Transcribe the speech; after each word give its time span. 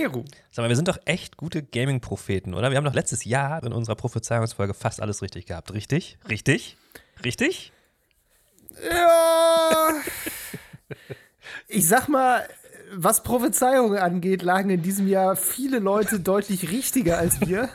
Meru. 0.00 0.24
Sag 0.50 0.62
mal, 0.64 0.68
wir 0.68 0.76
sind 0.76 0.88
doch 0.88 0.98
echt 1.04 1.36
gute 1.36 1.62
Gaming-Propheten, 1.62 2.54
oder? 2.54 2.70
Wir 2.70 2.76
haben 2.78 2.84
doch 2.84 2.94
letztes 2.94 3.24
Jahr 3.24 3.62
in 3.62 3.72
unserer 3.72 3.96
Prophezeiungsfolge 3.96 4.74
fast 4.74 5.00
alles 5.02 5.20
richtig 5.22 5.46
gehabt. 5.46 5.72
Richtig? 5.72 6.18
Richtig? 6.28 6.76
Richtig? 7.24 7.72
Ja. 8.90 9.92
ich 11.68 11.86
sag 11.86 12.08
mal, 12.08 12.48
was 12.94 13.22
Prophezeiungen 13.22 13.98
angeht, 13.98 14.42
lagen 14.42 14.70
in 14.70 14.82
diesem 14.82 15.06
Jahr 15.06 15.36
viele 15.36 15.78
Leute 15.78 16.18
deutlich 16.20 16.70
richtiger 16.70 17.18
als 17.18 17.40
wir. 17.40 17.68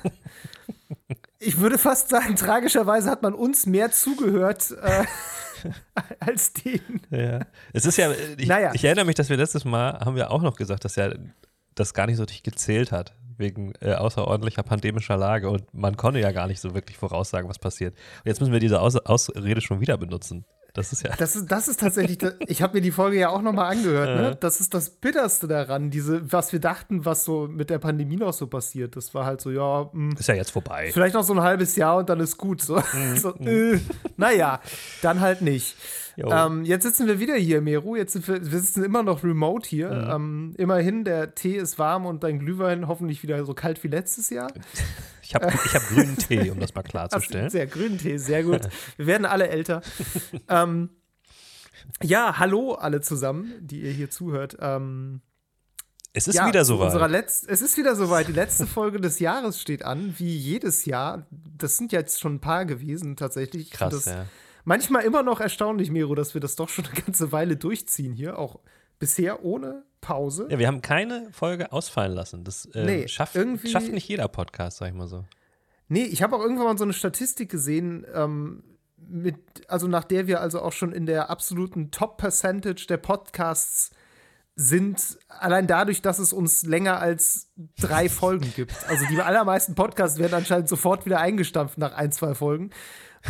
Ich 1.40 1.60
würde 1.60 1.78
fast 1.78 2.10
sagen, 2.10 2.36
tragischerweise 2.36 3.10
hat 3.10 3.22
man 3.22 3.34
uns 3.36 3.66
mehr 3.68 3.92
zugehört 3.92 4.72
äh, 4.82 5.04
als 6.20 6.54
denen. 6.54 7.02
Ja. 7.12 7.42
Es 7.72 7.86
ist 7.86 7.98
ja, 7.98 8.12
ich, 8.38 8.48
Naja. 8.48 8.72
ich 8.74 8.84
erinnere 8.84 9.06
mich, 9.06 9.16
dass 9.16 9.30
wir 9.30 9.38
letztes 9.38 9.64
Mal 9.64 10.00
haben 10.00 10.16
wir 10.16 10.32
auch 10.32 10.42
noch 10.42 10.56
gesagt, 10.56 10.86
dass 10.86 10.96
ja 10.96 11.14
das 11.76 11.94
gar 11.94 12.08
nicht 12.08 12.18
so 12.18 12.24
richtig 12.24 12.44
gezählt 12.44 12.92
hat 12.92 13.14
wegen 13.38 13.74
äh, 13.82 13.94
außerordentlicher 13.94 14.64
pandemischer 14.64 15.18
Lage 15.18 15.50
und 15.50 15.74
man 15.74 15.98
konnte 15.98 16.20
ja 16.20 16.32
gar 16.32 16.48
nicht 16.48 16.62
so 16.62 16.74
wirklich 16.74 16.98
voraussagen, 16.98 17.50
was 17.50 17.60
passiert. 17.60 17.94
Und 17.94 18.28
jetzt 18.28 18.40
müssen 18.40 18.54
wir 18.54 18.62
diese 18.62 18.80
Aus 18.80 18.96
Ausrede 18.96 19.60
schon 19.62 19.82
wieder 19.82 19.98
benutzen. 19.98 20.46
Das 20.74 20.92
ist 20.92 21.04
ja. 21.04 21.16
Das 21.18 21.38
ist, 21.38 21.50
das 21.50 21.70
ist 21.70 21.80
tatsächlich, 21.80 22.18
das, 22.18 22.34
ich 22.48 22.62
habe 22.62 22.76
mir 22.76 22.82
die 22.82 22.92
Folge 22.92 23.18
ja 23.18 23.30
auch 23.30 23.42
nochmal 23.42 23.72
angehört, 23.72 24.10
ne? 24.20 24.38
Das 24.38 24.60
ist 24.60 24.74
das 24.74 24.90
Bitterste 24.90 25.48
daran, 25.48 25.90
diese, 25.90 26.32
was 26.34 26.52
wir 26.52 26.60
dachten, 26.60 27.06
was 27.06 27.24
so 27.24 27.48
mit 27.48 27.70
der 27.70 27.80
Pandemie 27.80 28.18
noch 28.18 28.34
so 28.34 28.48
passiert. 28.48 28.98
Das 28.98 29.14
war 29.14 29.26
halt 29.26 29.40
so, 29.40 29.52
ja, 29.52 29.90
mh, 29.94 30.20
Ist 30.20 30.28
ja 30.28 30.36
jetzt 30.36 30.52
vorbei. 30.52 30.90
vielleicht 30.92 31.14
noch 31.16 31.24
so 31.24 31.32
ein 31.34 31.42
halbes 31.42 31.78
Jahr 31.78 31.98
und 31.98 32.10
dann 32.10 32.20
ist 32.20 32.38
gut. 32.38 32.62
So, 32.62 32.82
so 33.16 33.34
äh, 33.36 33.80
naja, 34.18 34.60
dann 35.02 35.22
halt 35.22 35.42
nicht. 35.42 35.78
Ähm, 36.18 36.64
jetzt 36.64 36.84
sitzen 36.84 37.08
wir 37.08 37.20
wieder 37.20 37.36
hier, 37.36 37.62
Meru. 37.62 37.96
Jetzt 37.96 38.14
sind 38.14 38.28
wir, 38.28 38.36
wir 38.52 38.60
sitzen 38.60 38.84
immer 38.84 39.04
noch 39.04 39.24
remote 39.24 39.68
hier. 39.68 39.92
Ähm, 39.92 40.54
immerhin, 40.58 41.04
der 41.04 41.36
Tee 41.36 41.58
ist 41.58 41.78
warm 41.78 42.06
und 42.06 42.24
dein 42.24 42.40
Glühwein 42.40 42.88
hoffentlich 42.88 43.22
wieder 43.24 43.44
so 43.46 43.54
kalt 43.54 43.84
wie 43.84 43.90
letztes 43.90 44.30
Jahr. 44.30 44.52
Ich 45.22 45.36
habe 45.36 45.48
ich 45.48 45.74
hab 45.74 45.88
grünen 45.88 46.18
Tee, 46.18 46.50
um 46.52 46.60
das 46.60 46.74
mal 46.76 46.84
klarzustellen. 46.84 47.50
Sehr 47.50 47.68
grünen 47.68 47.98
Tee, 47.98 48.18
sehr 48.18 48.44
gut. 48.44 48.62
Wir 48.98 49.08
werden 49.08 49.26
alle 49.26 49.48
älter. 49.48 49.82
ähm, 50.48 50.90
ja, 52.02 52.38
hallo 52.40 52.74
alle 52.74 53.02
zusammen, 53.02 53.54
die 53.60 53.82
ihr 53.82 53.92
hier 53.92 54.10
zuhört. 54.10 54.58
Ähm, 54.60 55.22
Es 56.14 56.28
ist 56.28 56.36
ja, 56.36 56.48
wieder 56.48 56.64
soweit. 56.64 57.26
Es 57.48 57.62
ist 57.62 57.78
wieder 57.78 57.96
soweit. 57.96 58.28
Die 58.28 58.34
letzte 58.34 58.68
Folge 58.68 59.00
des 59.02 59.20
Jahres 59.20 59.60
steht 59.62 59.84
an, 59.84 60.14
wie 60.18 60.36
jedes 60.36 60.86
Jahr. 60.86 61.26
Das 61.32 61.78
sind 61.78 61.92
jetzt 61.92 62.20
schon 62.20 62.36
ein 62.36 62.42
paar 62.42 62.66
gewesen, 62.66 63.16
tatsächlich. 63.16 63.72
Krass, 63.72 63.94
das 63.94 64.06
ja. 64.06 64.26
Manchmal 64.66 65.04
immer 65.04 65.24
noch 65.24 65.40
erstaunlich, 65.40 65.92
Miro, 65.92 66.16
dass 66.16 66.34
wir 66.34 66.42
das 66.42 66.56
doch 66.56 66.70
schon 66.70 66.86
eine 66.86 66.96
ganze 66.96 67.32
Weile 67.32 67.56
durchziehen 67.56 68.14
hier. 68.14 68.38
Auch 68.38 68.60
bisher 69.00 69.44
ohne 69.44 69.84
Pause. 70.02 70.48
Ja, 70.50 70.60
wir 70.60 70.68
haben 70.68 70.82
keine 70.82 71.28
Folge 71.32 71.72
ausfallen 71.72 72.12
lassen. 72.12 72.44
Das 72.44 72.66
äh, 72.74 72.84
Nee, 72.84 73.08
schafft, 73.08 73.38
schafft 73.68 73.92
nicht 73.92 74.08
jeder 74.08 74.28
Podcast, 74.28 74.78
sag 74.78 74.90
ich 74.90 74.94
mal 74.94 75.08
so. 75.08 75.24
Nee, 75.88 76.04
ich 76.04 76.24
habe 76.24 76.36
auch 76.36 76.42
irgendwann 76.42 76.66
mal 76.66 76.78
so 76.78 76.84
eine 76.84 76.94
Statistik 76.94 77.50
gesehen, 77.50 78.06
ähm, 78.14 78.64
mit, 78.98 79.36
also 79.68 79.88
nach 79.88 80.04
der 80.04 80.28
wir 80.28 80.42
also 80.42 80.62
auch 80.62 80.74
schon 80.74 80.92
in 80.92 81.06
der 81.06 81.30
absoluten 81.30 81.92
Top-Percentage 81.92 82.88
der 82.88 82.98
Podcasts 82.98 83.92
sind, 84.56 85.20
allein 85.28 85.68
dadurch, 85.68 86.02
dass 86.02 86.18
es 86.18 86.32
uns 86.32 86.64
länger 86.64 87.00
als 87.00 87.52
drei 87.80 88.10
Folgen 88.10 88.52
gibt. 88.56 88.74
Also 88.88 89.06
die 89.12 89.20
allermeisten 89.22 89.76
Podcasts 89.76 90.18
werden 90.18 90.34
anscheinend 90.34 90.70
sofort 90.70 91.06
wieder 91.06 91.20
eingestampft 91.20 91.78
nach 91.78 91.94
ein, 91.94 92.12
zwei 92.12 92.34
Folgen. 92.34 92.72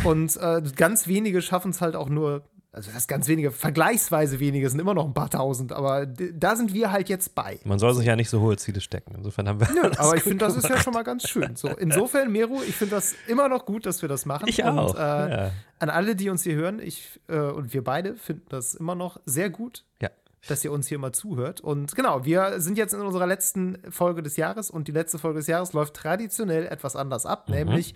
Und 0.04 0.36
äh, 0.36 0.62
ganz 0.74 1.06
wenige 1.06 1.42
schaffen 1.42 1.70
es 1.70 1.80
halt 1.80 1.96
auch 1.96 2.08
nur, 2.08 2.44
also 2.72 2.90
das 2.92 3.06
ganz 3.06 3.26
wenige, 3.26 3.50
vergleichsweise 3.50 4.38
wenige, 4.38 4.68
sind 4.68 4.78
immer 4.80 4.92
noch 4.92 5.06
ein 5.06 5.14
paar 5.14 5.30
tausend, 5.30 5.72
aber 5.72 6.04
da 6.06 6.56
sind 6.56 6.74
wir 6.74 6.92
halt 6.92 7.08
jetzt 7.08 7.34
bei. 7.34 7.58
Man 7.64 7.78
soll 7.78 7.94
sich 7.94 8.04
ja 8.04 8.16
nicht 8.16 8.28
so 8.28 8.40
hohe 8.40 8.56
Ziele 8.58 8.82
stecken. 8.82 9.14
Insofern 9.16 9.48
haben 9.48 9.60
wir. 9.60 9.68
alles 9.84 9.98
Aber 9.98 10.16
ich 10.16 10.22
finde, 10.22 10.44
das 10.44 10.56
ist 10.56 10.68
ja 10.68 10.78
schon 10.78 10.92
mal 10.92 11.02
ganz 11.02 11.28
schön. 11.28 11.56
So, 11.56 11.68
insofern, 11.68 12.30
Meru, 12.30 12.60
ich 12.62 12.76
finde 12.76 12.96
das 12.96 13.14
immer 13.28 13.48
noch 13.48 13.64
gut, 13.64 13.86
dass 13.86 14.02
wir 14.02 14.08
das 14.08 14.26
machen. 14.26 14.46
Ich 14.46 14.62
auch. 14.64 14.90
Und, 14.90 14.98
äh, 14.98 15.00
ja. 15.00 15.50
An 15.78 15.90
alle, 15.90 16.16
die 16.16 16.28
uns 16.28 16.42
hier 16.42 16.54
hören, 16.54 16.80
ich 16.80 17.18
äh, 17.28 17.38
und 17.38 17.72
wir 17.72 17.82
beide 17.82 18.14
finden 18.14 18.46
das 18.50 18.74
immer 18.74 18.94
noch 18.94 19.20
sehr 19.24 19.48
gut, 19.48 19.84
ja. 20.02 20.10
dass 20.46 20.62
ihr 20.62 20.72
uns 20.72 20.86
hier 20.86 20.98
mal 20.98 21.12
zuhört. 21.12 21.62
Und 21.62 21.94
genau, 21.96 22.26
wir 22.26 22.60
sind 22.60 22.76
jetzt 22.76 22.92
in 22.92 23.00
unserer 23.00 23.26
letzten 23.26 23.78
Folge 23.90 24.22
des 24.22 24.36
Jahres 24.36 24.70
und 24.70 24.86
die 24.86 24.92
letzte 24.92 25.18
Folge 25.18 25.38
des 25.38 25.46
Jahres 25.46 25.72
läuft 25.72 25.94
traditionell 25.94 26.66
etwas 26.66 26.94
anders 26.94 27.24
ab, 27.24 27.48
nämlich 27.48 27.94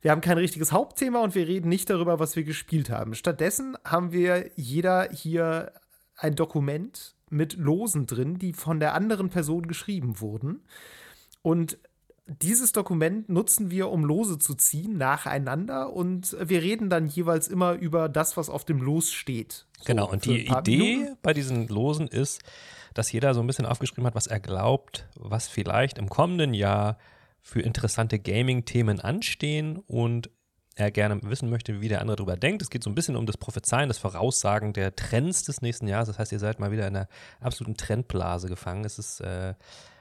wir 0.00 0.10
haben 0.10 0.20
kein 0.20 0.38
richtiges 0.38 0.72
Hauptthema 0.72 1.22
und 1.22 1.34
wir 1.34 1.46
reden 1.46 1.68
nicht 1.68 1.90
darüber, 1.90 2.18
was 2.18 2.36
wir 2.36 2.44
gespielt 2.44 2.90
haben. 2.90 3.14
Stattdessen 3.14 3.76
haben 3.84 4.12
wir 4.12 4.50
jeder 4.54 5.08
hier 5.12 5.72
ein 6.16 6.34
Dokument 6.34 7.14
mit 7.30 7.54
Losen 7.54 8.06
drin, 8.06 8.38
die 8.38 8.52
von 8.52 8.80
der 8.80 8.94
anderen 8.94 9.28
Person 9.28 9.66
geschrieben 9.66 10.20
wurden. 10.20 10.62
Und 11.42 11.78
dieses 12.26 12.72
Dokument 12.72 13.28
nutzen 13.28 13.70
wir, 13.70 13.88
um 13.90 14.04
Lose 14.04 14.38
zu 14.38 14.54
ziehen, 14.54 14.98
nacheinander. 14.98 15.92
Und 15.92 16.36
wir 16.40 16.62
reden 16.62 16.90
dann 16.90 17.06
jeweils 17.06 17.48
immer 17.48 17.72
über 17.72 18.08
das, 18.08 18.36
was 18.36 18.50
auf 18.50 18.64
dem 18.64 18.82
Los 18.82 19.12
steht. 19.12 19.66
So, 19.78 19.84
Genau, 19.86 20.10
und 20.10 20.26
die 20.26 20.46
Idee 20.46 20.96
Minuten. 20.96 21.16
bei 21.22 21.32
diesen 21.32 21.68
Losen 21.68 22.06
ist, 22.06 22.42
dass 22.94 23.10
jeder 23.12 23.32
so 23.34 23.40
ein 23.40 23.46
bisschen 23.46 23.66
aufgeschrieben 23.66 24.04
hat, 24.06 24.14
was 24.14 24.26
er 24.26 24.40
glaubt, 24.40 25.08
was 25.14 25.48
vielleicht 25.48 25.98
im 25.98 26.08
kommenden 26.08 26.52
Jahr 26.54 26.98
für 27.48 27.62
interessante 27.62 28.18
Gaming-Themen 28.18 29.00
anstehen 29.00 29.78
und 29.78 30.28
er 30.74 30.90
gerne 30.90 31.18
wissen 31.22 31.48
möchte, 31.48 31.80
wie 31.80 31.88
der 31.88 32.02
andere 32.02 32.16
darüber 32.16 32.36
denkt. 32.36 32.60
Es 32.60 32.68
geht 32.68 32.84
so 32.84 32.90
ein 32.90 32.94
bisschen 32.94 33.16
um 33.16 33.24
das 33.24 33.38
Prophezeien, 33.38 33.88
das 33.88 33.96
Voraussagen 33.96 34.74
der 34.74 34.94
Trends 34.94 35.44
des 35.44 35.62
nächsten 35.62 35.88
Jahres. 35.88 36.08
Das 36.08 36.18
heißt, 36.18 36.30
ihr 36.30 36.40
seid 36.40 36.60
mal 36.60 36.72
wieder 36.72 36.86
in 36.86 36.94
einer 36.94 37.08
absoluten 37.40 37.78
Trendblase 37.78 38.48
gefangen. 38.48 38.84
Es 38.84 38.98
ist 38.98 39.20
äh, 39.22 39.54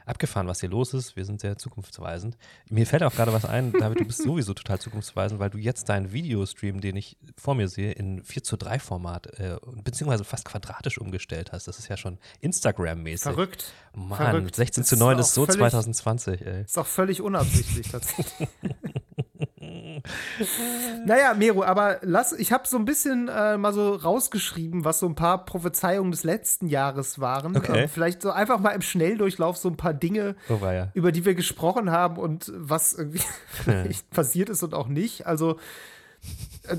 abgefahren, 0.08 0.48
was 0.48 0.60
hier 0.62 0.70
los 0.70 0.94
ist. 0.94 1.16
Wir 1.16 1.26
sind 1.26 1.42
sehr 1.42 1.58
zukunftsweisend. 1.58 2.38
Mir 2.70 2.86
fällt 2.88 3.04
auch 3.04 3.14
gerade 3.14 3.34
was 3.34 3.46
ein, 3.46 3.74
David, 3.74 4.00
du 4.00 4.06
bist 4.06 4.24
sowieso 4.24 4.54
total 4.54 4.80
zukunftsweisend, 4.80 5.40
weil 5.40 5.50
du 5.50 5.58
jetzt 5.58 5.90
deinen 5.90 6.12
Videostream, 6.14 6.82
den 6.82 6.96
ich 6.96 7.18
vor 7.38 7.56
mir 7.56 7.68
sehe, 7.68 7.92
in 7.92 8.24
4 8.24 8.44
zu 8.44 8.58
3 8.58 8.80
Format, 8.80 9.28
äh, 9.40 9.58
beziehungsweise 9.84 10.24
fast 10.24 10.46
quadratisch 10.46 10.98
umgestellt 10.98 11.52
hast. 11.52 11.68
Das 11.68 11.80
ist 11.80 11.88
ja 11.90 11.98
schon 11.98 12.18
Instagram-mäßig. 12.42 13.24
Verrückt. 13.24 13.74
Mann, 13.94 14.18
Verrückt. 14.18 14.56
16 14.56 14.84
zu 14.84 14.96
Das 14.96 15.00
9 15.00 15.16
auch 15.16 15.20
ist 15.20 15.34
so 15.34 15.46
völlig- 15.46 15.60
2020, 15.60 16.42
ey. 16.46 16.62
Ist 16.64 16.78
auch 16.78 16.86
völlig 16.88 17.22
unabsichtlich 17.22 17.90
tatsächlich. 17.90 18.48
naja, 21.06 21.34
Mero, 21.34 21.64
aber 21.64 22.00
lass, 22.02 22.34
ich 22.34 22.52
habe 22.52 22.68
so 22.68 22.78
ein 22.78 22.86
bisschen 22.86 23.28
äh, 23.28 23.58
mal 23.58 23.74
so 23.74 23.96
rausgeschrieben, 23.96 24.86
was 24.86 25.00
so 25.00 25.08
ein 25.08 25.16
paar 25.16 25.46
Prophezeiungen 25.46 26.12
des 26.12 26.24
letzten 26.24 26.68
Jahres 26.68 27.20
waren. 27.20 27.56
Okay. 27.56 27.84
Ähm, 27.84 27.90
vielleicht 27.90 28.22
so 28.22 28.32
einfach 28.32 28.60
mal 28.60 28.72
im 28.72 28.82
Schnelldurchlauf 28.82 29.58
so 29.58 29.70
ein 29.70 29.78
paar 29.78 29.94
Dinge, 29.94 30.36
war 30.48 30.74
ja. 30.74 30.88
über 30.94 31.12
die 31.12 31.26
wir 31.26 31.36
gesprochen 31.36 31.92
haben 31.92 32.18
und 32.18 32.52
was 32.56 32.94
irgendwie 32.94 33.22
vielleicht 33.48 34.10
passiert 34.10 34.50
ist 34.50 34.64
und 34.64 34.74
auch 34.74 34.88
nicht. 34.88 35.28
Also 35.28 35.58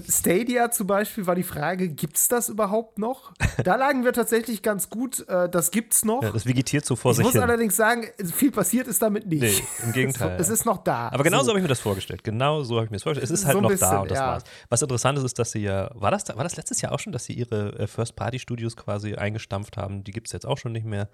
Stadia 0.07 0.71
zum 0.71 0.87
Beispiel 0.87 1.27
war 1.27 1.35
die 1.35 1.43
Frage, 1.43 1.89
gibt's 1.89 2.29
das 2.29 2.51
überhaupt 2.51 2.99
noch? 2.99 3.33
Da 3.65 3.77
lagen 3.77 4.05
wir 4.05 4.13
tatsächlich 4.13 4.61
ganz 4.63 4.91
gut, 4.91 5.27
äh, 5.29 5.49
das 5.49 5.71
gibt's 5.71 6.05
noch. 6.05 6.23
ja. 6.23 6.31
Das 6.31 6.45
vegetiert 6.45 6.85
so 6.85 6.95
vor 6.95 7.13
ich 7.13 7.17
sich 7.17 7.25
muss 7.25 7.33
hin. 7.33 7.43
allerdings 7.43 7.75
sagen, 7.75 8.07
viel 8.35 8.51
passiert 8.51 8.87
ist 8.87 9.01
damit 9.01 9.27
nicht. 9.27 9.41
Nee, 9.41 9.63
im 9.87 9.93
Gegenteil, 9.95 10.37
Es, 10.39 10.51
ist 10.51 10.67
noch 10.67 10.85
da. 10.85 11.09
Aber 11.09 11.25
genau 11.25 11.39
so, 11.39 11.45
So. 11.45 11.51
habe 11.53 11.61
ich 11.61 11.63
mir 11.63 11.69
das 11.69 11.81
vorgestellt. 11.81 12.23
Genau 12.23 12.63
so 12.65 12.77
habe 12.77 12.85
ich 12.85 12.91
mir 12.91 12.97
das 12.97 13.03
vorgestellt. 13.05 13.31
Es 13.31 13.41
ist 13.41 13.47
halt 13.47 13.55
So 13.55 13.61
noch 13.63 13.71
bisschen, 13.71 13.89
da 13.91 14.01
und 14.01 14.11
das 14.11 14.19
ja. 14.19 14.27
war's. 14.27 14.43
Was 14.69 14.83
interessant 14.83 15.17
ist, 15.19 15.25
ist, 15.25 15.39
dass 15.39 15.53
sie 15.53 15.61
ja, 15.61 15.91
war 15.95 16.11
das, 16.11 16.25
da- 16.25 16.37
war 16.37 16.45
das 16.45 16.57
letztes 16.57 16.83
Jahr 16.83 16.93
auch 16.93 16.99
schon, 16.99 17.15
dass 17.15 17.25
sie 17.25 17.33
ihre 17.33 17.79
äh, 17.79 17.87
First-Party-Studios 17.87 18.77
quasi 18.77 19.15
eingestampft 19.15 19.79
haben? 19.79 20.05
Die 20.05 20.11
gibt 20.13 20.27
es 20.27 20.35
jetzt 20.35 20.45
auch 20.47 20.59
schon 20.59 20.73
nicht 20.73 20.85
mehr. 20.85 21.09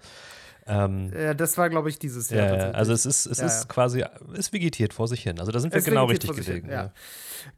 Ähm, 0.67 1.11
Ja, 1.15 1.33
das 1.33 1.57
war, 1.57 1.69
glaube 1.69 1.89
ich, 1.89 1.99
dieses 1.99 2.29
Jahr. 2.31 2.57
ja, 2.57 2.71
also 2.71 2.91
es 2.93 3.05
ist, 3.05 3.25
es 3.27 3.37
Ja, 3.39 3.45
ist 3.45 3.69
quasi, 3.69 4.03
es 4.35 4.51
vegetiert 4.51 4.93
vor 4.93 5.07
sich 5.07 5.21
hin. 5.23 5.39
Also 5.39 5.51
da 5.51 5.59
sind 5.59 5.73
wir 5.73 5.77
Es 5.79 5.85
genau 5.85 6.05
richtig 6.05 6.31
hin, 6.31 6.43
gelegen. 6.43 6.69
Ja. 6.71 6.91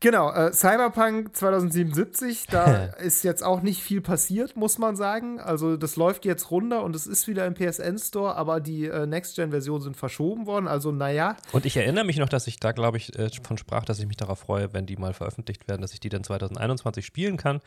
Genau, 0.01 0.29
äh, 0.33 0.51
Cyberpunk 0.51 1.33
2077, 1.33 2.47
da 2.47 2.65
ist 2.99 3.23
jetzt 3.23 3.41
auch 3.43 3.61
nicht 3.61 3.81
viel 3.81 4.01
passiert, 4.01 4.57
muss 4.57 4.77
man 4.77 4.97
sagen. 4.97 5.39
Also 5.39 5.77
das 5.77 5.95
läuft 5.95 6.25
jetzt 6.25 6.51
runter 6.51 6.83
und 6.83 6.95
es 6.97 7.07
ist 7.07 7.27
wieder 7.29 7.45
im 7.45 7.53
PSN-Store, 7.53 8.35
aber 8.35 8.59
die 8.59 8.85
äh, 8.87 9.05
Next-Gen-Versionen 9.07 9.81
sind 9.81 9.95
verschoben 9.95 10.45
worden. 10.45 10.67
Also 10.67 10.91
naja, 10.91 11.37
Und 11.53 11.65
ich 11.65 11.77
erinnere 11.77 12.03
mich 12.03 12.17
noch, 12.17 12.27
dass 12.29 12.47
ich 12.47 12.59
da, 12.59 12.73
glaube 12.73 12.97
ich, 12.97 13.17
äh, 13.17 13.29
von 13.41 13.57
sprach, 13.57 13.85
dass 13.85 13.99
ich 13.99 14.07
mich 14.07 14.17
darauf 14.17 14.39
freue, 14.39 14.73
wenn 14.73 14.85
die 14.85 14.97
mal 14.97 15.13
veröffentlicht 15.13 15.69
werden, 15.69 15.81
dass 15.81 15.93
ich 15.93 16.01
die 16.01 16.09
dann 16.09 16.25
2021 16.25 17.05
spielen 17.05 17.37
kann. 17.37 17.61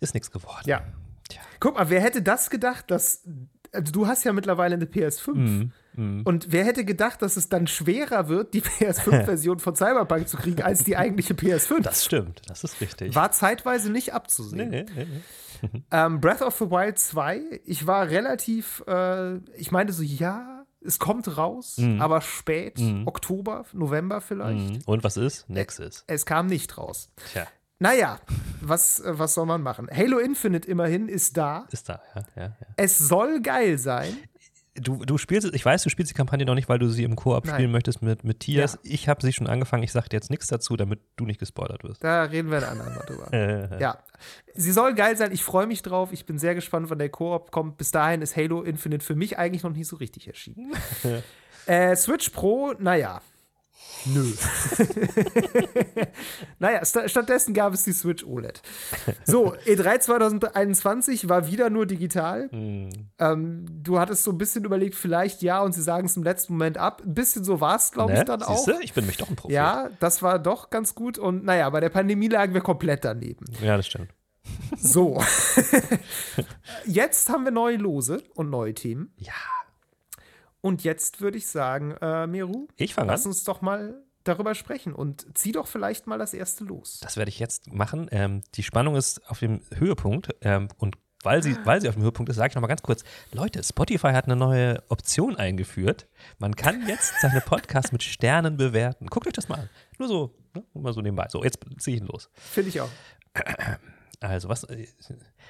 Ist 0.00 0.14
nichts 0.14 0.30
geworden. 0.30 0.62
ja. 0.66 0.80
Tja. 1.28 1.42
Guck 1.60 1.76
mal, 1.76 1.88
wer 1.90 2.00
hätte 2.00 2.22
das 2.22 2.50
gedacht, 2.50 2.90
dass 2.90 3.22
also 3.72 3.92
du 3.92 4.06
hast 4.06 4.24
ja 4.24 4.32
mittlerweile 4.32 4.74
eine 4.74 4.84
PS5. 4.86 5.70
Mhm, 5.96 6.22
Und 6.24 6.52
wer 6.52 6.64
hätte 6.64 6.84
gedacht, 6.84 7.22
dass 7.22 7.36
es 7.36 7.48
dann 7.48 7.66
schwerer 7.66 8.28
wird, 8.28 8.54
die 8.54 8.62
PS5-Version 8.62 9.58
von 9.58 9.74
Cyberpunk 9.76 10.28
zu 10.28 10.36
kriegen, 10.36 10.62
als 10.62 10.84
die 10.84 10.96
eigentliche 10.96 11.34
PS5? 11.34 11.80
Das 11.82 12.04
stimmt, 12.04 12.42
das 12.48 12.64
ist 12.64 12.80
richtig. 12.80 13.14
war 13.14 13.32
zeitweise 13.32 13.90
nicht 13.90 14.14
abzusehen. 14.14 14.70
Nee, 14.70 14.84
nee, 14.94 15.04
nee. 15.04 15.20
Ähm, 15.90 16.20
Breath 16.22 16.40
of 16.40 16.56
the 16.56 16.70
Wild 16.70 16.98
2, 16.98 17.60
ich 17.66 17.86
war 17.86 18.08
relativ, 18.08 18.82
äh, 18.86 19.36
ich 19.58 19.70
meinte 19.70 19.92
so, 19.92 20.02
ja, 20.02 20.64
es 20.82 20.98
kommt 20.98 21.36
raus, 21.36 21.78
aber 21.98 22.22
spät, 22.22 22.80
Oktober, 23.04 23.66
November 23.74 24.22
vielleicht. 24.22 24.70
Mhm. 24.70 24.78
Und 24.86 25.04
was 25.04 25.18
ist? 25.18 25.50
Nix 25.50 25.78
ist. 25.78 26.04
Es 26.06 26.24
kam 26.24 26.46
nicht 26.46 26.78
raus. 26.78 27.10
Tja, 27.32 27.46
Naja, 27.82 28.20
was, 28.60 29.00
äh, 29.00 29.18
was 29.18 29.32
soll 29.34 29.46
man 29.46 29.62
machen? 29.62 29.88
Halo 29.90 30.18
Infinite 30.18 30.68
immerhin 30.68 31.08
ist 31.08 31.36
da. 31.38 31.66
ist 31.72 31.88
da, 31.88 32.00
ja, 32.14 32.22
ja, 32.36 32.42
ja. 32.42 32.66
Es 32.76 32.98
soll 32.98 33.40
geil 33.40 33.78
sein. 33.78 34.16
du, 34.74 35.02
du 35.06 35.16
spielst, 35.16 35.52
ich 35.54 35.64
weiß, 35.64 35.82
du 35.82 35.88
spielst 35.88 36.10
die 36.10 36.14
Kampagne 36.14 36.44
noch 36.44 36.54
nicht, 36.54 36.68
weil 36.68 36.78
du 36.78 36.90
sie 36.90 37.04
im 37.04 37.16
Koop 37.16 37.48
spielen 37.48 37.70
möchtest 37.70 38.02
mit, 38.02 38.22
mit 38.22 38.40
Tias. 38.40 38.74
Ja. 38.74 38.78
Ich 38.82 39.08
habe 39.08 39.22
sie 39.22 39.32
schon 39.32 39.46
angefangen, 39.46 39.82
ich 39.82 39.92
sage 39.92 40.10
dir 40.10 40.16
jetzt 40.18 40.28
nichts 40.28 40.46
dazu, 40.48 40.76
damit 40.76 41.00
du 41.16 41.24
nicht 41.24 41.40
gespoilert 41.40 41.82
wirst. 41.82 42.04
Da 42.04 42.24
reden 42.24 42.50
wir 42.50 42.58
ein 42.58 42.64
andermal 42.64 43.04
drüber. 43.06 43.32
Äh, 43.32 43.80
Ja. 43.80 43.98
Sie 44.54 44.72
soll 44.72 44.92
geil 44.94 45.16
sein. 45.16 45.32
Ich 45.32 45.42
freue 45.42 45.66
mich 45.66 45.80
drauf. 45.80 46.12
Ich 46.12 46.26
bin 46.26 46.38
sehr 46.38 46.54
gespannt, 46.54 46.90
wann 46.90 46.98
der 46.98 47.08
Koop 47.08 47.50
kommt. 47.50 47.78
Bis 47.78 47.90
dahin 47.92 48.20
ist 48.20 48.36
Halo 48.36 48.60
Infinite 48.62 49.02
für 49.02 49.14
mich 49.14 49.38
eigentlich 49.38 49.62
noch 49.62 49.72
nicht 49.72 49.88
so 49.88 49.96
richtig 49.96 50.28
erschienen. 50.28 50.74
äh, 51.66 51.96
Switch 51.96 52.28
Pro, 52.28 52.74
naja. 52.78 53.22
Nö. 54.06 54.24
naja, 56.58 56.84
sta 56.84 57.08
stattdessen 57.08 57.54
gab 57.54 57.74
es 57.74 57.84
die 57.84 57.92
Switch 57.92 58.24
OLED. 58.24 58.62
So, 59.24 59.54
E 59.66 59.74
E3 59.74 60.00
2021 60.00 61.28
war 61.28 61.46
wieder 61.48 61.70
nur 61.70 61.86
digital. 61.86 62.48
hm. 62.50 62.90
Ähm, 63.18 63.66
du 63.82 63.98
hattest 63.98 64.24
so 64.24 64.30
ein 64.30 64.38
bisschen 64.38 64.64
überlegt, 64.64 64.94
vielleicht 64.94 65.42
ja, 65.42 65.60
und 65.60 65.72
sie 65.74 65.82
sagen 65.82 66.06
es 66.06 66.16
im 66.16 66.22
letzten 66.22 66.54
Moment 66.54 66.78
ab. 66.78 67.02
Ein 67.04 67.14
bisschen 67.14 67.44
so 67.44 67.60
war 67.60 67.76
es, 67.76 67.92
glaube 67.92 68.12
ich, 68.12 68.18
Ne? 68.18 68.24
dann 68.24 68.42
auch. 68.42 68.56
Siehste? 68.64 68.82
Ich 68.82 68.94
bin 68.94 69.06
mich 69.06 69.16
doch 69.18 69.28
ein 69.28 69.36
Prophet. 69.36 69.54
Ja, 69.54 69.90
das 70.00 70.22
war 70.22 70.38
doch 70.38 70.70
ganz 70.70 70.94
gut. 70.94 71.18
Und 71.18 71.44
naja, 71.44 71.68
bei 71.70 71.80
der 71.80 71.90
Pandemie 71.90 72.28
lagen 72.28 72.54
wir 72.54 72.60
komplett 72.62 73.04
daneben. 73.04 73.44
ja, 73.62 73.76
das 73.76 73.86
stimmt. 73.86 74.10
So. 74.78 75.22
jetzt 76.86 77.28
haben 77.28 77.44
wir 77.44 77.52
neue 77.52 77.76
Lose 77.76 78.22
und 78.34 78.48
neue 78.50 78.74
Themen. 78.74 79.12
Ja. 79.18 79.32
Und 80.60 80.84
jetzt 80.84 81.20
würde 81.20 81.38
ich 81.38 81.46
sagen, 81.46 81.92
äh, 82.00 82.26
Meru, 82.26 82.68
Ich 82.76 82.94
fange 82.94 83.10
lass 83.10 83.24
an. 83.24 83.28
uns 83.32 83.44
doch 83.44 83.60
mal 83.62 84.02
darüber 84.24 84.54
sprechen 84.54 84.92
und 84.94 85.26
zieh 85.36 85.52
doch 85.52 85.66
vielleicht 85.66 86.06
mal 86.06 86.18
das 86.18 86.34
erste 86.34 86.64
los. 86.64 87.00
Das 87.02 87.16
werde 87.16 87.30
ich 87.30 87.38
jetzt 87.38 87.72
machen. 87.72 88.08
Ähm, 88.10 88.42
die 88.54 88.62
Spannung 88.62 88.94
ist 88.96 89.26
auf 89.30 89.38
dem 89.38 89.60
Höhepunkt 89.74 90.28
ähm, 90.42 90.68
und 90.76 90.96
weil 91.22 91.42
sie, 91.42 91.54
weil 91.64 91.80
sie 91.82 91.88
auf 91.88 91.94
dem 91.96 92.02
Höhepunkt 92.02 92.30
ist, 92.30 92.36
sage 92.36 92.48
ich 92.50 92.54
noch 92.54 92.62
mal 92.62 92.68
ganz 92.68 92.80
kurz: 92.82 93.04
Leute, 93.32 93.62
Spotify 93.62 94.12
hat 94.12 94.24
eine 94.24 94.36
neue 94.36 94.82
Option 94.88 95.36
eingeführt. 95.36 96.06
Man 96.38 96.56
kann 96.56 96.86
jetzt 96.88 97.12
seine 97.20 97.40
Podcasts 97.42 97.92
mit 97.92 98.02
Sternen 98.02 98.56
bewerten. 98.56 99.06
Guckt 99.06 99.26
euch 99.26 99.34
das 99.34 99.48
mal 99.48 99.60
an. 99.60 99.68
Nur 99.98 100.08
so, 100.08 100.34
ne? 100.54 100.64
Mal 100.74 100.92
so 100.94 101.00
nebenbei. 101.02 101.26
So, 101.28 101.44
jetzt 101.44 101.58
ziehe 101.78 101.96
ich 101.96 102.02
ihn 102.02 102.08
los. 102.08 102.30
Finde 102.34 102.70
ich 102.70 102.80
auch. 102.80 102.88
Also, 104.20 104.48
was. 104.50 104.64
äh, 104.64 104.86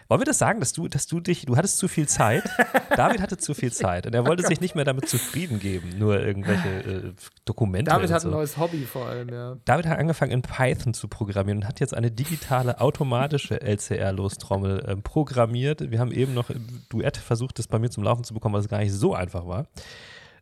Wollen 0.08 0.20
wir 0.20 0.24
das 0.24 0.38
sagen, 0.38 0.60
dass 0.60 0.72
du, 0.72 0.88
dass 0.88 1.06
du 1.06 1.20
dich, 1.20 1.44
du 1.44 1.56
hattest 1.56 1.78
zu 1.78 1.88
viel 1.88 2.08
Zeit. 2.08 2.44
David 2.96 3.20
hatte 3.20 3.36
zu 3.36 3.54
viel 3.54 3.72
Zeit 3.72 4.06
und 4.06 4.14
er 4.14 4.26
wollte 4.26 4.44
sich 4.44 4.60
nicht 4.60 4.74
mehr 4.74 4.84
damit 4.84 5.08
zufrieden 5.08 5.58
geben, 5.58 5.98
nur 5.98 6.20
irgendwelche 6.20 6.68
äh, 6.68 7.12
Dokumente. 7.44 7.90
David 7.90 8.10
hat 8.10 8.22
so. 8.22 8.28
ein 8.28 8.32
neues 8.32 8.56
Hobby 8.56 8.84
vor 8.84 9.06
allem, 9.06 9.28
ja. 9.28 9.56
David 9.64 9.86
hat 9.86 9.98
angefangen 9.98 10.32
in 10.32 10.42
Python 10.42 10.94
zu 10.94 11.08
programmieren 11.08 11.58
und 11.58 11.68
hat 11.68 11.80
jetzt 11.80 11.94
eine 11.94 12.10
digitale 12.10 12.80
automatische 12.80 13.60
LCR-Lostrommel 13.60 14.84
ähm, 14.88 15.02
programmiert. 15.02 15.90
Wir 15.90 15.98
haben 15.98 16.12
eben 16.12 16.34
noch 16.34 16.50
im 16.50 16.66
Duett 16.88 17.16
versucht, 17.16 17.58
das 17.58 17.68
bei 17.68 17.78
mir 17.78 17.90
zum 17.90 18.04
Laufen 18.04 18.24
zu 18.24 18.34
bekommen, 18.34 18.54
was 18.54 18.68
gar 18.68 18.78
nicht 18.78 18.92
so 18.92 19.14
einfach 19.14 19.46
war. 19.46 19.66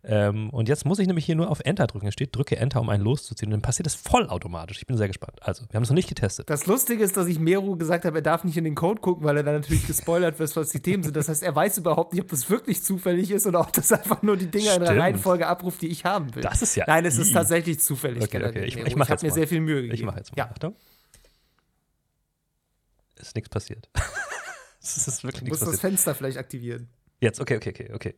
Ähm, 0.04 0.50
und 0.50 0.68
jetzt 0.68 0.84
muss 0.86 0.98
ich 1.00 1.06
nämlich 1.06 1.24
hier 1.26 1.34
nur 1.34 1.50
auf 1.50 1.60
Enter 1.60 1.86
drücken. 1.86 2.06
Es 2.06 2.14
steht, 2.14 2.34
drücke 2.34 2.56
Enter, 2.56 2.80
um 2.80 2.88
einen 2.88 3.02
loszuziehen. 3.02 3.48
Und 3.48 3.58
dann 3.58 3.62
passiert 3.62 3.86
das 3.86 3.94
vollautomatisch. 3.94 4.78
Ich 4.78 4.86
bin 4.86 4.96
sehr 4.96 5.08
gespannt. 5.08 5.38
Also, 5.42 5.64
wir 5.68 5.74
haben 5.74 5.82
es 5.82 5.88
noch 5.90 5.96
nicht 5.96 6.08
getestet. 6.08 6.48
Das 6.48 6.66
Lustige 6.66 7.02
ist, 7.02 7.16
dass 7.16 7.26
ich 7.26 7.38
Meru 7.38 7.76
gesagt 7.76 8.04
habe, 8.04 8.18
er 8.18 8.22
darf 8.22 8.44
nicht 8.44 8.56
in 8.56 8.64
den 8.64 8.74
Code 8.76 9.00
gucken, 9.00 9.24
weil 9.24 9.36
er 9.36 9.42
dann 9.42 9.54
natürlich 9.56 9.86
gespoilert 9.86 10.38
wird, 10.38 10.54
was 10.56 10.70
die 10.70 10.80
Themen 10.80 11.02
sind. 11.02 11.16
Das 11.16 11.28
heißt, 11.28 11.42
er 11.42 11.54
weiß 11.54 11.78
überhaupt 11.78 12.12
nicht, 12.12 12.22
ob 12.22 12.28
das 12.28 12.48
wirklich 12.48 12.82
zufällig 12.82 13.30
ist 13.30 13.46
oder 13.46 13.60
ob 13.60 13.72
das 13.72 13.90
einfach 13.92 14.22
nur 14.22 14.36
die 14.36 14.46
Dinger 14.46 14.74
in 14.74 14.80
der 14.80 14.86
Stimmt. 14.86 15.00
Reihenfolge 15.02 15.46
abruft, 15.46 15.82
die 15.82 15.88
ich 15.88 16.04
haben 16.04 16.34
will. 16.34 16.42
Das 16.42 16.62
ist 16.62 16.74
ja 16.76 16.84
Nein, 16.86 17.04
es 17.04 17.18
ist 17.18 17.32
tatsächlich 17.32 17.80
zufällig. 17.80 18.22
Okay, 18.22 18.44
okay, 18.44 18.64
ich- 18.64 18.76
ich 18.76 18.96
mach 18.96 19.06
habe 19.06 19.14
jetzt 19.14 19.22
mir 19.24 19.32
sehr 19.32 19.48
viel 19.48 19.60
Mühe 19.60 19.76
gegeben. 19.82 19.94
Ich 19.94 20.02
mache 20.04 20.18
jetzt 20.18 20.30
mal. 20.36 20.38
Ja. 20.44 20.50
Achtung. 20.50 20.74
Ist 23.16 23.34
nichts 23.34 23.48
passiert. 23.50 23.88
Es 24.80 25.06
ist 25.06 25.22
wirklich 25.24 25.42
Du 25.44 25.48
musst 25.50 25.60
nichts 25.60 25.60
das 25.60 25.68
passiert. 25.70 25.80
Fenster 25.80 26.14
vielleicht 26.14 26.38
aktivieren. 26.38 26.88
Jetzt, 27.20 27.40
okay, 27.40 27.56
okay, 27.56 27.70
okay, 27.70 27.90
okay. 27.92 28.14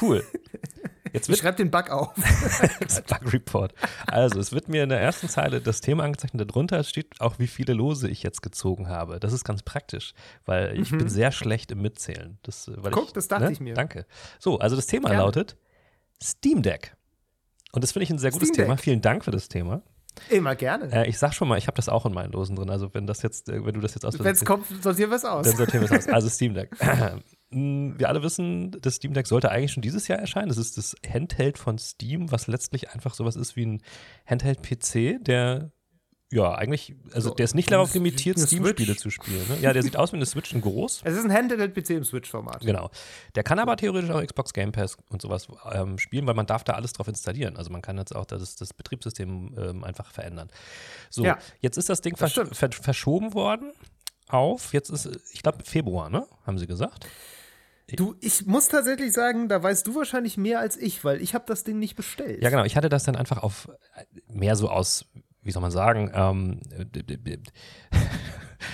Cool. 0.00 0.24
Jetzt 1.18 1.26
Ich 1.26 1.30
wird 1.30 1.40
schreib 1.40 1.56
den 1.56 1.70
Bug 1.70 1.90
auf. 1.90 2.14
Bug 3.08 3.32
Report. 3.32 3.74
Also, 4.06 4.38
es 4.38 4.52
wird 4.52 4.68
mir 4.68 4.84
in 4.84 4.88
der 4.88 5.00
ersten 5.00 5.28
Zeile 5.28 5.60
das 5.60 5.80
Thema 5.80 6.04
angezeichnet. 6.04 6.48
Darunter 6.48 6.82
steht 6.84 7.20
auch, 7.20 7.38
wie 7.38 7.48
viele 7.48 7.72
Lose 7.72 8.08
ich 8.08 8.22
jetzt 8.22 8.40
gezogen 8.42 8.88
habe. 8.88 9.18
Das 9.18 9.32
ist 9.32 9.44
ganz 9.44 9.62
praktisch, 9.62 10.14
weil 10.44 10.78
ich 10.78 10.90
bin 10.90 11.08
sehr 11.08 11.32
schlecht 11.32 11.72
im 11.72 11.82
Mitzählen. 11.82 12.38
Das, 12.42 12.68
äh, 12.68 12.72
Mhm. 12.72 12.90
Guck, 12.92 13.06
ich, 13.08 13.12
das 13.12 13.26
dachte 13.28 13.50
ich 13.52 13.60
mir. 13.60 13.74
Danke. 13.74 14.06
So, 14.38 14.58
also 14.58 14.76
das 14.76 14.86
Thema 14.86 15.08
Gerne. 15.08 15.24
lautet 15.24 15.56
Steam 16.22 16.62
Deck. 16.62 16.94
Und 17.72 17.82
das 17.84 17.92
finde 17.92 18.04
ich 18.04 18.10
ein 18.10 18.18
sehr 18.18 18.30
gutes 18.30 18.52
Thema. 18.52 18.76
Vielen 18.76 19.00
Dank 19.02 19.24
für 19.24 19.30
das 19.30 19.48
Thema. 19.48 19.82
Immer 20.30 20.56
gerne. 20.56 20.90
Äh, 20.92 21.08
ich 21.08 21.18
sag 21.18 21.34
schon 21.34 21.48
mal, 21.48 21.58
ich 21.58 21.66
habe 21.66 21.76
das 21.76 21.88
auch 21.88 22.06
in 22.06 22.12
meinen 22.12 22.32
Losen 22.32 22.56
drin. 22.56 22.70
Also 22.70 22.92
wenn 22.94 23.06
das 23.06 23.22
jetzt, 23.22 23.48
äh, 23.48 23.64
wenn 23.64 23.74
du 23.74 23.80
das 23.80 23.94
jetzt 23.94 24.04
aus 24.04 24.18
Wenn 24.18 24.32
es 24.32 24.44
kommt, 24.44 24.66
sortieren 24.82 25.10
wir 25.10 25.16
es 25.16 25.24
aus. 25.24 25.46
dann 25.46 25.56
sortieren 25.56 25.88
wir 25.88 25.96
es 25.96 26.06
aus. 26.08 26.12
Also 26.12 26.28
Steam 26.28 26.54
Deck. 26.54 26.70
Mm, 27.50 27.98
Wir 27.98 28.08
alle 28.08 28.22
wissen, 28.22 28.72
das 28.80 28.96
Steam 28.96 29.14
Deck 29.14 29.26
sollte 29.26 29.50
eigentlich 29.50 29.72
schon 29.72 29.82
dieses 29.82 30.08
Jahr 30.08 30.18
erscheinen. 30.18 30.48
Das 30.48 30.58
ist 30.58 30.76
das 30.76 30.94
Handheld 31.08 31.58
von 31.58 31.78
Steam, 31.78 32.30
was 32.30 32.46
letztlich 32.46 32.90
einfach 32.90 33.14
sowas 33.14 33.36
ist 33.36 33.56
wie 33.56 33.66
ein 33.66 33.82
Handheld-PC, 34.26 35.18
der 35.24 35.70
ja 36.30 36.52
eigentlich, 36.54 36.94
also 37.14 37.30
So, 37.30 37.34
der 37.36 37.44
ist 37.44 37.54
nicht 37.54 37.70
darauf 37.70 37.94
limitiert, 37.94 38.38
Steam-Spiele 38.38 38.96
zu 38.96 39.08
spielen. 39.08 39.48
Ne? 39.48 39.56
Ja, 39.62 39.72
der 39.72 39.82
sieht 39.82 39.96
aus 39.96 40.12
wie 40.12 40.16
eine 40.16 40.26
Switch 40.26 40.52
in 40.52 40.60
groß. 40.60 41.00
Es 41.04 41.16
ist 41.16 41.24
ein 41.24 41.32
Handheld-PC 41.32 41.90
im 41.96 42.04
Switch-Format. 42.04 42.60
Genau. 42.60 42.90
Der 43.34 43.42
kann 43.44 43.58
aber 43.58 43.78
theoretisch 43.78 44.10
auch 44.10 44.22
Xbox 44.22 44.52
Game 44.52 44.70
Pass 44.72 44.98
und 45.08 45.22
sowas 45.22 45.48
ähm, 45.72 45.96
spielen, 45.96 46.26
weil 46.26 46.34
man 46.34 46.44
darf 46.44 46.64
da 46.64 46.74
alles 46.74 46.92
drauf 46.92 47.08
installieren. 47.08 47.56
Also 47.56 47.70
man 47.70 47.80
kann 47.80 47.96
jetzt 47.96 48.14
auch 48.14 48.26
das, 48.26 48.56
das 48.56 48.74
Betriebssystem 48.74 49.54
ähm, 49.58 49.84
einfach 49.84 50.12
verändern. 50.12 50.50
So, 51.08 51.24
Ja. 51.24 51.38
jetzt 51.60 51.78
ist 51.78 51.88
das 51.88 52.02
Ding 52.02 52.14
Das 52.18 52.34
versch 52.34 52.50
ver 52.52 52.70
verschoben 52.72 53.32
worden 53.32 53.72
auf, 54.28 54.74
jetzt 54.74 54.90
ist, 54.90 55.08
ich 55.32 55.42
glaube, 55.42 55.64
Februar, 55.64 56.10
ne? 56.10 56.26
Haben 56.46 56.58
sie 56.58 56.66
gesagt. 56.66 57.06
Du, 57.96 58.16
ich 58.20 58.44
muss 58.44 58.68
tatsächlich 58.68 59.12
sagen, 59.12 59.48
da 59.48 59.62
weißt 59.62 59.86
du 59.86 59.94
wahrscheinlich 59.94 60.36
mehr 60.36 60.60
als 60.60 60.76
ich, 60.76 61.04
weil 61.04 61.22
ich 61.22 61.34
habe 61.34 61.44
das 61.46 61.64
Ding 61.64 61.78
nicht 61.78 61.96
bestellt. 61.96 62.42
Ja, 62.42 62.50
genau. 62.50 62.64
Ich 62.64 62.76
hatte 62.76 62.90
das 62.90 63.04
dann 63.04 63.16
einfach 63.16 63.42
auf 63.42 63.68
mehr 64.28 64.56
so 64.56 64.68
aus, 64.68 65.06
wie 65.42 65.50
soll 65.50 65.62
man 65.62 65.70
sagen, 65.70 66.10
ähm, 66.14 66.60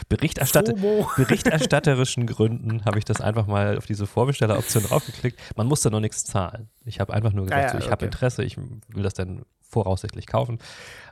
Berichterstatter 0.09 0.73
berichterstatterischen 1.17 2.27
Gründen 2.27 2.85
habe 2.85 2.99
ich 2.99 3.05
das 3.05 3.21
einfach 3.21 3.47
mal 3.47 3.77
auf 3.77 3.87
diese 3.87 4.07
Vorbestelleroption 4.07 4.83
draufgeklickt. 4.85 5.39
Man 5.57 5.67
musste 5.67 5.91
noch 5.91 6.01
nichts 6.01 6.25
zahlen. 6.25 6.71
Ich 6.85 7.01
habe 7.01 7.13
einfach 7.13 7.33
nur 7.33 7.45
gesagt, 7.45 7.63
Ah 7.63 7.67
ja, 7.67 7.73
so, 7.73 7.79
ich 7.79 7.85
habe 7.87 7.97
okay. 7.97 8.07
Interesse, 8.07 8.45
ich 8.45 8.57
will 8.57 9.03
das 9.03 9.15
dann 9.15 9.45
voraussichtlich 9.75 10.27
kaufen. 10.27 10.59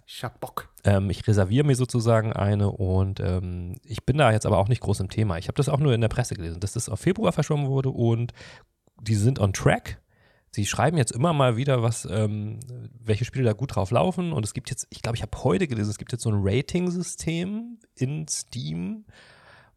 Ich 0.06 0.24
hab 0.24 0.40
Bock. 0.40 0.68
Ähm, 0.84 1.10
ich 1.10 1.26
reserviere 1.26 1.66
mir 1.66 1.76
sozusagen 1.76 2.32
eine 2.32 2.70
und 2.70 3.20
ähm, 3.20 3.76
ich 3.84 4.04
bin 4.04 4.18
da 4.18 4.32
jetzt 4.32 4.46
aber 4.46 4.58
auch 4.58 4.68
nicht 4.68 4.80
groß 4.80 5.00
im 5.00 5.10
Thema. 5.10 5.38
Ich 5.38 5.48
habe 5.48 5.56
das 5.56 5.68
auch 5.68 5.78
nur 5.78 5.94
in 5.94 6.00
der 6.00 6.08
Presse 6.08 6.34
gelesen, 6.34 6.60
dass 6.60 6.72
das 6.72 6.88
auf 6.88 7.00
Februar 7.00 7.32
verschoben 7.32 7.66
wurde 7.66 7.90
und 7.90 8.32
die 9.00 9.14
sind 9.14 9.38
on 9.38 9.52
track. 9.52 10.00
Sie 10.54 10.66
schreiben 10.66 10.98
jetzt 10.98 11.12
immer 11.12 11.32
mal 11.32 11.56
wieder, 11.56 11.82
was, 11.82 12.06
ähm, 12.10 12.60
welche 13.02 13.24
Spiele 13.24 13.44
da 13.46 13.52
gut 13.54 13.74
drauf 13.74 13.90
laufen. 13.90 14.32
Und 14.32 14.44
es 14.44 14.52
gibt 14.52 14.68
jetzt, 14.68 14.86
ich 14.90 15.00
glaube, 15.00 15.16
ich 15.16 15.22
habe 15.22 15.44
heute 15.44 15.66
gelesen, 15.66 15.90
es 15.90 15.96
gibt 15.96 16.12
jetzt 16.12 16.22
so 16.22 16.30
ein 16.30 16.40
Rating-System 16.42 17.78
in 17.94 18.28
Steam, 18.28 19.06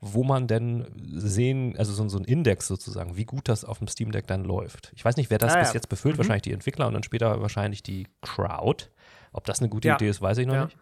wo 0.01 0.23
man 0.23 0.47
denn 0.47 0.85
sehen, 1.15 1.75
also 1.77 1.93
so, 1.93 2.07
so 2.09 2.17
ein 2.19 2.25
Index 2.25 2.67
sozusagen, 2.67 3.15
wie 3.17 3.25
gut 3.25 3.47
das 3.47 3.65
auf 3.65 3.79
dem 3.79 3.87
Steam 3.87 4.11
Deck 4.11 4.27
dann 4.27 4.43
läuft. 4.43 4.91
Ich 4.95 5.03
weiß 5.03 5.17
nicht, 5.17 5.29
wer 5.29 5.37
das 5.37 5.53
Ah, 5.55 5.59
bis 5.59 5.69
ja. 5.69 5.73
jetzt 5.75 5.89
befüllt, 5.89 6.15
Mhm. 6.15 6.19
wahrscheinlich 6.19 6.43
die 6.43 6.51
Entwickler 6.53 6.87
und 6.87 6.93
dann 6.93 7.03
später 7.03 7.41
wahrscheinlich 7.41 7.81
die 7.83 8.07
Crowd. 8.21 8.85
Ob 9.31 9.45
das 9.45 9.59
eine 9.59 9.69
gute 9.69 9.87
Ja. 9.87 9.95
Idee 9.95 10.09
ist, 10.09 10.21
weiß 10.21 10.37
ich 10.39 10.47
noch 10.47 10.53
Ja. 10.53 10.65
nicht. 10.65 10.77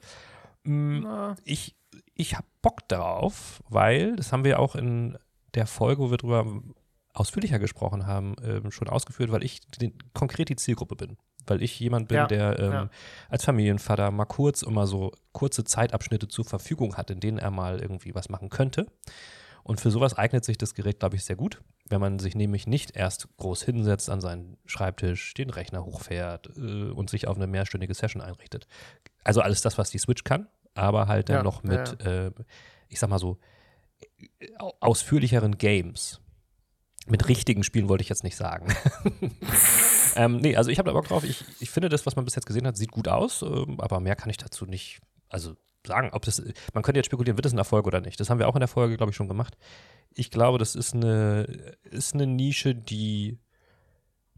Na, 0.65 1.35
ich, 1.43 1.75
ich 2.15 2.35
habe 2.35 2.45
Bock 2.61 2.87
darauf, 2.87 3.61
weil, 3.69 4.15
das 4.15 4.31
haben 4.31 4.43
wir 4.45 4.59
auch 4.59 4.75
in 4.75 5.17
der 5.55 5.67
Folge, 5.67 6.01
wo 6.01 6.09
wir 6.11 6.17
drüber 6.17 6.45
ausführlicher 7.13 7.59
gesprochen 7.59 8.07
haben, 8.07 8.35
ähm, 8.43 8.71
schon 8.71 8.89
ausgeführt, 8.89 9.31
weil 9.31 9.43
ich 9.43 9.61
den, 9.79 9.93
konkret 10.13 10.49
die 10.49 10.55
Zielgruppe 10.55 10.95
bin. 10.95 11.17
Weil 11.47 11.61
ich 11.61 11.79
jemand 11.79 12.07
bin, 12.07 12.17
Ja, 12.17 12.27
der 12.27 12.59
ähm, 12.59 12.71
ja. 12.71 12.89
als 13.29 13.43
Familienvater 13.45 14.11
mal 14.11 14.25
kurz 14.25 14.61
immer 14.61 14.87
so 14.87 15.11
kurze 15.31 15.63
Zeitabschnitte 15.63 16.27
zur 16.27 16.45
Verfügung 16.45 16.95
hat, 16.95 17.09
in 17.09 17.19
denen 17.19 17.37
er 17.37 17.51
mal 17.51 17.79
irgendwie 17.79 18.15
was 18.15 18.29
machen 18.29 18.49
könnte. 18.49 18.87
Und 19.63 19.79
für 19.79 19.91
sowas 19.91 20.13
eignet 20.17 20.43
sich 20.43 20.57
das 20.57 20.73
Gerät, 20.73 20.99
glaube 20.99 21.15
ich, 21.15 21.23
sehr 21.23 21.37
gut, 21.37 21.61
wenn 21.87 22.01
man 22.01 22.19
sich 22.19 22.35
nämlich 22.35 22.67
nicht 22.67 22.95
erst 22.97 23.27
groß 23.37 23.63
hinsetzt 23.63 24.09
an 24.09 24.19
seinen 24.19 24.57
Schreibtisch, 24.65 25.33
den 25.35 25.49
Rechner 25.49 25.85
hochfährt 25.85 26.49
äh, 26.57 26.89
und 26.91 27.09
sich 27.09 27.27
auf 27.27 27.37
eine 27.37 27.47
mehrstündige 27.47 27.93
Session 27.93 28.21
einrichtet. 28.21 28.67
Also 29.23 29.39
alles 29.41 29.61
das, 29.61 29.77
was 29.77 29.89
die 29.89 29.99
Switch 29.99 30.23
kann, 30.25 30.47
aber 30.75 31.07
halt 31.07 31.29
dann 31.29 31.37
Ja, 31.37 31.43
noch 31.43 31.63
mit, 31.63 32.01
Äh, 32.05 32.31
ich 32.89 32.99
sag 32.99 33.09
mal 33.09 33.19
so, 33.19 33.37
au- 34.59 34.73
ausführlicheren 34.81 35.57
Games. 35.57 36.19
Mit 37.07 37.27
richtigen 37.29 37.63
Spielen 37.63 37.87
wollte 37.89 38.01
ich 38.01 38.09
jetzt 38.09 38.23
nicht 38.23 38.35
sagen. 38.35 38.67
ähm, 40.15 40.37
nee, 40.37 40.55
also 40.55 40.69
ich 40.69 40.79
habe 40.79 40.87
da 40.89 40.93
Bock 40.93 41.07
drauf. 41.07 41.23
Ich, 41.23 41.43
ich 41.59 41.69
finde, 41.69 41.89
das, 41.89 42.05
was 42.05 42.15
man 42.15 42.25
bis 42.25 42.35
jetzt 42.35 42.45
gesehen 42.45 42.65
hat, 42.67 42.77
sieht 42.77 42.91
gut 42.91 43.07
aus, 43.07 43.41
ähm, 43.41 43.79
aber 43.79 43.99
mehr 43.99 44.15
kann 44.15 44.29
ich 44.29 44.37
dazu 44.37 44.65
nicht, 44.65 44.99
also 45.29 45.55
sagen, 45.85 46.09
ob 46.13 46.23
das, 46.23 46.41
man 46.73 46.83
könnte 46.83 46.99
jetzt 46.99 47.07
spekulieren, 47.07 47.37
wird 47.37 47.45
das 47.45 47.53
ein 47.53 47.57
Erfolg 47.57 47.85
oder 47.87 47.99
nicht. 48.01 48.19
Das 48.19 48.29
haben 48.29 48.39
wir 48.39 48.47
auch 48.47 48.55
in 48.55 48.61
der 48.61 48.67
Folge, 48.69 48.95
glaube 48.97 49.09
ich, 49.09 49.15
schon 49.15 49.27
gemacht. 49.27 49.57
Ich 50.13 50.31
glaube, 50.31 50.57
das 50.57 50.75
ist 50.75 50.93
eine, 50.93 51.75
ist 51.83 52.13
eine 52.13 52.25
Nische, 52.27 52.73
die 52.73 53.37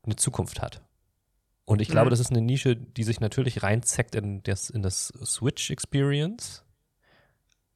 eine 0.03 0.15
Zukunft 0.15 0.61
hat. 0.61 0.81
Und 1.65 1.81
ich 1.81 1.87
glaube, 1.89 2.07
Mhm. 2.07 2.11
das 2.11 2.19
ist 2.19 2.29
eine 2.31 2.41
Nische, 2.41 2.75
die 2.75 3.03
sich 3.03 3.19
natürlich 3.19 3.63
reinzeckt 3.63 4.15
in 4.15 4.41
das, 4.43 4.69
in 4.69 4.81
das 4.83 5.07
Switch-Experience, 5.23 6.63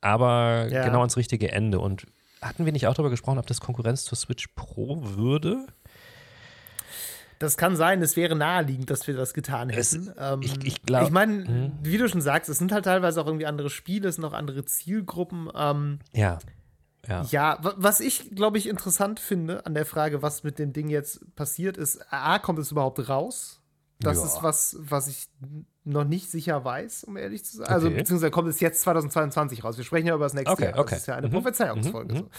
aber 0.02 0.68
Ja. 0.72 0.86
genau 0.86 1.00
ans 1.00 1.18
richtige 1.18 1.52
Ende. 1.52 1.80
Und 1.80 2.06
hatten 2.42 2.66
wir 2.66 2.72
nicht 2.72 2.88
auch 2.88 2.94
darüber 2.94 3.10
gesprochen, 3.10 3.40
ob 3.40 3.48
das 3.48 3.60
Konkurrenz 3.62 4.06
zur 4.06 4.18
Switch 4.18 4.48
Pro 4.56 5.00
würde? 5.16 5.68
Das 7.40 7.56
kann 7.56 7.78
sein, 7.78 8.02
es 8.02 8.18
wäre 8.18 8.36
naheliegend, 8.36 8.90
dass 8.90 9.08
wir 9.08 9.16
das 9.16 9.34
getan 9.34 9.70
hätten. 9.70 9.80
Es, 9.80 10.14
ähm, 10.18 10.42
ich 10.42 10.64
ich 10.66 10.84
glaube. 10.84 11.06
Ich 11.06 11.12
meine, 11.12 11.48
hm. 11.48 11.72
wie 11.82 11.98
du 11.98 12.08
schon 12.10 12.22
sagst, 12.22 12.50
es 12.50 12.58
sind 12.58 12.72
halt 12.74 12.86
teilweise 12.86 13.22
auch 13.22 13.28
irgendwie 13.28 13.46
andere 13.46 13.70
Spiele, 13.70 14.10
es 14.10 14.16
sind 14.16 14.26
auch 14.26 14.34
andere 14.34 14.66
Zielgruppen. 14.66 15.50
Ähm, 15.56 16.00
ja. 16.14 16.40
Ja. 17.08 17.26
ja, 17.32 17.58
was 17.62 18.02
ich, 18.02 18.36
glaube 18.36 18.58
ich, 18.58 18.68
interessant 18.68 19.20
finde 19.22 19.66
an 19.66 19.74
der 19.74 19.86
Frage, 19.86 20.22
was 20.22 20.44
mit 20.44 20.60
dem 20.60 20.74
Ding 20.74 20.90
jetzt 20.90 21.34
passiert 21.36 21.78
ist, 21.78 22.02
A, 22.12 22.38
kommt 22.40 22.60
es 22.60 22.72
überhaupt 22.72 23.08
raus? 23.08 23.62
Das 24.00 24.18
ja. 24.18 24.26
ist 24.26 24.44
was, 24.44 24.76
was 24.80 25.08
ich 25.08 25.28
noch 25.86 26.04
nicht 26.04 26.30
sicher 26.30 26.64
weiß, 26.64 27.06
um 27.06 27.18
ehrlich 27.18 27.44
zu 27.46 27.58
sein. 27.58 27.68
Also, 27.68 27.88
okay. 27.88 27.96
Also, 27.96 27.98
beziehungsweise 27.98 28.32
kommt 28.32 28.50
es 28.50 28.60
jetzt 28.60 28.82
2022 28.82 29.64
raus. 29.64 29.78
Wir 29.78 29.86
sprechen 29.86 30.08
ja 30.08 30.16
über 30.16 30.26
das 30.26 30.34
nächste 30.34 30.52
okay, 30.52 30.66
Jahr. 30.66 30.78
Okay. 30.78 30.90
Das 30.92 31.00
ist 31.00 31.08
ja 31.08 31.16
eine 31.16 31.28
mhm. 31.28 31.32
Prophezeiungsfolge. 31.32 32.14
Mhm. 32.14 32.18
So. 32.18 32.30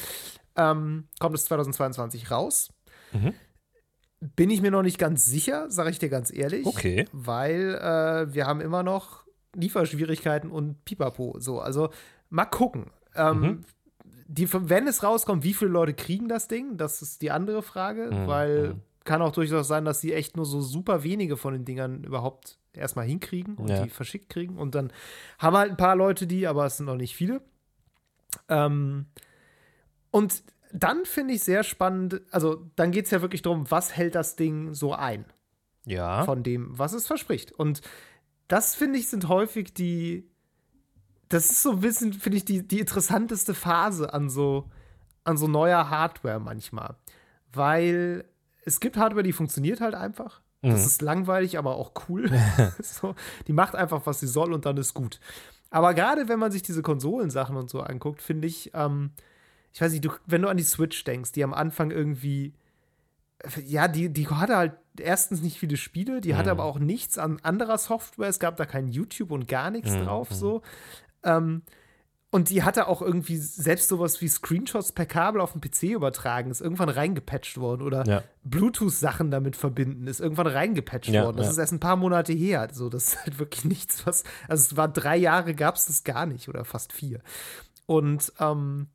Ähm, 0.56 1.08
kommt 1.18 1.34
es 1.34 1.46
2022 1.46 2.30
raus? 2.30 2.70
Mhm. 3.12 3.34
Bin 4.20 4.50
ich 4.50 4.60
mir 4.60 4.70
noch 4.70 4.82
nicht 4.82 4.98
ganz 4.98 5.24
sicher, 5.24 5.70
sage 5.70 5.90
ich 5.90 5.98
dir 5.98 6.10
ganz 6.10 6.32
ehrlich. 6.32 6.66
Okay. 6.66 7.06
Weil 7.12 7.74
äh, 7.76 8.34
wir 8.34 8.46
haben 8.46 8.60
immer 8.60 8.82
noch 8.82 9.24
Lieferschwierigkeiten 9.54 10.50
und 10.50 10.84
Pipapo. 10.84 11.36
So, 11.38 11.60
also 11.60 11.90
mal 12.28 12.44
gucken. 12.44 12.90
Ähm, 13.16 13.40
mhm. 13.40 13.64
die, 14.28 14.52
wenn 14.52 14.86
es 14.86 15.02
rauskommt, 15.02 15.42
wie 15.42 15.54
viele 15.54 15.70
Leute 15.70 15.94
kriegen 15.94 16.28
das 16.28 16.48
Ding? 16.48 16.76
Das 16.76 17.02
ist 17.02 17.22
die 17.22 17.30
andere 17.30 17.62
Frage, 17.62 18.10
mhm. 18.12 18.26
weil 18.26 18.76
kann 19.04 19.22
auch 19.22 19.32
durchaus 19.32 19.66
sein, 19.66 19.84
dass 19.84 20.00
sie 20.00 20.12
echt 20.12 20.36
nur 20.36 20.46
so 20.46 20.60
super 20.60 21.02
wenige 21.02 21.36
von 21.36 21.52
den 21.52 21.64
Dingern 21.64 22.04
überhaupt 22.04 22.58
erstmal 22.72 23.06
hinkriegen 23.06 23.56
und 23.56 23.68
ja. 23.68 23.82
die 23.82 23.90
verschickt 23.90 24.28
kriegen. 24.28 24.56
Und 24.58 24.74
dann 24.74 24.92
haben 25.38 25.56
halt 25.56 25.70
ein 25.70 25.76
paar 25.76 25.96
Leute 25.96 26.26
die, 26.26 26.46
aber 26.46 26.66
es 26.66 26.76
sind 26.76 26.86
noch 26.86 26.96
nicht 26.96 27.16
viele. 27.16 27.40
Ähm, 28.48 29.06
und 30.10 30.42
dann 30.72 31.04
finde 31.04 31.34
ich 31.34 31.42
sehr 31.42 31.62
spannend, 31.62 32.22
also 32.30 32.70
dann 32.76 32.90
geht 32.90 33.06
es 33.06 33.10
ja 33.10 33.22
wirklich 33.22 33.42
darum, 33.42 33.70
was 33.70 33.96
hält 33.96 34.14
das 34.14 34.36
Ding 34.36 34.74
so 34.74 34.94
ein? 34.94 35.24
Ja. 35.84 36.24
Von 36.24 36.42
dem, 36.42 36.78
was 36.78 36.92
es 36.92 37.06
verspricht. 37.06 37.52
Und 37.52 37.80
das, 38.48 38.74
finde 38.74 38.98
ich, 38.98 39.08
sind 39.08 39.28
häufig 39.28 39.72
die, 39.72 40.28
das 41.28 41.50
ist 41.50 41.62
so 41.62 41.72
ein 41.72 41.80
bisschen, 41.80 42.12
finde 42.12 42.38
ich, 42.38 42.44
die, 42.44 42.66
die 42.66 42.80
interessanteste 42.80 43.54
Phase 43.54 44.12
an 44.12 44.28
so, 44.28 44.68
an 45.24 45.36
so 45.36 45.46
neuer 45.46 45.90
Hardware 45.90 46.40
manchmal. 46.40 46.96
Weil 47.52 48.24
es 48.64 48.80
gibt 48.80 48.96
Hardware, 48.96 49.22
die 49.22 49.32
funktioniert 49.32 49.80
halt 49.80 49.94
einfach. 49.94 50.40
Das 50.62 50.80
mhm. 50.80 50.86
ist 50.86 51.02
langweilig, 51.02 51.58
aber 51.58 51.76
auch 51.76 51.92
cool. 52.08 52.30
so, 52.82 53.14
die 53.46 53.52
macht 53.52 53.74
einfach, 53.74 54.06
was 54.06 54.20
sie 54.20 54.26
soll 54.26 54.52
und 54.52 54.66
dann 54.66 54.76
ist 54.76 54.94
gut. 54.94 55.20
Aber 55.70 55.94
gerade 55.94 56.28
wenn 56.28 56.38
man 56.38 56.52
sich 56.52 56.62
diese 56.62 56.82
Konsolensachen 56.82 57.56
und 57.56 57.70
so 57.70 57.80
anguckt, 57.80 58.20
finde 58.20 58.48
ich, 58.48 58.72
ähm, 58.74 59.12
ich 59.72 59.80
weiß 59.80 59.92
nicht, 59.92 60.04
du, 60.04 60.10
wenn 60.26 60.42
du 60.42 60.48
an 60.48 60.56
die 60.56 60.62
Switch 60.62 61.04
denkst, 61.04 61.32
die 61.32 61.44
am 61.44 61.54
Anfang 61.54 61.90
irgendwie, 61.90 62.54
ja, 63.64 63.88
die, 63.88 64.12
die 64.12 64.28
hatte 64.28 64.56
halt 64.56 64.72
erstens 64.98 65.42
nicht 65.42 65.58
viele 65.58 65.76
Spiele, 65.76 66.20
die 66.20 66.32
mhm. 66.32 66.36
hatte 66.38 66.50
aber 66.50 66.64
auch 66.64 66.78
nichts 66.78 67.18
an 67.18 67.38
anderer 67.42 67.78
Software. 67.78 68.28
Es 68.28 68.40
gab 68.40 68.56
da 68.56 68.66
kein 68.66 68.88
YouTube 68.88 69.30
und 69.30 69.48
gar 69.48 69.70
nichts 69.70 69.92
mhm. 69.92 70.04
drauf, 70.04 70.28
so. 70.30 70.62
Ähm, 71.22 71.62
und 72.32 72.48
die 72.48 72.62
hatte 72.62 72.86
auch 72.86 73.02
irgendwie 73.02 73.36
selbst 73.36 73.88
sowas 73.88 74.20
wie 74.20 74.28
Screenshots 74.28 74.92
per 74.92 75.04
Kabel 75.04 75.40
auf 75.40 75.52
den 75.52 75.60
PC 75.60 75.94
übertragen, 75.94 76.52
ist 76.52 76.60
irgendwann 76.60 76.88
reingepatcht 76.88 77.58
worden. 77.58 77.82
Oder 77.82 78.06
ja. 78.06 78.22
Bluetooth-Sachen 78.44 79.32
damit 79.32 79.56
verbinden, 79.56 80.06
ist 80.06 80.20
irgendwann 80.20 80.46
reingepatcht 80.46 81.08
ja, 81.08 81.24
worden. 81.24 81.38
Das 81.38 81.46
ja. 81.46 81.52
ist 81.52 81.58
erst 81.58 81.72
ein 81.72 81.80
paar 81.80 81.96
Monate 81.96 82.32
her. 82.32 82.68
So, 82.72 82.88
das 82.88 83.08
ist 83.08 83.24
halt 83.24 83.40
wirklich 83.40 83.64
nichts, 83.64 84.06
was. 84.06 84.22
Also, 84.46 84.62
es 84.62 84.76
war 84.76 84.86
drei 84.86 85.16
Jahre, 85.16 85.54
gab 85.54 85.74
es 85.74 85.86
das 85.86 86.04
gar 86.04 86.24
nicht 86.24 86.48
oder 86.48 86.64
fast 86.64 86.92
vier. 86.92 87.20
Und 87.86 88.32
ähm, 88.38 88.86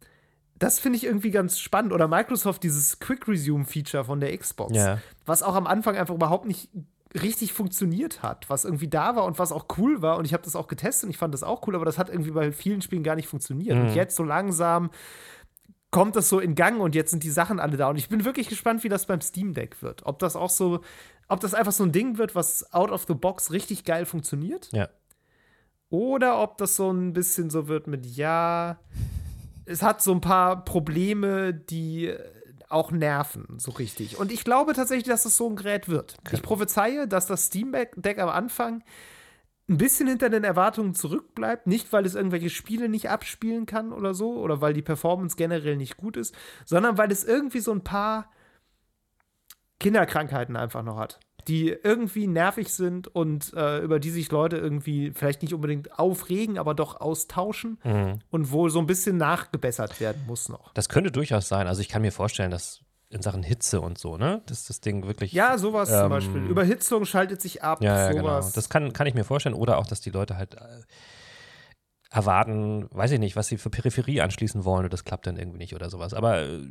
das 0.57 0.79
finde 0.79 0.97
ich 0.97 1.05
irgendwie 1.05 1.31
ganz 1.31 1.59
spannend. 1.59 1.93
Oder 1.93 2.07
Microsoft, 2.07 2.63
dieses 2.63 3.00
Quick 3.00 3.27
Resume-Feature 3.27 4.05
von 4.05 4.19
der 4.19 4.35
Xbox, 4.38 4.75
ja. 4.75 5.00
was 5.25 5.43
auch 5.43 5.55
am 5.55 5.67
Anfang 5.67 5.95
einfach 5.97 6.15
überhaupt 6.15 6.45
nicht 6.45 6.69
richtig 7.21 7.53
funktioniert 7.53 8.21
hat, 8.21 8.50
was 8.50 8.65
irgendwie 8.65 8.89
da 8.89 9.15
war 9.15 9.25
und 9.25 9.39
was 9.39 9.51
auch 9.51 9.65
cool 9.77 10.01
war. 10.01 10.17
Und 10.17 10.25
ich 10.25 10.33
habe 10.33 10.43
das 10.43 10.55
auch 10.55 10.67
getestet 10.67 11.05
und 11.05 11.09
ich 11.12 11.17
fand 11.17 11.33
das 11.33 11.43
auch 11.43 11.65
cool, 11.67 11.75
aber 11.75 11.85
das 11.85 11.97
hat 11.97 12.09
irgendwie 12.09 12.31
bei 12.31 12.51
vielen 12.51 12.81
Spielen 12.81 13.03
gar 13.03 13.15
nicht 13.15 13.27
funktioniert. 13.27 13.77
Mhm. 13.77 13.85
Und 13.85 13.95
jetzt 13.95 14.15
so 14.15 14.24
langsam 14.24 14.89
kommt 15.91 16.17
das 16.17 16.27
so 16.27 16.39
in 16.39 16.55
Gang 16.55 16.81
und 16.81 16.93
jetzt 16.93 17.12
sind 17.12 17.24
die 17.24 17.29
Sachen 17.29 17.59
alle 17.59 17.77
da. 17.77 17.89
Und 17.89 17.95
ich 17.95 18.09
bin 18.09 18.25
wirklich 18.25 18.50
gespannt, 18.50 18.83
wie 18.83 18.89
das 18.89 19.05
beim 19.05 19.21
Steam 19.21 19.53
Deck 19.53 19.81
wird. 19.81 20.05
Ob 20.05 20.19
das 20.19 20.35
auch 20.35 20.50
so, 20.50 20.81
ob 21.29 21.39
das 21.39 21.53
einfach 21.53 21.71
so 21.71 21.83
ein 21.83 21.93
Ding 21.93 22.17
wird, 22.17 22.35
was 22.35 22.74
out 22.74 22.91
of 22.91 23.05
the 23.07 23.13
box 23.13 23.51
richtig 23.51 23.85
geil 23.85 24.05
funktioniert. 24.05 24.69
Ja. 24.74 24.89
Oder 25.89 26.41
ob 26.41 26.57
das 26.57 26.75
so 26.75 26.91
ein 26.91 27.13
bisschen 27.13 27.50
so 27.50 27.69
wird 27.69 27.88
mit, 27.88 28.05
ja, 28.05 28.77
es 29.65 29.81
hat 29.81 30.01
so 30.01 30.12
ein 30.12 30.22
paar 30.22 30.63
Probleme, 30.63 31.53
die 31.53 32.13
auch 32.69 32.91
nerven, 32.91 33.45
so 33.57 33.72
richtig. 33.72 34.17
Und 34.17 34.31
ich 34.31 34.43
glaube 34.43 34.74
tatsächlich, 34.74 35.07
dass 35.07 35.25
es 35.25 35.38
so 35.38 35.50
ein 35.50 35.55
Gerät 35.55 35.88
wird. 35.88 36.17
Okay. 36.19 36.36
Ich 36.36 36.41
prophezeie, 36.41 37.07
dass 37.07 37.27
das 37.27 37.45
Steam 37.45 37.75
Deck 37.95 38.19
am 38.19 38.29
Anfang 38.29 38.84
ein 39.67 39.77
bisschen 39.77 40.07
hinter 40.07 40.29
den 40.29 40.43
Erwartungen 40.43 40.93
zurückbleibt. 40.93 41.67
Nicht, 41.67 41.91
weil 41.93 42.05
es 42.05 42.15
irgendwelche 42.15 42.50
Spiele 42.50 42.89
nicht 42.89 43.10
abspielen 43.10 43.65
kann 43.65 43.91
oder 43.91 44.13
so, 44.13 44.39
oder 44.39 44.62
weil 44.62 44.74
die 44.74 44.81
Performance 44.81 45.36
generell 45.36 45.77
nicht 45.77 45.98
gut 45.98 46.17
ist, 46.17 46.36
sondern 46.65 46.98
weil 46.98 47.12
es 47.12 47.24
irgendwie 47.24 47.60
so 47.60 47.72
ein 47.72 47.84
paar 47.84 48.31
Kinderkrankheiten 49.79 50.55
einfach 50.55 50.84
noch 50.84 50.98
hat 50.98 51.19
die 51.47 51.69
irgendwie 51.69 52.27
nervig 52.27 52.73
sind 52.73 53.07
und 53.07 53.53
äh, 53.53 53.79
über 53.79 53.99
die 53.99 54.09
sich 54.09 54.31
Leute 54.31 54.57
irgendwie 54.57 55.11
vielleicht 55.11 55.41
nicht 55.41 55.53
unbedingt 55.53 55.97
aufregen, 55.99 56.57
aber 56.57 56.73
doch 56.73 56.99
austauschen 56.99 57.79
mhm. 57.83 58.19
und 58.31 58.51
wo 58.51 58.69
so 58.69 58.79
ein 58.79 58.87
bisschen 58.87 59.17
nachgebessert 59.17 59.99
werden 59.99 60.23
muss 60.25 60.49
noch. 60.49 60.73
Das 60.73 60.89
könnte 60.89 61.11
durchaus 61.11 61.47
sein. 61.47 61.67
Also 61.67 61.81
ich 61.81 61.89
kann 61.89 62.01
mir 62.01 62.11
vorstellen, 62.11 62.51
dass 62.51 62.81
in 63.09 63.21
Sachen 63.21 63.43
Hitze 63.43 63.81
und 63.81 63.97
so, 63.97 64.17
ne? 64.17 64.41
Dass 64.47 64.65
das 64.65 64.81
Ding 64.81 65.05
wirklich. 65.05 65.31
Ja, 65.31 65.57
sowas 65.57 65.89
ähm, 65.89 66.01
zum 66.01 66.09
Beispiel. 66.09 66.41
Überhitzung 66.45 67.05
schaltet 67.05 67.41
sich 67.41 67.63
ab. 67.63 67.81
Ja, 67.81 68.07
ja 68.07 68.11
genau. 68.11 68.41
Das 68.41 68.69
kann, 68.69 68.93
kann 68.93 69.07
ich 69.07 69.13
mir 69.13 69.23
vorstellen. 69.23 69.55
Oder 69.55 69.77
auch, 69.77 69.85
dass 69.85 70.01
die 70.01 70.09
Leute 70.09 70.37
halt 70.37 70.55
äh, 70.55 70.81
erwarten, 72.09 72.87
weiß 72.91 73.11
ich 73.11 73.19
nicht, 73.19 73.35
was 73.35 73.47
sie 73.47 73.57
für 73.57 73.69
Peripherie 73.69 74.21
anschließen 74.21 74.65
wollen 74.65 74.85
und 74.85 74.93
das 74.93 75.03
klappt 75.03 75.27
dann 75.27 75.37
irgendwie 75.37 75.57
nicht 75.57 75.75
oder 75.75 75.89
sowas. 75.89 76.13
Aber 76.13 76.41
äh, 76.41 76.69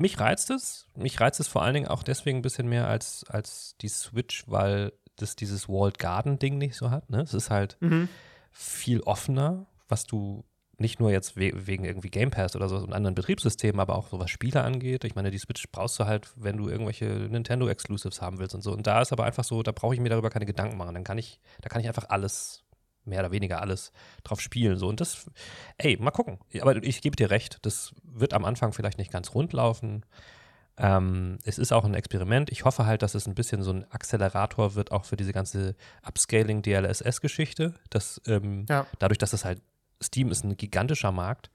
mich 0.00 0.18
reizt 0.18 0.50
es. 0.50 0.86
Mich 0.96 1.20
reizt 1.20 1.40
es 1.40 1.48
vor 1.48 1.62
allen 1.62 1.74
Dingen 1.74 1.88
auch 1.88 2.02
deswegen 2.02 2.38
ein 2.38 2.42
bisschen 2.42 2.68
mehr 2.68 2.88
als, 2.88 3.24
als 3.28 3.76
die 3.80 3.88
Switch, 3.88 4.44
weil 4.46 4.92
das 5.16 5.36
dieses 5.36 5.68
Walled 5.68 5.98
Garden 5.98 6.38
Ding 6.38 6.58
nicht 6.58 6.76
so 6.76 6.90
hat. 6.90 7.10
Ne? 7.10 7.20
Es 7.20 7.34
ist 7.34 7.50
halt 7.50 7.76
mhm. 7.80 8.08
viel 8.50 9.00
offener, 9.00 9.66
was 9.88 10.04
du 10.06 10.44
nicht 10.78 10.98
nur 10.98 11.10
jetzt 11.10 11.36
we 11.36 11.52
wegen 11.66 11.84
irgendwie 11.84 12.08
Game 12.08 12.30
Pass 12.30 12.56
oder 12.56 12.68
so 12.68 12.76
und 12.76 12.94
anderen 12.94 13.14
Betriebssystemen, 13.14 13.80
aber 13.80 13.96
auch 13.96 14.08
so 14.08 14.18
was 14.18 14.30
Spiele 14.30 14.62
angeht. 14.62 15.04
Ich 15.04 15.14
meine, 15.14 15.30
die 15.30 15.38
Switch 15.38 15.70
brauchst 15.70 15.98
du 16.00 16.06
halt, 16.06 16.32
wenn 16.36 16.56
du 16.56 16.70
irgendwelche 16.70 17.04
Nintendo 17.04 17.68
Exclusives 17.68 18.22
haben 18.22 18.38
willst 18.38 18.54
und 18.54 18.62
so. 18.62 18.72
Und 18.72 18.86
da 18.86 19.02
ist 19.02 19.12
aber 19.12 19.24
einfach 19.24 19.44
so, 19.44 19.62
da 19.62 19.72
brauche 19.72 19.94
ich 19.94 20.00
mir 20.00 20.08
darüber 20.08 20.30
keine 20.30 20.46
Gedanken 20.46 20.78
machen. 20.78 20.94
Dann 20.94 21.04
kann 21.04 21.18
ich, 21.18 21.38
da 21.60 21.68
kann 21.68 21.82
ich 21.82 21.88
einfach 21.88 22.08
alles 22.08 22.64
mehr 23.10 23.20
oder 23.20 23.32
weniger 23.32 23.60
alles 23.60 23.92
drauf 24.24 24.40
spielen. 24.40 24.78
So. 24.78 24.88
Und 24.88 25.00
das, 25.00 25.30
ey, 25.76 25.96
mal 25.98 26.10
gucken. 26.10 26.38
Aber 26.60 26.82
ich 26.82 27.02
gebe 27.02 27.16
dir 27.16 27.30
recht, 27.30 27.58
das 27.62 27.94
wird 28.02 28.32
am 28.32 28.44
Anfang 28.44 28.72
vielleicht 28.72 28.98
nicht 28.98 29.12
ganz 29.12 29.34
rund 29.34 29.52
laufen. 29.52 30.04
Ähm, 30.76 31.38
es 31.44 31.58
ist 31.58 31.72
auch 31.72 31.84
ein 31.84 31.94
Experiment. 31.94 32.50
Ich 32.50 32.64
hoffe 32.64 32.86
halt, 32.86 33.02
dass 33.02 33.14
es 33.14 33.26
ein 33.26 33.34
bisschen 33.34 33.62
so 33.62 33.72
ein 33.72 33.84
Accelerator 33.90 34.74
wird, 34.74 34.92
auch 34.92 35.04
für 35.04 35.16
diese 35.16 35.32
ganze 35.32 35.76
Upscaling 36.02 36.62
DLSS-Geschichte. 36.62 37.74
Dass 37.90 38.20
ähm, 38.26 38.64
ja. 38.68 38.86
dadurch, 38.98 39.18
dass 39.18 39.34
es 39.34 39.44
halt, 39.44 39.60
Steam 40.02 40.30
ist 40.30 40.44
ein 40.44 40.56
gigantischer 40.56 41.12
Markt, 41.12 41.50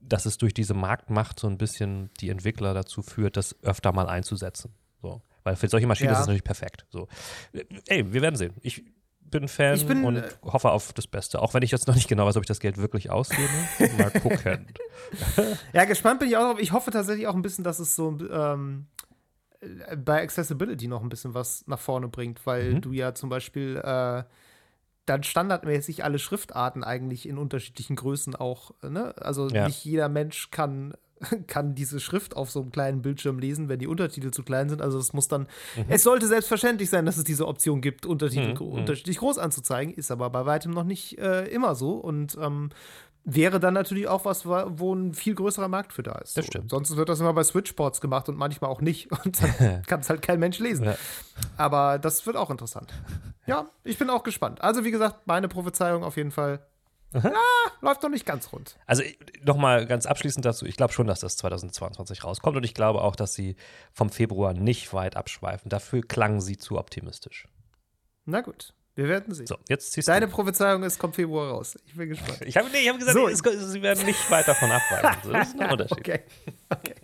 dass 0.00 0.24
es 0.24 0.38
durch 0.38 0.54
diese 0.54 0.72
Marktmacht 0.72 1.38
so 1.38 1.46
ein 1.46 1.58
bisschen 1.58 2.10
die 2.20 2.30
Entwickler 2.30 2.72
dazu 2.72 3.02
führt, 3.02 3.36
das 3.36 3.54
öfter 3.62 3.92
mal 3.92 4.08
einzusetzen. 4.08 4.72
So. 5.02 5.20
Weil 5.46 5.56
für 5.56 5.68
solche 5.68 5.86
Maschinen 5.86 6.08
ja. 6.08 6.14
ist 6.14 6.20
es 6.20 6.26
natürlich 6.26 6.44
perfekt. 6.44 6.86
So. 6.90 7.08
Ey, 7.86 8.12
wir 8.12 8.22
werden 8.22 8.36
sehen. 8.36 8.54
Ich, 8.62 8.82
bin 9.30 9.48
Fan 9.48 9.86
bin, 9.86 10.04
und 10.04 10.16
äh, 10.16 10.28
hoffe 10.42 10.70
auf 10.70 10.92
das 10.92 11.06
Beste. 11.06 11.40
Auch 11.42 11.54
wenn 11.54 11.62
ich 11.62 11.70
jetzt 11.70 11.86
noch 11.86 11.94
nicht 11.94 12.08
genau 12.08 12.26
weiß, 12.26 12.36
ob 12.36 12.42
ich 12.42 12.48
das 12.48 12.60
Geld 12.60 12.78
wirklich 12.78 13.10
ausgebe. 13.10 13.48
Mal 13.98 14.10
gucken. 14.10 14.66
ja, 15.72 15.84
gespannt 15.84 16.20
bin 16.20 16.28
ich 16.28 16.36
auch. 16.36 16.58
Ich 16.58 16.72
hoffe 16.72 16.90
tatsächlich 16.90 17.26
auch 17.26 17.34
ein 17.34 17.42
bisschen, 17.42 17.64
dass 17.64 17.78
es 17.78 17.96
so 17.96 18.16
ähm, 18.30 18.86
bei 20.04 20.22
Accessibility 20.22 20.88
noch 20.88 21.02
ein 21.02 21.08
bisschen 21.08 21.34
was 21.34 21.66
nach 21.66 21.78
vorne 21.78 22.08
bringt, 22.08 22.46
weil 22.46 22.74
mhm. 22.74 22.80
du 22.80 22.92
ja 22.92 23.14
zum 23.14 23.28
Beispiel 23.28 23.76
äh, 23.82 24.24
dann 25.06 25.22
standardmäßig 25.22 26.04
alle 26.04 26.18
Schriftarten 26.18 26.84
eigentlich 26.84 27.28
in 27.28 27.38
unterschiedlichen 27.38 27.96
Größen 27.96 28.34
auch, 28.34 28.72
ne? 28.82 29.14
Also 29.18 29.48
ja. 29.48 29.66
nicht 29.66 29.84
jeder 29.84 30.08
Mensch 30.08 30.50
kann 30.50 30.94
kann 31.46 31.74
diese 31.74 32.00
Schrift 32.00 32.36
auf 32.36 32.50
so 32.50 32.60
einem 32.60 32.70
kleinen 32.70 33.02
Bildschirm 33.02 33.38
lesen, 33.38 33.68
wenn 33.68 33.78
die 33.78 33.86
Untertitel 33.86 34.30
zu 34.30 34.42
klein 34.42 34.68
sind. 34.68 34.82
Also 34.82 34.98
es 34.98 35.12
muss 35.12 35.28
dann, 35.28 35.42
mhm. 35.76 35.84
es 35.88 36.02
sollte 36.02 36.26
selbstverständlich 36.26 36.90
sein, 36.90 37.06
dass 37.06 37.16
es 37.16 37.24
diese 37.24 37.46
Option 37.46 37.80
gibt, 37.80 38.06
Untertitel 38.06 38.54
mhm. 38.54 38.70
mhm. 38.70 38.78
unterschiedlich 38.78 39.18
groß 39.18 39.38
anzuzeigen, 39.38 39.94
ist 39.94 40.10
aber 40.10 40.30
bei 40.30 40.46
weitem 40.46 40.72
noch 40.72 40.84
nicht 40.84 41.18
äh, 41.18 41.44
immer 41.46 41.74
so 41.74 41.92
und 41.92 42.36
ähm, 42.40 42.70
wäre 43.24 43.58
dann 43.58 43.74
natürlich 43.74 44.06
auch 44.06 44.24
was, 44.24 44.46
wo 44.46 44.94
ein 44.94 45.12
viel 45.12 45.34
größerer 45.34 45.66
Markt 45.66 45.92
für 45.92 46.04
da 46.04 46.12
ist. 46.12 46.36
Das 46.36 46.46
so. 46.46 46.52
stimmt. 46.52 46.70
Sonst 46.70 46.96
wird 46.96 47.08
das 47.08 47.18
immer 47.18 47.32
bei 47.32 47.42
Switchports 47.42 48.00
gemacht 48.00 48.28
und 48.28 48.38
manchmal 48.38 48.70
auch 48.70 48.80
nicht 48.80 49.10
und 49.24 49.42
dann 49.42 49.82
kann 49.86 50.00
es 50.00 50.08
halt 50.08 50.22
kein 50.22 50.38
Mensch 50.38 50.58
lesen. 50.58 50.84
Ja. 50.84 50.96
Aber 51.56 51.98
das 51.98 52.24
wird 52.26 52.36
auch 52.36 52.50
interessant. 52.50 52.92
Ja, 53.46 53.68
ich 53.84 53.98
bin 53.98 54.10
auch 54.10 54.22
gespannt. 54.22 54.60
Also 54.62 54.84
wie 54.84 54.90
gesagt, 54.90 55.26
meine 55.26 55.48
Prophezeiung 55.48 56.04
auf 56.04 56.16
jeden 56.16 56.30
Fall 56.30 56.60
ja, 57.22 57.32
läuft 57.80 58.02
noch 58.02 58.10
nicht 58.10 58.26
ganz 58.26 58.52
rund. 58.52 58.76
Also 58.86 59.02
nochmal 59.42 59.86
ganz 59.86 60.06
abschließend 60.06 60.44
dazu, 60.44 60.66
ich 60.66 60.76
glaube 60.76 60.92
schon, 60.92 61.06
dass 61.06 61.20
das 61.20 61.36
2022 61.36 62.24
rauskommt 62.24 62.56
und 62.56 62.64
ich 62.64 62.74
glaube 62.74 63.02
auch, 63.02 63.16
dass 63.16 63.34
sie 63.34 63.56
vom 63.92 64.10
Februar 64.10 64.52
nicht 64.52 64.92
weit 64.92 65.16
abschweifen. 65.16 65.68
Dafür 65.68 66.02
klangen 66.02 66.40
sie 66.40 66.56
zu 66.56 66.78
optimistisch. 66.78 67.46
Na 68.24 68.40
gut. 68.40 68.72
Wir 68.94 69.08
werden 69.08 69.34
sehen. 69.34 69.46
So, 69.46 69.56
jetzt 69.68 69.92
ziehst 69.92 70.08
Deine 70.08 70.26
du. 70.26 70.32
Prophezeiung 70.32 70.82
ist, 70.82 70.98
kommt 70.98 71.16
Februar 71.16 71.50
raus. 71.50 71.76
Ich 71.84 71.94
bin 71.96 72.08
gespannt. 72.08 72.40
Ich 72.46 72.56
habe 72.56 72.70
nee, 72.70 72.88
hab 72.88 72.98
gesagt, 72.98 73.14
So. 73.16 73.28
es- 73.28 73.40
sie 73.72 73.82
werden 73.82 74.06
nicht 74.06 74.30
weit 74.30 74.48
davon 74.48 74.70
abweichen. 74.72 75.18
So, 75.22 75.32
das 75.32 75.48
ist 75.48 75.60
ein 75.60 75.70
Unterschied. 75.72 75.98
Okay. 75.98 76.20
okay. 76.70 76.94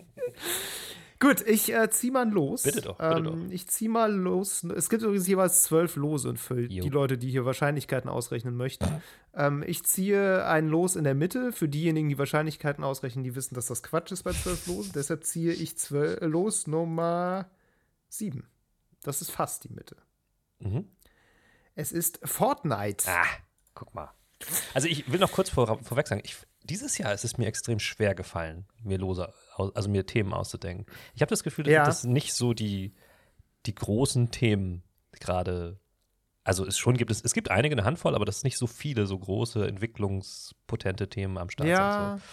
Gut, 1.19 1.41
ich 1.47 1.73
äh, 1.73 1.89
zieh 1.89 2.11
mal 2.11 2.29
los. 2.29 2.63
Bitte 2.63 2.81
doch, 2.81 2.97
bitte 2.97 3.29
ähm, 3.29 3.51
Ich 3.51 3.67
zieh 3.67 3.87
mal 3.87 4.11
los. 4.13 4.63
Es 4.63 4.89
gibt 4.89 5.03
übrigens 5.03 5.27
jeweils 5.27 5.63
zwölf 5.63 5.95
Lose 5.95 6.35
für 6.35 6.59
Jo. 6.59 6.83
die 6.83 6.89
Leute, 6.89 7.17
die 7.17 7.29
hier 7.29 7.45
Wahrscheinlichkeiten 7.45 8.09
ausrechnen 8.09 8.55
möchten. 8.55 8.85
ähm, 9.33 9.63
ich 9.65 9.83
ziehe 9.83 10.45
ein 10.45 10.67
Los 10.67 10.95
in 10.95 11.03
der 11.03 11.15
Mitte. 11.15 11.51
Für 11.51 11.69
diejenigen, 11.69 12.09
die 12.09 12.17
Wahrscheinlichkeiten 12.17 12.83
ausrechnen, 12.83 13.23
die 13.23 13.35
wissen, 13.35 13.55
dass 13.55 13.67
das 13.67 13.83
Quatsch 13.83 14.11
ist 14.11 14.23
bei 14.23 14.31
zwölf 14.33 14.67
Losen. 14.67 14.91
Deshalb 14.95 15.23
ziehe 15.23 15.53
ich 15.53 15.77
zwölf, 15.77 16.19
äh, 16.21 16.25
Los 16.25 16.67
Nummer 16.67 17.49
sieben. 18.09 18.47
Das 19.03 19.21
ist 19.21 19.31
fast 19.31 19.63
die 19.63 19.69
Mitte. 19.73 19.97
Mhm. 20.59 20.87
Es 21.75 21.91
ist 21.91 22.19
Fortnite. 22.23 23.05
Ah, 23.09 23.25
guck 23.73 23.93
mal. 23.95 24.11
Also 24.73 24.87
ich 24.87 25.11
will 25.11 25.19
noch 25.19 25.31
kurz 25.31 25.49
vor, 25.49 25.79
vorweg 25.83 26.07
sagen, 26.07 26.21
ich, 26.23 26.35
dieses 26.63 26.97
Jahr 26.97 27.13
ist 27.13 27.23
es 27.25 27.37
mir 27.37 27.45
extrem 27.47 27.79
schwer 27.79 28.15
gefallen, 28.15 28.65
mir 28.83 28.97
lose, 28.97 29.31
also 29.57 29.89
mir 29.89 30.05
Themen 30.05 30.33
auszudenken. 30.33 30.85
Ich 31.13 31.21
habe 31.21 31.29
das 31.29 31.43
Gefühl, 31.43 31.65
dass 31.65 31.73
Ja. 31.73 31.85
das 31.85 32.03
nicht 32.03 32.33
so 32.33 32.53
die, 32.53 32.93
die 33.65 33.75
großen 33.75 34.31
Themen 34.31 34.83
gerade, 35.19 35.79
also 36.43 36.65
es 36.65 36.77
schon 36.77 36.97
gibt 36.97 37.11
es, 37.11 37.21
es 37.23 37.33
gibt 37.33 37.51
einige 37.51 37.73
eine 37.75 37.85
Handvoll, 37.85 38.15
aber 38.15 38.25
das 38.25 38.37
ist 38.37 38.43
nicht 38.43 38.57
so 38.57 38.67
viele 38.67 39.05
so 39.07 39.17
große 39.17 39.65
entwicklungspotente 39.67 41.09
Themen 41.09 41.37
am 41.37 41.49
Start 41.49 41.69
Ja. 41.69 42.17
sind. 42.17 42.23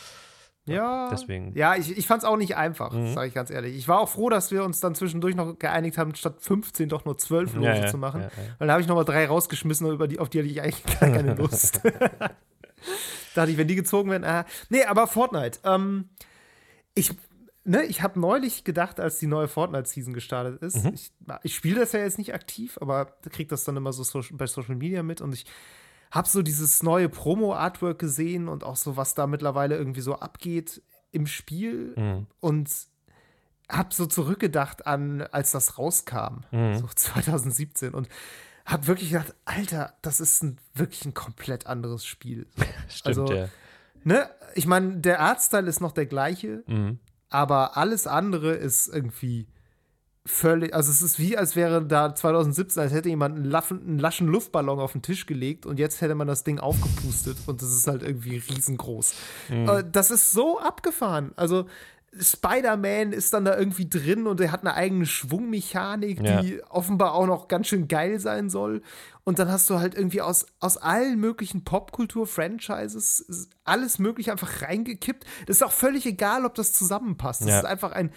So. 0.67 0.73
Ja, 0.75 1.09
deswegen. 1.11 1.57
Ja, 1.57 1.75
ich, 1.75 1.97
ich 1.97 2.07
fand 2.07 2.23
es 2.23 2.29
auch 2.29 2.37
nicht 2.37 2.55
einfach, 2.57 2.93
Mhm. 2.93 3.15
sage 3.15 3.29
ich 3.29 3.35
ganz 3.35 3.51
ehrlich. 3.51 3.75
Ich 3.77 3.89
war 3.89 3.99
auch 3.99 4.09
froh, 4.11 4.29
dass 4.29 4.51
wir 4.53 4.63
uns 4.63 4.79
dann 4.79 4.95
zwischendurch 4.95 5.35
noch 5.35 5.59
geeinigt 5.59 5.97
haben, 5.99 6.15
statt 6.15 6.37
15 6.41 6.89
doch 6.91 7.05
nur 7.07 7.17
12 7.19 7.55
Lose 7.55 7.67
ja, 7.67 7.87
zu 7.87 7.97
machen. 7.99 8.21
ja, 8.21 8.27
ja. 8.29 8.33
Weil 8.59 8.67
da 8.69 8.73
habe 8.75 8.83
ich 8.83 8.87
nochmal 8.87 9.07
drei 9.07 9.27
rausgeschmissen, 9.27 9.91
über 9.91 10.07
die, 10.07 10.19
auf 10.21 10.29
die 10.29 10.39
hatte 10.41 10.49
ich 10.49 10.61
eigentlich 10.61 10.85
gar 11.01 11.11
keine 11.11 11.35
Lust. 11.37 11.81
Dachte 13.35 13.51
ich, 13.53 13.57
wenn 13.59 13.69
die 13.69 13.77
gezogen 13.77 14.11
werden, 14.11 14.25
ah. 14.25 14.45
Nee, 14.69 14.85
aber 14.85 15.07
Fortnite. 15.07 15.61
Ähm, 15.65 16.09
ich 16.95 17.13
ne, 17.65 17.85
ich 17.85 18.03
habe 18.03 18.19
neulich 18.19 18.65
gedacht, 18.65 18.99
als 19.01 19.19
die 19.19 19.27
neue 19.27 19.47
Fortnite-Season 19.49 20.13
gestartet 20.15 20.61
ist, 20.63 20.85
Mhm. 20.85 20.93
ich, 20.95 21.13
ich 21.43 21.55
spiele 21.55 21.81
das 21.81 21.93
ja 21.93 22.01
jetzt 22.01 22.19
nicht 22.19 22.35
aktiv, 22.35 22.79
aber 22.81 23.07
kriege 23.31 23.49
das 23.51 23.65
dann 23.65 23.77
immer 23.77 23.93
so 23.93 24.03
Social, 24.03 24.37
bei 24.37 24.47
Social 24.47 24.75
Media 24.77 25.03
mit 25.03 25.21
und 25.21 25.33
ich 25.35 25.45
habe 26.11 26.27
so 26.29 26.43
dieses 26.43 26.83
neue 26.83 27.09
Promo-Artwork 27.09 27.99
gesehen 27.99 28.49
und 28.49 28.65
auch 28.65 28.77
so, 28.77 28.97
was 28.97 29.15
da 29.15 29.27
mittlerweile 29.29 29.77
irgendwie 29.77 30.01
so 30.01 30.15
abgeht 30.17 30.83
im 31.13 31.27
Spiel 31.27 31.95
Mhm. 31.97 32.27
und 32.41 32.71
habe 33.71 33.95
so 33.95 34.07
zurückgedacht 34.07 34.87
an, 34.87 35.23
als 35.23 35.53
das 35.53 35.79
rauskam, 35.79 36.41
Mhm. 36.51 36.79
so 36.79 36.87
2017 36.97 37.95
und 37.95 38.09
habe 38.73 38.87
wirklich 38.87 39.11
gedacht, 39.11 39.35
Alter, 39.45 39.95
das 40.03 40.21
ist 40.21 40.43
ein, 40.43 40.59
wirklich 40.75 41.05
ein 41.05 41.15
komplett 41.15 41.67
anderes 41.67 42.05
Spiel. 42.05 42.47
Stimmt, 42.89 43.19
Also, 43.19 43.33
ja. 43.33 43.49
Ne? 44.05 44.29
Ich 44.55 44.67
meine, 44.67 44.97
der 44.99 45.21
Artstyle 45.21 45.68
ist 45.68 45.81
noch 45.81 45.92
der 45.92 46.07
gleiche, 46.07 46.62
Mhm. 46.66 46.99
aber 47.29 47.77
alles 47.77 48.07
andere 48.07 48.53
ist 48.55 48.88
irgendwie 48.88 49.47
völlig, 50.27 50.75
also 50.75 50.90
es 50.90 51.03
ist 51.03 51.18
wie, 51.18 51.37
als 51.37 51.57
wäre 51.57 51.85
da 51.85 52.14
2017, 52.14 52.83
als 52.83 52.92
hätte 52.92 53.09
jemand 53.09 53.37
einen, 53.37 53.44
laffen, 53.47 53.81
einen 53.81 53.99
laschen 53.99 54.29
Luftballon 54.29 54.79
auf 54.79 54.92
den 54.92 55.03
Tisch 55.03 55.27
gelegt 55.27 55.66
und 55.66 55.79
jetzt 55.79 56.01
hätte 56.03 56.14
man 56.14 56.29
das 56.29 56.44
Ding 56.44 56.59
aufgepustet 56.59 57.37
und 57.47 57.62
das 57.62 57.71
ist 57.71 57.87
halt 57.87 58.03
irgendwie 58.03 58.37
riesengroß. 58.37 59.14
Äh, 59.51 59.85
das 59.90 60.11
ist 60.11 60.33
so 60.33 60.61
abgefahren. 60.61 61.33
Also 61.37 61.66
Spider-Man 62.18 63.12
ist 63.12 63.33
dann 63.35 63.44
da 63.44 63.57
irgendwie 63.57 63.88
drin 63.88 64.27
und 64.27 64.40
er 64.40 64.51
hat 64.51 64.61
eine 64.62 64.75
eigene 64.75 65.07
Schwungmechanik, 65.07 66.20
Ja. 66.20 66.42
die 66.42 66.62
offenbar 66.64 67.14
auch 67.14 67.27
noch 67.27 67.46
ganz 67.49 67.68
schön 67.68 67.87
geil 67.88 68.18
sein 68.18 68.51
soll. 68.51 68.83
Und 69.25 69.38
dann 69.38 69.49
hast 69.51 69.70
du 69.70 69.79
halt 69.79 69.94
irgendwie 69.94 70.20
aus, 70.20 70.46
aus 70.59 70.77
allen 70.77 71.20
möglichen 71.20 71.62
Popkultur-Franchises 71.64 73.49
alles 73.64 73.99
mögliche 73.99 74.33
einfach 74.33 74.62
reingekippt. 74.62 75.25
Das 75.46 75.57
ist 75.59 75.62
auch 75.62 75.73
völlig 75.73 76.07
egal, 76.07 76.44
ob 76.44 76.55
das 76.55 76.73
zusammenpasst. 76.73 77.42
Das 77.42 77.49
Ja. 77.49 77.59
ist 77.61 77.64
einfach 77.66 77.92
ein, 77.92 78.11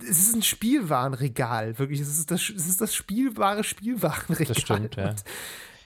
es 0.00 0.20
ist 0.20 0.34
ein 0.34 0.42
Spielwarenregal, 0.42 1.78
wirklich. 1.78 2.00
Es 2.00 2.08
ist 2.18 2.30
das, 2.30 2.40
es 2.48 2.66
ist 2.68 2.80
das 2.80 2.94
spielbare 2.94 3.64
Spielwarenregal. 3.64 4.46
Das 4.54 4.60
stimmt, 4.60 4.96
ja. 4.96 5.10
Und 5.10 5.24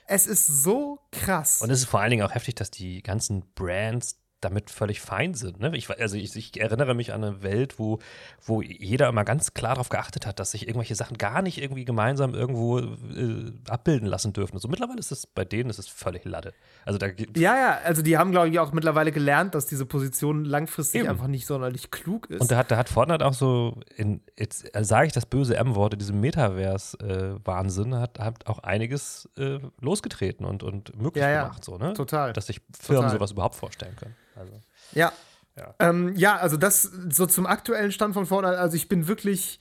es 0.07 0.27
ist 0.27 0.45
so 0.47 0.99
krass. 1.11 1.61
Und 1.61 1.69
es 1.71 1.79
ist 1.79 1.85
vor 1.89 2.01
allen 2.01 2.11
Dingen 2.11 2.23
auch 2.23 2.33
heftig, 2.35 2.55
dass 2.55 2.69
die 2.71 3.01
ganzen 3.01 3.43
Brands 3.55 4.20
damit 4.41 4.69
völlig 4.69 4.99
fein 4.99 5.33
sind. 5.33 5.59
Ne? 5.59 5.75
Ich, 5.75 5.89
also 5.89 6.17
ich, 6.17 6.35
ich 6.35 6.59
erinnere 6.59 6.93
mich 6.93 7.13
an 7.13 7.23
eine 7.23 7.43
Welt, 7.43 7.79
wo, 7.79 7.99
wo 8.43 8.61
jeder 8.61 9.07
immer 9.07 9.23
ganz 9.23 9.53
klar 9.53 9.75
darauf 9.75 9.89
geachtet 9.89 10.25
hat, 10.25 10.39
dass 10.39 10.51
sich 10.51 10.67
irgendwelche 10.67 10.95
Sachen 10.95 11.17
gar 11.17 11.41
nicht 11.41 11.61
irgendwie 11.61 11.85
gemeinsam 11.85 12.33
irgendwo 12.33 12.79
äh, 12.79 13.53
abbilden 13.69 14.07
lassen 14.07 14.33
dürfen. 14.33 14.57
So 14.57 14.67
mittlerweile 14.67 14.99
ist 14.99 15.11
es 15.11 15.27
bei 15.27 15.45
denen 15.45 15.69
ist 15.69 15.79
es 15.79 15.87
völlig 15.87 16.25
Lade. 16.25 16.53
Also 16.85 16.97
da 16.97 17.07
ja, 17.07 17.55
ja, 17.55 17.79
also 17.83 18.01
die 18.01 18.17
haben, 18.17 18.31
glaube 18.31 18.49
ich, 18.49 18.59
auch 18.59 18.73
mittlerweile 18.73 19.11
gelernt, 19.11 19.55
dass 19.55 19.67
diese 19.67 19.85
Position 19.85 20.45
langfristig 20.45 21.01
Eben. 21.01 21.09
einfach 21.09 21.27
nicht 21.27 21.45
sonderlich 21.45 21.91
klug 21.91 22.29
ist. 22.29 22.41
und 22.41 22.51
da 22.51 22.57
hat, 22.57 22.71
da 22.71 22.77
hat 22.77 22.89
Fortnite 22.89 23.25
auch 23.25 23.33
so, 23.33 23.79
in, 23.95 24.21
jetzt 24.37 24.75
äh, 24.75 24.83
sage 24.83 25.07
ich 25.07 25.13
das 25.13 25.25
böse 25.25 25.55
M-Wort, 25.55 25.93
in 25.93 25.99
diesem 25.99 26.19
Metaverse-Wahnsinn, 26.19 27.95
hat, 27.95 28.19
hat 28.19 28.47
auch 28.47 28.59
einiges 28.59 29.29
äh, 29.37 29.59
losgetreten 29.79 30.45
und, 30.45 30.63
und 30.63 30.95
möglich 30.99 31.21
Ja, 31.21 31.29
ja. 31.29 31.43
gemacht, 31.43 31.63
so, 31.63 31.77
ne? 31.77 31.93
Total. 31.93 32.33
Dass 32.33 32.47
sich 32.47 32.61
Firmen 32.77 33.03
Total. 33.03 33.17
sowas 33.17 33.31
überhaupt 33.31 33.55
vorstellen 33.55 33.95
können. 33.95 34.15
Also. 34.35 34.53
Ja. 34.93 35.11
Ja. 35.57 35.75
Ähm, 35.79 36.15
ja, 36.15 36.37
also 36.37 36.55
das 36.57 36.83
so 36.83 37.25
zum 37.25 37.45
aktuellen 37.45 37.91
Stand 37.91 38.13
von 38.13 38.25
Fortnite. 38.25 38.57
Also 38.57 38.75
ich 38.77 38.87
bin 38.87 39.07
wirklich 39.07 39.59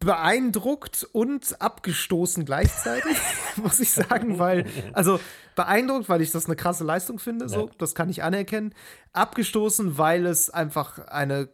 beeindruckt 0.00 1.06
und 1.12 1.60
abgestoßen 1.60 2.44
gleichzeitig, 2.44 3.16
muss 3.56 3.80
ich 3.80 3.92
sagen, 3.92 4.38
weil, 4.38 4.64
also 4.92 5.20
beeindruckt, 5.54 6.08
weil 6.08 6.20
ich 6.22 6.30
das 6.30 6.46
eine 6.46 6.56
krasse 6.56 6.84
Leistung 6.84 7.18
finde, 7.18 7.48
so, 7.48 7.66
Ja. 7.66 7.72
das 7.78 7.94
kann 7.94 8.08
ich 8.08 8.22
anerkennen. 8.22 8.74
Abgestoßen, 9.12 9.98
weil 9.98 10.26
es 10.26 10.50
einfach 10.50 10.98
eine, 11.08 11.48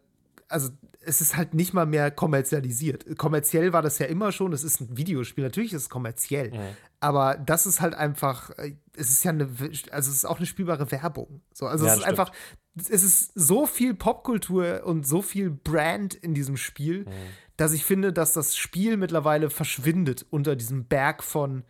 also 0.49 0.71
es 1.07 1.21
ist 1.21 1.37
halt 1.37 1.55
nicht 1.55 1.73
mal 1.75 1.87
mehr 1.87 2.11
kommerzialisiert. 2.11 3.17
Kommerziell 3.19 3.73
war 3.73 3.83
das 3.83 3.99
ja 3.99 4.07
immer 4.07 4.33
schon, 4.33 4.53
es 4.53 4.65
ist 4.65 4.81
ein 4.81 4.97
Videospiel, 4.97 5.45
natürlich 5.45 5.73
ist 5.73 5.83
es 5.83 5.89
kommerziell, 5.91 6.53
aber 7.01 7.37
das 7.37 7.67
ist 7.67 7.81
halt 7.81 7.95
einfach, 7.95 8.51
äh, 8.59 8.77
es 8.97 9.11
ist 9.11 9.25
ja 9.25 9.31
eine, 9.31 9.45
also 9.91 10.11
es 10.11 10.17
ist 10.17 10.25
auch 10.25 10.39
eine 10.39 10.47
spielbare 10.47 10.91
Werbung. 10.91 11.43
So, 11.53 11.67
also 11.67 11.85
Ja, 11.87 11.93
es 11.93 11.99
ist 11.99 12.05
stimmt. 12.05 12.19
einfach, 12.21 12.33
es 12.77 13.03
ist 13.03 13.33
so 13.35 13.67
viel 13.67 13.95
Popkultur 13.95 14.83
und 14.85 15.07
so 15.07 15.23
viel 15.23 15.51
Brand 15.51 16.15
in 16.15 16.35
diesem 16.35 16.57
Spiel, 16.57 17.01
Mhm. 17.05 17.11
dass 17.57 17.73
ich 17.73 17.85
finde, 17.85 18.13
dass 18.13 18.33
das 18.33 18.57
Spiel 18.57 18.97
mittlerweile 18.97 19.51
verschwindet 19.51 20.27
unter 20.31 20.57
diesem 20.57 20.87
Berg 20.87 21.23
von, 21.23 21.65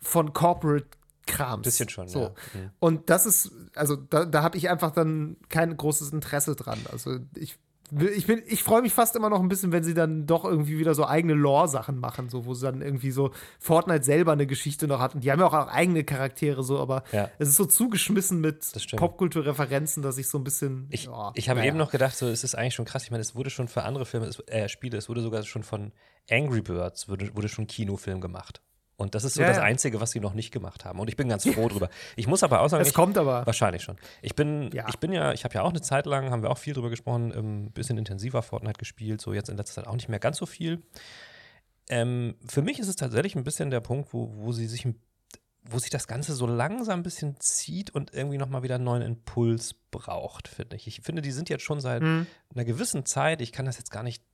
von 0.00 0.32
Corporate 0.32 0.86
Krams. 1.26 1.62
Bisschen 1.62 1.88
schon, 1.88 2.08
so. 2.08 2.20
ja. 2.20 2.28
Mhm. 2.54 2.70
Und 2.80 3.10
das 3.10 3.26
ist, 3.26 3.52
also 3.74 3.94
da, 3.96 4.24
da 4.24 4.42
habe 4.42 4.58
ich 4.58 4.68
einfach 4.68 4.90
dann 4.90 5.36
kein 5.48 5.76
großes 5.76 6.10
Interesse 6.12 6.56
dran. 6.56 6.78
Also 6.90 7.18
ich 7.36 7.58
ich, 8.16 8.26
bin- 8.26 8.42
ich 8.46 8.62
freue 8.62 8.80
mich 8.82 8.92
fast 8.94 9.16
immer 9.16 9.28
noch 9.28 9.40
ein 9.40 9.48
bisschen, 9.48 9.70
wenn 9.72 9.84
sie 9.84 9.92
dann 9.94 10.26
doch 10.26 10.44
irgendwie 10.44 10.78
wieder 10.78 10.94
so 10.94 11.06
eigene 11.06 11.34
Lore-Sachen 11.34 11.98
machen, 11.98 12.28
so, 12.28 12.46
wo 12.46 12.54
sie 12.54 12.64
dann 12.66 12.80
irgendwie 12.80 13.10
so 13.10 13.32
Fortnite 13.58 14.02
selber 14.04 14.32
eine 14.32 14.46
Geschichte 14.46 14.86
noch 14.86 14.98
hat. 15.00 15.14
Und 15.14 15.24
die 15.24 15.30
haben 15.30 15.40
ja 15.40 15.46
auch 15.46 15.52
eigene 15.68 16.04
Charaktere, 16.04 16.62
so, 16.62 16.78
aber 16.78 17.04
Ja. 17.12 17.28
es 17.38 17.48
ist 17.50 17.56
so 17.56 17.66
zugeschmissen 17.66 18.40
mit 18.40 18.64
Das. 18.74 18.86
Popkulturreferenzen, 18.86 20.02
dass 20.02 20.18
ich 20.18 20.28
so 20.28 20.38
ein 20.38 20.44
bisschen. 20.44 20.86
Ich, 20.90 21.04
ja, 21.04 21.32
ich 21.34 21.48
habe 21.48 21.58
naja. 21.60 21.68
eben 21.70 21.78
noch 21.78 21.90
gedacht, 21.90 22.16
so, 22.16 22.28
es 22.28 22.44
ist 22.44 22.54
eigentlich 22.54 22.74
schon 22.74 22.84
krass. 22.86 23.04
Ich 23.04 23.10
meine, 23.10 23.20
es 23.22 23.34
wurde 23.34 23.50
schon 23.50 23.68
für 23.68 23.82
andere 23.82 24.06
Filme, 24.06 24.26
es, 24.26 24.40
äh, 24.46 24.68
Spiele, 24.68 24.96
es 24.98 25.08
wurde 25.08 25.20
sogar 25.20 25.42
schon 25.42 25.62
von 25.62 25.92
Angry 26.30 26.62
Birds, 26.62 27.08
wurde, 27.08 27.34
wurde 27.34 27.48
schon 27.48 27.66
Kinofilm 27.66 28.20
gemacht. 28.20 28.62
Und 28.96 29.14
das 29.14 29.24
ist 29.24 29.34
so 29.34 29.40
Ja, 29.42 29.48
das. 29.48 29.58
Einzige, 29.58 30.00
was 30.00 30.10
sie 30.12 30.20
noch 30.20 30.34
nicht 30.34 30.52
gemacht 30.52 30.84
haben. 30.84 31.00
Und 31.00 31.08
ich 31.08 31.16
bin 31.16 31.28
ganz 31.28 31.48
froh 31.48 31.68
drüber. 31.68 31.88
Ich 32.16 32.26
muss 32.26 32.42
aber 32.42 32.60
auch 32.60 32.68
sagen, 32.68 32.80
Das 32.82 32.88
ich, 32.88 32.94
kommt 32.94 33.16
aber. 33.18 33.44
wahrscheinlich 33.46 33.82
schon. 33.82 33.96
Ich 34.20 34.34
bin, 34.36 34.70
Ja. 34.72 34.86
ich 34.88 34.98
bin 34.98 35.12
ja, 35.12 35.32
ich 35.32 35.44
habe 35.44 35.54
ja 35.54 35.62
auch 35.62 35.70
eine 35.70 35.80
Zeit 35.80 36.06
lang, 36.06 36.30
haben 36.30 36.42
wir 36.42 36.50
auch 36.50 36.58
viel 36.58 36.74
drüber 36.74 36.90
gesprochen, 36.90 37.32
ein 37.32 37.70
bisschen 37.72 37.98
intensiver 37.98 38.42
Fortnite 38.42 38.78
gespielt, 38.78 39.20
so 39.20 39.32
jetzt 39.32 39.48
in 39.48 39.56
letzter 39.56 39.76
Zeit 39.82 39.86
auch 39.86 39.94
nicht 39.94 40.08
mehr 40.08 40.18
ganz 40.20 40.36
so 40.36 40.46
viel. 40.46 40.82
Ähm, 41.88 42.36
für 42.48 42.62
mich 42.62 42.78
ist 42.78 42.88
es 42.88 42.96
tatsächlich 42.96 43.34
ein 43.34 43.44
bisschen 43.44 43.70
der 43.70 43.80
Punkt, 43.80 44.12
wo, 44.12 44.30
wo 44.36 44.52
sie 44.52 44.66
sich 44.66 44.84
ein 44.84 45.00
wo 45.64 45.78
sich 45.78 45.90
das 45.90 46.08
Ganze 46.08 46.34
so 46.34 46.44
langsam 46.48 46.98
ein 46.98 47.02
bisschen 47.04 47.36
zieht 47.38 47.90
und 47.90 48.12
irgendwie 48.12 48.36
nochmal 48.36 48.64
wieder 48.64 48.74
einen 48.74 48.82
neuen 48.84 49.00
Impuls 49.02 49.74
braucht, 49.92 50.48
finde 50.48 50.74
ich. 50.74 50.88
Ich 50.88 51.02
finde, 51.02 51.22
die 51.22 51.30
sind 51.30 51.48
jetzt 51.50 51.62
schon 51.62 51.80
seit 51.80 52.02
Mhm. 52.02 52.26
einer 52.52 52.64
gewissen 52.64 53.06
Zeit, 53.06 53.40
ich 53.40 53.52
kann 53.52 53.64
das 53.66 53.78
jetzt 53.78 53.92
gar 53.92 54.02
nicht, 54.02 54.24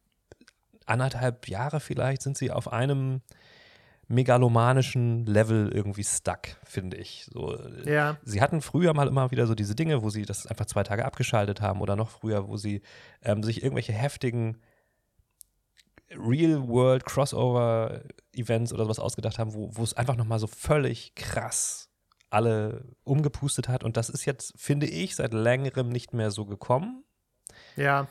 anderthalb 0.87 1.47
Jahre 1.49 1.81
vielleicht, 1.81 2.23
sind 2.23 2.39
sie 2.39 2.51
auf 2.51 2.73
einem 2.73 3.21
megalomanischen 4.09 5.27
Level 5.27 5.71
irgendwie 5.73 6.05
stuck, 6.05 6.49
finde 6.65 6.97
ich. 6.97 7.29
So, 7.31 7.55
äh, 7.55 7.93
Ja. 7.93 8.17
Sie 8.25 8.41
hatten 8.41 8.63
früher 8.63 8.95
mal 8.95 9.07
immer 9.07 9.31
wieder 9.31 9.47
so 9.47 9.55
diese 9.55 9.75
Dinge, 9.75 10.03
wo 10.03 10.09
sie 10.11 10.25
das 10.25 10.47
einfach 10.47 10.67
zwei 10.67 10.83
Tage 10.83 11.05
abgeschaltet 11.05 11.61
haben 11.61 11.83
oder 11.83 11.95
noch 11.95 12.09
früher, 12.09 12.49
wo 12.49 12.57
sie 12.57 12.81
ähm, 13.23 13.43
sich 13.43 13.63
irgendwelche 13.63 13.93
heftigen 13.93 14.61
Real-World-Crossover-Events 16.11 18.73
oder 18.73 18.85
sowas 18.85 18.99
ausgedacht 18.99 19.39
haben, 19.39 19.53
wo, 19.53 19.69
wo 19.73 19.83
es 19.83 19.93
einfach 19.95 20.17
nochmal 20.17 20.39
so 20.39 20.47
völlig 20.47 21.15
krass 21.15 21.91
alle 22.31 22.87
umgepustet 23.05 23.69
hat. 23.69 23.85
Und 23.85 23.99
das 23.99 24.09
ist 24.09 24.25
jetzt, 24.25 24.55
finde 24.57 24.87
ich, 24.87 25.17
seit 25.17 25.35
längerem 25.35 25.91
nicht 25.91 26.15
mehr 26.15 26.31
so 26.31 26.47
gekommen. 26.47 27.05
Ja. 27.77 28.09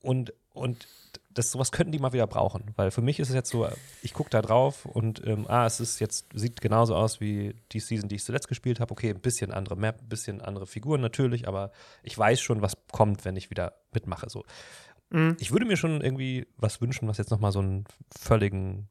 Und, 0.00 0.32
und 0.52 0.86
das, 1.32 1.50
sowas 1.52 1.70
könnten 1.72 1.92
die 1.92 1.98
mal 1.98 2.12
wieder 2.12 2.26
brauchen. 2.26 2.64
Weil 2.76 2.90
für 2.90 3.02
mich 3.02 3.20
ist 3.20 3.28
es 3.28 3.34
jetzt 3.34 3.50
so, 3.50 3.68
ich 4.02 4.14
gucke 4.14 4.30
da 4.30 4.42
drauf 4.42 4.84
und 4.84 5.24
ähm, 5.26 5.46
ah, 5.48 5.64
es 5.66 5.80
ist 5.80 6.00
jetzt, 6.00 6.26
sieht 6.34 6.60
genauso 6.60 6.96
aus 6.96 7.20
wie 7.20 7.54
die 7.72 7.80
Season, 7.80 8.08
die 8.08 8.16
ich 8.16 8.24
zuletzt 8.24 8.48
gespielt 8.48 8.80
habe. 8.80 8.90
Okay, 8.92 9.10
ein 9.10 9.20
bisschen 9.20 9.52
andere 9.52 9.76
Map, 9.76 10.00
ein 10.02 10.08
bisschen 10.08 10.40
andere 10.40 10.66
Figuren 10.66 11.00
natürlich, 11.00 11.46
aber 11.46 11.70
ich 12.02 12.18
weiß 12.18 12.40
schon, 12.40 12.62
was 12.62 12.76
kommt, 12.92 13.24
wenn 13.24 13.36
ich 13.36 13.50
wieder 13.50 13.74
mitmache. 13.92 14.28
So. 14.28 14.44
Mhm. 15.10 15.36
Ich 15.38 15.52
würde 15.52 15.66
mir 15.66 15.76
schon 15.76 16.00
irgendwie 16.00 16.46
was 16.56 16.80
wünschen, 16.80 17.06
was 17.08 17.18
jetzt 17.18 17.30
nochmal 17.30 17.52
so 17.52 17.60
einen 17.60 17.84
völligen 18.16 18.88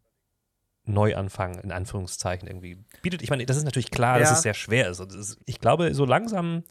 Neuanfang 0.86 1.60
in 1.60 1.72
Anführungszeichen 1.72 2.48
irgendwie 2.48 2.78
bietet. 3.02 3.22
Ich 3.22 3.30
meine, 3.30 3.46
das 3.46 3.58
ist 3.58 3.64
natürlich 3.64 3.92
klar, 3.92 4.18
dass 4.20 4.30
Ja. 4.30 4.36
es 4.36 4.42
sehr 4.42 4.54
schwer 4.54 4.90
ist. 4.90 5.00
Ist. 5.00 5.38
Ich 5.46 5.60
glaube, 5.60 5.94
so 5.94 6.06
langsam 6.06 6.64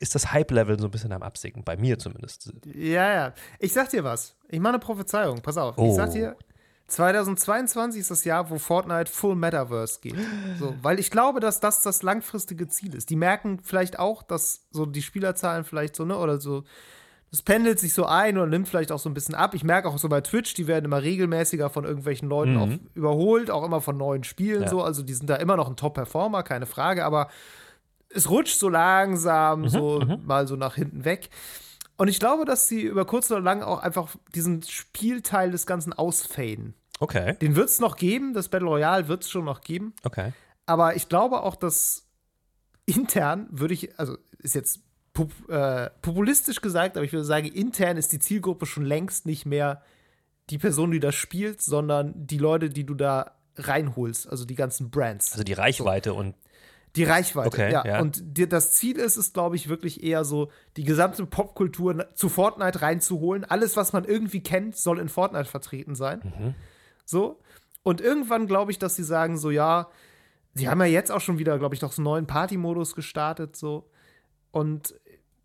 ist 0.00 0.14
das 0.16 0.32
Hype-Level 0.32 0.78
so 0.80 0.86
ein 0.86 0.90
bisschen 0.90 1.12
am 1.12 1.22
Absinken, 1.22 1.62
bei 1.62 1.76
mir 1.76 1.98
zumindest. 1.98 2.52
Ja, 2.74 3.12
ja. 3.12 3.34
Ich 3.60 3.72
sag 3.72 3.90
dir 3.90 4.02
was. 4.02 4.34
Ich 4.48 4.58
mache 4.58 4.72
eine 4.74 4.78
Prophezeiung. 4.80 5.40
Pass 5.42 5.56
auf. 5.56 5.76
Oh. 5.78 5.90
Ich 5.90 5.94
sag 5.94 6.10
dir, 6.10 6.36
2022 6.88 8.00
ist 8.00 8.10
das 8.10 8.24
Jahr, 8.24 8.50
wo 8.50 8.58
Fortnite 8.58 9.10
Full 9.10 9.36
Metaverse 9.36 10.00
geht. 10.00 10.16
So, 10.58 10.74
weil 10.82 10.98
ich 10.98 11.10
glaube, 11.10 11.40
dass 11.40 11.60
das 11.60 11.82
das 11.82 12.02
langfristige 12.02 12.66
Ziel 12.68 12.94
ist. 12.94 13.10
Die 13.10 13.16
merken 13.16 13.60
vielleicht 13.62 13.98
auch, 13.98 14.22
dass 14.22 14.66
so 14.72 14.86
die 14.86 15.02
Spielerzahlen 15.02 15.64
vielleicht 15.64 15.94
so, 15.96 16.04
ne, 16.04 16.16
oder 16.16 16.40
so, 16.40 16.64
das 17.30 17.42
pendelt 17.42 17.78
sich 17.78 17.94
so 17.94 18.06
ein 18.06 18.36
oder 18.38 18.46
nimmt 18.48 18.68
vielleicht 18.68 18.90
auch 18.90 18.98
so 18.98 19.08
ein 19.08 19.14
bisschen 19.14 19.36
ab. 19.36 19.54
Ich 19.54 19.62
merke 19.62 19.88
auch 19.88 19.98
so 19.98 20.08
bei 20.08 20.20
Twitch, 20.20 20.54
die 20.54 20.66
werden 20.66 20.86
immer 20.86 21.00
regelmäßiger 21.02 21.70
von 21.70 21.84
irgendwelchen 21.84 22.28
Leuten 22.28 22.54
Mhm. 22.54 22.60
auch 22.60 22.68
überholt, 22.96 23.50
auch 23.52 23.64
immer 23.64 23.80
von 23.80 23.96
neuen 23.96 24.24
Spielen 24.24 24.62
Ja. 24.62 24.68
so. 24.68 24.82
Also 24.82 25.02
die 25.04 25.14
sind 25.14 25.30
da 25.30 25.36
immer 25.36 25.56
noch 25.56 25.68
ein 25.68 25.76
Top-Performer, 25.76 26.42
keine 26.42 26.66
Frage, 26.66 27.04
aber 27.04 27.28
es 28.12 28.28
rutscht 28.28 28.58
so 28.58 28.68
langsam 28.68 29.68
so 29.68 30.00
mal 30.24 30.46
so 30.46 30.56
nach 30.56 30.74
hinten 30.74 31.04
weg. 31.04 31.30
Und 31.96 32.08
ich 32.08 32.18
glaube, 32.18 32.44
dass 32.44 32.66
sie 32.66 32.82
über 32.82 33.04
kurz 33.04 33.30
oder 33.30 33.40
lang 33.40 33.62
auch 33.62 33.80
einfach 33.80 34.16
diesen 34.34 34.62
Spielteil 34.62 35.50
des 35.50 35.66
Ganzen 35.66 35.92
ausfaden. 35.92 36.74
Okay, 36.98 37.36
Den 37.40 37.56
wird 37.56 37.68
es 37.68 37.80
noch 37.80 37.96
geben, 37.96 38.34
das 38.34 38.48
Battle 38.48 38.68
Royale 38.68 39.08
wird 39.08 39.22
es 39.24 39.30
schon 39.30 39.44
noch 39.44 39.60
geben. 39.62 39.94
okay. 40.04 40.32
Aber 40.66 40.94
ich 40.94 41.08
glaube 41.08 41.42
auch, 41.42 41.56
dass 41.56 42.06
intern 42.86 43.48
würde 43.50 43.74
ich, 43.74 43.98
also 43.98 44.16
ist 44.38 44.54
jetzt 44.54 44.80
pop, 45.12 45.32
äh, 45.48 45.90
populistisch 46.00 46.60
gesagt, 46.60 46.96
aber 46.96 47.04
ich 47.04 47.12
würde 47.12 47.24
sagen, 47.24 47.48
intern 47.48 47.96
ist 47.96 48.12
die 48.12 48.18
Zielgruppe 48.18 48.66
schon 48.66 48.84
längst 48.84 49.26
nicht 49.26 49.46
mehr 49.46 49.82
die 50.50 50.58
Person, 50.58 50.90
die 50.90 51.00
das 51.00 51.14
spielt, 51.14 51.60
sondern 51.60 52.14
die 52.14 52.38
Leute, 52.38 52.70
die 52.70 52.84
du 52.84 52.94
da 52.94 53.32
reinholst, 53.56 54.28
also 54.28 54.44
die 54.44 54.54
ganzen 54.54 54.90
Brands. 54.90 55.32
Also 55.32 55.44
die 55.44 55.52
Reichweite 55.52 56.14
und 56.14 56.34
Die 56.96 57.04
Reichweite, 57.04 57.48
Okay, 57.48 57.72
ja. 57.72 57.84
ja. 57.86 58.00
Und 58.00 58.36
dir, 58.36 58.48
das 58.48 58.72
Ziel 58.72 58.96
ist 58.96 59.16
es, 59.16 59.32
glaube 59.32 59.56
ich, 59.56 59.68
wirklich 59.68 60.02
eher 60.02 60.24
so, 60.24 60.50
die 60.76 60.84
gesamte 60.84 61.24
Popkultur 61.24 62.08
zu 62.14 62.28
Fortnite 62.28 62.82
reinzuholen. 62.82 63.44
Alles, 63.44 63.76
was 63.76 63.92
man 63.92 64.04
irgendwie 64.04 64.42
kennt, 64.42 64.76
soll 64.76 64.98
in 64.98 65.08
Fortnite 65.08 65.44
vertreten 65.48 65.94
sein. 65.94 66.20
Mhm. 66.24 66.54
So. 67.04 67.40
Und 67.82 68.00
irgendwann 68.00 68.46
glaube 68.46 68.72
ich, 68.72 68.78
dass 68.78 68.96
sie 68.96 69.04
sagen, 69.04 69.38
so, 69.38 69.50
ja, 69.50 69.88
sie 70.54 70.68
haben 70.68 70.80
ja 70.80 70.86
jetzt 70.86 71.12
auch 71.12 71.20
schon 71.20 71.38
wieder, 71.38 71.58
glaube 71.58 71.74
ich, 71.74 71.80
noch 71.80 71.92
so 71.92 72.00
einen 72.00 72.04
neuen 72.04 72.26
Party-Modus 72.26 72.94
gestartet, 72.94 73.56
so. 73.56 73.88
Und 74.50 74.94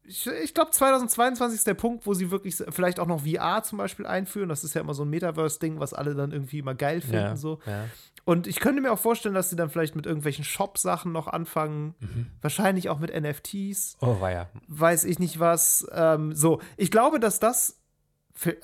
ich, 0.07 0.27
ich 0.27 0.53
glaube, 0.53 0.71
2022 0.71 1.57
ist 1.57 1.67
der 1.67 1.73
Punkt, 1.73 2.05
wo 2.05 2.13
sie 2.13 2.31
wirklich 2.31 2.55
vielleicht 2.69 2.99
auch 2.99 3.07
noch 3.07 3.21
VR 3.21 3.63
zum 3.63 3.77
Beispiel 3.77 4.05
einführen. 4.05 4.49
Das 4.49 4.63
ist 4.63 4.73
ja 4.73 4.81
immer 4.81 4.93
so 4.93 5.03
ein 5.03 5.09
Metaverse-Ding, 5.09 5.79
was 5.79 5.93
alle 5.93 6.15
dann 6.15 6.31
irgendwie 6.31 6.59
immer 6.59 6.75
geil 6.75 7.01
finden, 7.01 7.15
ja, 7.15 7.35
so. 7.35 7.59
ja. 7.65 7.85
Und 8.25 8.47
ich 8.47 8.59
könnte 8.59 8.81
mir 8.81 8.91
auch 8.91 8.99
vorstellen, 8.99 9.35
dass 9.35 9.51
sie 9.51 9.55
dann 9.55 9.69
vielleicht 9.69 9.95
mit 9.95 10.07
irgendwelchen 10.07 10.43
Shop-Sachen 10.43 11.11
noch 11.11 11.27
anfangen. 11.27 11.93
Mhm. 11.99 12.27
Wahrscheinlich 12.41 12.89
auch 12.89 12.99
mit 12.99 13.13
NFTs. 13.13 13.97
Oh, 14.01 14.19
war 14.19 14.31
ja. 14.31 14.49
Weiß 14.67 15.03
ich 15.03 15.19
nicht 15.19 15.39
was. 15.39 15.85
Ähm, 15.91 16.33
so, 16.33 16.59
ich 16.75 16.89
glaube, 16.91 17.19
dass 17.19 17.39
das. 17.39 17.79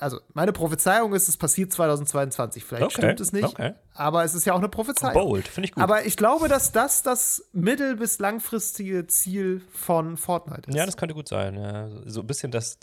Also, 0.00 0.20
meine 0.34 0.52
Prophezeiung 0.52 1.14
ist, 1.14 1.28
es 1.28 1.36
passiert 1.38 1.72
2022. 1.72 2.62
Vielleicht 2.64 2.84
Okay, 2.84 2.92
stimmt 2.94 3.20
es 3.20 3.32
nicht. 3.32 3.44
okay. 3.44 3.72
Aber 3.94 4.22
es 4.22 4.34
ist 4.34 4.44
ja 4.44 4.52
auch 4.52 4.58
eine 4.58 4.68
Prophezeiung. 4.68 5.14
Bold, 5.14 5.48
finde 5.48 5.66
ich 5.68 5.72
gut. 5.72 5.82
Aber 5.82 6.04
ich 6.04 6.16
glaube, 6.16 6.48
dass 6.48 6.72
das 6.72 7.02
das 7.02 7.48
mittel- 7.52 7.96
bis 7.96 8.18
langfristige 8.18 9.06
Ziel 9.06 9.62
von 9.72 10.16
Fortnite 10.18 10.68
ist. 10.68 10.76
Ja, 10.76 10.84
das 10.84 10.96
könnte 10.98 11.14
gut 11.14 11.26
sein. 11.28 11.54
Ja. 11.56 11.88
So 12.04 12.20
ein 12.20 12.26
bisschen 12.26 12.50
das 12.52 12.78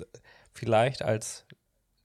vielleicht 0.53 1.01
als. 1.03 1.45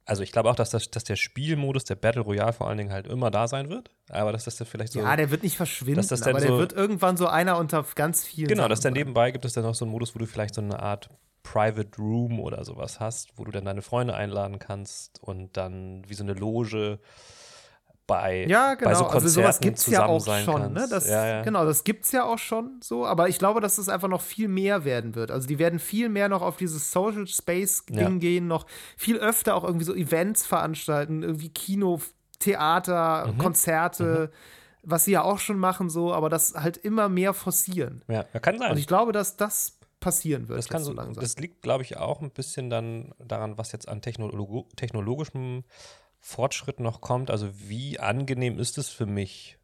Also 0.06 0.22
ich 0.22 0.32
glaube 0.32 0.50
auch, 0.50 0.54
dass, 0.54 0.68
das, 0.68 0.90
dass 0.90 1.04
der 1.04 1.16
Spielmodus, 1.16 1.84
der 1.84 1.94
Battle 1.94 2.20
Royale 2.20 2.52
vor 2.52 2.68
allen 2.68 2.76
Dingen 2.76 2.92
halt 2.92 3.06
immer 3.06 3.30
da 3.30 3.48
sein 3.48 3.70
wird. 3.70 3.90
Aber 4.10 4.32
dass 4.32 4.44
das 4.44 4.56
dann 4.56 4.66
vielleicht 4.66 4.92
so. 4.92 4.98
ja, 5.00 5.16
der 5.16 5.30
wird 5.30 5.42
nicht 5.42 5.56
verschwinden, 5.56 5.96
Dass 5.96 6.08
das 6.08 6.20
dann 6.20 6.30
aber 6.34 6.40
der 6.40 6.50
so- 6.50 6.58
wird 6.58 6.74
irgendwann 6.74 7.16
so 7.16 7.26
einer 7.26 7.56
unter 7.56 7.86
ganz 7.94 8.22
vielen. 8.22 8.48
genau, 8.48 8.64
Sachen 8.64 8.68
dass 8.70 8.80
dann 8.80 8.92
nebenbei 8.92 9.30
gibt 9.30 9.46
es 9.46 9.54
dann 9.54 9.64
noch 9.64 9.74
so 9.74 9.86
einen 9.86 9.92
Modus, 9.92 10.14
wo 10.14 10.18
du 10.18 10.26
vielleicht 10.26 10.54
so 10.56 10.60
eine 10.60 10.78
Art 10.78 11.08
Private 11.44 11.96
Room 11.98 12.40
oder 12.40 12.64
sowas 12.64 12.98
hast, 12.98 13.28
wo 13.37 13.44
du 13.44 13.52
dann 13.52 13.64
deine 13.66 13.83
Freunde 13.83 14.14
einladen 14.14 14.59
kannst 14.59 15.22
und 15.22 15.57
dann 15.57 16.02
wie 16.09 16.14
so 16.14 16.24
eine 16.24 16.33
Loge 16.35 16.98
bei, 18.07 18.44
Ja, 18.48 18.74
genau. 18.74 18.90
bei 18.90 18.94
so 18.96 19.07
also 19.07 19.28
sowas 19.28 19.57
Konzerten 19.61 19.62
gibt 19.62 19.78
es 19.78 19.87
ja 19.87 20.04
auch 20.07 20.20
sein 20.20 20.44
schon. 20.44 20.72
Ne? 20.74 20.87
Das, 20.90 21.09
ja, 21.09 21.26
ja. 21.26 21.42
Genau, 21.42 21.64
das 21.64 21.85
gibt 21.85 22.04
es 22.04 22.12
ja 22.12 22.24
auch 22.24 22.38
schon 22.38 22.78
so. 22.83 23.07
Aber 23.07 23.28
ich 23.28 23.38
glaube, 23.38 23.61
dass 23.62 23.78
es 23.78 23.88
einfach 23.88 24.09
noch 24.09 24.20
viel 24.20 24.48
mehr 24.48 24.85
werden 24.85 25.14
wird. 25.14 25.30
Also 25.30 25.46
die 25.46 25.59
werden 25.59 25.78
viel 25.78 26.09
mehr 26.11 26.28
noch 26.28 26.42
auf 26.42 26.57
dieses 26.59 26.90
Social 26.92 27.26
Space-Ding 27.26 27.98
Ja. 27.98 28.18
gehen, 28.18 28.46
noch 28.46 28.66
viel 28.96 29.16
öfter 29.16 29.54
auch 29.54 29.64
irgendwie 29.64 29.87
so 29.87 29.94
Events 29.94 30.44
veranstalten, 30.46 31.22
irgendwie 31.22 31.48
Kino, 31.48 32.00
Theater, 32.40 33.28
Mhm. 33.33 33.38
Konzerte, 33.38 34.30
was 34.83 35.07
sie 35.07 35.12
ja 35.12 35.22
auch 35.22 35.38
schon 35.38 35.59
machen, 35.59 35.88
so, 35.88 36.12
aber 36.12 36.28
das 36.28 36.54
halt 36.54 36.76
immer 36.76 37.09
mehr 37.09 37.33
forcieren. 37.33 38.02
ja, 38.09 38.26
ja, 38.35 38.40
kann 38.40 38.59
sein. 38.59 38.72
Und 38.72 38.76
ich 38.78 38.87
glaube, 38.87 39.12
dass 39.12 39.38
das 39.38 39.78
passieren 40.04 40.48
wird. 40.48 40.58
Das 40.58 40.68
kann 40.68 40.84
so, 40.84 40.92
langsam. 40.92 41.22
das 41.22 41.36
liegt, 41.38 41.62
glaube 41.62 41.82
ich, 41.82 41.96
auch 41.96 42.20
ein 42.20 42.30
bisschen 42.30 42.70
dann 42.70 43.12
daran, 43.18 43.58
was 43.58 43.72
jetzt 43.72 43.88
an 43.88 44.00
Technologo 44.02 44.68
technologischem 44.76 45.64
Fortschritt 46.20 46.80
noch 46.80 47.00
kommt. 47.00 47.30
Also 47.30 47.48
wie 47.68 47.98
angenehm 47.98 48.58
ist 48.58 48.78
es 48.78 48.88
für 48.88 49.06
mich, 49.06 49.58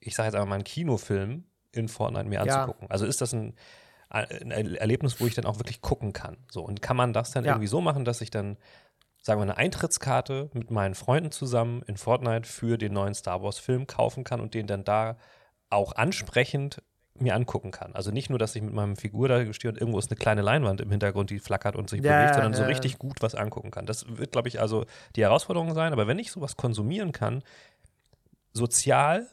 ich 0.00 0.14
sage 0.14 0.28
jetzt 0.28 0.34
einmal 0.34 0.48
mal 0.48 0.54
einen 0.56 0.64
Kinofilm 0.64 1.44
in 1.72 1.88
Fortnite 1.88 2.28
mir 2.28 2.44
Ja. 2.44 2.62
anzugucken. 2.62 2.90
Also 2.90 3.06
ist 3.06 3.20
das 3.20 3.32
ein, 3.34 3.54
ein 4.08 4.50
Erlebnis, 4.76 5.20
wo 5.20 5.26
ich 5.26 5.34
dann 5.34 5.46
auch 5.46 5.58
wirklich 5.58 5.80
gucken 5.80 6.12
kann. 6.12 6.36
So 6.50 6.62
und 6.64 6.82
kann 6.82 6.96
man 6.96 7.12
das 7.12 7.30
dann 7.32 7.44
Ja. 7.44 7.52
irgendwie 7.52 7.68
so 7.68 7.80
machen, 7.80 8.04
dass 8.04 8.20
ich 8.20 8.30
dann 8.30 8.56
sagen 9.22 9.38
wir 9.38 9.44
eine 9.44 9.56
Eintrittskarte 9.56 10.50
mit 10.52 10.70
meinen 10.70 10.94
Freunden 10.94 11.30
zusammen 11.30 11.82
in 11.86 11.96
Fortnite 11.96 12.48
für 12.48 12.76
den 12.76 12.92
neuen 12.92 13.14
Star 13.14 13.42
Wars 13.42 13.58
Film 13.58 13.86
kaufen 13.86 14.24
kann 14.24 14.40
und 14.40 14.54
den 14.54 14.66
dann 14.66 14.84
da 14.84 15.16
auch 15.70 15.92
ansprechend 15.94 16.82
mir 17.18 17.34
angucken 17.34 17.70
kann. 17.70 17.94
Also 17.94 18.10
nicht 18.10 18.30
nur, 18.30 18.38
dass 18.38 18.56
ich 18.56 18.62
mit 18.62 18.72
meinem 18.72 18.96
Figur 18.96 19.28
da 19.28 19.52
stehe 19.52 19.70
und 19.72 19.78
irgendwo 19.78 19.98
ist 19.98 20.10
eine 20.10 20.18
kleine 20.18 20.42
Leinwand 20.42 20.80
im 20.80 20.90
Hintergrund, 20.90 21.30
die 21.30 21.38
flackert 21.38 21.76
und 21.76 21.90
sich 21.90 22.02
Ja, 22.02 22.16
bewegt, 22.16 22.34
sondern 22.34 22.54
so 22.54 22.62
ja. 22.62 22.68
richtig 22.68 22.98
gut 22.98 23.20
was 23.20 23.34
angucken 23.34 23.70
kann. 23.70 23.86
Das 23.86 24.06
wird, 24.16 24.32
glaube 24.32 24.48
ich, 24.48 24.60
also 24.60 24.86
die 25.16 25.22
Herausforderung 25.22 25.74
sein. 25.74 25.92
Aber 25.92 26.06
wenn 26.06 26.18
ich 26.18 26.32
sowas 26.32 26.56
konsumieren 26.56 27.12
kann, 27.12 27.42
sozial, 28.52 29.28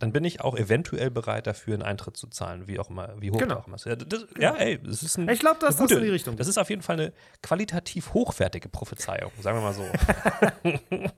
dann 0.00 0.12
bin 0.12 0.24
ich 0.24 0.40
auch 0.42 0.56
eventuell 0.56 1.10
bereit 1.10 1.46
dafür, 1.48 1.74
einen 1.74 1.82
Eintritt 1.82 2.16
zu 2.16 2.28
zahlen, 2.28 2.68
wie 2.68 2.78
auch 2.78 2.88
immer, 2.88 3.14
wie 3.20 3.30
hoch 3.32 3.38
Genau. 3.38 3.56
auch 3.56 3.66
immer 3.66 3.76
ist. 3.76 3.84
Ja, 3.84 3.96
das, 3.96 4.26
ja 4.38 4.54
ey, 4.54 4.78
das 4.80 5.02
ist 5.02 5.18
ein, 5.18 5.28
Ich 5.28 5.40
glaube, 5.40 5.58
das 5.60 5.76
gute- 5.76 5.94
in 5.96 6.02
die 6.04 6.08
Richtung 6.10 6.36
Das 6.36 6.46
ist 6.46 6.56
auf 6.56 6.70
jeden 6.70 6.82
Fall 6.82 7.00
eine 7.00 7.12
qualitativ 7.42 8.14
hochwertige 8.14 8.68
Prophezeiung, 8.68 9.32
sagen 9.40 9.58
wir 9.58 9.62
mal 9.62 9.74
so. 9.74 9.84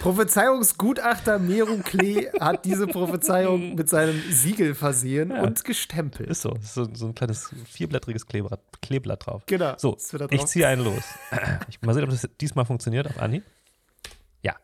Prophezeiungsgutachter 0.00 1.38
Meru 1.38 1.78
Klee 1.78 2.28
hat 2.40 2.64
diese 2.64 2.86
Prophezeiung 2.86 3.74
mit 3.76 3.88
seinem 3.88 4.20
Siegel 4.30 4.74
versehen 4.74 5.32
und 5.32 5.64
gestempelt. 5.64 6.30
Ist 6.30 6.42
so. 6.42 6.54
Ist 6.54 6.74
so, 6.74 6.88
so 6.94 7.06
ein 7.06 7.14
kleines 7.14 7.50
vierblättriges 7.66 8.26
Kleeblatt, 8.26 8.60
Kleeblatt 8.82 9.26
drauf. 9.26 9.42
Genau. 9.46 9.74
So, 9.76 9.96
ich 10.30 10.46
ziehe 10.46 10.66
einen 10.66 10.84
los. 10.84 11.02
Ich, 11.68 11.80
mal 11.82 11.94
sehen, 11.94 12.04
ob 12.04 12.10
das 12.10 12.28
diesmal 12.40 12.64
funktioniert 12.64 13.06
auf 13.06 13.18
Anhieb. 13.18 13.44
Ja. 14.42 14.54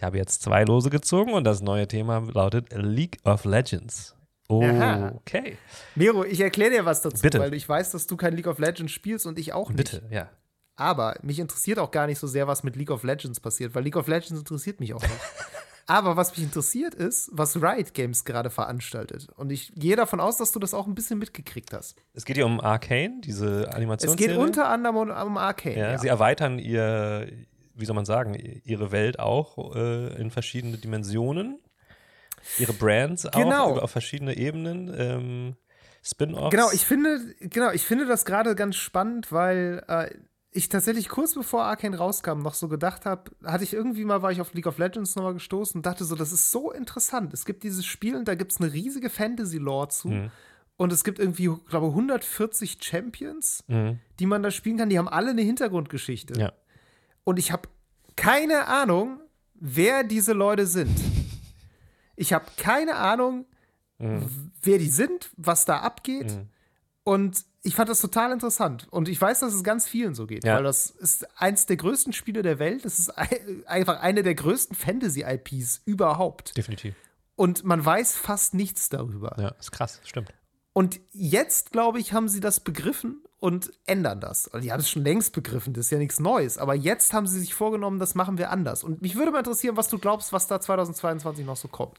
Ich 0.00 0.04
habe 0.04 0.16
jetzt 0.16 0.40
zwei 0.40 0.64
Lose 0.64 0.88
gezogen 0.88 1.34
und 1.34 1.44
das 1.44 1.60
neue 1.60 1.86
Thema 1.86 2.20
lautet 2.32 2.68
League 2.72 3.18
of 3.24 3.44
Legends. 3.44 4.14
Aha. 4.48 5.12
Okay. 5.16 5.58
Mero, 5.94 6.24
ich 6.24 6.40
erkläre 6.40 6.70
dir 6.70 6.84
was 6.86 7.02
dazu, 7.02 7.20
Bitte. 7.20 7.38
weil 7.38 7.52
ich 7.52 7.68
weiß, 7.68 7.90
dass 7.90 8.06
du 8.06 8.16
kein 8.16 8.34
League 8.34 8.46
of 8.46 8.58
Legends 8.58 8.92
spielst 8.92 9.26
und 9.26 9.38
ich 9.38 9.52
auch 9.52 9.68
nicht. 9.68 9.76
Bitte, 9.76 10.02
ja. 10.10 10.30
Aber 10.74 11.16
mich 11.20 11.38
interessiert 11.38 11.78
auch 11.78 11.90
gar 11.90 12.06
nicht 12.06 12.18
so 12.18 12.26
sehr, 12.26 12.46
was 12.48 12.62
mit 12.62 12.76
League 12.76 12.90
of 12.90 13.02
Legends 13.02 13.40
passiert, 13.40 13.74
weil 13.74 13.84
League 13.84 13.96
of 13.96 14.08
Legends 14.08 14.30
interessiert 14.40 14.80
mich 14.80 14.94
auch 14.94 15.02
nicht. 15.02 15.12
Aber 15.86 16.16
was 16.16 16.30
mich 16.34 16.44
interessiert 16.44 16.94
ist, 16.94 17.28
was 17.32 17.56
Riot 17.60 17.92
Games 17.92 18.24
gerade 18.24 18.48
veranstaltet. 18.48 19.28
Und 19.36 19.50
ich 19.52 19.70
gehe 19.74 19.96
davon 19.96 20.18
aus, 20.20 20.38
dass 20.38 20.50
du 20.52 20.60
das 20.60 20.72
auch 20.72 20.86
ein 20.86 20.94
bisschen 20.94 21.18
mitgekriegt 21.18 21.74
hast. 21.74 21.96
Es 22.14 22.24
geht 22.24 22.36
hier 22.36 22.46
um 22.46 22.58
Arcane, 22.60 23.20
diese 23.22 23.64
Es 23.64 23.74
Animationsserie. 23.74 24.28
geht 24.28 24.38
unter 24.38 24.68
anderem 24.70 24.96
um, 24.96 25.10
um 25.10 25.36
Arcane. 25.36 25.76
ja, 25.76 25.90
Ja, 25.92 25.98
Sie 25.98 26.08
erweitern 26.08 26.58
ihr, 26.58 27.28
wie 27.80 27.84
soll 27.86 27.96
man 27.96 28.04
sagen, 28.04 28.34
ihre 28.64 28.92
Welt 28.92 29.18
auch 29.18 29.74
äh, 29.74 30.20
in 30.20 30.30
verschiedene 30.30 30.78
Dimensionen. 30.78 31.58
Ihre 32.58 32.72
Brands 32.72 33.28
Genau. 33.32 33.64
auch 33.64 33.82
auf 33.82 33.90
verschiedene 33.90 34.36
Ebenen. 34.36 34.94
Ähm, 34.96 35.56
Spin-offs. 36.02 36.50
Genau, 36.50 36.70
ich 36.72 36.86
finde, 36.86 37.20
genau, 37.40 37.70
ich 37.72 37.84
finde 37.84 38.06
das 38.06 38.24
gerade 38.24 38.54
ganz 38.54 38.76
spannend, 38.76 39.32
weil 39.32 39.84
äh, 39.88 40.10
ich 40.50 40.68
tatsächlich 40.68 41.08
kurz 41.08 41.34
bevor 41.34 41.64
Arcane 41.64 41.96
rauskam 41.96 42.40
noch 42.40 42.54
so 42.54 42.68
gedacht 42.68 43.04
habe, 43.04 43.30
hatte 43.44 43.64
ich 43.64 43.72
irgendwie 43.72 44.04
mal, 44.04 44.22
war 44.22 44.32
ich 44.32 44.40
auf 44.40 44.54
League 44.54 44.66
of 44.66 44.78
Legends 44.78 45.14
nochmal 45.14 45.34
gestoßen 45.34 45.78
und 45.78 45.86
dachte 45.86 46.04
so, 46.04 46.16
das 46.16 46.32
ist 46.32 46.50
so 46.50 46.72
interessant. 46.72 47.32
Es 47.34 47.44
gibt 47.44 47.62
dieses 47.62 47.84
Spiel 47.84 48.16
und 48.16 48.26
da 48.26 48.34
gibt 48.34 48.52
es 48.52 48.60
eine 48.60 48.72
riesige 48.72 49.10
Fantasy-Lore 49.10 49.88
zu. 49.88 50.08
Mhm. 50.08 50.30
Und 50.76 50.92
es 50.92 51.04
gibt 51.04 51.18
irgendwie, 51.18 51.50
glaube 51.68 51.86
ich, 51.88 51.92
140 51.92 52.78
Champions, 52.80 53.62
mhm. 53.68 53.98
die 54.18 54.26
man 54.26 54.42
da 54.42 54.50
spielen 54.50 54.78
kann. 54.78 54.88
Die 54.88 54.98
haben 54.98 55.08
alle 55.08 55.30
eine 55.30 55.42
Hintergrundgeschichte. 55.42 56.40
Ja. 56.40 56.52
Und 57.24 57.38
ich 57.38 57.52
habe 57.52 57.68
keine 58.16 58.66
Ahnung, 58.66 59.20
wer 59.54 60.04
diese 60.04 60.32
Leute 60.32 60.66
sind. 60.66 60.98
Ich 62.16 62.32
habe 62.32 62.46
keine 62.56 62.96
Ahnung, 62.96 63.46
mhm. 63.98 64.52
wer 64.62 64.78
die 64.78 64.90
sind, 64.90 65.30
was 65.36 65.64
da 65.64 65.80
abgeht. 65.80 66.32
Mhm. 66.32 66.48
Und 67.04 67.44
ich 67.62 67.74
fand 67.74 67.88
das 67.88 68.00
total 68.00 68.32
interessant. 68.32 68.88
Und 68.90 69.08
ich 69.08 69.20
weiß, 69.20 69.40
dass 69.40 69.54
es 69.54 69.62
ganz 69.62 69.86
vielen 69.88 70.14
so 70.14 70.26
geht, 70.26 70.44
ja. 70.44 70.56
weil 70.56 70.64
das 70.64 70.90
ist 70.90 71.26
eins 71.40 71.66
der 71.66 71.76
größten 71.76 72.12
Spiele 72.12 72.42
der 72.42 72.58
Welt. 72.58 72.84
Das 72.84 72.98
ist 72.98 73.10
einfach 73.66 74.00
eine 74.00 74.22
der 74.22 74.34
größten 74.34 74.76
Fantasy-IPs 74.76 75.82
überhaupt. 75.84 76.56
Definitiv. 76.56 76.94
Und 77.36 77.64
man 77.64 77.84
weiß 77.84 78.16
fast 78.16 78.54
nichts 78.54 78.88
darüber. 78.88 79.36
Ja, 79.38 79.48
ist 79.58 79.72
krass, 79.72 80.00
stimmt. 80.04 80.32
Und 80.72 81.00
jetzt, 81.12 81.72
glaube 81.72 81.98
ich, 81.98 82.12
haben 82.12 82.28
sie 82.28 82.40
das 82.40 82.60
begriffen 82.60 83.22
und 83.40 83.72
ändern 83.86 84.20
das. 84.20 84.48
Also 84.48 84.62
die 84.62 84.70
haben 84.70 84.80
es 84.80 84.90
schon 84.90 85.02
längst 85.02 85.32
begriffen, 85.32 85.72
das 85.72 85.86
ist 85.86 85.90
ja 85.90 85.98
nichts 85.98 86.20
Neues. 86.20 86.58
Aber 86.58 86.74
jetzt 86.74 87.12
haben 87.12 87.26
sie 87.26 87.40
sich 87.40 87.54
vorgenommen, 87.54 87.98
das 87.98 88.14
machen 88.14 88.38
wir 88.38 88.50
anders. 88.50 88.84
Und 88.84 89.02
mich 89.02 89.16
würde 89.16 89.32
mal 89.32 89.38
interessieren, 89.38 89.76
was 89.76 89.88
du 89.88 89.98
glaubst, 89.98 90.32
was 90.32 90.46
da 90.46 90.60
2022 90.60 91.44
noch 91.44 91.56
so 91.56 91.66
kommt. 91.66 91.96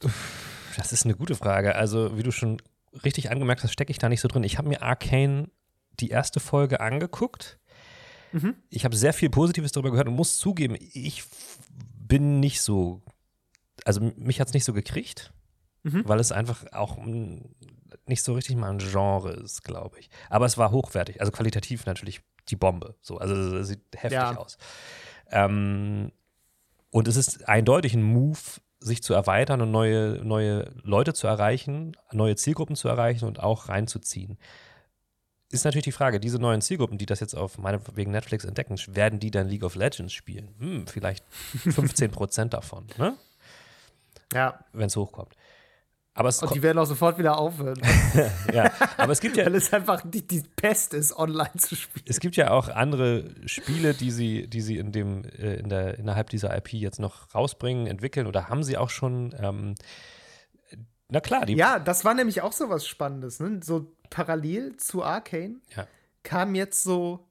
Das 0.76 0.92
ist 0.92 1.04
eine 1.04 1.14
gute 1.14 1.34
Frage. 1.34 1.74
Also, 1.74 2.16
wie 2.16 2.22
du 2.22 2.30
schon 2.30 2.62
richtig 3.04 3.30
angemerkt 3.30 3.62
hast, 3.62 3.72
stecke 3.72 3.90
ich 3.90 3.98
da 3.98 4.08
nicht 4.08 4.20
so 4.20 4.28
drin. 4.28 4.44
Ich 4.44 4.56
habe 4.56 4.68
mir 4.68 4.82
Arcane 4.82 5.50
die 6.00 6.08
erste 6.08 6.40
Folge 6.40 6.80
angeguckt. 6.80 7.58
Mhm. 8.32 8.54
Ich 8.70 8.84
habe 8.84 8.96
sehr 8.96 9.12
viel 9.12 9.28
Positives 9.28 9.72
darüber 9.72 9.90
gehört 9.90 10.08
und 10.08 10.14
muss 10.14 10.38
zugeben, 10.38 10.76
ich 10.78 11.24
bin 11.98 12.40
nicht 12.40 12.62
so, 12.62 13.02
also 13.84 14.00
mich 14.16 14.40
hat 14.40 14.48
es 14.48 14.54
nicht 14.54 14.64
so 14.64 14.72
gekriegt, 14.72 15.32
mhm. 15.82 16.02
weil 16.06 16.20
es 16.20 16.32
einfach 16.32 16.64
auch 16.72 16.96
nicht 18.06 18.22
so 18.22 18.34
richtig 18.34 18.56
mal 18.56 18.70
ein 18.70 18.78
Genre 18.78 19.32
ist, 19.32 19.64
glaube 19.64 19.98
ich. 19.98 20.10
Aber 20.30 20.46
es 20.46 20.58
war 20.58 20.70
hochwertig, 20.70 21.20
also 21.20 21.32
qualitativ 21.32 21.86
natürlich 21.86 22.20
die 22.48 22.56
Bombe. 22.56 22.94
So, 23.00 23.18
also 23.18 23.34
es 23.56 23.68
sieht 23.68 23.80
heftig 23.94 24.12
ja. 24.12 24.36
aus. 24.36 24.58
Ähm, 25.30 26.12
und 26.90 27.08
es 27.08 27.16
ist 27.16 27.48
eindeutig 27.48 27.94
ein 27.94 28.02
Move, 28.02 28.38
sich 28.80 29.02
zu 29.02 29.14
erweitern 29.14 29.60
und 29.60 29.70
neue, 29.70 30.20
neue 30.24 30.70
Leute 30.82 31.14
zu 31.14 31.26
erreichen, 31.26 31.96
neue 32.10 32.36
Zielgruppen 32.36 32.76
zu 32.76 32.88
erreichen 32.88 33.26
und 33.26 33.40
auch 33.40 33.68
reinzuziehen. 33.68 34.38
Ist 35.50 35.64
natürlich 35.64 35.84
die 35.84 35.92
Frage, 35.92 36.18
diese 36.18 36.38
neuen 36.38 36.62
Zielgruppen, 36.62 36.98
die 36.98 37.06
das 37.06 37.20
jetzt 37.20 37.34
auf 37.34 37.58
meinetwegen 37.58 38.10
Netflix 38.10 38.44
entdecken, 38.44 38.76
werden 38.88 39.20
die 39.20 39.30
dann 39.30 39.48
League 39.48 39.64
of 39.64 39.74
Legends 39.74 40.12
spielen? 40.12 40.54
Hm, 40.58 40.86
vielleicht 40.86 41.24
15 41.30 42.10
Prozent 42.10 42.54
davon, 42.54 42.86
ne? 42.98 43.16
Ja. 44.32 44.64
Wenn 44.72 44.86
es 44.86 44.96
hochkommt. 44.96 45.34
Aber 46.14 46.28
es 46.28 46.42
und 46.42 46.54
die 46.54 46.62
werden 46.62 46.78
auch 46.78 46.84
sofort 46.84 47.18
wieder 47.18 47.38
aufhören. 47.38 47.80
ja, 48.52 48.70
aber 48.98 49.12
es 49.12 49.20
gibt 49.20 49.36
ja. 49.36 49.46
Weil 49.46 49.54
es 49.54 49.72
einfach 49.72 50.02
die, 50.04 50.26
die 50.26 50.42
Pest 50.56 50.92
ist, 50.92 51.16
online 51.16 51.54
zu 51.56 51.74
spielen. 51.74 52.04
Es 52.06 52.20
gibt 52.20 52.36
ja 52.36 52.50
auch 52.50 52.68
andere 52.68 53.30
Spiele, 53.46 53.94
die 53.94 54.10
sie, 54.10 54.46
die 54.46 54.60
sie 54.60 54.76
in 54.76 54.92
dem, 54.92 55.24
äh, 55.24 55.54
in 55.54 55.70
der, 55.70 55.98
innerhalb 55.98 56.28
dieser 56.28 56.54
IP 56.54 56.74
jetzt 56.74 57.00
noch 57.00 57.34
rausbringen, 57.34 57.86
entwickeln 57.86 58.26
oder 58.26 58.50
haben 58.50 58.62
sie 58.62 58.76
auch 58.76 58.90
schon. 58.90 59.34
Ähm, 59.38 59.74
na 61.08 61.20
klar, 61.20 61.46
die. 61.46 61.54
Ja, 61.54 61.78
das 61.78 62.04
war 62.04 62.12
nämlich 62.12 62.42
auch 62.42 62.52
so 62.52 62.68
was 62.68 62.86
Spannendes. 62.86 63.40
Ne? 63.40 63.60
So 63.62 63.92
parallel 64.10 64.76
zu 64.76 65.02
Arcane 65.02 65.60
ja. 65.74 65.86
kamen 66.24 66.54
jetzt 66.54 66.82
so 66.82 67.26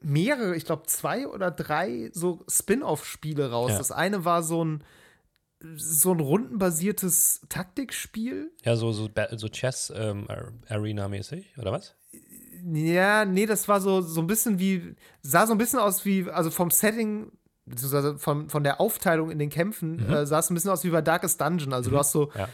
mehrere, 0.00 0.54
ich 0.54 0.64
glaube 0.64 0.86
zwei 0.86 1.26
oder 1.26 1.50
drei 1.50 2.10
so 2.12 2.44
Spin-off-Spiele 2.48 3.50
raus. 3.50 3.72
Ja. 3.72 3.78
Das 3.78 3.90
eine 3.90 4.24
war 4.24 4.44
so 4.44 4.64
ein 4.64 4.84
so 5.76 6.12
ein 6.12 6.20
rundenbasiertes 6.20 7.42
Taktikspiel. 7.48 8.52
Ja, 8.64 8.76
so, 8.76 8.92
so, 8.92 9.08
so 9.32 9.48
Chess-Arena-mäßig, 9.48 11.54
ähm, 11.56 11.62
oder 11.62 11.72
was? 11.72 11.94
Ja, 12.72 13.24
nee, 13.24 13.46
das 13.46 13.68
war 13.68 13.80
so, 13.80 14.02
so 14.02 14.20
ein 14.20 14.26
bisschen 14.26 14.58
wie, 14.58 14.94
sah 15.22 15.46
so 15.46 15.52
ein 15.52 15.58
bisschen 15.58 15.78
aus 15.78 16.04
wie, 16.04 16.30
also 16.30 16.50
vom 16.50 16.70
Setting, 16.70 17.32
beziehungsweise 17.66 18.18
von, 18.18 18.50
von 18.50 18.62
der 18.62 18.80
Aufteilung 18.80 19.30
in 19.30 19.38
den 19.38 19.50
Kämpfen, 19.50 19.96
mhm. 19.96 20.12
äh, 20.12 20.26
sah 20.26 20.38
es 20.38 20.50
ein 20.50 20.54
bisschen 20.54 20.70
aus 20.70 20.84
wie 20.84 20.90
bei 20.90 21.02
Darkest 21.02 21.40
Dungeon. 21.40 21.72
Also 21.72 21.90
mhm. 21.90 21.94
du 21.94 21.98
hast 21.98 22.12
so, 22.12 22.30
ja. 22.36 22.48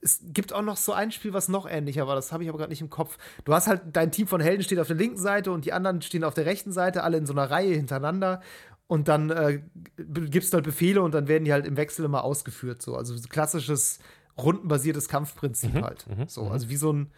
es 0.00 0.20
gibt 0.24 0.52
auch 0.52 0.62
noch 0.62 0.76
so 0.76 0.92
ein 0.92 1.12
Spiel, 1.12 1.32
was 1.32 1.48
noch 1.48 1.68
ähnlicher 1.68 2.06
war, 2.06 2.16
das 2.16 2.32
habe 2.32 2.42
ich 2.42 2.48
aber 2.48 2.58
gerade 2.58 2.70
nicht 2.70 2.80
im 2.80 2.90
Kopf. 2.90 3.16
Du 3.44 3.54
hast 3.54 3.68
halt, 3.68 3.82
dein 3.92 4.10
Team 4.10 4.26
von 4.26 4.40
Helden 4.40 4.62
steht 4.62 4.80
auf 4.80 4.88
der 4.88 4.96
linken 4.96 5.18
Seite 5.18 5.52
und 5.52 5.64
die 5.64 5.72
anderen 5.72 6.02
stehen 6.02 6.24
auf 6.24 6.34
der 6.34 6.46
rechten 6.46 6.72
Seite, 6.72 7.04
alle 7.04 7.16
in 7.16 7.26
so 7.26 7.32
einer 7.32 7.50
Reihe 7.50 7.74
hintereinander 7.74 8.40
und 8.86 9.08
dann 9.08 9.30
äh, 9.30 9.62
gibst 9.96 10.52
du 10.52 10.56
halt 10.56 10.64
Befehle 10.64 11.02
und 11.02 11.14
dann 11.14 11.28
werden 11.28 11.44
die 11.44 11.52
halt 11.52 11.66
im 11.66 11.76
Wechsel 11.76 12.04
immer 12.04 12.24
ausgeführt. 12.24 12.82
So. 12.82 12.96
Also 12.96 13.16
so 13.16 13.28
klassisches 13.28 13.98
rundenbasiertes 14.36 15.08
Kampfprinzip 15.08 15.74
mhm, 15.74 15.84
halt. 15.84 16.06
Mhm, 16.08 16.28
so, 16.28 16.44
mhm. 16.44 16.52
also 16.52 16.68
wie 16.68 16.76
so 16.76 16.92
ein, 16.92 17.12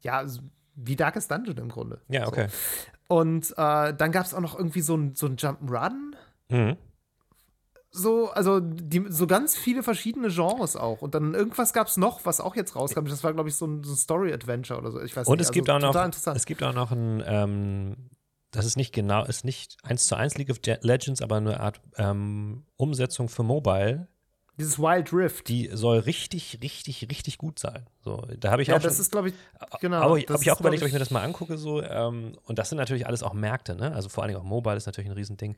ja, 0.00 0.24
wie 0.74 0.96
Darkest 0.96 1.30
Dungeon 1.30 1.58
im 1.58 1.68
Grunde. 1.68 2.00
Ja, 2.08 2.26
okay. 2.26 2.48
So. 2.48 3.16
Und 3.16 3.50
äh, 3.52 3.94
dann 3.94 4.10
gab 4.10 4.24
es 4.24 4.32
auch 4.32 4.40
noch 4.40 4.56
irgendwie 4.56 4.80
so 4.80 4.96
ein, 4.96 5.14
so 5.14 5.26
ein 5.26 5.36
Jump'n'Run. 5.36 6.14
Mhm. 6.48 6.76
So, 7.90 8.30
also 8.30 8.58
die, 8.60 9.04
so 9.10 9.26
ganz 9.26 9.54
viele 9.54 9.82
verschiedene 9.82 10.28
Genres 10.28 10.76
auch. 10.76 11.02
Und 11.02 11.14
dann 11.14 11.34
irgendwas 11.34 11.74
gab 11.74 11.88
es 11.88 11.98
noch, 11.98 12.24
was 12.24 12.40
auch 12.40 12.56
jetzt 12.56 12.74
rauskam. 12.74 13.04
Das 13.04 13.22
war, 13.22 13.34
glaube 13.34 13.50
ich, 13.50 13.56
so 13.56 13.66
ein, 13.66 13.84
so 13.84 13.92
ein 13.92 13.96
Story-Adventure 13.96 14.80
oder 14.80 14.90
so. 14.92 15.00
Ich 15.02 15.14
weiß 15.14 15.28
Und 15.28 15.36
nicht. 15.38 15.46
es 15.46 15.52
gibt 15.52 15.68
also, 15.68 15.88
auch 15.88 15.92
noch, 15.92 16.34
es 16.34 16.46
gibt 16.46 16.62
auch 16.62 16.72
noch 16.72 16.90
ein 16.90 17.22
ähm 17.26 17.96
das 18.52 18.66
ist 18.66 18.76
nicht 18.76 18.92
genau, 18.92 19.24
ist 19.24 19.44
nicht 19.44 19.78
eins 19.82 20.06
zu 20.06 20.14
eins 20.14 20.36
League 20.36 20.50
of 20.50 20.58
Legends, 20.82 21.22
aber 21.22 21.36
eine 21.36 21.58
Art 21.58 21.80
ähm, 21.96 22.64
Umsetzung 22.76 23.28
für 23.28 23.42
Mobile. 23.42 24.08
Dieses 24.58 24.78
Wild 24.78 25.12
Rift. 25.14 25.48
Die 25.48 25.70
soll 25.72 26.00
richtig, 26.00 26.58
richtig, 26.62 27.08
richtig 27.10 27.38
gut 27.38 27.58
sein. 27.58 27.86
So, 28.04 28.22
da 28.38 28.50
habe 28.50 28.60
ich 28.60 28.68
ja, 28.68 28.76
auch. 28.76 28.82
das 28.82 28.94
schon, 28.94 29.02
ist, 29.02 29.10
glaube 29.10 29.30
ich, 29.30 29.34
genau. 29.80 29.96
Aber 29.96 30.20
habe 30.20 30.20
ich 30.20 30.50
auch 30.52 30.60
überlegt, 30.60 30.82
ob 30.82 30.86
ich 30.86 30.92
mir 30.92 30.98
das 30.98 31.10
mal 31.10 31.22
angucke. 31.22 31.56
So, 31.56 31.82
ähm, 31.82 32.36
und 32.44 32.58
das 32.58 32.68
sind 32.68 32.76
natürlich 32.76 33.06
alles 33.06 33.22
auch 33.22 33.32
Märkte, 33.32 33.74
ne? 33.74 33.92
Also 33.94 34.10
vor 34.10 34.22
allen 34.22 34.28
Dingen 34.28 34.40
auch 34.40 34.46
Mobile 34.46 34.76
ist 34.76 34.84
natürlich 34.84 35.10
ein 35.10 35.16
Riesending. 35.16 35.56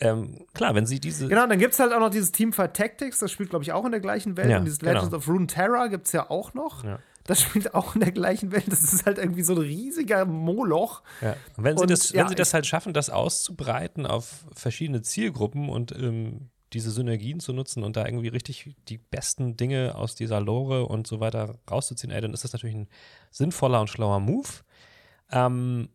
Ähm, 0.00 0.44
klar, 0.54 0.74
wenn 0.74 0.86
sie 0.86 0.98
diese. 0.98 1.28
Genau, 1.28 1.46
dann 1.46 1.60
gibt 1.60 1.74
es 1.74 1.78
halt 1.78 1.92
auch 1.92 2.00
noch 2.00 2.10
dieses 2.10 2.32
Teamfight 2.32 2.74
Tactics, 2.74 3.20
das 3.20 3.30
spielt, 3.30 3.50
glaube 3.50 3.62
ich, 3.62 3.72
auch 3.72 3.84
in 3.84 3.92
der 3.92 4.00
gleichen 4.00 4.36
Welt. 4.36 4.50
Ja, 4.50 4.58
und 4.58 4.64
dieses 4.64 4.80
genau. 4.80 4.94
Legends 4.94 5.14
of 5.14 5.28
Rune 5.28 5.46
Terror 5.46 5.88
gibt 5.88 6.06
es 6.06 6.12
ja 6.12 6.28
auch 6.28 6.52
noch. 6.54 6.82
Ja. 6.82 6.98
Das 7.26 7.40
spielt 7.40 7.74
auch 7.74 7.94
in 7.94 8.02
der 8.02 8.12
gleichen 8.12 8.52
Welt. 8.52 8.64
Das 8.68 8.82
ist 8.82 9.06
halt 9.06 9.18
irgendwie 9.18 9.42
so 9.42 9.54
ein 9.54 9.58
riesiger 9.58 10.24
Moloch. 10.26 11.02
Ja. 11.22 11.36
wenn, 11.56 11.78
sie, 11.78 11.86
das, 11.86 12.12
wenn 12.12 12.28
sie 12.28 12.34
das 12.34 12.52
halt 12.52 12.66
schaffen, 12.66 12.92
das 12.92 13.08
auszubreiten 13.10 14.06
auf 14.06 14.44
verschiedene 14.54 15.02
Zielgruppen 15.02 15.70
und 15.70 15.92
ähm, 15.92 16.50
diese 16.74 16.90
Synergien 16.90 17.40
zu 17.40 17.52
nutzen 17.52 17.82
und 17.82 17.96
da 17.96 18.04
irgendwie 18.04 18.28
richtig 18.28 18.74
die 18.88 18.98
besten 18.98 19.56
Dinge 19.56 19.94
aus 19.94 20.14
dieser 20.14 20.40
Lore 20.40 20.86
und 20.86 21.06
so 21.06 21.20
weiter 21.20 21.58
rauszuziehen, 21.70 22.12
ey, 22.12 22.20
dann 22.20 22.34
ist 22.34 22.44
das 22.44 22.52
natürlich 22.52 22.76
ein 22.76 22.88
sinnvoller 23.30 23.80
und 23.80 23.88
schlauer 23.88 24.20
Move. 24.20 24.48
Ähm, 25.30 25.88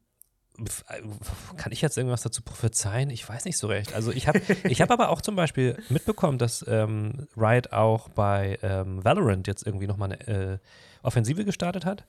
kann 1.57 1.71
ich 1.71 1.81
jetzt 1.81 1.97
irgendwas 1.97 2.21
dazu 2.21 2.41
prophezeien? 2.41 3.09
Ich 3.09 3.27
weiß 3.27 3.45
nicht 3.45 3.57
so 3.57 3.67
recht. 3.67 3.93
Also 3.93 4.11
ich 4.11 4.27
habe 4.27 4.41
ich 4.63 4.81
hab 4.81 4.91
aber 4.91 5.09
auch 5.09 5.21
zum 5.21 5.35
Beispiel 5.35 5.77
mitbekommen, 5.89 6.37
dass 6.37 6.65
ähm, 6.67 7.27
Riot 7.37 7.71
auch 7.71 8.09
bei 8.09 8.57
ähm, 8.61 9.03
Valorant 9.03 9.47
jetzt 9.47 9.65
irgendwie 9.65 9.87
nochmal 9.87 10.13
eine 10.13 10.27
äh, 10.27 10.57
Offensive 11.03 11.45
gestartet 11.45 11.85
hat. 11.85 12.05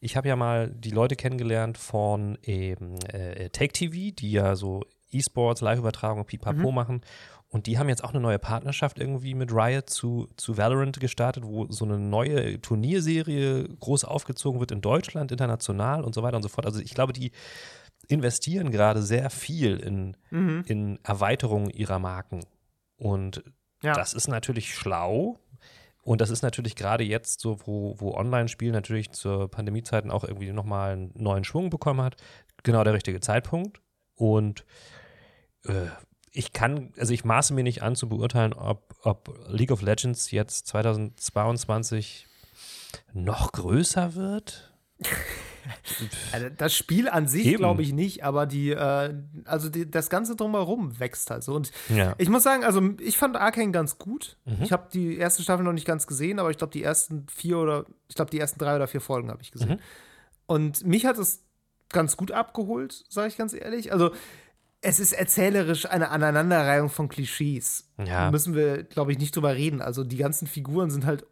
Ich 0.00 0.16
habe 0.16 0.28
ja 0.28 0.36
mal 0.36 0.70
die 0.70 0.90
Leute 0.90 1.14
kennengelernt 1.14 1.76
von 1.76 2.38
eben 2.42 3.00
äh, 3.02 3.50
Take 3.50 3.72
TV, 3.72 4.14
die 4.14 4.32
ja 4.32 4.56
so 4.56 4.84
E-Sports, 5.10 5.60
Live-Übertragung, 5.60 6.24
Pipapo 6.24 6.70
mhm. 6.70 6.74
machen. 6.74 7.00
Und 7.48 7.66
die 7.66 7.78
haben 7.78 7.88
jetzt 7.88 8.04
auch 8.04 8.10
eine 8.10 8.20
neue 8.20 8.38
Partnerschaft 8.38 8.98
irgendwie 8.98 9.34
mit 9.34 9.52
Riot 9.52 9.90
zu, 9.90 10.28
zu 10.36 10.56
Valorant 10.56 11.00
gestartet, 11.00 11.44
wo 11.44 11.66
so 11.68 11.84
eine 11.84 11.98
neue 11.98 12.60
Turnierserie 12.60 13.68
groß 13.80 14.04
aufgezogen 14.04 14.60
wird 14.60 14.70
in 14.70 14.80
Deutschland, 14.80 15.32
international 15.32 16.04
und 16.04 16.14
so 16.14 16.22
weiter 16.22 16.36
und 16.36 16.44
so 16.44 16.48
fort. 16.48 16.64
Also 16.64 16.80
ich 16.80 16.94
glaube, 16.94 17.12
die 17.12 17.32
investieren 18.06 18.70
gerade 18.70 19.02
sehr 19.02 19.30
viel 19.30 19.78
in, 19.78 20.16
mhm. 20.30 20.62
in 20.66 20.98
Erweiterung 21.02 21.70
ihrer 21.70 21.98
Marken. 21.98 22.40
Und 22.96 23.42
ja. 23.82 23.94
das 23.94 24.14
ist 24.14 24.28
natürlich 24.28 24.72
schlau. 24.74 25.38
Und 26.02 26.20
das 26.20 26.30
ist 26.30 26.42
natürlich 26.42 26.76
gerade 26.76 27.04
jetzt 27.04 27.40
so, 27.40 27.58
wo, 27.66 27.94
wo 27.98 28.14
Online-Spiel 28.14 28.72
natürlich 28.72 29.12
zur 29.12 29.50
Pandemiezeiten 29.50 30.10
auch 30.10 30.24
irgendwie 30.24 30.52
nochmal 30.52 30.92
einen 30.92 31.12
neuen 31.14 31.44
Schwung 31.44 31.70
bekommen 31.70 32.00
hat, 32.00 32.16
genau 32.62 32.84
der 32.84 32.94
richtige 32.94 33.20
Zeitpunkt. 33.20 33.80
Und 34.14 34.64
äh, 35.64 35.86
ich 36.32 36.52
kann, 36.52 36.92
also 36.96 37.12
ich 37.12 37.24
maße 37.24 37.52
mir 37.52 37.64
nicht 37.64 37.82
an 37.82 37.96
zu 37.96 38.08
beurteilen, 38.08 38.52
ob, 38.52 38.94
ob 39.02 39.38
League 39.48 39.72
of 39.72 39.82
Legends 39.82 40.30
jetzt 40.30 40.66
2022 40.68 42.26
noch 43.12 43.52
größer 43.52 44.14
wird. 44.14 44.72
Also 46.32 46.48
das 46.56 46.74
Spiel 46.74 47.08
an 47.08 47.26
sich 47.28 47.56
glaube 47.56 47.82
ich 47.82 47.92
nicht, 47.92 48.24
aber 48.24 48.46
die, 48.46 48.70
äh, 48.70 49.14
also 49.44 49.68
die, 49.68 49.90
das 49.90 50.10
Ganze 50.10 50.36
drumherum 50.36 50.98
wächst 50.98 51.30
halt 51.30 51.42
so. 51.42 51.54
Und 51.54 51.70
ja. 51.88 52.14
ich 52.18 52.28
muss 52.28 52.42
sagen, 52.42 52.64
also 52.64 52.82
ich 53.00 53.18
fand 53.18 53.36
Arcane 53.36 53.72
ganz 53.72 53.98
gut. 53.98 54.36
Mhm. 54.44 54.62
Ich 54.62 54.72
habe 54.72 54.88
die 54.92 55.16
erste 55.16 55.42
Staffel 55.42 55.64
noch 55.64 55.72
nicht 55.72 55.86
ganz 55.86 56.06
gesehen, 56.06 56.38
aber 56.38 56.50
ich 56.50 56.58
glaube, 56.58 56.72
die 56.72 56.82
ersten 56.82 57.26
vier 57.28 57.58
oder, 57.58 57.86
ich 58.08 58.14
glaube, 58.14 58.30
die 58.30 58.38
ersten 58.38 58.58
drei 58.58 58.76
oder 58.76 58.86
vier 58.86 59.00
Folgen 59.00 59.30
habe 59.30 59.42
ich 59.42 59.50
gesehen. 59.50 59.70
Mhm. 59.70 59.78
Und 60.46 60.86
mich 60.86 61.06
hat 61.06 61.18
es 61.18 61.44
ganz 61.90 62.16
gut 62.16 62.32
abgeholt, 62.32 63.04
sage 63.08 63.28
ich 63.28 63.36
ganz 63.36 63.52
ehrlich. 63.52 63.92
Also 63.92 64.12
es 64.80 64.98
ist 64.98 65.12
erzählerisch 65.12 65.86
eine 65.86 66.10
Aneinanderreihung 66.10 66.88
von 66.88 67.08
Klischees. 67.08 67.90
Ja. 67.98 68.04
Da 68.04 68.30
müssen 68.30 68.54
wir, 68.54 68.82
glaube 68.84 69.12
ich, 69.12 69.18
nicht 69.18 69.36
drüber 69.36 69.54
reden. 69.54 69.82
Also 69.82 70.04
die 70.04 70.16
ganzen 70.16 70.46
Figuren 70.46 70.90
sind 70.90 71.04
halt 71.04 71.26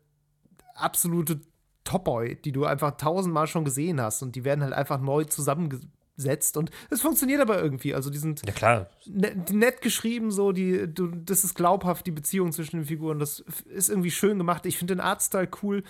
absolute 0.74 1.40
Top-Boy, 1.88 2.36
die 2.42 2.52
du 2.52 2.64
einfach 2.64 2.96
tausendmal 2.98 3.46
schon 3.46 3.64
gesehen 3.64 4.00
hast 4.00 4.22
und 4.22 4.36
die 4.36 4.44
werden 4.44 4.62
halt 4.62 4.74
einfach 4.74 5.00
neu 5.00 5.24
zusammengesetzt 5.24 6.56
und 6.56 6.70
es 6.90 7.00
funktioniert 7.00 7.40
aber 7.40 7.62
irgendwie. 7.62 7.94
Also 7.94 8.10
die 8.10 8.18
sind 8.18 8.42
Ja, 8.46 8.52
klar. 8.52 8.90
ne, 9.06 9.34
die 9.34 9.54
nett 9.56 9.80
geschrieben, 9.80 10.30
so, 10.30 10.52
die, 10.52 10.86
du, 10.92 11.06
das 11.08 11.44
ist 11.44 11.54
glaubhaft, 11.54 12.06
die 12.06 12.10
Beziehung 12.12 12.52
zwischen 12.52 12.76
den 12.76 12.84
Figuren. 12.86 13.18
Das 13.18 13.40
ist 13.66 13.88
irgendwie 13.88 14.10
schön 14.10 14.36
gemacht. 14.36 14.66
Ich 14.66 14.76
finde 14.76 14.96
den 14.96 15.00
Artstyle 15.00 15.48
cool. 15.62 15.82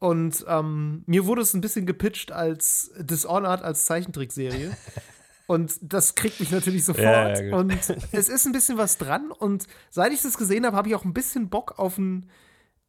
Und 0.00 0.44
ähm, 0.48 1.02
mir 1.06 1.26
wurde 1.26 1.42
es 1.42 1.54
ein 1.54 1.60
bisschen 1.60 1.86
gepitcht 1.86 2.30
als 2.32 2.92
Dishonored 2.98 3.62
als 3.62 3.84
Zeichentrickserie. 3.86 4.76
Und 5.48 5.78
das 5.80 6.14
kriegt 6.14 6.40
mich 6.40 6.50
natürlich 6.50 6.84
sofort. 6.84 7.04
Ja, 7.38 7.40
ja, 7.42 7.56
und 7.56 7.72
es 8.12 8.28
ist 8.28 8.44
ein 8.44 8.52
bisschen 8.52 8.76
was 8.76 8.98
dran. 8.98 9.30
Und 9.30 9.66
seit 9.88 10.12
ich 10.12 10.20
das 10.20 10.36
gesehen 10.36 10.66
habe, 10.66 10.76
habe 10.76 10.88
ich 10.88 10.94
auch 10.94 11.06
ein 11.06 11.14
bisschen 11.14 11.48
Bock 11.48 11.78
auf 11.78 11.96
ein 11.96 12.28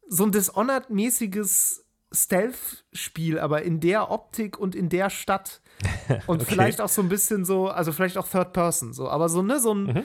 so 0.10 0.26
ein 0.26 0.32
Dishonored-mäßiges 0.34 1.86
Stealth-Spiel, 2.12 3.40
aber 3.40 3.62
in 3.64 3.80
der 3.80 4.12
Optik 4.12 4.58
und 4.60 4.76
in 4.76 4.90
der 4.90 5.10
Stadt. 5.10 5.62
Und 6.28 6.42
Okay. 6.42 6.46
vielleicht 6.52 6.82
auch 6.82 6.90
so 6.90 7.02
ein 7.02 7.08
bisschen 7.08 7.46
so, 7.46 7.70
also 7.70 7.92
vielleicht 7.94 8.18
auch 8.18 8.28
Third 8.28 8.52
Person, 8.52 8.92
so, 8.94 9.08
aber 9.10 9.30
so, 9.30 9.42
ne, 9.42 9.60
so 9.62 9.74
ein, 9.74 10.04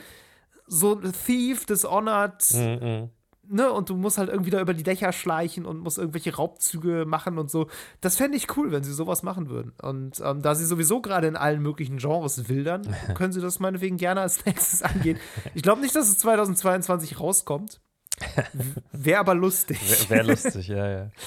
so 0.68 0.94
ein 0.94 1.12
Thief, 1.26 1.66
Dishonored, 1.66 2.44
Mhm. 2.54 3.10
ne, 3.48 3.72
und 3.72 3.88
du 3.90 3.96
musst 3.96 4.16
halt 4.18 4.28
irgendwie 4.30 4.50
da 4.50 4.60
über 4.60 4.72
die 4.72 4.84
Dächer 4.84 5.10
schleichen 5.12 5.66
und 5.66 5.78
musst 5.80 5.98
irgendwelche 5.98 6.36
Raubzüge 6.36 7.06
machen 7.06 7.38
und 7.38 7.50
so. 7.50 7.66
Das 8.00 8.16
fände 8.16 8.36
ich 8.36 8.56
cool, 8.56 8.70
wenn 8.70 8.84
sie 8.84 8.92
sowas 8.92 9.24
machen 9.24 9.48
würden. 9.50 9.72
Und 9.82 10.20
ähm, 10.24 10.42
da 10.42 10.54
sie 10.54 10.64
sowieso 10.64 11.00
gerade 11.00 11.26
in 11.26 11.34
allen 11.36 11.60
möglichen 11.60 11.96
Genres 11.96 12.48
wildern, 12.48 12.82
können 13.16 13.32
sie 13.32 13.40
das 13.40 13.58
meinetwegen 13.58 13.96
gerne 13.96 14.20
als 14.20 14.46
nächstes 14.46 14.82
angehen. 14.82 15.18
Ich 15.54 15.62
glaube 15.64 15.80
nicht, 15.80 15.96
dass 15.96 16.06
es 16.08 16.18
2022 16.18 17.18
rauskommt. 17.18 17.80
Wäre 18.92 19.18
aber 19.18 19.34
lustig. 19.34 19.80
Wäre 20.08 20.10
wär 20.10 20.22
lustig, 20.34 20.68
ja, 20.68 20.88
ja. 20.88 21.10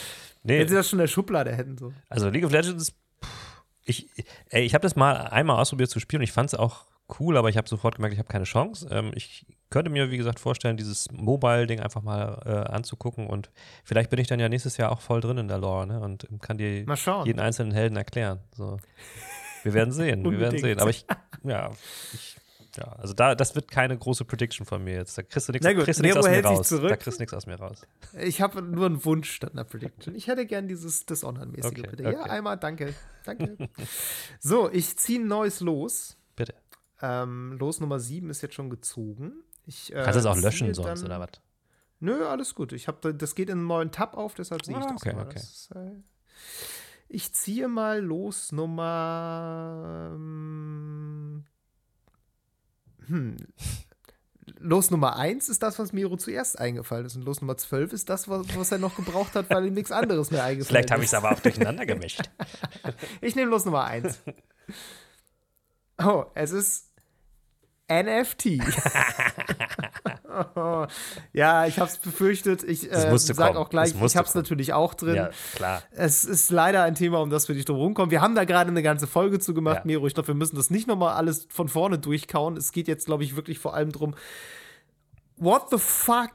Nee, 0.47 0.59
Wenn 0.59 0.67
sie 0.69 0.75
das 0.75 0.89
schon 0.89 0.99
in 0.99 1.03
der 1.03 1.07
Schublade 1.07 1.53
hätten. 1.53 1.77
So. 1.77 1.93
Also 2.09 2.29
League 2.29 2.45
of 2.45 2.51
Legends, 2.51 2.93
pff, 3.23 3.63
ich, 3.83 4.09
ey, 4.49 4.63
ich 4.63 4.73
habe 4.73 4.81
das 4.81 4.95
mal 4.95 5.27
einmal 5.27 5.59
ausprobiert 5.59 5.89
zu 5.89 5.99
spielen 5.99 6.21
und 6.21 6.23
ich 6.23 6.31
fand 6.31 6.53
es 6.53 6.57
auch 6.57 6.85
cool, 7.19 7.37
aber 7.37 7.49
ich 7.49 7.57
habe 7.57 7.67
sofort 7.67 7.95
gemerkt, 7.95 8.13
ich 8.13 8.19
habe 8.19 8.29
keine 8.29 8.45
Chance. 8.45 8.87
Ähm, 8.89 9.11
ich 9.13 9.45
könnte 9.69 9.91
mir, 9.91 10.09
wie 10.09 10.17
gesagt, 10.17 10.39
vorstellen, 10.39 10.77
dieses 10.77 11.11
Mobile-Ding 11.11 11.81
einfach 11.81 12.01
mal 12.01 12.41
äh, 12.45 12.71
anzugucken 12.71 13.27
und 13.27 13.49
vielleicht 13.83 14.09
bin 14.09 14.19
ich 14.19 14.27
dann 14.27 14.39
ja 14.39 14.47
nächstes 14.47 14.77
Jahr 14.77 14.91
auch 14.91 15.01
voll 15.01 15.19
drin 15.19 15.37
in 15.37 15.47
der 15.49 15.57
Lore 15.57 15.87
ne? 15.87 15.99
und 15.99 16.27
kann 16.41 16.57
dir 16.57 16.85
jeden 17.25 17.39
einzelnen 17.39 17.73
Helden 17.73 17.97
erklären. 17.97 18.39
So. 18.55 18.77
Wir 19.63 19.73
werden 19.73 19.91
sehen, 19.91 20.23
wir 20.23 20.39
werden 20.39 20.59
sehen. 20.59 20.79
Aber 20.79 20.89
ich, 20.89 21.05
ja, 21.43 21.71
ich, 22.13 22.37
ja, 22.77 22.83
also 22.93 23.13
da, 23.13 23.35
das 23.35 23.55
wird 23.55 23.69
keine 23.69 23.97
große 23.97 24.23
Prediction 24.25 24.65
von 24.65 24.83
mir 24.83 24.93
jetzt. 24.95 25.17
Da 25.17 25.23
kriegst 25.23 25.47
du 25.47 25.51
nichts 25.51 25.65
Nero 25.99 26.19
aus 26.19 26.27
mir 26.29 26.43
raus. 26.45 26.67
zurück. 26.67 26.89
Da 26.89 26.95
kriegst 26.97 27.19
du 27.19 27.21
nichts 27.23 27.33
aus 27.33 27.45
mir 27.47 27.55
raus. 27.59 27.81
Ich 28.19 28.41
habe 28.41 28.61
nur 28.61 28.85
einen 28.85 29.03
Wunsch 29.03 29.31
statt 29.31 29.51
einer 29.53 29.63
Prediction. 29.63 30.15
Ich 30.15 30.27
hätte 30.27 30.45
gern 30.45 30.67
dieses 30.67 31.05
Dishonored-mäßige, 31.05 31.71
Okay, 31.79 31.87
bitte. 31.89 32.03
Ja, 32.03 32.21
okay. 32.21 32.29
einmal, 32.29 32.57
danke. 32.57 32.93
Danke. 33.25 33.57
so, 34.39 34.69
ich 34.71 34.95
ziehe 34.97 35.19
ein 35.19 35.27
neues 35.27 35.59
Los. 35.59 36.15
Bitte. 36.35 36.53
Ähm, 37.01 37.57
Los 37.59 37.79
Nummer 37.79 37.99
7 37.99 38.29
ist 38.29 38.41
jetzt 38.41 38.55
schon 38.55 38.69
gezogen. 38.69 39.33
Ich, 39.65 39.91
äh, 39.91 39.95
Kannst 39.95 40.11
du 40.19 40.23
das 40.23 40.25
auch 40.25 40.37
löschen 40.41 40.73
sonst, 40.73 41.03
oder 41.03 41.19
was? 41.19 41.29
Nö, 41.99 42.25
alles 42.27 42.55
gut. 42.55 42.73
Ich 42.73 42.87
hab, 42.87 43.01
da- 43.01 43.11
das 43.11 43.35
geht 43.35 43.49
in 43.49 43.57
einen 43.59 43.67
neuen 43.67 43.91
Tab 43.91 44.15
auf, 44.15 44.33
deshalb 44.35 44.63
sehe 44.65 44.77
ich 44.77 44.83
Ah, 44.83 44.93
das 44.93 45.01
okay, 45.01 45.13
mal. 45.15 45.25
okay. 45.25 45.33
Das 45.35 45.69
äh, 45.75 45.91
ich 47.09 47.33
ziehe 47.33 47.67
mal 47.67 48.01
Los 48.01 48.51
Nummer. 48.51 50.11
ähm, 50.15 51.45
Hm. 53.07 53.37
Los 54.59 54.91
Nummer 54.91 55.17
1 55.17 55.49
ist 55.49 55.61
das, 55.61 55.77
was 55.77 55.91
Miro 55.93 56.15
zuerst 56.17 56.57
eingefallen 56.57 57.05
ist. 57.05 57.15
Und 57.15 57.23
Los 57.23 57.41
Nummer 57.41 57.57
12 57.57 57.93
ist 57.93 58.09
das, 58.09 58.27
was, 58.29 58.45
was 58.55 58.71
er 58.71 58.77
noch 58.77 58.95
gebraucht 58.95 59.35
hat, 59.35 59.49
weil 59.49 59.67
ihm 59.67 59.73
nichts 59.73 59.91
anderes 59.91 60.31
mehr 60.31 60.43
eingefallen 60.43 60.67
Vielleicht 60.69 60.91
habe 60.91 61.03
ist. 61.03 61.11
ich 61.11 61.17
es 61.17 61.23
aber 61.23 61.35
auch 61.35 61.39
durcheinander 61.39 61.85
gemischt. 61.85 62.21
Ich 63.21 63.35
nehme 63.35 63.51
Los 63.51 63.65
Nummer 63.65 63.83
1. 63.85 64.19
Oh, 65.99 66.25
es 66.35 66.51
ist 66.51 66.86
NFT. 67.89 68.45
ja, 71.33 71.65
ich 71.65 71.79
habe 71.79 71.89
es 71.89 71.97
befürchtet. 71.97 72.63
Ich 72.63 72.91
äh, 72.91 73.09
musste 73.09 73.33
sag 73.33 73.47
kommen. 73.53 73.57
auch 73.57 73.69
gleich, 73.69 73.93
ich 74.01 74.15
habe 74.17 74.27
es 74.27 74.35
natürlich 74.35 74.73
auch 74.73 74.93
drin. 74.93 75.15
Ja, 75.15 75.29
klar. 75.55 75.81
Es 75.91 76.25
ist 76.25 76.51
leider 76.51 76.83
ein 76.83 76.95
Thema, 76.95 77.19
um 77.21 77.29
das 77.29 77.47
wir 77.47 77.55
nicht 77.55 77.69
drum 77.69 77.77
rumkommen. 77.77 78.11
Wir 78.11 78.21
haben 78.21 78.35
da 78.35 78.43
gerade 78.45 78.69
eine 78.69 78.83
ganze 78.83 79.07
Folge 79.07 79.39
zu 79.39 79.53
gemacht, 79.53 79.77
Ja. 79.77 79.81
Miro. 79.85 80.07
Ich 80.07 80.13
glaube, 80.13 80.27
wir 80.27 80.35
müssen 80.35 80.55
das 80.55 80.69
nicht 80.69 80.87
nochmal 80.87 81.13
alles 81.15 81.47
von 81.49 81.67
vorne 81.69 81.97
durchkauen. 81.99 82.57
Es 82.57 82.71
geht 82.71 82.87
jetzt, 82.87 83.05
glaube 83.05 83.23
ich, 83.23 83.35
wirklich 83.35 83.59
vor 83.59 83.73
allem 83.73 83.91
drum, 83.91 84.15
what 85.37 85.69
the 85.71 85.77
fuck 85.77 86.31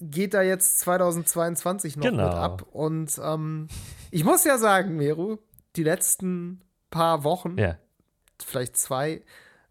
geht 0.00 0.32
da 0.34 0.42
jetzt 0.42 0.78
2022 0.80 1.96
noch 1.96 2.04
Genau. 2.04 2.24
mit 2.28 2.34
ab? 2.34 2.62
Und 2.70 3.20
ähm, 3.22 3.68
ich 4.10 4.24
muss 4.24 4.44
ja 4.44 4.56
sagen, 4.58 4.96
Miro, 4.96 5.38
die 5.76 5.82
letzten 5.82 6.62
paar 6.90 7.24
Wochen, 7.24 7.58
Ja. 7.58 7.76
vielleicht 8.44 8.76
zwei, 8.76 9.22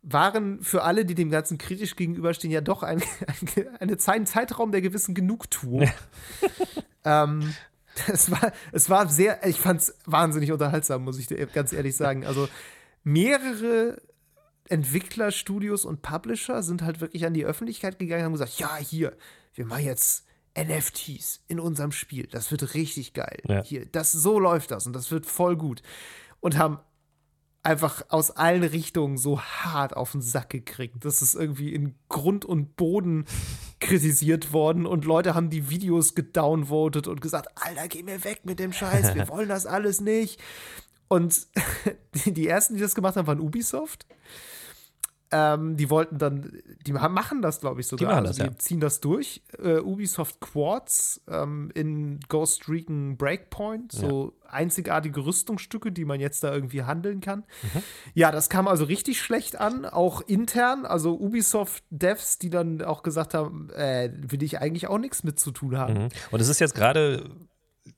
waren 0.10 0.62
für 0.64 0.84
alle, 0.84 1.06
die 1.06 1.16
dem 1.16 1.30
Ganzen 1.30 1.58
kritisch 1.58 1.96
gegenüberstehen, 1.96 2.52
ja 2.52 2.62
doch 2.62 2.84
ein, 2.84 3.02
ein, 3.28 3.68
eine 3.80 3.98
ein 4.06 4.26
Zeitraum 4.26 4.72
der 4.72 4.82
gewissen 4.82 5.14
Genugtuung. 5.14 5.90
ähm, 7.04 7.54
es 8.08 8.32
war, 8.32 8.52
es 8.72 8.90
war 8.90 9.10
sehr, 9.10 9.46
ich 9.46 9.60
fand 9.60 9.82
es 9.82 9.96
wahnsinnig 10.06 10.52
unterhaltsam, 10.52 11.04
muss 11.04 11.20
ich 11.20 11.28
dir 11.28 11.46
ganz 11.48 11.74
ehrlich 11.74 11.96
sagen. 11.96 12.26
Also 12.26 12.48
mehrere 13.04 14.02
Entwicklerstudios 14.70 15.84
und 15.84 16.02
Publisher 16.02 16.64
sind 16.64 16.84
halt 16.84 17.02
wirklich 17.02 17.26
an 17.26 17.34
die 17.34 17.46
Öffentlichkeit 17.46 18.00
gegangen 18.00 18.22
und 18.22 18.26
haben 18.26 18.34
gesagt, 18.34 18.60
ja, 18.60 18.78
hier, 18.78 19.18
wir 19.56 19.66
machen 19.66 19.86
jetzt 19.86 20.26
NFTs 20.58 21.44
in 21.48 21.60
unserem 21.60 21.92
Spiel. 21.92 22.28
Das 22.28 22.52
wird 22.52 22.74
richtig 22.76 23.14
geil. 23.14 23.40
Ja. 23.48 23.64
Hier, 23.64 23.86
das 23.86 24.12
so 24.12 24.40
läuft 24.40 24.72
das 24.72 24.88
und 24.88 24.94
das 24.94 25.12
wird 25.12 25.26
voll 25.26 25.58
gut. 25.58 25.82
Und 26.40 26.58
haben 26.58 26.80
einfach 27.68 28.04
aus 28.08 28.32
allen 28.32 28.64
Richtungen 28.64 29.18
so 29.18 29.42
hart 29.42 29.96
auf 29.96 30.14
den 30.14 30.22
Sack 30.22 30.50
gekriegt. 30.50 31.04
Das 31.04 31.22
ist 31.22 31.36
irgendwie 31.36 31.74
in 31.74 31.96
Grund 32.08 32.46
und 32.46 32.78
Boden 32.78 33.26
kritisiert 33.82 34.54
worden 34.54 34.86
und 34.86 35.04
Leute 35.04 35.36
haben 35.36 35.50
die 35.50 35.70
Videos 35.70 36.16
gedownvotet 36.16 37.08
und 37.08 37.20
gesagt, 37.20 37.50
Alter, 37.56 37.90
geh 37.90 38.04
mir 38.04 38.24
weg 38.24 38.42
mit 38.46 38.60
dem 38.60 38.72
Scheiß, 38.72 39.16
wir 39.16 39.28
wollen 39.28 39.50
das 39.50 39.66
alles 39.66 40.00
nicht. 40.00 40.42
Und 41.10 41.48
die, 42.26 42.32
die 42.32 42.48
ersten, 42.48 42.76
die 42.76 42.80
das 42.80 42.96
gemacht 42.96 43.18
haben, 43.18 43.28
waren 43.28 43.42
Ubisoft. 43.42 44.06
Ähm, 45.30 45.76
die 45.76 45.90
wollten 45.90 46.18
dann, 46.18 46.54
die 46.86 46.94
machen 46.94 47.42
das, 47.42 47.60
glaube 47.60 47.82
ich, 47.82 47.88
sogar. 47.88 48.14
also 48.14 48.28
das, 48.28 48.38
die 48.38 48.44
ja. 48.44 48.58
ziehen 48.58 48.80
das 48.80 49.02
durch. 49.02 49.42
Äh, 49.62 49.80
Ubisoft 49.80 50.40
Quartz 50.40 51.22
ähm, 51.28 51.70
in 51.74 52.22
Ghost 52.30 52.70
Recon 52.70 53.18
Breakpoint, 53.18 53.92
so 53.92 54.34
einzigartige 54.48 55.26
Rüstungsstücke, 55.26 55.92
die 55.92 56.06
man 56.06 56.22
jetzt 56.22 56.44
da 56.44 56.54
irgendwie 56.54 56.84
handeln 56.84 57.20
kann. 57.20 57.40
Mhm. 57.62 57.84
Ja, 58.14 58.32
das 58.32 58.50
kam 58.50 58.68
also 58.68 58.86
richtig 58.86 59.22
schlecht 59.22 59.60
an, 59.60 59.86
auch 59.86 60.22
intern. 60.22 60.86
Also 60.86 61.20
Ubisoft-Devs, 61.20 62.40
die 62.40 62.50
dann 62.50 62.82
auch 62.82 63.04
gesagt 63.04 63.34
haben, 63.34 63.70
äh, 63.72 64.10
will 64.14 64.44
ich 64.44 64.60
eigentlich 64.60 64.88
auch 64.88 64.98
nichts 64.98 65.24
mit 65.24 65.40
zu 65.40 65.52
tun 65.52 65.78
haben. 65.78 65.94
Mhm. 65.94 66.10
Und 66.32 66.40
es 66.40 66.48
ist 66.48 66.60
jetzt 66.60 66.76
gerade, 66.76 67.30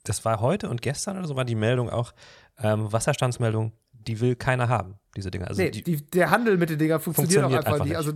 das 0.04 0.26
war 0.26 0.42
heute 0.42 0.70
und 0.70 0.82
gestern 0.82 1.18
oder 1.18 1.28
so, 1.28 1.36
war 1.36 1.46
die 1.46 1.56
Meldung 1.56 1.90
auch, 1.90 2.14
ähm, 2.58 2.92
Wasserstandsmeldung, 2.92 3.72
die 4.10 4.20
will 4.20 4.36
keiner 4.36 4.68
haben, 4.70 4.96
diese 5.16 5.30
Dinger. 5.30 5.48
Also 5.48 5.62
nee, 5.62 5.70
die, 5.70 5.84
die, 5.84 5.98
der 6.04 6.32
Handel 6.32 6.58
mit 6.58 6.70
den 6.72 6.80
Dingern 6.80 7.00
funktioniert, 7.00 7.42
Funktioniert 7.44 7.62
auch 7.62 7.66
einfach, 7.66 7.74
einfach 7.74 7.86
nicht. 7.86 7.96
Also 7.96 8.14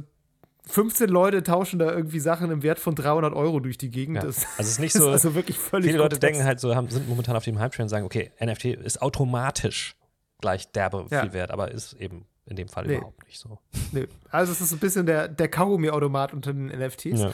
15 0.65 1.10
Leute 1.10 1.43
tauschen 1.43 1.77
da 1.77 1.91
irgendwie 1.91 2.19
Sachen 2.19 2.49
im 2.49 2.63
Wert 2.63 2.80
von 2.80 2.95
300 2.95 3.34
Euro 3.34 3.59
durch 3.59 3.78
die 3.78 3.89
Gegend. 3.91 4.15
ja. 4.17 4.24
Das 4.24 4.38
also 4.57 4.61
es 4.61 4.67
ist 4.70 4.80
nicht 4.80 4.95
ist 4.95 5.01
so, 5.01 5.09
also 5.09 5.36
wirklich 5.36 5.59
völlig 5.59 5.88
viele 5.91 5.99
Leute 5.99 6.17
denken 6.17 6.43
halt 6.43 6.59
so, 6.59 6.76
haben, 6.76 6.89
sind 6.89 7.07
momentan 7.07 7.36
auf 7.36 7.43
dem 7.43 7.59
Hype-Train 7.59 7.84
und 7.84 7.89
sagen, 7.89 8.05
okay, 8.05 8.32
NFT 8.43 8.65
ist 8.65 9.01
automatisch 9.01 9.95
gleich 10.41 10.72
derbe 10.72 11.05
Ja. 11.11 11.22
viel 11.22 11.34
wert, 11.34 11.51
aber 11.51 11.70
ist 11.72 11.93
eben 11.93 12.26
in 12.45 12.55
dem 12.55 12.67
Fall 12.70 12.88
Nee. 12.88 12.95
überhaupt 12.95 13.26
nicht 13.28 13.39
so. 13.39 13.59
Nö. 13.91 14.07
Also 14.32 14.51
es 14.51 14.61
ist 14.61 14.74
ein 14.74 14.80
bisschen 14.80 15.05
der, 15.05 15.28
der 15.28 15.47
Kaugummi-Automat 15.47 16.34
unter 16.34 16.53
den 16.53 16.67
NFTs. 16.67 17.20
Ja. 17.22 17.32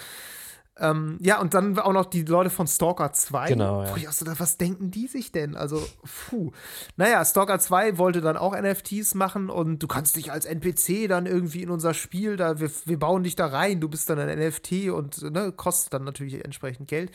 Ja. 0.79 0.91
Ähm, 0.91 1.17
ja, 1.21 1.39
und 1.39 1.53
dann 1.53 1.77
auch 1.79 1.93
noch 1.93 2.05
die 2.05 2.23
Leute 2.23 2.49
von 2.49 2.67
Stalker 2.67 3.11
2. 3.11 3.49
Genau, 3.49 3.83
ja. 3.83 3.91
Wo 3.91 3.95
ich 3.97 4.07
auch 4.07 4.13
so 4.13 4.25
dachte, 4.25 4.39
was 4.39 4.57
denken 4.57 4.91
die 4.91 5.07
sich 5.07 5.31
denn? 5.31 5.55
Also, 5.55 5.85
puh. 6.29 6.51
Naja, 6.97 7.23
Stalker 7.25 7.59
2 7.59 7.97
wollte 7.97 8.21
dann 8.21 8.37
auch 8.37 8.59
NFTs 8.59 9.15
machen 9.15 9.49
und 9.49 9.79
du 9.79 9.87
kannst 9.87 10.15
dich 10.15 10.31
als 10.31 10.45
NPC 10.45 11.07
dann 11.07 11.25
irgendwie 11.25 11.63
in 11.63 11.69
unser 11.69 11.93
Spiel, 11.93 12.37
da 12.37 12.59
wir, 12.59 12.71
wir 12.85 12.99
bauen 12.99 13.23
dich 13.23 13.35
da 13.35 13.47
rein, 13.47 13.79
du 13.79 13.89
bist 13.89 14.09
dann 14.09 14.19
ein 14.19 14.39
NFT 14.39 14.89
und 14.89 15.21
ne, 15.21 15.51
kostet 15.51 15.93
dann 15.93 16.03
natürlich 16.03 16.43
entsprechend 16.43 16.87
Geld. 16.87 17.11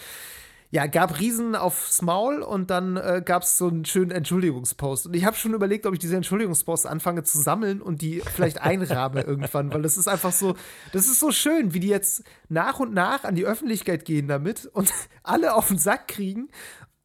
Ja, 0.70 0.86
gab 0.86 1.20
Riesen 1.20 1.54
aufs 1.54 2.02
Maul 2.02 2.42
und 2.42 2.70
dann 2.70 2.96
äh, 2.96 3.22
gab 3.24 3.42
es 3.42 3.56
so 3.56 3.68
einen 3.68 3.84
schönen 3.84 4.10
Entschuldigungspost. 4.10 5.06
Und 5.06 5.14
ich 5.14 5.24
habe 5.24 5.36
schon 5.36 5.54
überlegt, 5.54 5.86
ob 5.86 5.94
ich 5.94 6.00
diese 6.00 6.16
Entschuldigungspost 6.16 6.86
anfange 6.86 7.22
zu 7.22 7.38
sammeln 7.38 7.80
und 7.80 8.02
die 8.02 8.20
vielleicht 8.20 8.60
einrahme 8.60 9.20
irgendwann, 9.26 9.72
weil 9.72 9.82
das 9.82 9.96
ist 9.96 10.08
einfach 10.08 10.32
so, 10.32 10.56
das 10.92 11.06
ist 11.06 11.20
so 11.20 11.30
schön, 11.30 11.74
wie 11.74 11.80
die 11.80 11.88
jetzt 11.88 12.24
nach 12.48 12.80
und 12.80 12.92
nach 12.92 13.24
an 13.24 13.36
die 13.36 13.44
Öffentlichkeit 13.44 14.04
gehen 14.04 14.26
damit 14.26 14.66
und 14.66 14.92
alle 15.22 15.54
auf 15.54 15.68
den 15.68 15.78
Sack 15.78 16.08
kriegen 16.08 16.48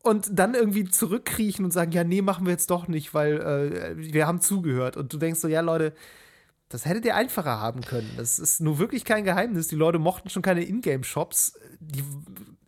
und 0.01 0.27
dann 0.31 0.53
irgendwie 0.55 0.85
zurückkriechen 0.85 1.65
und 1.65 1.71
sagen, 1.71 1.91
ja, 1.91 2.03
nee, 2.03 2.21
machen 2.21 2.45
wir 2.45 2.51
jetzt 2.51 2.71
doch 2.71 2.87
nicht, 2.87 3.13
weil 3.13 3.39
äh, 3.39 4.13
wir 4.13 4.25
haben 4.25 4.41
zugehört. 4.41 4.97
Und 4.97 5.13
du 5.13 5.17
denkst 5.17 5.39
so, 5.39 5.47
ja, 5.47 5.61
Leute, 5.61 5.93
Das 6.69 6.85
hättet 6.85 7.03
ihr 7.05 7.15
einfacher 7.15 7.59
haben 7.59 7.81
können. 7.81 8.11
Das 8.15 8.37
ist 8.37 8.61
nur 8.61 8.77
wirklich 8.77 9.03
kein 9.03 9.23
Geheimnis. 9.23 9.67
Die 9.67 9.75
Leute 9.75 9.97
mochten 9.97 10.29
schon 10.29 10.43
keine 10.43 10.63
Ingame-Shops. 10.63 11.59
Die 11.79 12.03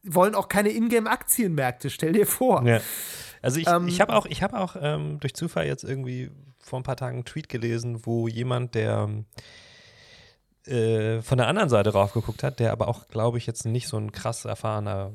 wollen 0.03 0.33
auch 0.33 0.47
keine 0.47 0.69
Ingame-Aktienmärkte. 0.69 1.91
Stell 1.91 2.13
dir 2.13 2.25
vor. 2.25 2.65
Ja. 2.67 2.81
Also 3.43 3.59
ich, 3.59 3.67
ähm, 3.67 3.87
ich 3.87 4.01
habe 4.01 4.15
auch, 4.15 4.25
ich 4.25 4.41
hab 4.41 4.53
auch 4.53 4.75
ähm, 4.79 5.19
durch 5.19 5.35
Zufall 5.35 5.67
jetzt 5.67 5.83
irgendwie 5.83 6.31
vor 6.59 6.79
ein 6.79 6.83
paar 6.83 6.95
Tagen 6.95 7.17
einen 7.17 7.25
Tweet 7.25 7.47
gelesen, 7.47 8.05
wo 8.05 8.27
jemand, 8.27 8.73
der 8.73 9.09
äh, 10.65 11.21
von 11.21 11.37
der 11.37 11.47
anderen 11.47 11.69
Seite 11.69 11.91
raufgeguckt 11.91 12.43
hat, 12.43 12.59
der 12.59 12.71
aber 12.71 12.87
auch, 12.87 13.07
glaube 13.07 13.37
ich, 13.37 13.45
jetzt 13.45 13.65
nicht 13.65 13.87
so 13.87 13.97
ein 13.97 14.11
krass 14.11 14.45
erfahrener 14.45 15.13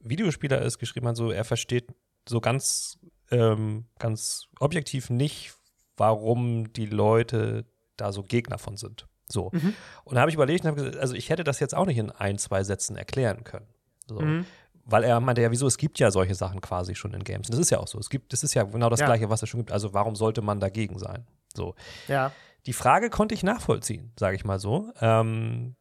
Videospieler 0.00 0.60
ist, 0.62 0.78
geschrieben 0.78 1.08
hat, 1.08 1.16
so 1.16 1.30
er 1.30 1.44
versteht 1.44 1.92
so 2.28 2.40
ganz, 2.40 2.98
ähm, 3.30 3.86
ganz 3.98 4.48
objektiv 4.60 5.10
nicht, 5.10 5.54
warum 5.96 6.72
die 6.72 6.86
Leute 6.86 7.64
da 7.96 8.12
so 8.12 8.22
Gegner 8.22 8.58
von 8.58 8.76
sind. 8.76 9.06
So. 9.28 9.50
Mhm. 9.52 9.74
Und 10.04 10.14
da 10.14 10.20
habe 10.20 10.30
ich 10.30 10.34
überlegt, 10.34 10.64
hab 10.64 10.78
also 10.78 11.14
ich 11.14 11.30
hätte 11.30 11.44
das 11.44 11.60
jetzt 11.60 11.74
auch 11.74 11.86
nicht 11.86 11.98
in 11.98 12.10
ein, 12.10 12.38
zwei 12.38 12.62
Sätzen 12.62 12.96
erklären 12.96 13.44
können. 13.44 13.66
So. 14.06 14.20
Mhm. 14.20 14.46
Weil 14.86 15.04
er 15.04 15.18
meinte 15.20 15.40
ja, 15.40 15.50
wieso, 15.50 15.66
es 15.66 15.78
gibt 15.78 15.98
ja 15.98 16.10
solche 16.10 16.34
Sachen 16.34 16.60
quasi 16.60 16.94
schon 16.94 17.14
in 17.14 17.24
Games. 17.24 17.48
Und 17.48 17.54
das 17.54 17.60
ist 17.60 17.70
ja 17.70 17.78
auch 17.78 17.88
so. 17.88 17.98
Es 17.98 18.10
gibt, 18.10 18.32
das 18.32 18.44
ist 18.44 18.52
ja 18.54 18.64
genau 18.64 18.90
das 18.90 19.00
ja. 19.00 19.06
Gleiche, 19.06 19.30
was 19.30 19.42
es 19.42 19.48
schon 19.48 19.60
gibt. 19.60 19.72
Also 19.72 19.94
warum 19.94 20.14
sollte 20.14 20.42
man 20.42 20.60
dagegen 20.60 20.98
sein? 20.98 21.26
So. 21.54 21.74
Ja. 22.06 22.32
Die 22.66 22.74
Frage 22.74 23.08
konnte 23.10 23.34
ich 23.34 23.42
nachvollziehen, 23.42 24.12
sage 24.18 24.36
ich 24.36 24.44
mal 24.44 24.58
so. 24.58 24.92
Ähm, 25.00 25.74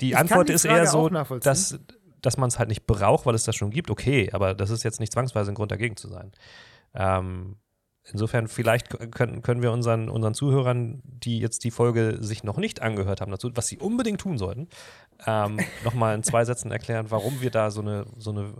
die 0.00 0.10
ich 0.10 0.16
Antwort 0.16 0.48
die 0.48 0.52
ist 0.52 0.64
eher 0.64 0.86
so, 0.86 1.08
dass, 1.08 1.78
dass 2.20 2.36
man 2.36 2.48
es 2.48 2.58
halt 2.58 2.68
nicht 2.68 2.86
braucht, 2.86 3.26
weil 3.26 3.34
es 3.34 3.44
das 3.44 3.56
schon 3.56 3.70
gibt. 3.70 3.90
Okay, 3.90 4.30
aber 4.32 4.54
das 4.54 4.70
ist 4.70 4.82
jetzt 4.82 5.00
nicht 5.00 5.12
zwangsweise 5.12 5.52
ein 5.52 5.54
Grund, 5.54 5.70
dagegen 5.70 5.96
zu 5.96 6.08
sein. 6.08 6.32
Ähm, 6.94 7.56
Insofern, 8.12 8.48
vielleicht 8.48 8.90
können, 9.12 9.42
können 9.42 9.62
wir 9.62 9.72
unseren, 9.72 10.08
unseren 10.08 10.34
Zuhörern, 10.34 11.02
die 11.04 11.40
jetzt 11.40 11.64
die 11.64 11.70
Folge 11.70 12.18
sich 12.20 12.44
noch 12.44 12.56
nicht 12.56 12.82
angehört 12.82 13.20
haben 13.20 13.32
dazu, 13.32 13.50
was 13.54 13.66
sie 13.66 13.78
unbedingt 13.78 14.20
tun 14.20 14.38
sollten, 14.38 14.68
ähm, 15.26 15.58
nochmal 15.84 16.14
in 16.14 16.22
zwei 16.22 16.44
Sätzen 16.44 16.70
erklären, 16.70 17.06
warum 17.10 17.40
wir 17.40 17.50
da 17.50 17.70
so 17.70 17.80
eine, 17.80 18.06
so 18.16 18.30
eine 18.30 18.54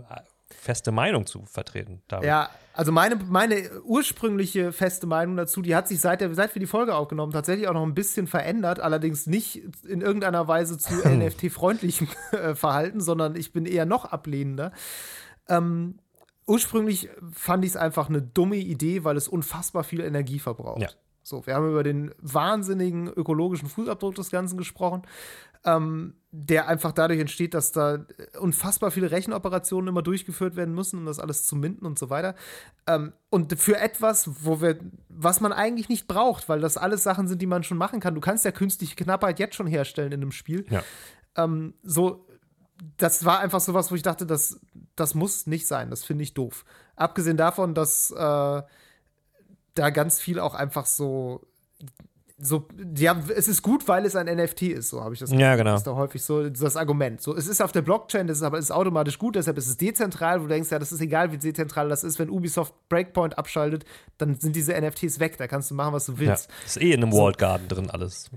feste 0.49 0.91
Meinung 0.91 1.25
zu 1.25 1.45
vertreten. 1.45 2.01
David. 2.07 2.27
Ja, 2.27 2.49
also 2.73 2.91
meine, 2.91 3.15
meine 3.15 3.81
ursprüngliche 3.83 4.71
feste 4.71 5.07
Meinung 5.07 5.35
dazu, 5.35 5.61
die 5.61 5.75
hat 5.75 5.87
sich 5.87 5.99
seit, 5.99 6.21
der, 6.21 6.33
seit 6.35 6.55
wir 6.55 6.59
die 6.59 6.67
Folge 6.67 6.95
aufgenommen 6.95 7.31
tatsächlich 7.31 7.67
auch 7.67 7.73
noch 7.73 7.83
ein 7.83 7.93
bisschen 7.93 8.27
verändert, 8.27 8.79
allerdings 8.79 9.27
nicht 9.27 9.61
in 9.85 10.01
irgendeiner 10.01 10.47
Weise 10.47 10.77
zu 10.77 10.93
NFT-freundlichem 11.07 12.07
äh, 12.31 12.55
Verhalten, 12.55 13.01
sondern 13.01 13.35
ich 13.35 13.51
bin 13.51 13.65
eher 13.65 13.85
noch 13.85 14.05
ablehnender. 14.05 14.71
Ähm, 15.49 15.99
ursprünglich 16.47 17.09
fand 17.33 17.63
ich 17.65 17.71
es 17.71 17.77
einfach 17.77 18.09
eine 18.09 18.21
dumme 18.21 18.55
Idee, 18.55 19.03
weil 19.03 19.17
es 19.17 19.27
unfassbar 19.27 19.83
viel 19.83 20.01
Energie 20.01 20.39
verbraucht. 20.39 20.81
Ja. 20.81 20.89
So, 21.21 21.45
wir 21.45 21.55
haben 21.55 21.69
über 21.69 21.83
den 21.83 22.13
wahnsinnigen 22.19 23.09
ökologischen 23.09 23.67
Fußabdruck 23.67 24.15
des 24.15 24.31
Ganzen 24.31 24.57
gesprochen, 24.57 25.01
ähm, 25.65 26.15
der 26.31 26.69
einfach 26.69 26.93
dadurch 26.93 27.19
entsteht, 27.19 27.53
dass 27.53 27.73
da 27.73 28.05
unfassbar 28.39 28.91
viele 28.91 29.11
Rechenoperationen 29.11 29.89
immer 29.89 30.01
durchgeführt 30.01 30.55
werden 30.55 30.73
müssen, 30.73 30.99
um 30.99 31.05
das 31.05 31.19
alles 31.19 31.45
zu 31.45 31.57
minden 31.57 31.85
und 31.85 31.99
so 31.99 32.09
weiter. 32.09 32.33
Ähm, 32.87 33.11
und 33.29 33.59
für 33.59 33.77
etwas, 33.77 34.45
wo 34.45 34.61
wir, 34.61 34.79
was 35.09 35.41
man 35.41 35.51
eigentlich 35.51 35.89
nicht 35.89 36.07
braucht, 36.07 36.47
weil 36.47 36.61
das 36.61 36.77
alles 36.77 37.03
Sachen 37.03 37.27
sind, 37.27 37.41
die 37.41 37.47
man 37.47 37.63
schon 37.63 37.77
machen 37.77 37.99
kann. 37.99 38.15
Du 38.15 38.21
kannst 38.21 38.45
ja 38.45 38.51
künstliche 38.51 38.95
Knappheit 38.95 39.37
jetzt 39.39 39.55
schon 39.55 39.67
herstellen 39.67 40.13
in 40.13 40.21
einem 40.21 40.31
Spiel. 40.31 40.65
Ja. 40.69 40.81
Ähm, 41.35 41.73
so 41.83 42.25
das 42.97 43.25
war 43.25 43.39
einfach 43.39 43.59
so 43.59 43.73
was, 43.73 43.91
wo 43.91 43.95
ich 43.95 44.03
dachte, 44.03 44.25
das, 44.25 44.59
das 44.99 45.15
muss 45.15 45.47
nicht 45.47 45.67
sein. 45.67 45.89
Das 45.89 46.03
finde 46.03 46.23
ich 46.23 46.33
doof. 46.33 46.65
Abgesehen 46.95 47.37
davon, 47.37 47.73
dass 47.73 48.11
äh, 48.11 48.61
da 49.75 49.89
ganz 49.91 50.19
viel 50.19 50.39
auch 50.39 50.55
einfach 50.55 50.85
so 50.85 51.47
so, 52.39 52.67
ja, 52.95 53.19
es 53.35 53.47
ist 53.47 53.63
gut, 53.63 53.87
weil 53.87 54.05
es 54.05 54.15
ein 54.15 54.27
NFT 54.27 54.61
ist, 54.63 54.89
so 54.89 55.03
habe 55.03 55.15
ich 55.15 55.19
das 55.19 55.31
Ja, 55.31 55.55
genau. 55.55 55.71
Das 55.71 55.79
ist 55.79 55.87
da 55.87 55.95
häufig 55.95 56.23
so 56.23 56.47
das 56.47 56.75
Argument. 56.77 57.19
So, 57.19 57.35
es 57.35 57.47
ist 57.47 57.63
auf 57.63 57.71
der 57.71 57.81
Blockchain, 57.81 58.27
das 58.27 58.37
ist 58.37 58.43
aber 58.43 58.59
ist 58.59 58.69
automatisch 58.69 59.17
gut, 59.17 59.35
deshalb 59.35 59.57
ist 59.57 59.67
es 59.67 59.77
dezentral, 59.77 60.39
wo 60.39 60.43
du 60.43 60.49
denkst, 60.49 60.69
ja, 60.69 60.77
das 60.77 60.91
ist 60.91 61.01
egal, 61.01 61.31
wie 61.31 61.37
dezentral 61.37 61.89
das 61.89 62.03
ist. 62.03 62.19
Wenn 62.19 62.29
Ubisoft 62.29 62.75
Breakpoint 62.89 63.39
abschaltet, 63.39 63.85
dann 64.19 64.35
sind 64.35 64.55
diese 64.55 64.79
NFTs 64.79 65.19
weg, 65.19 65.37
da 65.37 65.47
kannst 65.47 65.71
du 65.71 65.75
machen, 65.75 65.93
was 65.93 66.05
du 66.05 66.19
willst. 66.19 66.47
Ja, 66.47 66.65
ist 66.65 66.79
eh 66.79 66.91
in 66.91 67.01
einem 67.01 67.11
so. 67.11 67.17
Walled 67.17 67.39
Garden 67.39 67.67
drin 67.69 67.89
alles. 67.89 68.29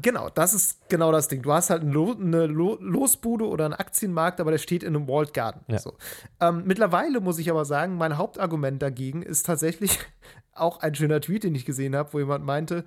Genau, 0.00 0.30
das 0.30 0.54
ist 0.54 0.88
genau 0.88 1.10
das 1.10 1.26
Ding. 1.26 1.42
Du 1.42 1.52
hast 1.52 1.70
halt 1.70 1.82
eine, 1.82 1.90
Lo 1.90 2.12
eine 2.12 2.46
Lo 2.46 2.78
Losbude 2.80 3.48
oder 3.48 3.64
einen 3.64 3.74
Aktienmarkt, 3.74 4.40
aber 4.40 4.52
der 4.52 4.58
steht 4.58 4.84
in 4.84 4.94
einem 4.94 5.08
Walled 5.08 5.34
Garden. 5.34 5.62
Ja. 5.66 5.80
So. 5.80 5.94
Ähm, 6.40 6.62
mittlerweile 6.64 7.20
muss 7.20 7.40
ich 7.40 7.50
aber 7.50 7.64
sagen, 7.64 7.96
mein 7.96 8.18
Hauptargument 8.18 8.80
dagegen 8.80 9.22
ist 9.22 9.46
tatsächlich 9.46 9.98
auch 10.54 10.78
ein 10.78 10.94
schöner 10.94 11.20
Tweet, 11.20 11.42
den 11.42 11.56
ich 11.56 11.64
gesehen 11.64 11.96
habe, 11.96 12.12
wo 12.12 12.20
jemand 12.20 12.44
meinte, 12.44 12.84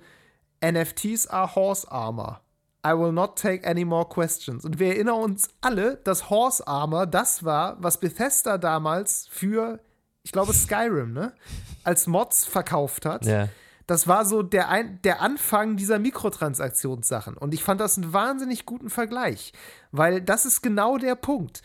NFTs 0.60 1.26
are 1.26 1.54
Horse 1.54 1.90
Armor. 1.90 2.40
I 2.86 2.92
will 2.92 3.12
not 3.12 3.36
take 3.36 3.66
any 3.66 3.84
more 3.84 4.08
questions. 4.08 4.64
Und 4.64 4.78
wir 4.78 4.88
erinnern 4.88 5.20
uns 5.20 5.48
alle, 5.60 5.96
dass 6.04 6.30
Horse 6.30 6.66
Armor 6.66 7.06
das 7.06 7.44
war, 7.44 7.82
was 7.82 7.98
Bethesda 7.98 8.58
damals 8.58 9.26
für, 9.28 9.80
ich 10.22 10.30
glaube, 10.30 10.52
Skyrim, 10.52 11.12
ne, 11.12 11.32
als 11.82 12.06
Mods 12.06 12.44
verkauft 12.44 13.04
hat. 13.04 13.26
Ja. 13.26 13.48
Das 13.88 14.06
war 14.06 14.24
so 14.24 14.42
der, 14.42 14.68
Ein 14.68 15.00
der 15.02 15.20
Anfang 15.20 15.76
dieser 15.76 15.98
Mikrotransaktionssachen. 15.98 17.36
Und 17.36 17.54
ich 17.54 17.64
fand 17.64 17.80
das 17.80 17.96
einen 17.96 18.12
wahnsinnig 18.12 18.66
guten 18.66 18.90
Vergleich, 18.90 19.52
weil 19.90 20.20
das 20.20 20.44
ist 20.44 20.62
genau 20.62 20.96
der 20.96 21.16
Punkt. 21.16 21.62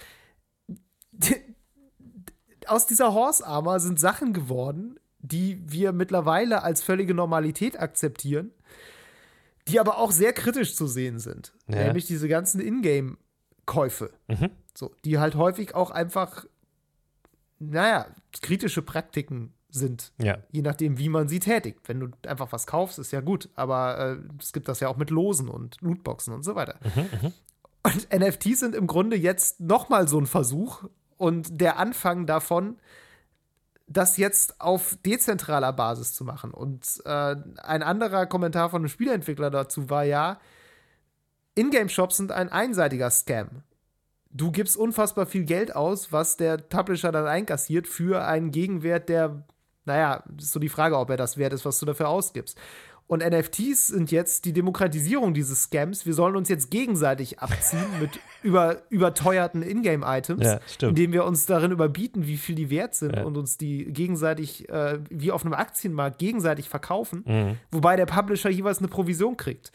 Aus 2.68 2.88
dieser 2.88 3.14
Horse 3.14 3.46
Armor 3.46 3.80
sind 3.80 4.00
Sachen 4.00 4.34
geworden, 4.34 5.00
die 5.20 5.62
wir 5.72 5.92
mittlerweile 5.92 6.64
als 6.64 6.82
völlige 6.82 7.14
Normalität 7.14 7.80
akzeptieren 7.80 8.52
die 9.72 9.80
aber 9.80 9.98
auch 9.98 10.12
sehr 10.12 10.34
kritisch 10.34 10.76
zu 10.76 10.88
sehen 10.88 11.20
sind. 11.20 11.54
Ja. 11.68 11.84
Nämlich 11.84 12.06
diese 12.06 12.28
ganzen 12.28 12.62
Ingame-Käufe. 12.62 14.12
Mhm. 14.28 14.50
So, 14.76 14.96
die 15.06 15.20
halt 15.20 15.36
häufig 15.36 15.76
auch 15.76 15.92
einfach, 15.92 16.46
naja, 17.60 18.08
kritische 18.42 18.82
Praktiken 18.82 19.54
sind. 19.70 20.12
Ja. 20.18 20.38
Je 20.52 20.62
nachdem, 20.62 20.98
wie 20.98 21.10
man 21.10 21.28
sie 21.28 21.40
tätigt. 21.40 21.80
Wenn 21.88 22.00
du 22.00 22.10
einfach 22.28 22.52
was 22.52 22.68
kaufst, 22.68 23.00
ist 23.00 23.12
ja 23.12 23.22
gut. 23.22 23.50
Aber 23.56 23.98
äh, 23.98 24.18
es 24.40 24.54
gibt 24.54 24.68
das 24.68 24.80
ja 24.80 24.88
auch 24.88 24.98
mit 24.98 25.10
Losen 25.10 25.50
und 25.50 25.80
Lootboxen 25.82 26.34
und 26.34 26.44
so 26.44 26.56
weiter. 26.56 26.80
Mhm, 26.96 27.10
mhm. 27.22 27.34
und 27.84 28.14
NFTs 28.14 28.60
sind 28.60 28.76
im 28.76 28.88
Grunde 28.88 29.16
jetzt 29.16 29.60
noch 29.60 29.90
mal 29.90 30.08
so 30.08 30.20
ein 30.20 30.28
Versuch. 30.28 30.84
Und 31.18 31.62
der 31.62 31.78
Anfang 31.78 32.26
davon, 32.26 32.78
das 33.94 34.18
jetzt 34.18 34.62
auf 34.62 34.98
dezentraler 35.06 35.74
Basis 35.74 36.14
zu 36.14 36.24
machen. 36.24 36.52
Und 36.52 37.02
äh, 37.06 37.36
ein 37.58 37.84
anderer 37.84 38.26
Kommentar 38.26 38.70
von 38.70 38.82
einem 38.82 38.90
Spieleentwickler 38.90 39.50
dazu 39.50 39.90
war 39.90 40.04
ja, 40.04 40.40
Ingame-Shops 41.56 42.18
sind 42.18 42.32
ein 42.32 42.50
einseitiger 42.50 43.10
Scam. 43.10 43.64
Du 44.30 44.52
gibst 44.52 44.78
unfassbar 44.78 45.26
viel 45.26 45.44
Geld 45.44 45.76
aus, 45.76 46.12
was 46.12 46.38
der 46.38 46.58
Publisher 46.58 47.12
dann 47.12 47.28
einkassiert 47.28 47.88
für 47.88 48.24
einen 48.26 48.52
Gegenwert, 48.52 49.10
der, 49.10 49.44
naja, 49.84 50.24
ist 50.38 50.52
so 50.52 50.60
die 50.60 50.70
Frage, 50.70 50.98
ob 50.98 51.10
er 51.10 51.18
das 51.18 51.38
wert 51.38 51.52
ist, 51.52 51.66
was 51.66 51.80
du 51.80 51.86
dafür 51.86 52.08
ausgibst. 52.08 52.58
Und 53.12 53.30
NFTs 53.30 53.88
sind 53.88 54.10
jetzt 54.10 54.46
die 54.46 54.54
Demokratisierung 54.54 55.34
dieses 55.34 55.64
Scams. 55.64 56.06
Wir 56.06 56.14
sollen 56.14 56.38
uns 56.38 56.48
jetzt 56.48 56.72
gegenseitig 56.72 57.40
abziehen 57.40 57.84
mit 58.00 58.12
über, 58.42 58.84
überteuerten 58.90 59.64
Ingame-Items, 59.64 60.46
ja, 60.46 60.60
indem 60.88 61.12
wir 61.12 61.26
uns 61.26 61.46
darin 61.46 61.72
überbieten, 61.72 62.26
wie 62.26 62.38
viel 62.38 62.56
die 62.56 62.70
wert 62.70 62.96
sind 62.96 63.18
ja. 63.18 63.24
und 63.24 63.36
uns 63.36 63.58
die 63.58 63.84
gegenseitig, 63.92 64.70
äh, 64.70 65.00
wie 65.10 65.34
auf 65.34 65.44
einem 65.44 65.56
Aktienmarkt, 65.56 66.20
gegenseitig 66.20 66.70
verkaufen, 66.70 67.26
mhm. 67.28 67.58
wobei 67.70 67.98
der 67.98 68.06
Publisher 68.06 68.50
jeweils 68.50 68.78
eine 68.78 68.88
Provision 68.88 69.36
kriegt. 69.36 69.74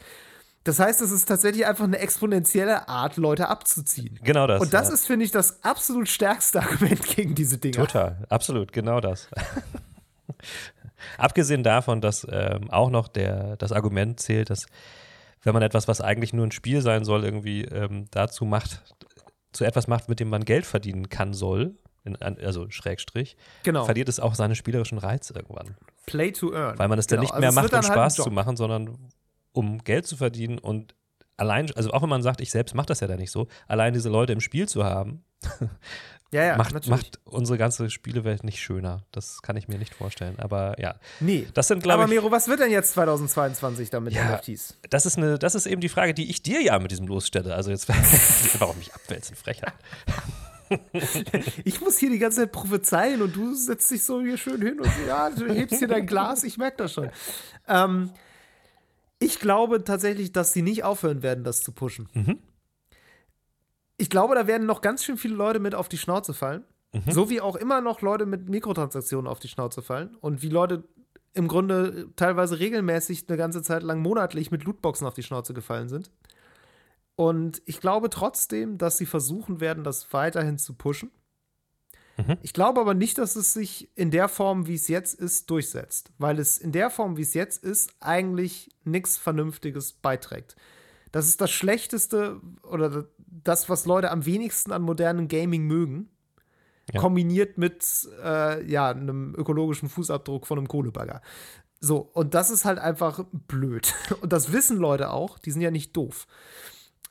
Das 0.63 0.79
heißt, 0.79 0.99
es 1.01 1.11
ist 1.11 1.25
tatsächlich 1.25 1.67
einfach 1.67 1.85
eine 1.85 1.99
exponentielle 1.99 2.89
Art, 2.89 3.17
Leute 3.17 3.49
abzuziehen. 3.49 4.19
Genau 4.23 4.47
das. 4.47 4.63
Und 4.63 4.73
das 4.73 4.87
ja. 4.87 4.95
ist, 4.95 5.05
finde 5.05 5.25
ich, 5.25 5.31
das 5.31 5.63
absolut 5.63 6.09
stärkste 6.09 6.59
Argument 6.63 7.03
gegen 7.03 7.35
diese 7.35 7.59
Dinge. 7.59 7.75
Total, 7.75 8.17
absolut, 8.29 8.73
genau 8.73 8.99
das. 8.99 9.29
Abgesehen 11.17 11.63
davon, 11.63 12.01
dass 12.01 12.25
ähm, 12.29 12.69
auch 12.69 12.89
noch 12.89 13.07
der, 13.07 13.57
das 13.57 13.71
Argument 13.71 14.19
zählt, 14.19 14.49
dass 14.49 14.65
wenn 15.43 15.53
man 15.53 15.63
etwas, 15.63 15.87
was 15.87 16.01
eigentlich 16.01 16.33
nur 16.33 16.45
ein 16.45 16.51
Spiel 16.51 16.81
sein 16.81 17.05
soll, 17.05 17.23
irgendwie 17.23 17.63
ähm, 17.63 18.05
dazu 18.11 18.45
macht, 18.45 18.81
zu 19.53 19.63
etwas 19.63 19.87
macht, 19.87 20.09
mit 20.09 20.19
dem 20.19 20.29
man 20.29 20.43
Geld 20.45 20.65
verdienen 20.65 21.09
kann 21.09 21.33
soll, 21.33 21.75
in, 22.03 22.15
also 22.21 22.69
Schrägstrich, 22.69 23.37
genau. 23.63 23.85
verliert 23.85 24.09
es 24.09 24.19
auch 24.19 24.35
seinen 24.35 24.55
spielerischen 24.55 24.97
Reiz 24.97 25.29
irgendwann. 25.29 25.75
Play 26.05 26.31
to 26.31 26.53
earn. 26.53 26.77
Weil 26.79 26.87
man 26.87 26.99
es 26.99 27.07
genau. 27.07 27.21
dann 27.21 27.23
nicht 27.23 27.39
mehr 27.39 27.49
also 27.49 27.61
macht, 27.61 27.73
um 27.73 27.79
halt 27.79 27.85
Spaß 27.85 28.15
zu 28.15 28.31
machen, 28.31 28.57
sondern 28.57 28.97
um 29.51 29.79
Geld 29.83 30.07
zu 30.07 30.17
verdienen 30.17 30.59
und 30.59 30.95
allein, 31.37 31.69
also 31.75 31.91
auch 31.91 32.01
wenn 32.01 32.09
man 32.09 32.23
sagt, 32.23 32.41
ich 32.41 32.51
selbst 32.51 32.75
mache 32.75 32.87
das 32.87 32.99
ja 32.99 33.07
da 33.07 33.15
nicht 33.15 33.31
so, 33.31 33.47
allein 33.67 33.93
diese 33.93 34.09
Leute 34.09 34.33
im 34.33 34.41
Spiel 34.41 34.67
zu 34.67 34.83
haben, 34.83 35.23
ja, 36.31 36.43
ja, 36.43 36.57
macht, 36.57 36.87
macht, 36.87 37.19
unsere 37.23 37.57
ganze 37.57 37.89
Spielewelt 37.89 38.43
nicht 38.43 38.59
schöner. 38.59 39.05
Das 39.11 39.41
kann 39.41 39.55
ich 39.55 39.67
mir 39.67 39.77
nicht 39.77 39.93
vorstellen. 39.93 40.35
Aber 40.39 40.79
ja. 40.79 40.95
Nee. 41.19 41.47
Das 41.53 41.67
sind, 41.67 41.81
glaube 41.81 42.03
Aber 42.03 42.07
Miro, 42.07 42.31
was 42.31 42.47
wird 42.47 42.59
denn 42.59 42.71
jetzt 42.71 42.93
2022 42.93 43.89
damit 43.89 44.13
ja, 44.13 44.35
NFTs? 44.35 44.77
Das 44.89 45.05
ist, 45.05 45.17
eine, 45.17 45.39
das 45.39 45.55
ist 45.55 45.65
eben 45.65 45.79
die 45.79 45.89
Frage, 45.89 46.13
die 46.13 46.29
ich 46.29 46.41
dir 46.41 46.61
ja 46.61 46.77
mit 46.79 46.91
diesem 46.91 47.07
losstelle. 47.07 47.55
Also 47.55 47.71
jetzt 47.71 47.87
warum 48.59 48.77
mich 48.77 48.93
abwälzen, 48.93 49.35
Frechheit. 49.35 49.73
ich 51.63 51.79
muss 51.79 51.97
hier 51.97 52.09
die 52.09 52.19
ganze 52.19 52.41
Zeit 52.41 52.51
prophezeien 52.51 53.21
und 53.21 53.33
du 53.35 53.53
setzt 53.53 53.89
dich 53.89 54.03
so 54.03 54.21
hier 54.21 54.37
schön 54.37 54.61
hin 54.61 54.79
und 54.81 54.91
ja, 55.07 55.29
du 55.29 55.47
hebst 55.47 55.79
hier 55.79 55.87
dein 55.87 56.05
Glas, 56.05 56.43
ich 56.43 56.57
merke 56.57 56.77
das 56.77 56.93
schon. 56.93 57.09
Ähm, 57.69 58.11
Ich 59.19 59.39
glaube 59.39 59.83
tatsächlich, 59.83 60.31
dass 60.31 60.53
sie 60.53 60.61
nicht 60.61 60.83
aufhören 60.83 61.23
werden, 61.23 61.43
das 61.43 61.61
zu 61.61 61.71
pushen. 61.71 62.09
Mhm. 62.13 62.39
Ich 63.97 64.09
glaube, 64.09 64.35
da 64.35 64.47
werden 64.47 64.67
noch 64.67 64.81
ganz 64.81 65.03
schön 65.03 65.17
viele 65.17 65.35
Leute 65.35 65.59
mit 65.59 65.75
auf 65.75 65.89
die 65.89 65.97
Schnauze 65.97 66.33
fallen. 66.33 66.63
Mhm. 66.93 67.11
So 67.11 67.29
wie 67.29 67.41
auch 67.41 67.55
immer 67.55 67.81
noch 67.81 68.01
Leute 68.01 68.25
mit 68.25 68.47
Mikrotransaktionen 68.49 69.27
auf 69.29 69.39
die 69.39 69.47
Schnauze 69.47 69.81
fallen. 69.81 70.15
Und 70.15 70.41
wie 70.41 70.49
Leute 70.49 70.83
im 71.33 71.47
Grunde 71.47 72.09
teilweise 72.15 72.59
regelmäßig 72.59 73.25
eine 73.27 73.37
ganze 73.37 73.61
Zeit 73.61 73.83
lang 73.83 74.01
monatlich 74.01 74.49
mit 74.51 74.63
Lootboxen 74.63 75.05
auf 75.05 75.13
die 75.13 75.23
Schnauze 75.23 75.53
gefallen 75.53 75.89
sind. 75.89 76.11
Und 77.15 77.61
ich 77.65 77.79
glaube 77.79 78.09
trotzdem, 78.09 78.77
dass 78.77 78.97
sie 78.97 79.05
versuchen 79.05 79.59
werden, 79.59 79.83
das 79.83 80.13
weiterhin 80.13 80.57
zu 80.57 80.73
pushen. 80.73 81.11
Mhm. 82.17 82.37
Ich 82.41 82.53
glaube 82.53 82.81
aber 82.81 82.93
nicht, 82.93 83.17
dass 83.17 83.35
es 83.35 83.53
sich 83.53 83.89
in 83.95 84.11
der 84.11 84.29
Form, 84.29 84.67
wie 84.67 84.75
es 84.75 84.87
jetzt 84.87 85.19
ist, 85.19 85.49
durchsetzt. 85.49 86.11
Weil 86.17 86.39
es 86.39 86.57
in 86.57 86.71
der 86.71 86.89
Form, 86.89 87.17
wie 87.17 87.21
es 87.21 87.33
jetzt 87.33 87.63
ist, 87.63 87.91
eigentlich 87.99 88.69
nichts 88.83 89.17
Vernünftiges 89.17 89.93
beiträgt. 89.93 90.55
Das 91.11 91.27
ist 91.27 91.41
das 91.41 91.51
Schlechteste 91.51 92.41
oder 92.63 93.07
das, 93.27 93.69
was 93.69 93.85
Leute 93.85 94.11
am 94.11 94.25
wenigsten 94.25 94.71
an 94.71 94.81
modernen 94.81 95.27
Gaming 95.27 95.63
mögen. 95.63 96.09
Ja. 96.91 97.01
Kombiniert 97.01 97.57
mit 97.57 97.83
äh, 98.23 98.65
ja, 98.65 98.89
einem 98.89 99.35
ökologischen 99.35 99.89
Fußabdruck 99.89 100.47
von 100.47 100.57
einem 100.57 100.67
Kohlebagger. 100.67 101.21
So, 101.79 102.09
und 102.13 102.33
das 102.33 102.49
ist 102.49 102.65
halt 102.65 102.79
einfach 102.79 103.23
blöd. 103.31 103.93
Und 104.21 104.33
das 104.33 104.51
wissen 104.51 104.77
Leute 104.77 105.11
auch, 105.11 105.37
die 105.37 105.51
sind 105.51 105.61
ja 105.61 105.69
nicht 105.69 105.95
doof. 105.95 106.25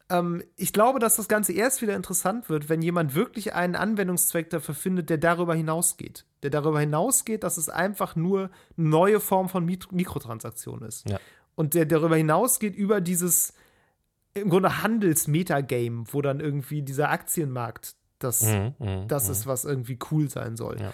Ähm, 0.08 0.42
ich 0.56 0.72
glaube, 0.72 0.98
dass 0.98 1.16
das 1.16 1.28
Ganze 1.28 1.52
erst 1.52 1.82
wieder 1.82 1.94
interessant 1.94 2.48
wird, 2.48 2.68
wenn 2.68 2.82
jemand 2.82 3.14
wirklich 3.14 3.54
einen 3.54 3.76
Anwendungszweck 3.76 4.50
dafür 4.50 4.74
findet, 4.74 5.10
der 5.10 5.18
darüber 5.18 5.54
hinausgeht. 5.54 6.24
Der 6.42 6.50
darüber 6.50 6.80
hinausgeht, 6.80 7.44
dass 7.44 7.56
es 7.56 7.68
einfach 7.68 8.16
nur 8.16 8.50
eine 8.76 8.88
neue 8.88 9.20
Form 9.20 9.48
von 9.48 9.64
Mik 9.64 9.92
Mikrotransaktion 9.92 10.82
ist. 10.82 11.08
Ja. 11.08 11.18
Und 11.54 11.74
der 11.74 11.86
darüber 11.86 12.16
hinausgeht 12.16 12.74
über 12.74 13.00
dieses 13.00 13.54
im 14.36 14.50
Grunde 14.50 14.82
Handels-Metagame, 14.82 16.04
wo 16.12 16.22
dann 16.22 16.40
irgendwie 16.40 16.82
dieser 16.82 17.10
Aktienmarkt 17.10 17.96
das, 18.18 18.42
Mhm, 18.42 18.74
mhm, 18.78 19.08
das 19.08 19.26
mhm. 19.26 19.32
ist, 19.32 19.46
was 19.46 19.64
irgendwie 19.64 19.98
cool 20.10 20.30
sein 20.30 20.56
soll. 20.56 20.80
Ja. 20.80 20.92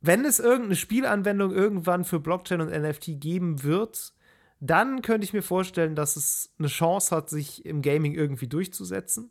Wenn 0.00 0.24
es 0.24 0.38
irgendeine 0.38 0.76
Spielanwendung 0.76 1.52
irgendwann 1.52 2.04
für 2.04 2.20
Blockchain 2.20 2.60
und 2.60 2.70
NFT 2.70 3.20
geben 3.20 3.62
wird, 3.62 4.12
dann 4.60 5.02
könnte 5.02 5.24
ich 5.24 5.32
mir 5.32 5.42
vorstellen, 5.42 5.94
dass 5.94 6.16
es 6.16 6.54
eine 6.58 6.68
Chance 6.68 7.14
hat, 7.14 7.28
sich 7.28 7.64
im 7.66 7.82
Gaming 7.82 8.14
irgendwie 8.14 8.48
durchzusetzen. 8.48 9.30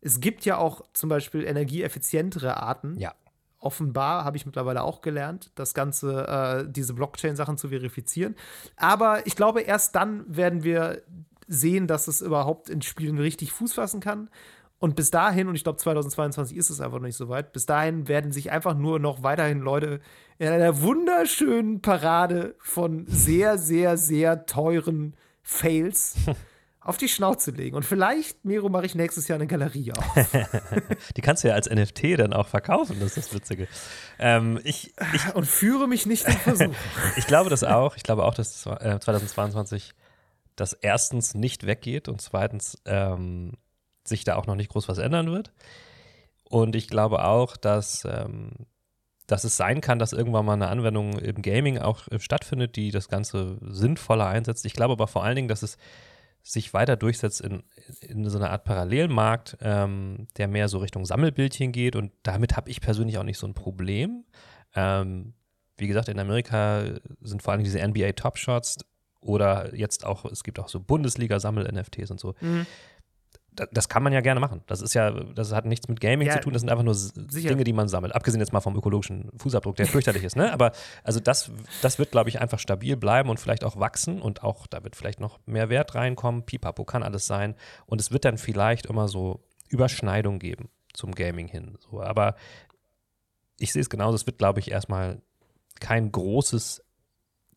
Es 0.00 0.20
gibt 0.20 0.44
ja 0.44 0.56
auch 0.58 0.82
zum 0.94 1.08
Beispiel 1.08 1.44
energieeffizientere 1.44 2.56
Arten. 2.56 2.98
Ja. 2.98 3.14
Offenbar 3.58 4.24
habe 4.24 4.36
ich 4.36 4.46
mittlerweile 4.46 4.82
auch 4.82 5.00
gelernt, 5.00 5.52
das 5.54 5.74
Ganze, 5.74 6.26
äh, 6.26 6.70
diese 6.70 6.94
Blockchain-Sachen 6.94 7.56
zu 7.56 7.68
verifizieren. 7.68 8.34
Aber 8.76 9.24
ich 9.26 9.36
glaube, 9.36 9.60
erst 9.60 9.94
dann 9.94 10.24
werden 10.26 10.64
wir 10.64 11.02
sehen, 11.52 11.86
dass 11.86 12.08
es 12.08 12.20
überhaupt 12.20 12.68
in 12.68 12.82
Spielen 12.82 13.18
richtig 13.18 13.52
Fuß 13.52 13.74
fassen 13.74 14.00
kann. 14.00 14.30
Und 14.78 14.96
bis 14.96 15.12
dahin, 15.12 15.46
und 15.46 15.54
ich 15.54 15.62
glaube 15.62 15.78
2022 15.78 16.56
ist 16.56 16.68
es 16.68 16.80
einfach 16.80 16.98
noch 16.98 17.06
nicht 17.06 17.16
so 17.16 17.28
weit, 17.28 17.52
bis 17.52 17.66
dahin 17.66 18.08
werden 18.08 18.32
sich 18.32 18.50
einfach 18.50 18.74
nur 18.74 18.98
noch 18.98 19.22
weiterhin 19.22 19.60
Leute 19.60 20.00
in 20.38 20.48
einer 20.48 20.82
wunderschönen 20.82 21.80
Parade 21.82 22.56
von 22.58 23.06
sehr, 23.06 23.58
sehr, 23.58 23.96
sehr 23.96 24.44
teuren 24.44 25.14
Fails 25.40 26.16
auf 26.80 26.96
die 26.96 27.08
Schnauze 27.08 27.52
legen. 27.52 27.76
Und 27.76 27.84
vielleicht, 27.84 28.44
Miro, 28.44 28.68
mache 28.68 28.86
ich 28.86 28.96
nächstes 28.96 29.28
Jahr 29.28 29.36
eine 29.36 29.46
Galerie 29.46 29.92
auf. 29.92 30.04
Die 31.16 31.20
kannst 31.20 31.44
du 31.44 31.48
ja 31.48 31.54
als 31.54 31.70
NFT 31.70 32.18
dann 32.18 32.32
auch 32.32 32.48
verkaufen, 32.48 32.96
das 32.98 33.16
ist 33.16 33.28
das 33.28 33.34
Witzige. 33.34 33.68
Ähm, 34.18 34.58
ich, 34.64 34.92
ich, 35.14 35.34
Und 35.34 35.46
führe 35.46 35.86
mich 35.86 36.06
nicht 36.06 36.26
in 36.26 36.34
Versuch. 36.34 36.74
ich 37.16 37.28
glaube 37.28 37.50
das 37.50 37.62
auch. 37.62 37.96
Ich 37.96 38.02
glaube 38.02 38.24
auch, 38.24 38.34
dass 38.34 38.66
äh, 38.66 38.98
2022 38.98 39.94
das 40.56 40.72
erstens 40.72 41.34
nicht 41.34 41.66
weggeht 41.66 42.08
und 42.08 42.20
zweitens 42.20 42.80
ähm, 42.84 43.52
sich 44.04 44.24
da 44.24 44.36
auch 44.36 44.46
noch 44.46 44.56
nicht 44.56 44.70
groß 44.70 44.88
was 44.88 44.98
ändern 44.98 45.30
wird. 45.30 45.52
Und 46.44 46.76
ich 46.76 46.88
glaube 46.88 47.24
auch, 47.24 47.56
dass, 47.56 48.04
ähm, 48.04 48.50
dass 49.26 49.44
es 49.44 49.56
sein 49.56 49.80
kann, 49.80 49.98
dass 49.98 50.12
irgendwann 50.12 50.44
mal 50.44 50.54
eine 50.54 50.68
Anwendung 50.68 51.18
im 51.18 51.40
Gaming 51.40 51.78
auch 51.78 52.08
äh, 52.08 52.20
stattfindet, 52.20 52.76
die 52.76 52.90
das 52.90 53.08
Ganze 53.08 53.58
sinnvoller 53.62 54.26
einsetzt. 54.26 54.66
Ich 54.66 54.74
glaube 54.74 54.92
aber 54.92 55.06
vor 55.06 55.24
allen 55.24 55.36
Dingen, 55.36 55.48
dass 55.48 55.62
es 55.62 55.78
sich 56.42 56.74
weiter 56.74 56.96
durchsetzt 56.96 57.40
in, 57.40 57.62
in 58.00 58.28
so 58.28 58.36
einer 58.36 58.50
Art 58.50 58.64
Parallelmarkt, 58.64 59.58
ähm, 59.60 60.26
der 60.36 60.48
mehr 60.48 60.68
so 60.68 60.78
Richtung 60.78 61.06
Sammelbildchen 61.06 61.72
geht. 61.72 61.94
Und 61.94 62.12
damit 62.24 62.56
habe 62.56 62.68
ich 62.68 62.80
persönlich 62.80 63.18
auch 63.18 63.22
nicht 63.22 63.38
so 63.38 63.46
ein 63.46 63.54
Problem. 63.54 64.24
Ähm, 64.74 65.34
wie 65.76 65.86
gesagt, 65.86 66.08
in 66.08 66.18
Amerika 66.18 66.84
sind 67.20 67.42
vor 67.42 67.52
allem 67.52 67.64
diese 67.64 67.86
NBA 67.86 68.12
Top 68.12 68.38
Shots 68.38 68.78
oder 69.22 69.74
jetzt 69.74 70.04
auch, 70.04 70.24
es 70.26 70.44
gibt 70.44 70.58
auch 70.58 70.68
so 70.68 70.80
Bundesliga-Sammel-NFTs 70.80 72.10
und 72.10 72.20
so. 72.20 72.34
Mhm. 72.40 72.66
Da- 73.54 73.66
Das 73.70 73.88
kann 73.90 74.02
man 74.02 74.12
ja 74.14 74.20
gerne 74.22 74.40
machen. 74.40 74.62
Das 74.66 74.80
ist 74.80 74.94
ja, 74.94 75.10
das 75.10 75.52
hat 75.52 75.66
nichts 75.66 75.86
mit 75.86 76.00
Gaming 76.00 76.26
Ja, 76.26 76.34
zu 76.34 76.40
tun, 76.40 76.52
das 76.54 76.60
sind 76.62 76.70
einfach 76.70 76.84
nur 76.84 76.94
sicher. 76.94 77.50
Dinge, 77.50 77.64
die 77.64 77.72
man 77.74 77.86
sammelt. 77.86 78.14
Abgesehen 78.14 78.40
jetzt 78.40 78.52
mal 78.52 78.60
vom 78.60 78.74
ökologischen 78.76 79.30
Fußabdruck, 79.36 79.76
der 79.76 79.86
fürchterlich 79.86 80.24
ist, 80.24 80.36
ne? 80.36 80.52
Aber 80.52 80.72
also 81.04 81.20
das, 81.20 81.50
das 81.82 81.98
wird, 81.98 82.10
glaube 82.12 82.30
ich, 82.30 82.40
einfach 82.40 82.58
stabil 82.58 82.96
bleiben 82.96 83.28
und 83.28 83.38
vielleicht 83.38 83.62
auch 83.64 83.78
wachsen 83.78 84.22
und 84.22 84.42
auch, 84.42 84.66
da 84.66 84.82
wird 84.84 84.96
vielleicht 84.96 85.20
noch 85.20 85.38
mehr 85.46 85.68
Wert 85.68 85.94
reinkommen. 85.94 86.44
Pipapo 86.44 86.84
kann 86.84 87.02
alles 87.02 87.26
sein. 87.26 87.54
Und 87.86 88.00
es 88.00 88.10
wird 88.10 88.24
dann 88.24 88.38
vielleicht 88.38 88.86
immer 88.86 89.06
so 89.06 89.44
Überschneidung 89.68 90.38
geben 90.38 90.70
zum 90.94 91.14
Gaming 91.14 91.46
hin. 91.48 91.76
So, 91.90 92.02
aber 92.02 92.36
ich 93.58 93.72
sehe 93.72 93.82
es 93.82 93.90
genauso, 93.90 94.14
es 94.16 94.24
wird, 94.26 94.38
glaube 94.38 94.60
ich, 94.60 94.70
erstmal 94.70 95.20
kein 95.78 96.10
großes 96.10 96.82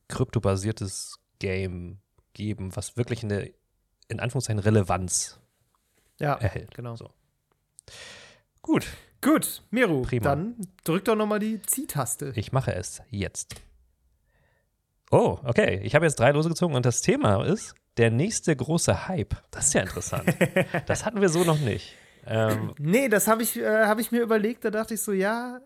kryptobasiertes 0.10 1.16
Game 1.40 2.00
geben, 2.34 2.76
was 2.76 2.98
wirklich 2.98 3.24
eine, 3.24 3.52
in 4.08 4.20
Anführungszeichen, 4.20 4.60
Relevanz 4.60 5.40
Ja, 6.20 6.34
erhält. 6.36 6.74
genau. 6.76 6.96
So. 6.96 7.10
Gut, 8.62 8.86
Gut, 9.22 9.64
Miro, 9.72 10.02
Prima. 10.02 10.24
dann 10.24 10.56
drück 10.84 11.06
doch 11.06 11.16
noch 11.16 11.26
mal 11.26 11.40
die 11.40 11.62
Ziehtaste. 11.62 12.32
ich 12.36 12.52
mache 12.52 12.74
es 12.76 13.02
jetzt. 13.10 13.56
Oh, 15.12 15.40
okay. 15.44 15.80
Ich 15.84 15.96
habe 15.96 16.06
jetzt 16.06 16.20
drei 16.20 16.32
Lose 16.32 16.50
gezogen 16.50 16.76
und 16.76 16.86
das 16.86 17.02
Thema 17.02 17.44
ist 17.46 17.74
der 17.98 18.12
nächste 18.12 18.56
große 18.56 19.08
Hype. 19.08 19.36
Das 19.52 19.68
ist 19.68 19.74
ja 19.74 19.82
interessant. 19.82 20.36
das 20.88 21.06
hatten 21.06 21.22
wir 21.22 21.30
so 21.30 21.44
noch 21.44 21.60
nicht. 21.60 21.96
Ähm, 22.28 22.74
Nee, 22.80 23.08
das 23.08 23.28
habe 23.28 23.44
ich, 23.44 23.58
äh, 23.58 23.86
hab 23.86 24.00
ich 24.00 24.12
mir 24.12 24.22
überlegt, 24.22 24.66
da 24.66 24.72
dachte 24.72 24.96
ich 24.96 25.02
so, 25.02 25.12
ja, 25.12 25.60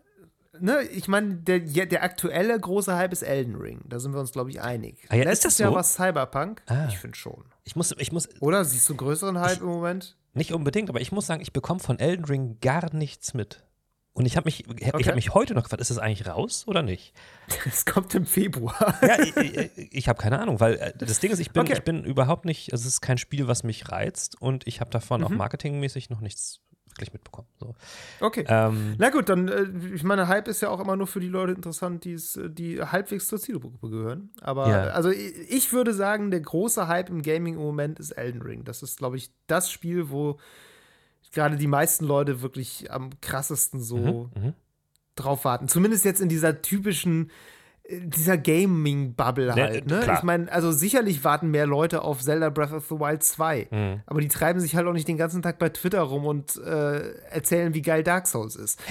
ne, 0.58 0.82
ich 0.82 1.08
meine, 1.08 1.36
der, 1.36 1.60
der 1.60 2.02
aktuelle 2.02 2.58
große 2.58 2.94
Hype 2.96 3.12
ist 3.12 3.22
Elden 3.22 3.56
Ring. 3.56 3.80
Da 3.86 3.98
sind 4.00 4.12
wir 4.12 4.20
uns, 4.20 4.32
glaube 4.32 4.50
ich, 4.50 4.60
einig. 4.60 4.98
Ah 5.08 5.14
ja, 5.16 5.22
ist 5.22 5.26
Letztes 5.28 5.52
das 5.54 5.58
Jahr 5.58 5.70
so? 5.70 5.76
war 5.76 5.84
Cyberpunk. 5.84 6.62
Ah. 6.66 6.86
Ich 6.88 6.98
finde 6.98 7.16
schon. 7.16 7.44
ich, 7.64 7.76
muss, 7.76 7.94
ich 7.98 8.12
muss, 8.12 8.28
Oder 8.40 8.64
siehst 8.64 8.88
du 8.88 8.92
einen 8.94 8.98
größeren 8.98 9.38
Hype 9.40 9.60
im 9.60 9.66
Moment? 9.66 10.16
nicht 10.32 10.52
unbedingt, 10.52 10.88
aber 10.90 11.00
ich 11.00 11.10
muss 11.10 11.26
sagen, 11.26 11.40
ich 11.42 11.52
bekomme 11.52 11.80
von 11.80 11.98
Elden 11.98 12.24
Ring 12.24 12.58
gar 12.60 12.94
nichts 12.94 13.34
mit. 13.34 13.64
Und 14.12 14.26
ich 14.26 14.36
habe 14.36 14.46
mich, 14.46 14.60
ich 14.66 14.70
Okay. 14.94 15.04
habe 15.04 15.14
mich 15.14 15.34
heute 15.34 15.54
noch 15.54 15.62
gefragt, 15.64 15.80
ist 15.80 15.90
es 15.90 15.98
eigentlich 15.98 16.26
raus 16.28 16.64
oder 16.66 16.82
nicht? 16.82 17.14
Es 17.66 17.84
kommt 17.86 18.14
im 18.14 18.26
Februar. 18.26 18.94
Ja, 19.02 19.18
ich, 19.20 19.36
ich, 19.36 19.70
ich 19.92 20.08
habe 20.08 20.20
keine 20.20 20.38
Ahnung, 20.40 20.60
weil 20.60 20.74
äh, 20.74 20.92
das 20.98 21.20
Ding 21.20 21.30
ist, 21.32 21.38
ich 21.40 21.50
bin, 21.52 21.62
Okay. 21.62 21.72
ich 21.74 21.82
bin 21.82 22.04
überhaupt 22.04 22.44
nicht, 22.44 22.72
also 22.72 22.82
es 22.82 22.94
ist 22.94 23.00
kein 23.00 23.18
Spiel, 23.18 23.46
was 23.48 23.62
mich 23.64 23.90
reizt 23.90 24.40
und 24.40 24.66
ich 24.66 24.80
habe 24.80 24.90
davon 24.90 25.20
Mhm. 25.20 25.26
auch 25.26 25.30
marketingmäßig 25.30 26.10
noch 26.10 26.20
nichts 26.20 26.60
wirklich 26.90 27.12
mitbekommen. 27.12 27.48
So. 27.58 27.74
Okay. 28.20 28.44
Ähm, 28.48 28.94
Na 28.98 29.10
gut, 29.10 29.28
dann, 29.28 29.48
äh, 29.48 29.66
ich 29.94 30.02
meine, 30.02 30.28
Hype 30.28 30.48
ist 30.48 30.60
ja 30.60 30.68
auch 30.68 30.80
immer 30.80 30.96
nur 30.96 31.06
für 31.06 31.20
die 31.20 31.28
Leute 31.28 31.52
interessant, 31.52 32.04
die's, 32.04 32.38
die 32.42 32.80
halbwegs 32.82 33.28
zur 33.28 33.40
Zielgruppe 33.40 33.88
gehören. 33.88 34.30
Aber 34.40 34.68
Ja. 34.68 34.82
also 34.88 35.10
ich, 35.10 35.72
würde 35.72 35.94
sagen, 35.94 36.30
der 36.30 36.40
große 36.40 36.88
Hype 36.88 37.10
im 37.10 37.22
Gaming 37.22 37.54
im 37.54 37.60
Moment 37.60 37.98
ist 37.98 38.12
Elden 38.12 38.42
Ring. 38.42 38.64
Das 38.64 38.82
ist, 38.82 38.98
glaube 38.98 39.16
ich, 39.16 39.30
das 39.46 39.70
Spiel, 39.70 40.10
wo 40.10 40.38
gerade 41.32 41.56
die 41.56 41.66
meisten 41.68 42.04
Leute 42.04 42.42
wirklich 42.42 42.90
am 42.90 43.10
krassesten 43.20 43.80
so 43.80 44.30
mhm. 44.34 44.54
drauf 45.14 45.44
warten. 45.44 45.68
Zumindest 45.68 46.04
jetzt 46.04 46.20
in 46.20 46.28
dieser 46.28 46.60
typischen, 46.60 47.30
dieser 47.90 48.38
Gaming-Bubble 48.38 49.54
Ne, 49.54 49.62
halt. 49.62 49.86
Ne? 49.86 50.00
klar. 50.00 50.18
Ich 50.18 50.22
meine, 50.22 50.50
also 50.52 50.72
sicherlich 50.72 51.24
warten 51.24 51.50
mehr 51.50 51.66
Leute 51.66 52.02
auf 52.02 52.20
Zelda 52.20 52.50
Breath 52.50 52.72
of 52.72 52.86
the 52.88 52.94
Wild 52.96 53.22
2. 53.22 53.68
Mhm. 53.70 54.00
Aber 54.06 54.20
die 54.20 54.28
treiben 54.28 54.60
sich 54.60 54.76
halt 54.76 54.86
auch 54.86 54.92
nicht 54.92 55.08
den 55.08 55.16
ganzen 55.16 55.42
Tag 55.42 55.58
bei 55.58 55.68
Twitter 55.68 56.00
rum 56.02 56.26
und 56.26 56.56
äh, 56.56 57.12
erzählen, 57.30 57.74
wie 57.74 57.82
geil 57.82 58.02
Dark 58.02 58.26
Souls 58.26 58.56
ist. 58.56 58.80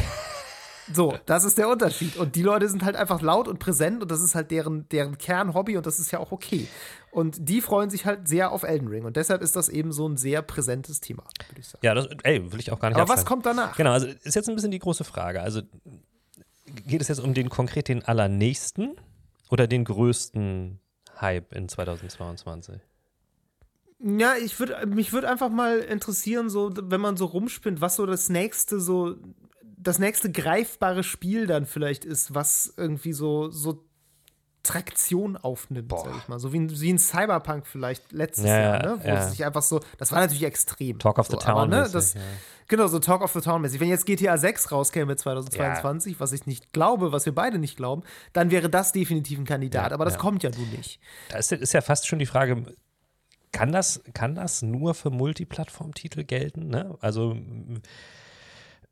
So, 0.91 1.13
das 1.27 1.43
ist 1.43 1.59
der 1.59 1.69
Unterschied. 1.69 2.17
Und 2.17 2.35
die 2.35 2.41
Leute 2.41 2.67
sind 2.67 2.83
halt 2.83 2.95
einfach 2.95 3.21
laut 3.21 3.47
und 3.47 3.59
präsent 3.59 4.01
und 4.01 4.09
das 4.09 4.21
ist 4.21 4.33
halt 4.33 4.49
deren, 4.49 4.89
deren 4.89 5.19
Kernhobby 5.19 5.77
und 5.77 5.85
das 5.85 5.99
ist 5.99 6.09
ja 6.11 6.17
auch 6.17 6.31
okay. 6.31 6.67
Und 7.11 7.47
die 7.47 7.61
freuen 7.61 7.91
sich 7.91 8.07
halt 8.07 8.27
sehr 8.27 8.51
auf 8.51 8.63
Elden 8.63 8.87
Ring 8.87 9.05
und 9.05 9.15
deshalb 9.15 9.43
ist 9.43 9.55
das 9.55 9.69
eben 9.69 9.91
so 9.91 10.07
ein 10.07 10.17
sehr 10.17 10.41
präsentes 10.41 10.99
Thema, 10.99 11.23
würde 11.47 11.59
ich 11.61 11.67
sagen. 11.67 11.85
Ja, 11.85 11.93
das, 11.93 12.07
ey, 12.23 12.51
will 12.51 12.59
ich 12.59 12.71
auch 12.71 12.79
gar 12.79 12.89
nicht 12.89 12.97
Aber 12.97 13.07
was 13.07 13.19
abstreiten. 13.21 13.43
kommt 13.43 13.45
danach? 13.45 13.77
Genau, 13.77 13.91
also 13.91 14.07
ist 14.07 14.35
jetzt 14.35 14.49
ein 14.49 14.55
bisschen 14.55 14.71
die 14.71 14.79
große 14.79 15.03
Frage. 15.03 15.41
Also 15.41 15.61
geht 16.69 17.01
es 17.01 17.07
jetzt 17.07 17.19
um 17.19 17.33
den 17.33 17.49
konkret 17.49 17.87
den 17.87 18.03
allernächsten 18.03 18.95
oder 19.49 19.67
den 19.67 19.83
größten 19.83 20.79
Hype 21.19 21.53
in 21.53 21.69
2022? 21.69 22.79
Ja, 24.01 24.35
ich 24.35 24.57
würde 24.59 24.85
mich 24.85 25.11
würde 25.11 25.29
einfach 25.29 25.49
mal 25.49 25.79
interessieren, 25.79 26.49
so 26.49 26.71
wenn 26.73 27.01
man 27.01 27.17
so 27.17 27.25
rumspinnt, 27.25 27.81
was 27.81 27.97
so 27.97 28.05
das 28.05 28.29
nächste 28.29 28.79
so 28.79 29.15
das 29.61 29.99
nächste 29.99 30.31
greifbare 30.31 31.03
Spiel 31.03 31.47
dann 31.47 31.65
vielleicht 31.65 32.05
ist, 32.05 32.33
was 32.33 32.73
irgendwie 32.77 33.13
so 33.13 33.49
so 33.49 33.88
Traktion 34.63 35.37
aufnimmt, 35.37 35.91
sag 35.91 36.15
ich 36.17 36.27
mal. 36.27 36.39
So 36.39 36.51
wie, 36.53 36.69
wie 36.81 36.93
ein 36.93 36.99
Cyberpunk 36.99 37.65
vielleicht 37.65 38.11
letztes 38.11 38.45
Ja, 38.45 38.59
Jahr, 38.59 38.83
ne? 38.85 38.99
Wo 39.01 39.07
ja. 39.07 39.23
es 39.23 39.31
sich 39.31 39.45
einfach 39.45 39.61
so, 39.61 39.79
das 39.97 40.11
war 40.11 40.19
natürlich 40.19 40.43
extrem. 40.43 40.99
Talk 40.99 41.17
of 41.17 41.27
the 41.27 41.31
so, 41.33 41.37
Town. 41.37 41.51
Aber, 41.51 41.67
ne, 41.67 41.77
mäßig, 41.79 41.93
das, 41.93 42.13
ja. 42.15 42.21
Genau, 42.67 42.87
so 42.87 42.99
Talk 42.99 43.21
of 43.21 43.31
the 43.33 43.41
Town 43.41 43.61
mäßig. 43.61 43.79
Wenn 43.79 43.89
jetzt 43.89 44.05
GTA 44.05 44.37
6 44.37 44.71
rauskäme 44.71 45.15
2022, 45.15 46.19
was 46.19 46.33
ich 46.33 46.45
nicht 46.45 46.71
glaube, 46.73 47.11
was 47.11 47.25
wir 47.25 47.33
beide 47.33 47.57
nicht 47.57 47.77
glauben, 47.77 48.03
dann 48.33 48.51
wäre 48.51 48.69
das 48.69 48.91
definitiv 48.91 49.39
ein 49.39 49.45
Kandidat. 49.45 49.91
Aber 49.91 50.05
das 50.05 50.17
kommt 50.17 50.43
ja 50.43 50.51
nun 50.51 50.69
nicht. 50.71 50.99
Da 51.29 51.37
ist, 51.37 51.51
ist 51.51 51.73
ja 51.73 51.81
fast 51.81 52.07
schon 52.07 52.19
die 52.19 52.25
Frage, 52.27 52.63
kann 53.51 53.71
das, 53.71 54.01
kann 54.13 54.35
das 54.35 54.61
nur 54.61 54.93
für 54.93 55.09
Multiplattform-Titel 55.09 56.23
gelten? 56.25 56.67
Ne? 56.67 56.95
Also, 57.01 57.35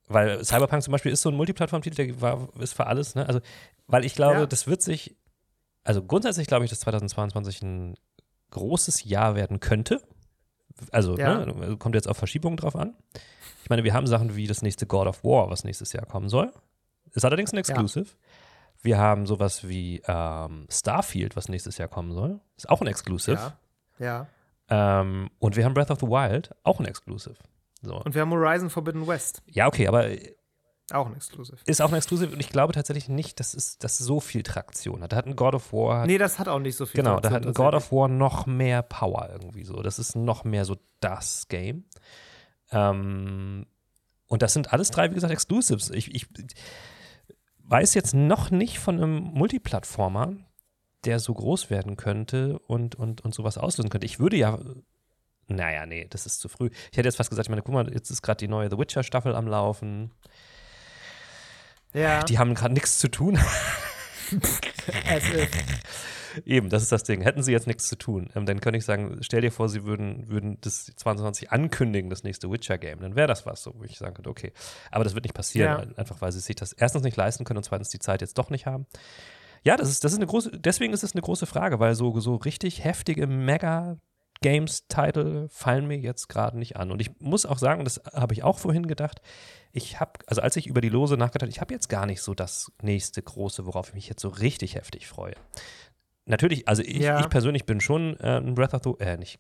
weil 0.07 0.43
Cyberpunk 0.43 0.82
zum 0.84 0.93
Beispiel 0.93 1.11
ist 1.11 1.22
so 1.22 1.30
ein 1.30 1.36
Multiplattform-Titel, 1.36 1.95
der 1.95 2.22
war, 2.22 2.49
ist 2.59 2.74
für 2.74 2.88
alles. 2.88 3.15
Ne? 3.15 3.28
Also, 3.28 3.41
weil 3.88 4.05
ich 4.05 4.15
glaube, 4.15 4.39
Ja. 4.39 4.45
das 4.45 4.65
wird 4.68 4.82
sich, 4.82 5.15
also 5.88 6.04
grundsätzlich 6.04 6.48
glaube 6.48 6.66
ich, 6.66 6.70
dass 6.70 6.82
2022 6.82 7.62
ein 7.62 7.96
großes 8.52 9.04
Jahr 9.06 9.36
werden 9.36 9.60
könnte. 9.60 10.02
Also, 10.92 11.18
Ja. 11.18 11.46
ne, 11.46 11.78
kommt 11.78 11.96
jetzt 11.96 12.08
auf 12.08 12.18
Verschiebungen 12.18 12.58
drauf 12.58 12.76
an. 12.76 12.96
Ich 13.64 13.70
meine, 13.70 13.84
wir 13.84 13.94
haben 13.94 14.06
Sachen 14.06 14.36
wie 14.36 14.48
das 14.48 14.62
nächste 14.62 14.86
God 14.86 15.08
of 15.08 15.24
War, 15.24 15.50
was 15.50 15.64
nächstes 15.64 15.94
Jahr 15.94 16.06
kommen 16.06 16.30
soll. 16.30 16.52
Ist 17.14 17.26
allerdings 17.26 17.52
ein 17.54 17.58
Exclusive. 17.58 18.08
Wir 18.82 18.98
haben 18.98 19.26
sowas 19.26 19.68
wie 19.68 20.02
ähm, 20.08 20.68
Starfield, 20.70 21.36
was 21.36 21.50
nächstes 21.50 21.78
Jahr 21.78 21.88
kommen 21.88 22.12
soll. 22.14 22.40
Ist 22.58 22.70
auch 22.70 22.82
ein 22.82 22.88
Exclusive. 22.88 23.54
Ja. 24.00 24.28
Ja. 24.70 25.00
Ähm, 25.02 25.30
und 25.40 25.56
wir 25.56 25.66
haben 25.66 25.74
Breath 25.74 25.90
of 25.92 26.00
the 26.00 26.08
Wild, 26.08 26.54
auch 26.64 26.80
ein 26.80 26.86
Exclusive. 26.86 27.36
So. 27.82 27.96
Und 28.02 28.14
wir 28.14 28.22
haben 28.22 28.32
Horizon 28.32 28.70
Forbidden 28.70 29.08
West, 29.08 29.42
Ja, 29.48 29.68
okay, 29.68 29.88
aber 29.88 30.06
auch 30.92 31.08
ein 31.08 31.16
Exclusive. 31.16 31.58
ist 31.66 31.82
auch 31.82 31.90
ein 31.90 31.96
Exclusive 31.96 32.32
und 32.32 32.40
ich 32.40 32.50
glaube 32.50 32.74
tatsächlich 32.74 33.10
nicht, 33.10 33.40
dass 33.40 33.54
es 33.54 33.78
dass 33.78 33.98
so 33.98 34.20
viel 34.20 34.44
Traktion 34.44 35.04
hat. 35.04 35.12
Da 35.12 35.18
hat 35.18 35.26
ein 35.26 35.36
God 35.36 35.56
of 35.56 35.74
War. 35.74 36.06
Nee, 36.06 36.18
das 36.18 36.40
hat 36.40 36.48
auch 36.48 36.60
nicht 36.60 36.78
so 36.78 36.86
viel. 36.86 37.02
genau, 37.02 37.20
da 37.20 37.30
Traktion 37.30 37.36
hat 37.36 37.48
ein 37.48 37.54
God 37.54 37.74
of 37.74 37.92
War 37.92 38.08
noch 38.08 38.46
mehr 38.46 38.82
Power 38.84 39.30
irgendwie 39.32 39.64
so. 39.64 39.82
Das 39.82 40.00
ist 40.00 40.16
noch 40.16 40.44
mehr 40.44 40.66
so 40.66 40.78
das 41.00 41.48
Game. 41.50 41.86
Ähm, 42.72 43.66
und 44.28 44.42
das 44.42 44.54
sind 44.54 44.74
alles 44.74 44.92
drei, 44.92 45.10
wie 45.10 45.16
gesagt, 45.16 45.34
Exclusives. 45.34 45.90
Ich, 45.90 46.14
ich 46.14 46.28
weiß 47.64 47.94
jetzt 47.94 48.14
noch 48.14 48.50
nicht 48.52 48.80
von 48.80 48.96
einem 48.96 49.18
Multiplattformer, 49.18 50.34
der 51.06 51.20
so 51.20 51.34
groß 51.34 51.70
werden 51.70 51.96
könnte 51.98 52.60
und, 52.60 52.96
und, 52.96 53.22
und 53.22 53.34
sowas 53.34 53.58
auslösen 53.58 53.90
könnte. 53.90 54.06
Ich 54.06 54.20
würde 54.20 54.38
ja. 54.38 54.60
Naja, 55.48 55.86
nee, 55.86 56.08
das 56.10 56.26
ist 56.26 56.42
zu 56.42 56.50
früh. 56.50 56.70
Ich 56.92 56.98
hätte 56.98 57.08
jetzt 57.08 57.16
fast 57.16 57.30
gesagt, 57.30 57.46
ich 57.46 57.50
meine, 57.50 57.62
guck 57.62 57.74
mal, 57.74 57.94
jetzt 57.94 58.10
ist 58.10 58.22
gerade 58.22 58.38
die 58.38 58.50
neue 58.50 58.70
The 58.70 58.78
Witcher-Staffel 58.78 59.34
am 59.34 59.48
Laufen. 59.48 60.12
Ja, 61.94 62.24
Die 62.24 62.38
haben 62.40 62.54
gerade 62.54 62.74
nichts 62.74 63.00
zu 63.00 63.08
tun. 63.10 63.38
as 65.10 65.24
if. 65.34 65.50
Eben, 66.46 66.70
das 66.70 66.84
ist 66.84 66.92
das 66.92 67.04
Ding. 67.04 67.22
Hätten 67.22 67.42
sie 67.42 67.52
jetzt 67.52 67.66
nichts 67.66 67.88
zu 67.88 67.96
tun, 67.98 68.30
ähm, 68.36 68.46
dann 68.46 68.60
könnte 68.60 68.78
ich 68.78 68.86
sagen, 68.86 69.18
stell 69.22 69.42
dir 69.42 69.52
vor, 69.52 69.70
sie 69.70 69.86
würden, 69.86 70.28
würden 70.30 70.58
das 70.62 70.86
2020 70.96 71.52
ankündigen, 71.52 72.10
das 72.12 72.24
nächste 72.24 72.52
Witcher-Game. 72.52 73.00
Dann 73.00 73.16
wäre 73.16 73.28
das 73.28 73.46
was, 73.48 73.64
so, 73.64 73.74
wo 73.76 73.84
ich 73.84 73.98
sagen 73.98 74.14
könnte, 74.14 74.30
okay. 74.30 74.52
Aber 74.92 75.04
das 75.04 75.16
wird 75.16 75.26
nicht 75.26 75.34
passieren, 75.34 75.90
Ja. 75.90 75.98
einfach 75.98 76.22
weil 76.22 76.32
sie 76.32 76.40
sich 76.40 76.56
das 76.56 76.74
erstens 76.74 77.02
nicht 77.04 77.18
leisten 77.18 77.44
können 77.44 77.58
und 77.58 77.64
zweitens 77.64 77.90
die 77.90 78.00
Zeit 78.00 78.22
jetzt 78.22 78.38
doch 78.38 78.50
nicht 78.52 78.66
haben. 78.68 78.86
Ja, 79.64 79.76
das 79.78 79.90
ist, 79.90 80.04
das 80.04 80.12
ist 80.12 80.20
eine 80.20 80.28
große, 80.28 80.52
deswegen 80.60 80.94
ist 80.94 81.04
es 81.04 81.14
eine 81.14 81.22
große 81.24 81.48
Frage, 81.48 81.80
weil 81.80 81.96
so, 81.96 82.20
so 82.20 82.36
richtig 82.36 82.84
heftige 82.84 83.26
Mega-Games-Titel 84.44 85.48
fallen 85.50 85.88
mir 85.88 85.98
jetzt 85.98 86.28
gerade 86.30 86.58
nicht 86.58 86.78
an. 86.78 86.92
Und 86.92 87.02
ich 87.02 87.20
muss 87.20 87.46
auch 87.46 87.58
sagen, 87.58 87.84
das 87.84 88.02
habe 88.14 88.34
ich 88.34 88.44
auch 88.44 88.60
vorhin 88.60 88.88
gedacht, 88.88 89.22
ich 89.72 90.00
habe, 90.00 90.14
also 90.28 90.42
als 90.42 90.56
ich 90.56 90.68
über 90.68 90.82
die 90.82 90.90
Lose 90.90 91.16
nachgedacht 91.18 91.44
habe, 91.44 91.52
ich 91.52 91.62
habe 91.62 91.74
jetzt 91.74 91.90
gar 91.90 92.06
nicht 92.06 92.22
so 92.22 92.34
das 92.34 92.72
nächste 92.82 93.22
große, 93.22 93.66
worauf 93.66 93.90
ich 93.90 93.94
mich 93.96 94.10
jetzt 94.10 94.22
so 94.22 94.30
richtig 94.30 94.76
heftig 94.76 95.08
freue. 95.08 95.36
Natürlich, 96.26 96.68
also 96.68 96.82
ich, 96.82 96.98
Ja. 96.98 97.20
ich 97.20 97.30
persönlich 97.30 97.66
bin 97.66 97.80
schon 97.80 98.18
äh, 98.20 98.38
ein 98.38 98.56
Breath 98.56 98.74
of 98.74 98.82
the, 98.84 99.04
äh, 99.04 99.18
nicht, 99.18 99.40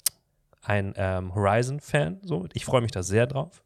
ein 0.61 0.93
ähm, 0.97 1.33
Horizon-Fan, 1.33 2.19
so. 2.23 2.47
Ich 2.53 2.65
freue 2.65 2.81
mich 2.81 2.91
da 2.91 3.03
sehr 3.03 3.27
drauf. 3.27 3.63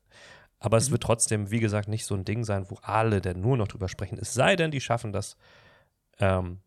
Aber 0.60 0.78
es 0.78 0.92
wird 0.92 1.02
trotzdem, 1.02 1.50
wie 1.50 1.60
gesagt, 1.60 1.88
nicht 1.88 2.06
so 2.06 2.14
ein 2.14 2.24
Ding 2.24 2.44
sein, 2.44 2.70
wo 2.70 2.78
alle 2.84 3.20
denn 3.20 3.42
nur 3.42 3.58
noch 3.58 3.68
drüber 3.68 3.90
sprechen. 3.90 4.20
Es 4.22 4.34
sei 4.36 4.56
denn, 4.56 4.70
die 4.70 4.82
schaffen 4.82 5.12
das, 5.12 5.36
ähm, 6.20 6.60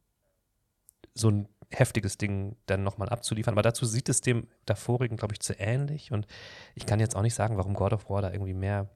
so 1.14 1.28
ein 1.30 1.48
heftiges 1.70 2.18
Ding 2.18 2.56
dann 2.66 2.82
nochmal 2.82 3.08
abzuliefern. 3.08 3.54
Aber 3.54 3.62
dazu 3.62 3.86
sieht 3.86 4.08
es 4.08 4.20
dem 4.20 4.48
davorigen, 4.66 5.16
glaube 5.16 5.34
ich, 5.34 5.40
zu 5.40 5.54
ähnlich. 5.58 6.12
Und 6.12 6.26
ich 6.74 6.86
kann 6.86 7.00
jetzt 7.00 7.16
auch 7.16 7.22
nicht 7.22 7.34
sagen, 7.34 7.56
warum 7.56 7.74
God 7.74 7.92
of 7.92 8.10
War 8.10 8.22
da 8.22 8.32
irgendwie 8.32 8.54
mehr 8.54 8.88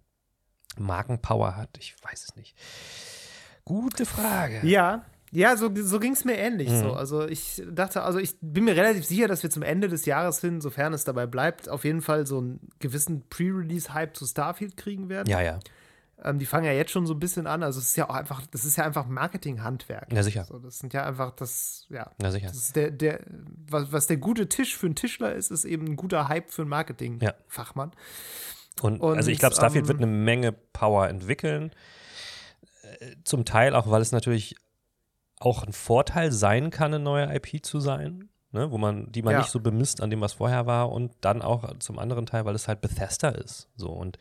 Markenpower 0.79 1.57
hat. 1.57 1.77
Ich 1.79 1.97
weiß 2.03 2.25
es 2.29 2.37
nicht. 2.37 2.57
Gute 3.65 4.07
Frage. 4.07 4.61
Ja, 4.67 5.05
ja, 5.31 5.57
so, 5.57 5.71
so 5.75 6.01
ging 6.01 6.13
es 6.13 6.25
mir 6.25 6.39
ähnlich. 6.39 6.71
Mhm. 6.71 6.81
So. 6.81 6.93
Also 6.95 7.27
ich 7.27 7.63
dachte, 7.71 8.03
also 8.03 8.19
ich 8.19 8.37
bin 8.41 8.65
mir 8.65 8.77
relativ 8.77 9.05
sicher, 9.05 9.29
dass 9.29 9.43
wir 9.43 9.51
zum 9.51 9.63
Ende 9.63 9.89
des 9.89 10.07
Jahres 10.07 10.41
hin, 10.41 10.61
sofern 10.61 10.93
es 10.95 11.05
dabei 11.05 11.27
bleibt, 11.27 11.69
auf 11.69 11.85
jeden 11.85 12.01
Fall 12.01 12.27
so 12.27 12.39
einen 12.39 12.61
gewissen 12.79 13.29
Pre-Release-Hype 13.29 14.17
zu 14.17 14.27
Starfield 14.27 14.77
kriegen 14.77 15.09
werden. 15.09 15.29
Ja, 15.29 15.41
ja. 15.41 15.59
Ähm, 16.25 16.39
die 16.39 16.47
fangen 16.47 16.65
ja 16.65 16.73
jetzt 16.73 16.91
schon 16.91 17.07
so 17.07 17.15
ein 17.15 17.21
bisschen 17.21 17.47
an. 17.47 17.63
Also 17.63 17.79
es 17.79 17.91
ist 17.91 17.97
ja 17.97 18.09
auch 18.11 18.15
einfach, 18.15 18.45
das 18.51 18.65
ist 18.65 18.77
ja 18.77 18.85
einfach 18.85 19.07
Marketing-Handwerk. 19.07 20.13
Ja, 20.13 20.23
sicher. 20.23 20.45
So, 20.45 20.59
das 20.59 20.79
sind 20.79 20.93
ja 20.93 21.05
einfach 21.05 21.31
das, 21.33 21.87
ja. 21.91 22.11
Ja, 22.21 22.31
sicher. 22.33 22.51
Der, 22.75 22.91
der, 22.91 23.21
was, 23.69 23.93
was 23.93 24.07
der 24.09 24.17
gute 24.17 24.49
Tisch 24.49 24.77
für 24.77 24.87
einen 24.87 24.97
Tischler 24.97 25.35
ist, 25.35 25.51
ist 25.51 25.65
eben 25.65 25.87
ein 25.87 25.97
guter 25.97 26.29
Hype 26.29 26.51
für 26.51 26.63
einen 26.63 26.71
Marketing-Fachmann. 26.71 27.93
Und, 28.81 29.01
Und, 29.01 29.17
also 29.17 29.31
ich 29.31 29.39
glaube, 29.39 29.55
Starfield 29.55 29.85
ähm, 29.85 29.89
wird 29.89 29.99
eine 29.99 30.07
Menge 30.07 30.53
Power 30.53 31.09
entwickeln. 31.09 31.73
Äh, 32.83 33.17
Zum 33.25 33.45
Teil 33.45 33.75
auch, 33.75 33.91
weil 33.91 34.03
es 34.03 34.13
natürlich 34.13 34.57
auch 35.41 35.63
ein 35.63 35.73
Vorteil 35.73 36.33
sein 36.33 36.71
kann, 36.71 36.93
eine 36.93 37.03
neue 37.03 37.33
IP 37.37 37.65
zu 37.65 37.79
sein, 37.79 38.29
ne? 38.51 38.73
wo 38.73 38.79
man, 38.79 39.13
die 39.13 39.23
man 39.23 39.35
Ja. 39.35 39.39
nicht 39.39 39.51
so 39.51 39.61
bemisst 39.61 40.01
an 40.01 40.11
dem, 40.11 40.21
was 40.21 40.33
vorher 40.35 40.67
war. 40.67 40.91
Und 40.91 41.13
dann 41.21 41.43
auch 41.43 41.79
zum 41.79 41.99
anderen 42.01 42.27
Teil, 42.27 42.45
weil 42.45 42.57
es 42.57 42.67
halt 42.67 42.81
Bethesda 42.81 43.29
ist. 43.29 43.69
So 43.77 43.91
und 43.91 44.19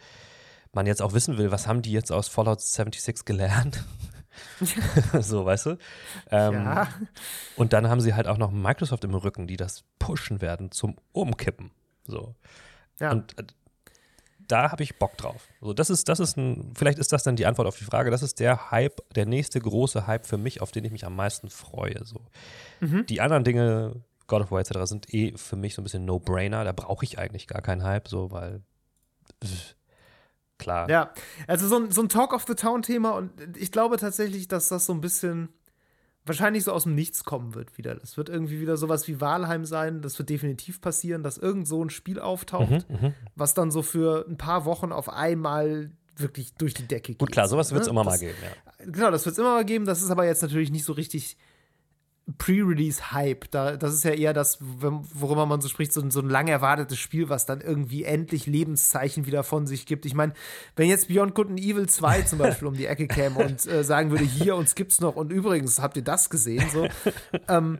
man 0.73 0.85
jetzt 0.85 1.01
auch 1.01 1.13
wissen 1.13 1.37
will, 1.37 1.51
was 1.51 1.67
haben 1.67 1.81
die 1.81 1.91
jetzt 1.91 2.11
aus 2.11 2.27
Fallout 2.27 2.61
76 2.61 3.25
gelernt? 3.25 3.83
so, 5.19 5.45
weißt 5.45 5.67
du? 5.67 5.77
Ähm, 6.31 6.53
ja. 6.53 6.87
Und 7.55 7.73
dann 7.73 7.89
haben 7.89 8.01
sie 8.01 8.13
halt 8.13 8.27
auch 8.27 8.37
noch 8.37 8.51
Microsoft 8.51 9.03
im 9.03 9.13
Rücken, 9.15 9.47
die 9.47 9.57
das 9.57 9.83
pushen 9.99 10.41
werden 10.41 10.71
zum 10.71 10.95
Umkippen. 11.11 11.71
So. 12.05 12.35
ja. 12.99 13.11
Und 13.11 13.37
äh, 13.39 13.43
da 14.47 14.71
habe 14.71 14.83
ich 14.83 14.97
Bock 14.97 15.17
drauf. 15.17 15.47
So, 15.59 15.73
das 15.73 15.89
ist, 15.89 16.07
das 16.07 16.19
ist 16.19 16.37
ein, 16.37 16.71
vielleicht 16.75 16.99
ist 16.99 17.11
das 17.11 17.23
dann 17.23 17.35
die 17.35 17.45
Antwort 17.45 17.67
auf 17.67 17.77
die 17.77 17.83
Frage. 17.83 18.11
Das 18.11 18.23
ist 18.23 18.39
der 18.39 18.71
Hype, 18.71 19.01
der 19.13 19.25
nächste 19.25 19.59
große 19.59 20.07
Hype 20.07 20.25
für 20.25 20.37
mich, 20.37 20.61
auf 20.61 20.71
den 20.71 20.85
ich 20.85 20.91
mich 20.91 21.05
am 21.05 21.15
meisten 21.15 21.49
freue. 21.49 22.05
So. 22.05 22.21
Mhm. 22.79 23.05
Die 23.07 23.19
anderen 23.19 23.43
Dinge, 23.43 24.03
God 24.27 24.43
of 24.43 24.51
War 24.51 24.61
etc., 24.61 24.79
sind 24.83 25.13
eh 25.13 25.35
für 25.35 25.57
mich 25.57 25.75
so 25.75 25.81
ein 25.81 25.83
bisschen 25.83 26.05
No-Brainer. 26.05 26.63
Da 26.63 26.71
brauche 26.71 27.03
ich 27.03 27.19
eigentlich 27.19 27.47
gar 27.47 27.61
keinen 27.61 27.83
Hype, 27.83 28.07
so, 28.07 28.31
weil 28.31 28.61
pff, 29.43 29.75
klar. 30.57 30.89
Ja, 30.89 31.11
also 31.47 31.67
so 31.67 31.77
ein, 31.77 31.91
so 31.91 32.01
ein 32.01 32.09
Talk 32.09 32.33
of 32.33 32.45
the 32.47 32.55
Town-Thema 32.55 33.11
und 33.11 33.31
ich 33.57 33.71
glaube 33.71 33.97
tatsächlich, 33.97 34.47
dass 34.47 34.69
das 34.69 34.85
so 34.85 34.93
ein 34.93 35.01
bisschen 35.01 35.49
wahrscheinlich 36.25 36.65
so 36.65 36.73
aus 36.73 36.83
dem 36.83 36.93
Nichts 36.95 37.23
kommen 37.23 37.55
wird 37.55 37.77
wieder. 37.77 37.95
Das 37.95 38.17
wird 38.17 38.27
irgendwie 38.29 38.59
wieder 38.59 38.75
sowas 38.75 39.07
wie 39.07 39.21
Walheim 39.21 39.63
sein. 39.65 40.01
Das 40.01 40.17
wird 40.19 40.29
definitiv 40.29 40.81
passieren, 40.81 41.23
dass 41.23 41.37
irgend 41.37 41.67
so 41.67 41.83
ein 41.83 41.89
Spiel 41.89 42.19
auftaucht, 42.19 42.69
Mhm, 42.89 42.97
mhm. 43.01 43.13
was 43.35 43.53
dann 43.53 43.71
so 43.71 43.81
für 43.81 44.25
ein 44.27 44.37
paar 44.37 44.65
Wochen 44.65 44.91
auf 44.91 45.07
einmal 45.09 45.91
wirklich 46.17 46.53
durch 46.55 46.73
die 46.73 46.87
Decke 46.87 47.13
geht. 47.13 47.19
Gut, 47.19 47.31
klar, 47.31 47.47
sowas 47.47 47.71
wird 47.71 47.81
es 47.81 47.87
Ne? 47.87 47.91
immer 47.91 48.03
mal 48.03 48.11
Das- 48.11 48.19
geben, 48.19 48.35
ja. 48.43 48.85
Genau, 48.85 49.11
das 49.11 49.25
wird 49.25 49.33
es 49.33 49.39
immer 49.39 49.53
mal 49.53 49.65
geben. 49.65 49.85
Das 49.85 50.01
ist 50.01 50.09
aber 50.09 50.25
jetzt 50.25 50.41
natürlich 50.41 50.69
nicht 50.71 50.83
so 50.83 50.93
richtig 50.93 51.37
Pre-Release-Hype. 52.37 53.49
Da, 53.51 53.77
das 53.77 53.93
ist 53.93 54.03
ja 54.03 54.11
eher 54.11 54.33
das, 54.33 54.57
worüber 54.61 55.45
man 55.45 55.61
so 55.61 55.69
spricht, 55.69 55.93
so, 55.93 56.01
ein- 56.01 56.11
so 56.11 56.19
ein 56.19 56.29
lang 56.29 56.47
erwartetes 56.47 56.99
Spiel, 56.99 57.29
was 57.29 57.45
dann 57.45 57.61
irgendwie 57.61 58.03
endlich 58.03 58.45
Lebenszeichen 58.45 59.25
wieder 59.25 59.43
von 59.43 59.67
sich 59.67 59.85
gibt. 59.85 60.05
Ich 60.05 60.13
meine, 60.13 60.33
wenn 60.75 60.89
jetzt 60.89 61.07
Beyond 61.07 61.35
Good 61.35 61.49
and 61.49 61.59
Evil 61.59 61.87
2 61.87 62.21
zum 62.23 62.39
Beispiel 62.39 62.67
um 62.67 62.73
die 62.75 62.85
Ecke 62.87 63.07
käme 63.07 63.39
und 63.39 63.65
äh, 63.67 63.83
sagen 63.83 64.11
würde, 64.11 64.23
hier, 64.25 64.55
uns 64.55 64.75
gibt's 64.75 64.99
noch 65.01 65.15
und 65.15 65.31
übrigens, 65.31 65.79
habt 65.81 65.97
ihr 65.97 66.03
das 66.03 66.29
gesehen? 66.29 66.63
So, 66.71 66.87
ähm, 67.47 67.79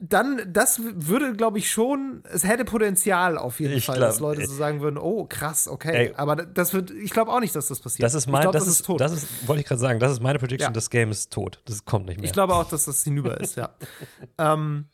dann, 0.00 0.40
das 0.52 0.80
würde, 0.80 1.34
glaube 1.34 1.58
ich, 1.58 1.70
schon, 1.70 2.22
es 2.32 2.44
hätte 2.44 2.64
Potenzial 2.64 3.36
auf 3.36 3.58
jeden 3.58 3.74
Ich 3.74 3.86
Fall, 3.86 3.96
glaub, 3.96 4.08
dass 4.10 4.20
Leute 4.20 4.46
so 4.46 4.54
sagen 4.54 4.80
würden, 4.80 4.96
oh, 4.96 5.24
krass, 5.28 5.66
okay. 5.66 6.08
Ey. 6.08 6.14
Aber 6.16 6.36
das 6.36 6.72
wird, 6.72 6.92
ich 6.92 7.10
glaube 7.10 7.32
auch 7.32 7.40
nicht, 7.40 7.54
dass 7.56 7.66
das 7.66 7.80
passiert. 7.80 8.04
Das 8.04 8.14
ist 8.14 8.26
ich 8.26 8.32
mein, 8.32 8.42
glaub, 8.42 8.52
das, 8.52 8.68
ist, 8.68 8.86
tot. 8.86 9.00
das 9.00 9.12
ist, 9.12 9.48
wollte 9.48 9.62
ich 9.62 9.66
gerade 9.66 9.80
sagen, 9.80 9.98
das 9.98 10.12
ist 10.12 10.22
meine 10.22 10.38
Prediction, 10.38 10.68
Ja. 10.68 10.72
das 10.72 10.90
Game 10.90 11.10
ist 11.10 11.32
tot. 11.32 11.60
Das 11.64 11.84
kommt 11.84 12.06
nicht 12.06 12.18
mehr. 12.18 12.26
Ich 12.26 12.32
glaube 12.32 12.54
auch, 12.54 12.68
dass 12.68 12.84
das 12.84 13.02
hinüber 13.02 13.40
ist, 13.40 13.56
ja. 13.56 13.70
ähm, 14.38 14.86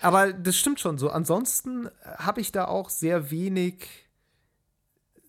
aber 0.00 0.32
das 0.32 0.56
stimmt 0.56 0.78
schon 0.78 0.96
so. 0.96 1.10
Ansonsten 1.10 1.88
habe 2.16 2.40
ich 2.40 2.52
da 2.52 2.66
auch 2.66 2.88
sehr 2.88 3.32
wenig, 3.32 4.01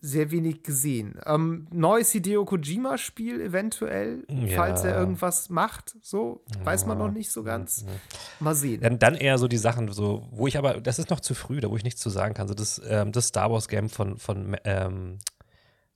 sehr 0.06 0.30
wenig 0.30 0.62
gesehen. 0.62 1.18
Ähm, 1.24 1.66
neues 1.72 2.10
Hideo 2.12 2.44
Kojima-Spiel 2.44 3.40
eventuell, 3.40 4.24
Ja. 4.28 4.56
falls 4.56 4.84
er 4.84 4.96
irgendwas 4.98 5.48
macht, 5.48 5.96
so, 6.02 6.44
weiß 6.62 6.84
man 6.86 6.98
noch 6.98 7.10
nicht 7.10 7.30
so 7.30 7.42
ganz. 7.42 7.86
Mal 8.40 8.54
sehen. 8.54 8.82
Dann, 8.82 8.98
dann 8.98 9.14
eher 9.14 9.38
so 9.38 9.48
die 9.48 9.56
Sachen, 9.56 9.90
so, 9.92 10.28
wo 10.30 10.46
ich 10.46 10.58
aber, 10.58 10.80
das 10.80 10.98
ist 10.98 11.08
noch 11.10 11.20
zu 11.20 11.34
früh, 11.34 11.60
da 11.60 11.70
wo 11.70 11.76
ich 11.76 11.84
nichts 11.84 12.00
zu 12.02 12.10
sagen 12.10 12.34
kann. 12.34 12.48
So 12.48 12.54
das, 12.54 12.80
ähm, 12.86 13.12
das 13.12 13.28
Star 13.28 13.50
Wars 13.50 13.66
Game 13.68 13.88
von, 13.88 14.18
von 14.18 14.56
ähm, 14.64 15.18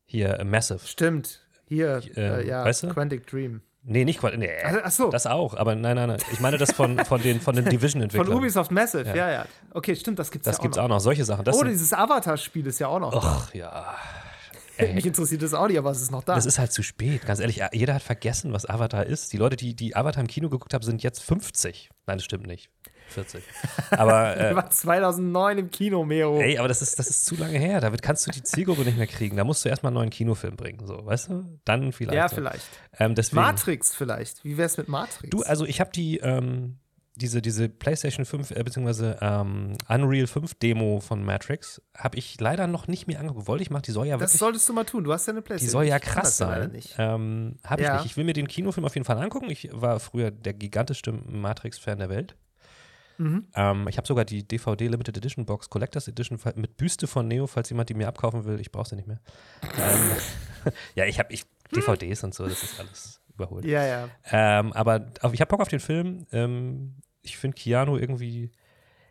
hier 0.07 0.43
Massive. 0.45 0.81
Stimmt. 0.87 1.47
Hier, 1.67 2.01
Ähm, 2.17 2.23
äh, 2.41 2.47
ja, 2.47 2.65
weißt 2.65 2.85
du? 2.85 2.89
Quantic 2.89 3.27
Dream. 3.27 3.61
Nee, 3.91 4.05
nicht 4.05 4.20
Quad. 4.20 4.36
Nee, 4.36 4.51
Ach, 4.62 4.74
ach 4.84 4.91
so. 4.91 5.09
das 5.11 5.26
auch. 5.26 5.55
Aber 5.57 5.74
nein, 5.74 5.97
nein, 5.97 6.09
nein. 6.09 6.18
Ich 6.30 6.41
meine 6.41 6.59
das 6.59 6.72
von, 6.72 6.99
von 7.07 7.22
den, 7.22 7.41
von 7.41 7.57
den 7.57 7.64
Division-Entwicklern. 7.70 8.26
Von 8.26 8.36
Ubisoft 8.36 8.70
Massive, 8.70 9.09
ja. 9.09 9.14
Ja. 9.16 9.30
ja, 9.30 9.47
Okay, 9.72 9.97
stimmt, 9.97 10.18
das 10.18 10.30
gibt's 10.30 10.45
Das 10.45 10.57
ja 10.57 10.59
auch 10.59 10.62
gibt's 10.62 10.76
noch. 10.76 10.84
auch 10.84 10.89
noch. 10.89 11.01
Solche 11.01 11.24
Sachen. 11.24 11.45
Das 11.45 11.57
oh, 11.57 11.61
sind, 11.61 11.70
dieses 11.70 11.95
Avatar-Spiel 11.95 12.66
ist 12.66 12.78
ja 12.80 12.89
auch 12.89 13.01
noch 13.01 13.14
ach, 13.14 13.55
ja. 13.55 13.95
Mich 14.95 15.07
interessiert 15.07 15.43
das 15.43 15.55
auch 15.55 15.66
nicht, 15.66 15.78
aber 15.78 15.91
es 15.91 16.03
ist 16.03 16.11
noch 16.12 16.22
da. 16.22 16.34
Das 16.34 16.47
ist 16.47 16.59
halt 16.59 16.70
zu 16.70 16.82
spät. 16.82 17.26
Ganz 17.26 17.41
ehrlich, 17.41 17.62
jeder 17.72 17.95
hat 17.95 18.03
vergessen, 18.03 18.53
was 18.53 18.68
Avatar 18.68 19.07
ist. 19.07 19.32
Die 19.32 19.36
Leute, 19.39 19.57
die, 19.57 19.74
die 19.74 19.97
Avatar 19.97 20.20
im 20.20 20.28
Kino 20.28 20.49
geguckt 20.49 20.72
haben, 20.74 20.84
sind 20.84 21.03
jetzt 21.03 21.20
50. 21.22 21.91
Nein, 22.07 22.18
das 22.18 22.24
stimmt 22.24 22.47
nicht. 22.47 22.70
40. 23.09 23.43
Aber, 23.91 24.37
äh, 24.41 24.55
war 24.55 24.71
2009 24.71 25.59
im 25.59 25.71
Kino, 25.71 26.05
Mero. 26.05 26.41
ey, 26.41 26.59
aber 26.59 26.69
das 26.69 26.83
ist, 26.83 26.99
das 26.99 27.09
ist 27.09 27.27
zu 27.27 27.37
lange 27.37 27.59
her. 27.59 27.81
Damit 27.81 28.03
kannst 28.03 28.27
du 28.27 28.31
die 28.31 28.43
Zielgruppe 28.43 28.83
nicht 28.83 28.99
mehr 28.99 29.07
kriegen. 29.07 29.37
Da 29.37 29.45
musst 29.45 29.65
du 29.65 29.69
erstmal 29.69 29.91
einen 29.91 29.97
neuen 29.99 30.11
Kinofilm 30.11 30.57
bringen. 30.57 30.87
So, 30.87 31.05
weißt 31.05 31.29
du? 31.29 31.59
Dann 31.65 31.93
vielleicht. 31.93 32.15
ja, 32.17 32.29
so. 32.29 32.37
vielleicht. 32.37 32.67
Ähm, 32.99 33.15
deswegen, 33.15 33.41
Matrix 33.43 33.95
vielleicht. 33.95 34.45
Wie 34.45 34.57
wär's 34.59 34.77
mit 34.77 34.89
Matrix? 34.89 35.31
Du, 35.31 35.43
also 35.43 35.65
ich 35.65 35.81
habe 35.81 35.91
die, 35.93 36.19
ähm, 36.19 36.79
diese, 37.17 37.43
diese 37.43 37.69
PlayStation 37.69 38.25
5, 38.25 38.53
äh, 38.53 38.63
beziehungsweise 38.63 39.19
ähm, 39.21 39.77
Unreal 39.89 40.29
5 40.29 40.55
Demo 40.55 41.01
von 41.01 41.25
Matrix, 41.25 41.83
habe 41.97 42.17
ich 42.17 42.41
leider 42.41 42.69
noch 42.69 42.87
nicht 42.87 43.09
mehr 43.09 43.19
angeguckt. 43.19 43.49
Wollte 43.49 43.63
ich 43.63 43.71
machen, 43.71 43.83
die 43.87 43.91
soll 43.91 44.07
ja 44.07 44.17
das 44.17 44.31
wirklich. 44.31 44.39
solltest 44.39 44.69
du 44.69 44.73
mal 44.73 44.85
tun. 44.85 45.03
Du 45.03 45.13
hast 45.13 45.27
ja 45.27 45.33
eine 45.33 45.41
Die 45.43 45.47
Playstation. 45.47 45.73
soll 45.73 45.85
ja 45.87 45.97
Ich 45.97 46.03
krass 46.03 46.37
das 46.37 46.37
sein. 46.37 46.79
Ähm, 46.97 47.57
Habe 47.65 47.83
ich 47.83 47.89
Ja. 47.89 47.95
nicht. 47.97 48.07
Ich 48.07 48.17
will 48.17 48.23
mir 48.23 48.35
den 48.35 48.47
Kinofilm 48.47 48.85
auf 48.85 48.95
jeden 48.95 49.05
Fall 49.05 49.19
angucken. 49.19 49.51
Ich 49.51 49.69
war 49.73 49.99
früher 49.99 50.31
der 50.31 50.53
gigantischste 50.55 51.11
Matrix-Fan 51.11 51.99
der 51.99 52.09
Welt. 52.09 52.37
Mhm. 53.19 53.49
Ähm, 53.55 53.87
ich 53.89 53.97
habe 53.97 54.07
sogar 54.07 54.25
die 54.25 54.47
DVD 54.47 54.87
Limited 54.89 55.16
Edition 55.16 55.45
Box, 55.45 55.69
Collectors 55.71 56.09
Edition 56.09 56.39
mit 56.57 56.77
Büste 56.77 57.07
von 57.07 57.27
Neo, 57.29 57.47
falls 57.47 57.69
jemand 57.71 57.89
die 57.91 57.95
mir 57.95 58.09
abkaufen 58.09 58.45
will. 58.45 58.61
Ich 58.61 58.71
brauche 58.73 58.89
sie 58.89 58.97
nicht 58.97 59.09
mehr. 59.09 59.21
ähm, 59.77 60.73
ja, 60.95 61.05
ich 61.05 61.19
habe 61.19 61.33
ich, 61.33 61.45
DVDs 61.75 62.25
und 62.25 62.35
so, 62.35 62.47
das 62.47 62.62
ist 62.62 62.81
alles 62.81 63.21
überholt. 63.35 63.64
Ja, 63.64 63.85
ja. 63.85 64.09
Ähm, 64.31 64.73
aber 64.73 65.11
auf, 65.21 65.35
ich 65.35 65.41
habe 65.41 65.49
Bock 65.51 65.61
auf 65.61 65.69
den 65.69 65.81
Film. 65.81 66.27
Ähm, 66.33 66.95
ich 67.23 67.37
finde 67.37 67.57
Keanu 67.57 67.99
irgendwie. 67.99 68.51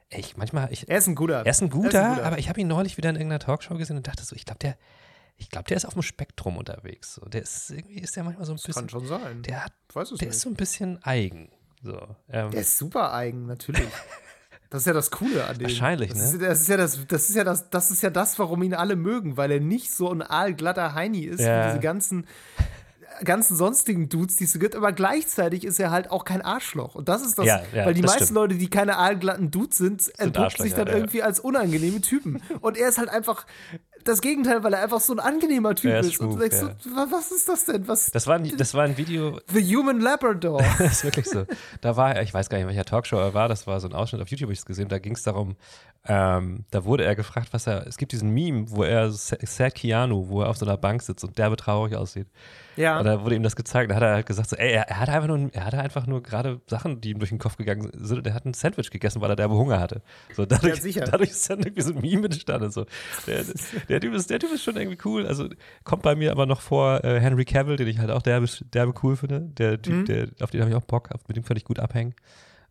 Ey, 0.09 0.21
ich, 0.21 0.37
manchmal, 0.37 0.71
ich, 0.71 0.89
Er 0.89 0.97
ist 0.97 1.07
ein 1.07 1.15
guter. 1.15 1.45
er 1.45 1.51
ist 1.51 1.61
ein 1.61 1.69
guter, 1.69 1.99
Er 1.99 2.01
ist 2.03 2.07
ein 2.09 2.15
guter. 2.15 2.25
aber 2.25 2.39
ich 2.39 2.47
habe 2.49 2.59
ihn 2.61 2.67
neulich 2.67 2.95
wieder 2.97 3.09
in 3.09 3.15
irgendeiner 3.17 3.39
Talkshow 3.39 3.75
gesehen 3.77 3.97
und 3.97 4.07
dachte 4.07 4.23
so, 4.23 4.35
ich 4.35 4.45
glaube, 4.45 4.59
der, 4.59 4.77
ich 5.35 5.49
glaube, 5.49 5.67
der 5.67 5.75
ist 5.77 5.85
auf 5.85 5.93
dem 5.93 6.01
Spektrum 6.01 6.57
unterwegs. 6.57 7.13
So. 7.15 7.25
Der 7.25 7.41
ist 7.41 7.69
irgendwie 7.69 7.99
ist 7.99 8.15
der 8.15 8.23
manchmal 8.23 8.45
so 8.45 8.53
ein 8.53 8.55
das 8.55 8.63
bisschen. 8.65 8.83
kann 8.83 8.89
schon 8.89 9.05
sein. 9.05 9.43
Der 9.43 9.65
hat, 9.65 9.73
ich 9.89 9.95
weiß 9.95 10.11
es 10.11 10.19
der 10.19 10.29
nicht. 10.29 10.35
ist 10.35 10.41
so 10.41 10.49
ein 10.49 10.55
bisschen 10.55 11.03
eigen. 11.03 11.49
So. 11.83 11.99
Ähm, 12.29 12.51
Der 12.51 12.61
ist 12.61 12.77
super 12.77 13.13
eigen, 13.13 13.45
natürlich. 13.45 13.81
Das 14.69 14.81
ist 14.81 14.87
ja 14.87 14.93
das 14.93 15.11
Coole 15.11 15.45
an 15.45 15.55
dem. 15.59 15.63
Wahrscheinlich, 15.67 16.09
das 16.11 16.33
ne? 16.33 16.39
Ist, 16.39 16.41
das 16.41 16.61
ist 16.61 16.67
ja 16.69 16.77
das, 16.77 17.07
das 17.07 17.29
ist 17.29 17.35
ja 17.35 17.43
das, 17.43 17.69
das 17.69 17.91
ist 17.91 18.03
ja 18.03 18.09
das, 18.09 18.37
warum 18.39 18.63
ihn 18.63 18.73
alle 18.73 18.95
mögen, 18.95 19.37
weil 19.37 19.51
er 19.51 19.59
nicht 19.59 19.91
so 19.91 20.11
ein 20.11 20.21
aalglatter 20.21 20.93
Heini 20.93 21.21
ist 21.21 21.39
Ja. 21.39 21.61
wie 21.63 21.67
diese 21.69 21.79
ganzen 21.79 22.27
ganzen 23.23 23.55
sonstigen 23.57 24.09
Dudes, 24.09 24.35
die 24.35 24.43
es 24.43 24.51
so 24.53 24.59
gibt, 24.59 24.75
aber 24.75 24.91
gleichzeitig 24.91 25.63
ist 25.63 25.79
er 25.79 25.89
halt 25.89 26.11
auch 26.11 26.23
kein 26.23 26.43
Arschloch. 26.43 26.93
Und 26.93 27.09
das 27.09 27.23
ist 27.25 27.39
das, 27.39 27.47
Ja, 27.47 27.63
ja, 27.73 27.85
weil 27.87 27.95
die 27.95 28.03
meisten 28.03 28.25
stimmt. 28.25 28.35
Leute, 28.35 28.55
die 28.55 28.69
keine 28.69 28.97
aalglatten 28.97 29.49
Dudes 29.49 29.79
sind, 29.79 30.19
entpuppen 30.19 30.63
sich 30.63 30.75
dann 30.75 30.87
irgendwie 30.87 31.23
als 31.23 31.39
unangenehme 31.39 31.99
Typen. 32.01 32.43
Und 32.61 32.77
er 32.77 32.89
ist 32.89 32.99
halt 32.99 33.09
einfach 33.09 33.47
das 34.07 34.21
Gegenteil, 34.21 34.63
weil 34.63 34.73
er 34.73 34.83
einfach 34.83 34.99
so 34.99 35.13
ein 35.13 35.19
angenehmer 35.19 35.75
Typ 35.75 35.91
Er 35.91 35.99
ist 35.99 36.13
ist. 36.13 36.19
Und 36.19 36.33
du 36.35 36.39
denkst 36.39 36.57
so, 36.57 36.67
wa- 36.95 37.07
was 37.11 37.31
ist 37.31 37.47
das 37.49 37.65
denn? 37.65 37.87
Was? 37.87 38.09
das, 38.11 38.27
war 38.27 38.35
ein, 38.35 38.55
das 38.57 38.73
war 38.73 38.83
ein 38.83 38.97
Video, 38.97 39.39
The 39.53 39.75
Human 39.75 39.99
Labrador. 39.99 40.61
das 40.77 40.91
ist 40.93 41.03
wirklich 41.03 41.25
so. 41.27 41.45
Da 41.81 41.95
war 41.97 42.15
er, 42.15 42.23
ich 42.23 42.33
weiß 42.33 42.49
gar 42.49 42.57
nicht, 42.57 42.63
in 42.63 42.69
welcher 42.69 42.85
Talkshow 42.85 43.17
er 43.17 43.33
war, 43.33 43.47
das 43.49 43.67
war 43.67 43.79
so 43.79 43.87
ein 43.87 43.93
Ausschnitt 43.93 44.21
auf 44.21 44.29
YouTube, 44.29 44.47
hab 44.49 44.53
ich 44.53 44.59
es 44.59 44.65
gesehen, 44.65 44.87
da 44.89 44.99
ging 44.99 45.13
es 45.13 45.23
darum, 45.23 45.55
ähm, 46.05 46.65
da 46.71 46.85
wurde 46.85 47.03
er 47.05 47.15
gefragt, 47.15 47.49
was 47.51 47.67
er, 47.67 47.85
es 47.87 47.97
gibt 47.97 48.11
diesen 48.11 48.29
Meme, 48.29 48.65
wo 48.69 48.83
er, 48.83 49.11
Sad 49.11 49.75
Keanu, 49.75 50.29
wo 50.29 50.41
er 50.41 50.49
auf 50.49 50.57
so 50.57 50.65
einer 50.65 50.77
Bank 50.77 51.01
sitzt 51.01 51.23
und 51.23 51.37
derbe 51.37 51.57
traurig 51.57 51.95
aussieht. 51.95 52.27
Ja. 52.77 52.99
Und 52.99 53.05
da 53.05 53.21
wurde 53.23 53.35
ihm 53.35 53.43
das 53.43 53.55
gezeigt. 53.57 53.91
Da 53.91 53.95
hat 53.95 54.03
er 54.03 54.13
halt 54.13 54.25
gesagt, 54.25 54.49
so, 54.49 54.55
ey, 54.55 54.71
er, 54.71 54.83
er 54.87 54.99
hatte 54.99 55.11
einfach 55.11 55.27
nur, 55.27 55.49
er 55.53 55.65
hatte 55.65 55.79
einfach 55.79 56.07
nur 56.07 56.23
gerade 56.23 56.61
Sachen, 56.67 57.01
die 57.01 57.09
ihm 57.11 57.19
durch 57.19 57.29
den 57.29 57.39
Kopf 57.39 57.57
gegangen 57.57 57.89
sind. 57.93 58.19
Und 58.19 58.27
er 58.27 58.33
hat 58.33 58.45
ein 58.45 58.53
Sandwich 58.53 58.89
gegessen, 58.91 59.19
weil 59.21 59.29
er 59.29 59.35
derbe 59.35 59.55
Hunger 59.55 59.79
hatte. 59.79 60.01
So, 60.35 60.45
dadurch, 60.45 60.75
Ja, 60.75 60.81
sicher. 60.81 61.01
dadurch 61.05 61.31
ist 61.31 61.49
dann 61.49 61.59
irgendwie 61.59 61.81
so 61.81 61.93
ein 61.93 61.99
Meme 62.01 62.25
entstanden. 62.25 62.71
So. 62.71 62.85
Der, 63.27 63.43
der, 63.89 63.99
typ 63.99 64.13
ist, 64.13 64.29
der 64.29 64.39
Typ 64.39 64.51
ist 64.53 64.63
schon 64.63 64.77
irgendwie 64.77 64.97
cool. 65.03 65.25
Also 65.27 65.49
kommt 65.83 66.03
bei 66.03 66.15
mir 66.15 66.31
aber 66.31 66.45
noch 66.45 66.61
vor 66.61 67.03
äh, 67.03 67.19
Henry 67.19 67.43
Cavill, 67.45 67.75
den 67.75 67.87
ich 67.87 67.99
halt 67.99 68.11
auch 68.11 68.21
derbe, 68.21 68.47
derbe 68.73 68.93
cool 69.03 69.15
finde. 69.17 69.41
Der 69.57 69.81
Typ, 69.81 69.93
Mhm. 69.93 70.05
der, 70.05 70.27
auf 70.41 70.51
den 70.51 70.61
habe 70.61 70.69
ich 70.71 70.75
auch 70.77 70.83
Bock, 70.85 71.09
mit 71.27 71.35
dem 71.35 71.43
könnte 71.43 71.57
ich 71.59 71.65
gut 71.65 71.79
abhängen. 71.79 72.13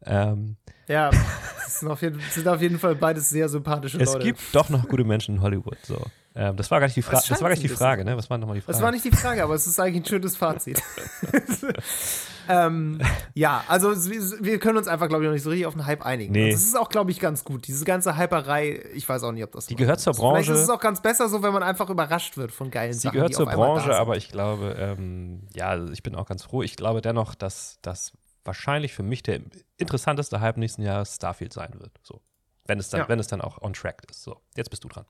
Ähm, 0.04 0.56
Ja, 0.88 1.10
das 1.10 1.80
sind 1.80 1.88
auf, 1.88 2.02
jeden, 2.02 2.18
das 2.18 2.34
sind 2.34 2.46
auf 2.46 2.60
jeden 2.62 2.78
Fall 2.78 2.94
beides 2.94 3.28
sehr 3.28 3.48
sympathische 3.48 3.98
es 3.98 4.12
Leute. 4.12 4.24
gibt 4.26 4.40
doch 4.54 4.68
noch 4.68 4.88
gute 4.88 5.04
Menschen 5.04 5.36
in 5.36 5.40
Hollywood. 5.42 5.78
So. 5.82 6.00
Ähm, 6.38 6.54
das 6.54 6.70
war 6.70 6.80
gar 6.80 6.86
nicht 6.86 6.96
die 6.96 7.02
Frage. 7.02 7.24
Das 7.28 7.40
war 7.40 7.48
gar 7.48 7.56
nicht 7.56 7.62
die 7.62 7.68
Frage, 7.68 8.04
ne? 8.04 8.14
Was 8.14 8.28
war 8.28 8.36
nochmal 8.36 8.56
die 8.56 8.60
Frage? 8.60 8.74
Das 8.76 8.82
war 8.82 8.92
nicht 8.92 9.04
die 9.06 9.10
Frage, 9.10 9.42
aber 9.42 9.54
es 9.54 9.66
ist 9.66 9.80
eigentlich 9.80 10.02
ein 10.02 10.04
schönes 10.04 10.36
Fazit. 10.36 10.82
ähm, 12.48 13.00
ja, 13.34 13.64
also 13.68 13.90
wir 13.94 14.58
können 14.58 14.76
uns 14.76 14.86
einfach, 14.86 15.08
glaube 15.08 15.24
ich, 15.24 15.28
noch 15.28 15.32
nicht 15.32 15.42
so 15.42 15.48
richtig 15.50 15.66
auf 15.66 15.72
den 15.72 15.86
Hype 15.86 16.04
einigen. 16.04 16.32
Nee. 16.32 16.44
Und 16.44 16.52
das 16.52 16.62
ist 16.62 16.76
auch, 16.76 16.90
glaube 16.90 17.10
ich, 17.10 17.20
ganz 17.20 17.42
gut. 17.42 17.66
Diese 17.66 17.86
ganze 17.86 18.18
Hyperei, 18.18 18.82
ich 18.94 19.08
weiß 19.08 19.22
auch 19.22 19.32
nicht, 19.32 19.44
ob 19.44 19.52
das. 19.52 19.66
Die 19.66 19.76
gehört 19.76 20.00
zur 20.00 20.12
Branche. 20.12 20.44
Vielleicht 20.44 20.58
ist 20.58 20.64
es 20.64 20.70
auch 20.70 20.80
ganz 20.80 21.00
besser 21.00 21.28
so, 21.30 21.42
wenn 21.42 21.54
man 21.54 21.62
einfach 21.62 21.88
überrascht 21.88 22.36
wird 22.36 22.52
von 22.52 22.70
geilen 22.70 22.92
Sie 22.92 23.00
Sachen. 23.00 23.14
gehört 23.14 23.30
die 23.30 23.34
zur 23.34 23.46
Branche, 23.46 23.96
aber 23.96 24.16
ich 24.18 24.30
glaube, 24.30 24.76
ähm, 24.78 25.48
ja, 25.54 25.68
also 25.68 25.90
ich 25.92 26.02
bin 26.02 26.14
auch 26.14 26.26
ganz 26.26 26.44
froh. 26.44 26.62
Ich 26.62 26.76
glaube 26.76 27.00
dennoch, 27.00 27.34
dass 27.34 27.78
das 27.80 28.12
wahrscheinlich 28.44 28.92
für 28.94 29.02
mich 29.02 29.22
der 29.22 29.40
interessanteste 29.78 30.40
Hype 30.40 30.58
nächsten 30.58 30.82
Jahres 30.82 31.16
Starfield 31.16 31.52
sein 31.54 31.72
wird. 31.78 31.92
So. 32.02 32.20
Wenn 32.66 32.78
es 32.78 32.90
dann, 32.90 33.00
Ja. 33.00 33.08
wenn 33.08 33.18
es 33.18 33.26
dann 33.26 33.40
auch 33.40 33.62
on 33.62 33.72
track 33.72 34.02
ist. 34.10 34.22
So, 34.22 34.36
jetzt 34.54 34.70
bist 34.70 34.84
du 34.84 34.88
dran. 34.88 35.04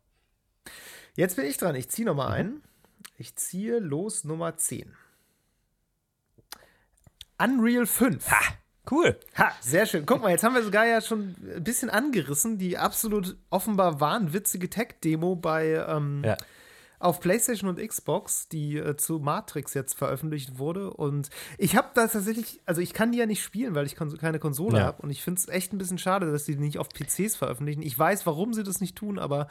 Jetzt 1.17 1.37
bin 1.37 1.47
ich 1.47 1.57
dran. 1.57 1.75
Ich 1.75 1.89
ziehe 1.89 2.05
Mhm. 2.05 2.17
nochmal 2.17 2.33
ein. 2.33 2.63
Ich 3.19 3.35
ziehe 3.37 3.79
los 3.79 4.25
Nummer 4.25 4.57
10. 4.57 4.95
Unreal 7.43 7.87
5. 7.87 8.31
Ha! 8.31 8.41
Cool. 8.89 9.19
Ha, 9.37 9.51
sehr 9.61 9.85
schön. 9.85 10.07
Guck 10.07 10.23
mal, 10.23 10.31
jetzt 10.31 10.45
haben 10.45 10.55
wir 10.55 10.63
sogar 10.63 10.87
ja 10.87 11.01
schon 11.01 11.35
ein 11.57 11.65
bisschen 11.65 11.91
angerissen, 11.91 12.57
die 12.57 12.79
absolut 12.79 13.37
offenbar 13.51 14.01
wahnwitzige 14.01 14.71
Tech-Demo 14.71 15.35
bei 15.35 15.85
ähm, 15.89 16.23
Ja. 16.25 16.37
auf 17.01 17.19
PlayStation 17.21 17.69
und 17.69 17.81
Xbox, 17.85 18.49
die 18.49 18.77
äh, 18.77 18.97
zu 18.97 19.19
Matrix 19.19 19.75
jetzt 19.75 19.95
veröffentlicht 19.95 20.59
wurde. 20.59 20.93
Und 20.93 21.31
ich 21.59 21.75
habe 21.77 21.89
da 21.95 22.07
tatsächlich, 22.07 22.61
also 22.65 22.81
ich 22.81 22.93
kann 22.93 23.11
die 23.11 23.19
ja 23.19 23.27
nicht 23.27 23.43
spielen, 23.43 23.75
weil 23.75 23.87
ich 23.87 23.97
kon 23.97 24.17
keine 24.19 24.39
Konsole 24.39 24.79
Ja. 24.79 24.85
habe. 24.85 25.03
Und 25.03 25.11
ich 25.11 25.21
finde 25.23 25.41
es 25.41 25.49
echt 25.49 25.73
ein 25.73 25.79
bisschen 25.79 25.99
schade, 25.99 26.31
dass 26.31 26.45
die 26.45 26.55
nicht 26.55 26.79
auf 26.79 26.89
PCs 26.91 27.35
veröffentlichen. 27.35 27.83
Ich 27.83 27.99
weiß, 27.99 28.25
warum 28.25 28.55
sie 28.55 28.63
das 28.63 28.81
nicht 28.81 28.97
tun, 28.97 29.19
aber 29.19 29.49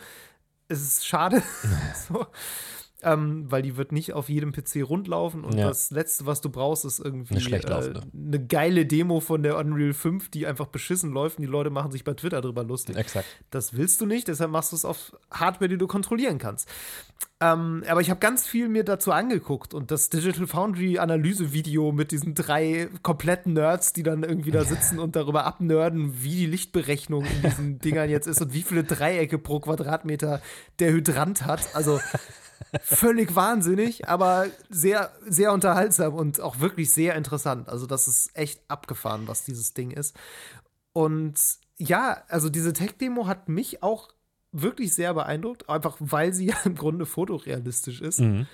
es 0.68 0.82
ist 0.82 1.08
schade. 1.08 1.42
so. 2.08 2.28
Ähm, 3.08 3.46
weil 3.52 3.62
die 3.62 3.78
wird 3.78 3.92
nicht 3.92 4.14
auf 4.14 4.30
jedem 4.30 4.52
PC 4.52 4.82
rundlaufen 4.82 5.44
und 5.44 5.56
Ja. 5.56 5.68
das 5.68 5.92
Letzte, 5.92 6.26
was 6.26 6.42
du 6.42 6.50
brauchst, 6.50 6.86
ist 6.86 7.00
irgendwie 7.00 7.36
Eine 7.36 7.42
schlecht 7.42 7.70
äh, 7.70 7.94
eine 8.14 8.46
geile 8.46 8.88
Demo 8.88 9.20
von 9.20 9.44
der 9.44 9.58
Unreal 9.58 9.94
5, 9.94 10.30
die 10.30 10.48
einfach 10.48 10.66
beschissen 10.66 11.12
läuft 11.12 11.38
und 11.38 11.44
die 11.44 11.48
Leute 11.52 11.70
machen 11.70 11.92
sich 11.92 12.04
bei 12.04 12.16
Twitter 12.16 12.42
drüber 12.42 12.64
lustig. 12.64 12.98
Exakt. 12.98 13.28
Das 13.52 13.78
willst 13.78 14.02
du 14.02 14.08
nicht, 14.08 14.28
deshalb 14.28 14.50
machst 14.50 14.72
du 14.72 14.76
es 14.76 14.86
auf 14.86 15.16
Hardware, 15.30 15.70
die 15.70 15.78
du 15.78 15.86
kontrollieren 15.86 16.40
kannst. 16.40 16.68
Ähm, 17.42 17.84
aber 17.88 18.02
ich 18.02 18.10
habe 18.10 18.20
ganz 18.20 18.48
viel 18.48 18.70
mir 18.70 18.84
dazu 18.84 19.12
angeguckt 19.12 19.74
und 19.74 19.92
das 19.92 20.10
Digital 20.10 20.48
Foundry 20.48 20.98
Analyse-Video 20.98 21.92
mit 21.92 22.12
diesen 22.12 22.34
drei 22.34 22.90
kompletten 23.04 23.54
Nerds, 23.54 23.94
die 23.94 24.04
dann 24.04 24.24
irgendwie 24.24 24.52
da 24.52 24.64
sitzen 24.64 25.00
und 25.00 25.16
darüber 25.16 25.46
abnörden, 25.46 26.24
wie 26.24 26.36
die 26.38 26.46
Lichtberechnung 26.46 27.26
in 27.26 27.42
diesen 27.44 27.80
Dingern 27.86 28.10
jetzt 28.10 28.26
ist 28.28 28.42
und 28.42 28.54
wie 28.54 28.64
viele 28.64 28.84
Dreiecke 28.84 29.38
pro 29.38 29.60
Quadratmeter 29.60 30.42
der 30.80 30.92
Hydrant 30.92 31.46
hat. 31.46 31.76
Also 31.76 32.00
völlig 32.82 33.36
wahnsinnig, 33.36 34.08
aber 34.08 34.48
sehr, 34.70 35.12
sehr 35.28 35.52
unterhaltsam 35.54 36.14
und 36.14 36.40
auch 36.42 36.60
wirklich 36.60 36.92
sehr 36.92 37.16
interessant. 37.16 37.70
Also, 37.70 37.86
das 37.86 38.08
ist 38.08 38.36
echt 38.36 38.62
abgefahren, 38.68 39.28
was 39.28 39.44
dieses 39.44 39.74
Ding 39.74 39.92
ist. 39.92 40.16
Und 40.94 41.36
ja, 41.78 42.24
also 42.30 42.50
diese 42.50 42.74
Tech-Demo 42.74 43.28
hat 43.28 43.50
mich 43.50 43.84
auch 43.84 44.10
wirklich 44.52 44.94
sehr 44.94 45.14
beeindruckt, 45.14 45.70
einfach 45.70 45.98
weil 46.00 46.34
sie 46.34 46.46
ja 46.50 46.56
im 46.66 46.76
Grunde 46.76 47.06
fotorealistisch 47.06 48.02
ist. 48.02 48.20
Mhm. 48.22 48.48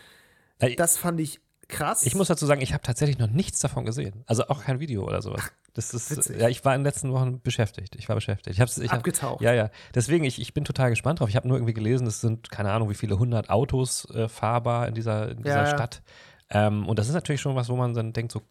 Äh, 0.59 0.75
Das 0.75 0.97
fand 0.97 1.19
ich 1.19 1.39
krass. 1.67 2.03
Ich 2.05 2.15
muss 2.15 2.27
dazu 2.27 2.45
sagen, 2.45 2.61
ich 2.61 2.73
habe 2.73 2.83
tatsächlich 2.83 3.17
noch 3.17 3.29
nichts 3.29 3.59
davon 3.59 3.85
gesehen. 3.85 4.23
Also 4.25 4.47
auch 4.47 4.63
kein 4.63 4.79
Video 4.79 5.05
oder 5.05 5.21
sowas. 5.21 5.51
Das 5.73 5.93
ist, 5.93 6.11
witzig. 6.15 6.39
ja, 6.39 6.49
ich 6.49 6.63
war 6.65 6.75
in 6.75 6.81
den 6.81 6.85
letzten 6.85 7.11
Wochen 7.13 7.41
beschäftigt. 7.41 7.95
Ich 7.95 8.09
war 8.09 8.15
beschäftigt. 8.15 8.55
Ich 8.55 8.59
hab's, 8.61 8.77
ich 8.77 8.91
hab, 8.91 8.99
Abgetaucht. 8.99 9.41
Ja, 9.41 9.53
ja. 9.53 9.69
Deswegen, 9.95 10.23
ich, 10.25 10.41
ich 10.41 10.53
bin 10.53 10.65
total 10.65 10.89
gespannt 10.89 11.19
drauf. 11.19 11.29
Ich 11.29 11.35
habe 11.35 11.47
nur 11.47 11.57
irgendwie 11.57 11.73
gelesen, 11.73 12.05
es 12.07 12.19
sind, 12.21 12.51
keine 12.51 12.71
Ahnung, 12.71 12.89
wie 12.89 12.93
viele 12.95 13.17
hundert 13.17 13.49
Autos 13.49 14.05
äh, 14.13 14.27
fahrbar 14.27 14.87
in 14.87 14.93
dieser, 14.95 15.29
in 15.31 15.37
dieser 15.43 15.63
Ja. 15.63 15.67
Stadt. 15.67 16.01
Ähm, 16.49 16.87
und 16.87 16.99
das 16.99 17.07
ist 17.07 17.13
natürlich 17.13 17.39
schon 17.41 17.55
was, 17.55 17.69
wo 17.69 17.75
man 17.77 17.93
dann 17.93 18.11
denkt, 18.11 18.31
so 18.33 18.41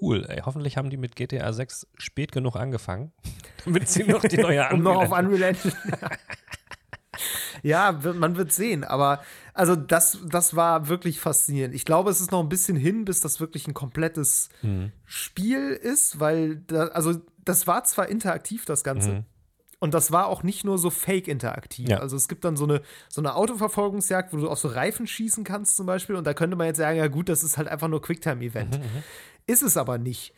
cool, 0.00 0.24
ey, 0.28 0.42
hoffentlich 0.44 0.76
haben 0.76 0.90
die 0.90 0.96
mit 0.96 1.16
GTA 1.16 1.52
6 1.52 1.86
spät 1.98 2.30
genug 2.32 2.56
angefangen, 2.56 3.12
damit 3.64 3.88
sie 3.88 4.04
noch 4.04 4.22
die 4.22 4.36
neue 4.38 4.68
um 4.72 4.82
noch 4.82 4.96
auf 4.96 5.10
Unreal- 5.10 5.24
Unreal 5.26 5.42
Engine. 5.42 5.74
ja, 7.62 7.92
man 7.92 8.36
wird 8.36 8.52
sehen. 8.52 8.84
Aber 8.84 9.22
also 9.54 9.76
das, 9.76 10.18
das 10.24 10.54
war 10.56 10.88
wirklich 10.88 11.20
faszinierend. 11.20 11.74
Ich 11.74 11.84
glaube, 11.84 12.10
es 12.10 12.20
ist 12.20 12.30
noch 12.32 12.42
ein 12.42 12.48
bisschen 12.48 12.76
hin, 12.76 13.04
bis 13.04 13.20
das 13.20 13.40
wirklich 13.40 13.66
ein 13.66 13.74
komplettes 13.74 14.48
Mhm. 14.62 14.92
Spiel 15.04 15.70
ist, 15.70 16.20
weil 16.20 16.56
da, 16.56 16.88
also 16.88 17.20
das 17.44 17.66
war 17.66 17.84
zwar 17.84 18.08
interaktiv, 18.08 18.64
das 18.64 18.84
Ganze. 18.84 19.10
Mhm. 19.10 19.24
Und 19.80 19.94
das 19.94 20.10
war 20.10 20.26
auch 20.26 20.42
nicht 20.42 20.64
nur 20.64 20.76
so 20.76 20.90
fake-interaktiv. 20.90 21.88
Ja. 21.88 21.98
Also 21.98 22.16
es 22.16 22.26
gibt 22.26 22.44
dann 22.44 22.56
so 22.56 22.64
eine, 22.64 22.82
so 23.08 23.20
eine 23.20 23.36
Autoverfolgungsjagd, 23.36 24.32
wo 24.32 24.38
du 24.38 24.48
auf 24.48 24.58
so 24.58 24.68
Reifen 24.68 25.06
schießen 25.06 25.44
kannst 25.44 25.76
zum 25.76 25.86
Beispiel. 25.86 26.16
Und 26.16 26.26
da 26.26 26.34
könnte 26.34 26.56
man 26.56 26.66
jetzt 26.66 26.78
sagen, 26.78 26.98
ja 26.98 27.06
gut, 27.06 27.28
das 27.28 27.44
ist 27.44 27.58
halt 27.58 27.68
einfach 27.68 27.86
nur 27.86 28.02
Quicktime-Event. 28.02 28.80
Ist 29.46 29.62
es 29.62 29.76
aber 29.76 29.98
nicht. 29.98 30.34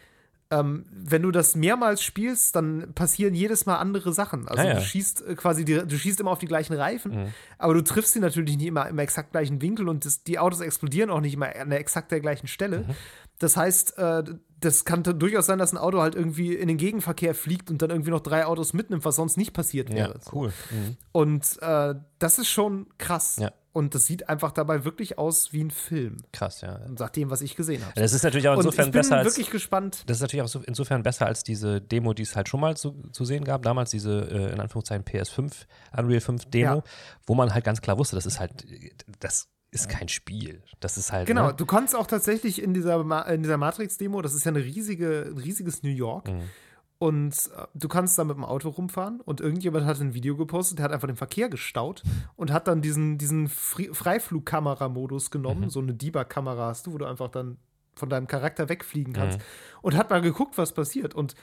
Ähm, 0.53 0.85
wenn 0.91 1.23
du 1.23 1.31
das 1.31 1.55
mehrmals 1.55 2.03
spielst, 2.03 2.57
dann 2.57 2.93
passieren 2.95 3.35
jedes 3.35 3.67
Mal 3.67 3.77
andere 3.77 4.13
Sachen. 4.13 4.49
Also 4.49 4.63
Ah, 4.63 4.67
ja. 4.67 4.75
du 4.75 4.81
schießt 4.81 5.25
äh, 5.29 5.35
quasi, 5.37 5.65
die, 5.65 5.75
du 5.87 5.97
schießt 5.97 6.19
immer 6.19 6.33
auf 6.33 6.41
die 6.41 6.47
gleichen 6.47 6.73
Reifen, 6.75 7.13
Mhm. 7.13 7.27
aber 7.59 7.75
du 7.75 7.83
triffst 7.85 8.15
sie 8.15 8.21
natürlich 8.21 8.57
nicht 8.57 8.67
immer 8.67 8.89
im 8.89 8.99
exakt 8.99 9.31
gleichen 9.31 9.63
Winkel 9.63 9.89
und 9.89 10.05
das, 10.05 10.25
die 10.25 10.41
Autos 10.41 10.61
explodieren 10.61 11.11
auch 11.11 11.21
nicht 11.21 11.35
immer 11.35 11.55
an 11.55 11.71
der 11.71 11.79
exakt 11.79 12.11
der 12.11 12.19
gleichen 12.21 12.49
Stelle. 12.49 12.81
Mhm. 12.81 12.97
Das 13.39 13.57
heißt, 13.57 13.97
äh, 13.99 14.25
das 14.61 14.85
kann 14.85 15.03
durchaus 15.05 15.47
sein, 15.47 15.59
dass 15.59 15.73
ein 15.73 15.79
Auto 15.79 16.01
halt 16.03 16.15
irgendwie 16.17 16.55
in 16.55 16.69
den 16.69 16.77
Gegenverkehr 16.77 17.35
fliegt 17.35 17.71
und 17.71 17.81
dann 17.81 17.89
irgendwie 17.91 18.11
noch 18.11 18.21
drei 18.21 18.45
Autos 18.45 18.73
mitnimmt, 18.75 19.05
was 19.05 19.17
sonst 19.17 19.37
nicht 19.39 19.53
passiert 19.55 19.89
Ja, 19.89 19.95
wäre. 19.97 20.19
So. 20.21 20.33
cool. 20.37 20.53
Mhm. 20.71 20.97
Und 21.13 21.45
äh, 21.63 21.95
das 22.19 22.39
ist 22.41 22.49
schon 22.49 22.87
krass. 22.99 23.37
Ja. 23.41 23.53
Und 23.73 23.95
das 23.95 24.07
sieht 24.07 24.29
einfach 24.29 24.51
dabei 24.51 24.85
wirklich 24.85 25.17
aus 25.19 25.53
wie 25.53 25.63
ein 25.63 25.71
Film, 25.71 26.17
Krass, 26.33 26.61
ja. 26.61 26.81
nach 26.99 27.11
dem, 27.11 27.31
was 27.31 27.41
ich 27.41 27.55
gesehen 27.55 27.85
habe. 27.85 27.93
Das 28.01 28.13
ist 28.13 28.25
natürlich 28.25 28.49
auch 28.49 28.55
Und 28.57 28.65
insofern 28.65 28.87
ich 28.87 28.93
bin 28.93 29.01
besser 29.01 29.17
als. 29.19 29.27
wirklich 29.29 29.51
gespannt. 29.51 30.03
Das 30.07 30.17
ist 30.17 30.23
natürlich 30.23 30.43
auch 30.43 30.49
so, 30.49 30.61
insofern 30.67 31.03
besser 31.05 31.27
als 31.27 31.45
diese 31.45 31.81
Demo, 31.81 32.13
die 32.13 32.23
es 32.25 32.35
halt 32.35 32.49
schon 32.49 32.61
mal 32.61 32.77
zu, 32.77 33.01
zu 33.13 33.25
sehen 33.25 33.45
gab. 33.45 33.63
Damals 33.63 33.91
diese, 33.91 34.29
äh, 34.29 34.53
in 34.53 34.59
Anführungszeichen, 34.61 35.05
PS5, 35.05 35.53
Unreal 35.97 36.21
5 36.21 36.47
Demo, 36.47 36.77
Ja. 36.77 36.83
wo 37.27 37.35
man 37.35 37.55
halt 37.55 37.65
ganz 37.65 37.81
klar 37.81 37.97
wusste, 37.97 38.17
das 38.17 38.27
ist 38.27 38.41
halt, 38.41 38.67
das 39.21 39.49
ist 39.71 39.89
kein 39.89 40.09
Spiel. 40.09 40.65
Das 40.81 40.99
ist 40.99 41.13
halt. 41.13 41.29
Genau, 41.29 41.47
Ne? 41.49 41.55
du 41.55 41.65
konntest 41.65 41.95
auch 41.95 42.09
tatsächlich 42.09 42.61
in 42.61 42.75
dieser, 42.75 43.05
Ma 43.05 43.21
in 43.23 43.45
dieser 43.45 43.57
Matrix-Demo, 43.57 44.21
das 44.21 44.35
ist 44.35 44.45
ja 44.45 44.51
eine 44.51 44.65
riesige, 44.65 45.27
ein 45.31 45.39
riesiges 45.39 45.85
New 45.85 45.91
York. 45.91 46.27
Mhm. 46.29 46.43
Und 47.03 47.35
äh, 47.57 47.67
du 47.73 47.89
kannst 47.89 48.19
da 48.19 48.25
mit 48.25 48.37
dem 48.37 48.45
Auto 48.45 48.69
rumfahren 48.69 49.21
und 49.23 49.41
irgendjemand 49.41 49.87
hat 49.87 49.99
ein 50.03 50.13
Video 50.13 50.37
gepostet, 50.37 50.79
der 50.79 50.85
hat 50.85 50.93
einfach 50.93 51.09
den 51.09 51.17
Verkehr 51.17 51.49
gestaut 51.49 52.03
und 52.37 52.53
hat 52.53 52.69
dann 52.69 52.83
diesen, 52.83 53.17
diesen 53.17 53.49
Freiflugkamera-Modus 53.49 55.31
genommen, 55.31 55.63
Mhm. 55.63 55.71
so 55.71 55.81
eine 55.81 55.95
Debug-Kamera 55.95 56.67
hast 56.69 56.87
du, 56.87 56.93
wo 56.93 56.99
du 56.99 57.07
einfach 57.07 57.29
dann 57.31 57.57
von 57.95 58.09
deinem 58.11 58.27
Charakter 58.27 58.69
wegfliegen 58.69 59.13
kannst 59.15 59.39
Mhm. 59.39 59.43
und 59.83 59.97
hat 59.97 60.11
mal 60.11 60.21
geguckt, 60.21 60.59
was 60.59 60.73
passiert. 60.75 61.15
Und 61.15 61.35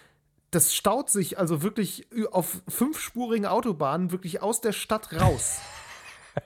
das 0.52 0.74
staut 0.76 1.10
sich 1.10 1.38
also 1.40 1.62
wirklich 1.64 2.08
auf 2.32 2.62
fünfspurigen 2.68 3.46
Autobahnen 3.48 4.12
wirklich 4.12 4.42
aus 4.44 4.62
der 4.62 4.72
Stadt 4.74 5.20
raus. 5.20 5.60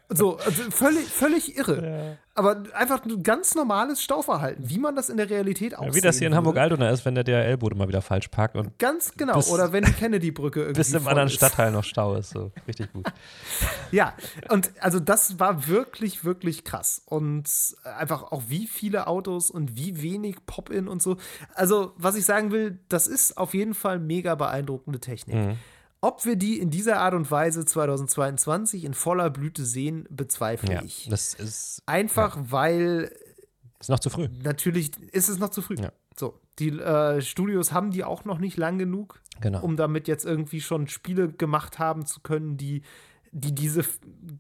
So, 0.09 0.37
also 0.37 0.63
völlig, 0.71 1.05
völlig 1.07 1.57
irre. 1.57 2.17
Aber 2.33 2.63
einfach 2.73 3.03
ein 3.03 3.23
ganz 3.23 3.55
normales 3.55 4.01
Stauverhalten, 4.01 4.69
wie 4.69 4.77
man 4.79 4.95
das 4.95 5.09
in 5.09 5.17
der 5.17 5.29
Realität 5.29 5.77
auch 5.77 5.85
Ja, 5.85 5.93
wie 5.93 5.99
das 6.01 6.17
hier 6.17 6.27
in. 6.27 6.35
Hamburg-Altona 6.35 6.89
ist, 6.89 7.03
wenn 7.03 7.13
der 7.13 7.25
DRL-Bote 7.25 7.75
mal 7.75 7.89
wieder 7.89 8.01
falsch 8.01 8.29
parkt 8.29 8.55
und 8.55 8.79
Ganz 8.79 9.13
genau. 9.15 9.33
Bis- 9.35 9.49
Oder 9.49 9.73
wenn 9.73 9.83
die 9.83 9.91
Kennedy-Brücke 9.91 10.61
irgendwie. 10.61 10.77
bis 10.79 10.93
im 10.93 11.05
anderen 11.07 11.27
ist. 11.27 11.35
Stadtteil 11.35 11.71
noch 11.71 11.83
Stau 11.83 12.15
ist. 12.15 12.29
So, 12.29 12.51
richtig 12.67 12.91
gut. 12.93 13.05
Ja, 13.91 14.13
und 14.49 14.71
also 14.79 15.01
das 15.01 15.37
war 15.39 15.67
wirklich, 15.67 16.23
wirklich 16.23 16.63
krass. 16.63 17.01
Und 17.05 17.43
einfach 17.83 18.23
auch 18.31 18.43
wie 18.47 18.65
viele 18.67 19.07
Autos 19.07 19.51
und 19.51 19.75
wie 19.75 20.01
wenig 20.01 20.45
Pop-In 20.45 20.87
und 20.87 21.01
so. 21.01 21.17
Also, 21.55 21.91
was 21.97 22.15
ich 22.15 22.23
sagen 22.23 22.51
will, 22.51 22.79
das 22.87 23.07
ist 23.07 23.37
auf 23.37 23.53
jeden 23.53 23.73
Fall 23.73 23.99
mega 23.99 24.35
beeindruckende 24.35 24.99
Technik. 25.01 25.35
Mhm. 25.35 25.57
Ob 26.01 26.25
wir 26.25 26.35
die 26.35 26.59
in 26.59 26.71
dieser 26.71 26.99
Art 26.99 27.13
und 27.13 27.29
Weise 27.29 27.63
2022 27.63 28.83
in 28.85 28.93
voller 28.95 29.29
Blüte 29.29 29.65
sehen, 29.65 30.07
bezweifle 30.09 30.73
Ja, 30.73 30.81
ich. 30.83 31.07
das 31.09 31.33
ist, 31.35 31.83
Einfach 31.85 32.37
weil 32.41 33.11
ist 33.79 33.89
noch 33.89 33.99
zu 33.99 34.09
früh. 34.09 34.27
natürlich 34.43 34.91
ist 35.13 35.29
es 35.29 35.37
noch 35.37 35.49
zu 35.49 35.61
früh. 35.61 35.75
Ja. 35.75 35.91
So, 36.17 36.39
die 36.59 36.69
äh, 36.69 37.21
Studios 37.21 37.71
haben 37.71 37.91
die 37.91 38.03
auch 38.03 38.25
noch 38.25 38.39
nicht 38.39 38.57
lang 38.57 38.77
genug, 38.79 39.21
Genau. 39.41 39.61
um 39.63 39.75
damit 39.77 40.07
jetzt 40.07 40.25
irgendwie 40.25 40.61
schon 40.61 40.87
Spiele 40.87 41.31
gemacht 41.31 41.79
haben 41.79 42.05
zu 42.05 42.19
können, 42.21 42.57
die, 42.57 42.81
die 43.31 43.53
diese 43.55 43.83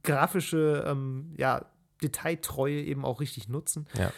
grafische 0.03 0.83
ähm, 0.87 1.33
ja, 1.37 1.65
Detailtreue 2.03 2.81
eben 2.81 3.05
auch 3.05 3.19
richtig 3.21 3.49
nutzen. 3.49 3.87
Ja. 3.97 4.11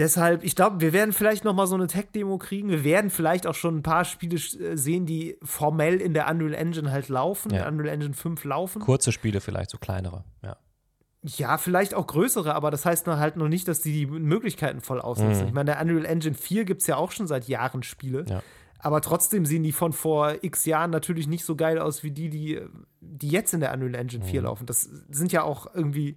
Deshalb, 0.00 0.42
ich 0.42 0.56
glaube, 0.56 0.80
wir 0.80 0.92
werden 0.92 1.12
vielleicht 1.12 1.44
noch 1.44 1.54
mal 1.54 1.66
so 1.68 1.76
eine 1.76 1.86
Tech-Demo 1.86 2.38
kriegen. 2.38 2.70
Wir 2.70 2.82
werden 2.82 3.10
vielleicht 3.10 3.46
auch 3.46 3.54
schon 3.54 3.76
ein 3.76 3.82
paar 3.84 4.04
Spiele 4.04 4.36
äh, 4.36 4.76
sehen, 4.76 5.06
die 5.06 5.36
formell 5.42 6.00
in 6.00 6.14
der 6.14 6.28
Unreal 6.28 6.54
Engine 6.54 6.90
halt 6.90 7.08
laufen, 7.08 7.52
Ja. 7.54 7.68
in 7.68 7.74
Unreal 7.74 7.94
Engine 7.94 8.14
5 8.14 8.42
laufen. 8.44 8.80
Kurze 8.82 9.12
Spiele 9.12 9.40
vielleicht, 9.40 9.70
so 9.70 9.78
kleinere. 9.78 10.24
Ja. 10.42 10.56
Ja, 11.22 11.58
vielleicht 11.58 11.92
auch 11.94 12.06
größere, 12.06 12.54
aber 12.54 12.70
das 12.70 12.86
heißt 12.86 13.06
noch 13.06 13.18
halt 13.18 13.36
noch 13.36 13.48
nicht, 13.48 13.68
dass 13.68 13.82
die 13.82 13.92
die 13.92 14.06
Möglichkeiten 14.06 14.80
voll 14.80 15.00
ausnutzen. 15.02 15.42
Mhm. 15.42 15.48
Ich 15.48 15.54
meine, 15.54 15.72
der 15.72 15.80
Unreal 15.82 16.06
Engine 16.06 16.34
4 16.34 16.64
gibt 16.64 16.80
es 16.80 16.86
ja 16.86 16.96
auch 16.96 17.12
schon 17.12 17.26
seit 17.26 17.46
Jahren 17.46 17.82
Spiele. 17.82 18.24
Ja. 18.26 18.42
Aber 18.78 19.02
trotzdem 19.02 19.44
sehen 19.44 19.62
die 19.62 19.72
von 19.72 19.92
vor 19.92 20.36
x 20.40 20.64
Jahren 20.64 20.90
natürlich 20.90 21.28
nicht 21.28 21.44
so 21.44 21.54
geil 21.56 21.78
aus 21.78 22.02
wie 22.02 22.10
die, 22.10 22.30
die, 22.30 22.60
die 23.02 23.28
jetzt 23.28 23.52
in 23.52 23.60
der 23.60 23.74
Unreal 23.74 23.94
Engine 23.96 24.24
Mhm. 24.24 24.28
4 24.28 24.42
laufen. 24.42 24.64
Das 24.64 24.88
sind 25.10 25.30
ja 25.32 25.42
auch 25.42 25.66
irgendwie. 25.74 26.16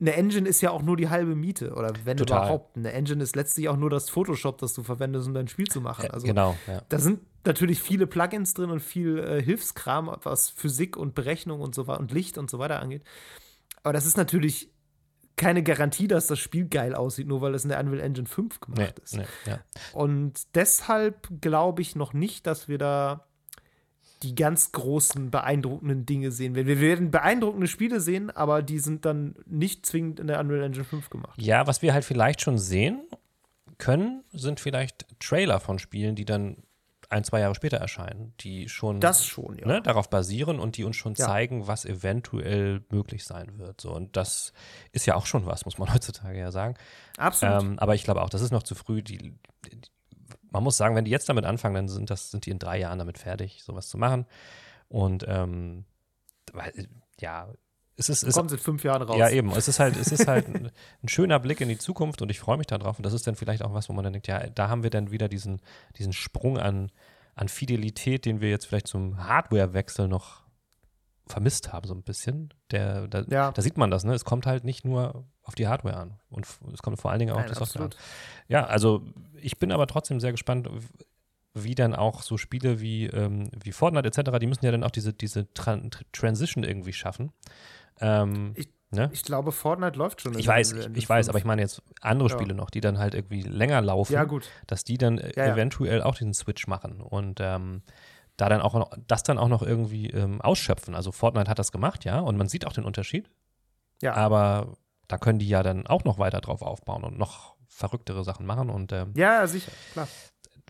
Eine 0.00 0.14
Engine 0.14 0.48
ist 0.48 0.60
ja 0.60 0.70
auch 0.70 0.82
nur 0.82 0.96
die 0.96 1.08
halbe 1.08 1.34
Miete. 1.34 1.74
Oder 1.74 1.92
wenn 2.04 2.16
Total. 2.16 2.38
überhaupt. 2.38 2.76
Eine 2.76 2.92
Engine 2.92 3.22
ist 3.22 3.36
letztlich 3.36 3.68
auch 3.68 3.76
nur 3.76 3.90
das 3.90 4.10
Photoshop, 4.10 4.58
das 4.58 4.74
du 4.74 4.82
verwendest, 4.82 5.28
um 5.28 5.34
dein 5.34 5.48
Spiel 5.48 5.66
zu 5.66 5.80
machen. 5.80 6.10
Also 6.10 6.26
genau, 6.26 6.56
ja. 6.66 6.82
da 6.88 6.98
sind 6.98 7.20
natürlich 7.44 7.80
viele 7.80 8.06
Plugins 8.06 8.54
drin 8.54 8.70
und 8.70 8.80
viel 8.80 9.18
äh, 9.18 9.42
Hilfskram, 9.42 10.16
was 10.22 10.50
Physik 10.50 10.96
und 10.96 11.14
Berechnung 11.14 11.60
und 11.60 11.74
so 11.74 11.86
weiter 11.86 12.00
und 12.00 12.12
Licht 12.12 12.38
und 12.38 12.50
so 12.50 12.58
weiter 12.58 12.80
angeht. 12.80 13.02
Aber 13.82 13.92
das 13.92 14.06
ist 14.06 14.16
natürlich 14.16 14.70
keine 15.36 15.62
Garantie, 15.62 16.08
dass 16.08 16.26
das 16.26 16.38
Spiel 16.38 16.68
geil 16.68 16.94
aussieht, 16.94 17.26
nur 17.26 17.40
weil 17.40 17.54
es 17.54 17.64
in 17.64 17.70
der 17.70 17.80
Unreal 17.80 18.00
Engine 18.00 18.26
5 18.26 18.60
Nee, 18.68 18.74
gemacht 18.74 18.98
ist. 19.00 19.16
nee, 19.16 19.24
ja. 19.46 19.60
Und 19.92 20.54
deshalb 20.54 21.28
glaube 21.40 21.82
ich 21.82 21.96
noch 21.96 22.12
nicht, 22.12 22.46
dass 22.46 22.68
wir 22.68 22.78
da 22.78 23.26
die 24.24 24.34
ganz 24.34 24.72
großen, 24.72 25.30
beeindruckenden 25.30 26.06
Dinge 26.06 26.32
sehen 26.32 26.54
werden. 26.54 26.66
Wir 26.66 26.80
werden 26.80 27.10
beeindruckende 27.10 27.66
Spiele 27.68 28.00
sehen, 28.00 28.30
aber 28.30 28.62
die 28.62 28.78
sind 28.78 29.04
dann 29.04 29.36
nicht 29.46 29.86
zwingend 29.86 30.18
in 30.18 30.26
der 30.26 30.40
Unreal 30.40 30.62
Engine 30.64 30.84
5 30.84 31.10
gemacht. 31.10 31.40
Ja, 31.40 31.66
was 31.66 31.82
wir 31.82 31.92
halt 31.92 32.04
vielleicht 32.04 32.40
schon 32.40 32.58
sehen 32.58 33.02
können, 33.78 34.24
sind 34.32 34.60
vielleicht 34.60 35.06
Trailer 35.20 35.60
von 35.60 35.78
Spielen, 35.78 36.14
die 36.16 36.24
dann 36.24 36.56
ein, 37.10 37.22
zwei 37.22 37.40
Jahre 37.40 37.54
später 37.54 37.76
erscheinen, 37.76 38.32
die 38.40 38.68
schon 38.68 38.98
Das 39.00 39.24
schon, 39.26 39.58
ja. 39.58 39.66
ne, 39.66 39.82
darauf 39.82 40.08
basieren 40.08 40.58
und 40.58 40.76
die 40.78 40.84
uns 40.84 40.96
schon 40.96 41.14
Ja. 41.14 41.26
zeigen, 41.26 41.66
was 41.66 41.84
eventuell 41.84 42.82
möglich 42.90 43.24
sein 43.24 43.58
wird. 43.58 43.80
So, 43.80 43.92
und 43.94 44.16
das 44.16 44.52
ist 44.92 45.06
ja 45.06 45.14
auch 45.14 45.26
schon 45.26 45.44
was, 45.46 45.64
muss 45.64 45.78
man 45.78 45.86
heutzutage 45.94 46.38
ja 46.38 46.50
sagen. 46.50 46.74
Absolut. 47.18 47.62
Ähm, 47.62 47.78
aber 47.78 47.94
ich 47.94 48.04
glaube 48.04 48.22
auch, 48.22 48.30
das 48.30 48.40
ist 48.40 48.50
noch 48.52 48.62
zu 48.62 48.74
früh. 48.74 49.02
Die, 49.02 49.18
die, 49.18 49.34
man 50.54 50.62
muss 50.62 50.76
sagen, 50.76 50.94
wenn 50.94 51.04
die 51.04 51.10
jetzt 51.10 51.28
damit 51.28 51.44
anfangen, 51.44 51.74
dann 51.74 51.88
sind, 51.88 52.10
das, 52.10 52.30
sind 52.30 52.46
die 52.46 52.50
in 52.50 52.60
drei 52.60 52.78
Jahren 52.78 53.00
damit 53.00 53.18
fertig, 53.18 53.62
sowas 53.64 53.88
zu 53.88 53.98
machen. 53.98 54.24
Und 54.88 55.24
ähm, 55.28 55.84
ja, 57.18 57.48
es 57.96 58.08
ist, 58.08 58.22
es, 58.22 58.34
Kommt 58.34 58.52
in 58.52 58.58
fünf 58.58 58.84
Jahren 58.84 59.02
raus. 59.02 59.18
ja, 59.18 59.28
eben. 59.30 59.50
Es 59.50 59.66
ist 59.66 59.80
halt, 59.80 59.96
es 59.96 60.12
ist 60.12 60.28
halt 60.28 60.46
ein, 60.46 60.70
ein 61.02 61.08
schöner 61.08 61.40
Blick 61.40 61.60
in 61.60 61.68
die 61.68 61.78
Zukunft 61.78 62.22
und 62.22 62.30
ich 62.30 62.38
freue 62.38 62.56
mich 62.56 62.68
darauf. 62.68 62.98
Und 62.98 63.04
das 63.04 63.12
ist 63.12 63.26
dann 63.26 63.34
vielleicht 63.34 63.64
auch 63.64 63.74
was, 63.74 63.88
wo 63.88 63.92
man 63.92 64.04
dann 64.04 64.12
denkt, 64.12 64.28
ja, 64.28 64.46
da 64.48 64.68
haben 64.68 64.84
wir 64.84 64.90
dann 64.90 65.10
wieder 65.10 65.28
diesen, 65.28 65.60
diesen 65.98 66.12
Sprung 66.12 66.56
an, 66.56 66.92
an 67.34 67.48
Fidelität, 67.48 68.24
den 68.24 68.40
wir 68.40 68.50
jetzt 68.50 68.66
vielleicht 68.66 68.86
zum 68.86 69.26
Hardware-Wechsel 69.26 70.06
noch 70.06 70.43
vermisst 71.26 71.72
haben, 71.72 71.86
so 71.88 71.94
ein 71.94 72.02
bisschen. 72.02 72.52
Der, 72.70 73.08
da, 73.08 73.22
Ja. 73.28 73.50
da 73.52 73.62
sieht 73.62 73.76
man 73.78 73.90
das, 73.90 74.04
ne? 74.04 74.12
Es 74.14 74.24
kommt 74.24 74.46
halt 74.46 74.64
nicht 74.64 74.84
nur 74.84 75.24
auf 75.42 75.54
die 75.54 75.66
Hardware 75.68 75.96
an. 75.96 76.18
Und 76.30 76.46
es 76.72 76.82
kommt 76.82 76.98
vor 77.00 77.10
allen 77.10 77.20
Dingen 77.20 77.32
auch 77.32 77.36
auf 77.36 77.42
Nein, 77.44 77.52
die 77.52 77.58
Software 77.58 77.86
absolut. 77.86 77.94
an. 77.96 78.44
Ja, 78.48 78.66
also 78.66 79.02
ich 79.40 79.58
bin 79.58 79.72
aber 79.72 79.86
trotzdem 79.86 80.20
sehr 80.20 80.32
gespannt, 80.32 80.68
wie 81.54 81.74
dann 81.74 81.94
auch 81.94 82.22
so 82.22 82.36
Spiele 82.36 82.80
wie, 82.80 83.06
ähm, 83.06 83.48
wie 83.62 83.72
Fortnite 83.72 84.06
etc., 84.08 84.38
die 84.38 84.46
müssen 84.46 84.64
ja 84.64 84.72
dann 84.72 84.84
auch 84.84 84.90
diese, 84.90 85.12
diese 85.12 85.52
Tran 85.54 85.88
Tr- 85.90 86.02
Transition 86.12 86.64
irgendwie 86.64 86.92
schaffen. 86.92 87.32
Ähm, 88.00 88.52
Ich- 88.56 88.68
ne? 88.90 89.08
Ich 89.12 89.22
glaube, 89.22 89.52
Fortnite 89.52 89.96
läuft 89.96 90.20
schon. 90.20 90.36
Ich 90.38 90.46
weiß, 90.46 90.72
ich, 90.72 90.86
ich 90.96 91.08
weiß, 91.08 91.26
5. 91.26 91.28
aber 91.30 91.38
ich 91.38 91.44
meine 91.44 91.62
jetzt 91.62 91.80
andere 92.00 92.28
Ja. 92.28 92.34
Spiele 92.36 92.54
noch, 92.54 92.70
die 92.70 92.80
dann 92.80 92.98
halt 92.98 93.14
irgendwie 93.14 93.42
länger 93.42 93.80
laufen, 93.80 94.12
Ja, 94.14 94.24
gut. 94.24 94.48
dass 94.66 94.82
die 94.84 94.98
dann 94.98 95.18
ja. 95.18 95.46
eventuell 95.46 96.02
auch 96.02 96.16
diesen 96.16 96.34
Switch 96.34 96.66
machen 96.66 97.00
und 97.00 97.38
ähm, 97.40 97.82
da 98.36 98.48
dann 98.48 98.60
auch 98.60 98.74
noch, 98.74 98.90
das 99.06 99.22
dann 99.22 99.38
auch 99.38 99.48
noch 99.48 99.62
irgendwie 99.62 100.10
ähm, 100.10 100.40
ausschöpfen. 100.40 100.94
Also 100.94 101.12
Fortnite 101.12 101.50
hat 101.50 101.58
das 101.58 101.72
gemacht, 101.72 102.04
ja, 102.04 102.18
und 102.20 102.36
man 102.36 102.48
sieht 102.48 102.66
auch 102.66 102.72
den 102.72 102.84
Unterschied, 102.84 103.30
Ja. 104.02 104.14
aber 104.14 104.74
da 105.08 105.18
können 105.18 105.38
die 105.38 105.48
ja 105.48 105.62
dann 105.62 105.86
auch 105.86 106.04
noch 106.04 106.18
weiter 106.18 106.40
drauf 106.40 106.62
aufbauen 106.62 107.04
und 107.04 107.18
noch 107.18 107.54
verrücktere 107.68 108.24
Sachen 108.24 108.46
machen 108.46 108.70
und 108.70 108.92
ähm, 108.92 109.12
Ja, 109.16 109.46
sicher, 109.46 109.70
klar. 109.92 110.08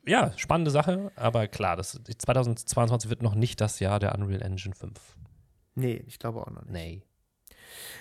ja, 0.06 0.32
spannende 0.36 0.70
Sache, 0.70 1.10
aber 1.16 1.48
klar, 1.48 1.76
das 1.76 1.92
2022 2.18 3.08
wird 3.10 3.22
noch 3.22 3.34
nicht 3.34 3.60
das 3.60 3.80
Jahr 3.80 3.98
der 4.00 4.14
Unreal 4.14 4.42
Engine 4.42 4.74
5. 4.74 4.98
Nee, 5.76 6.02
ich 6.06 6.18
glaube 6.18 6.40
auch 6.42 6.50
noch 6.50 6.64
nicht. 6.64 6.72
Nee. 6.72 7.02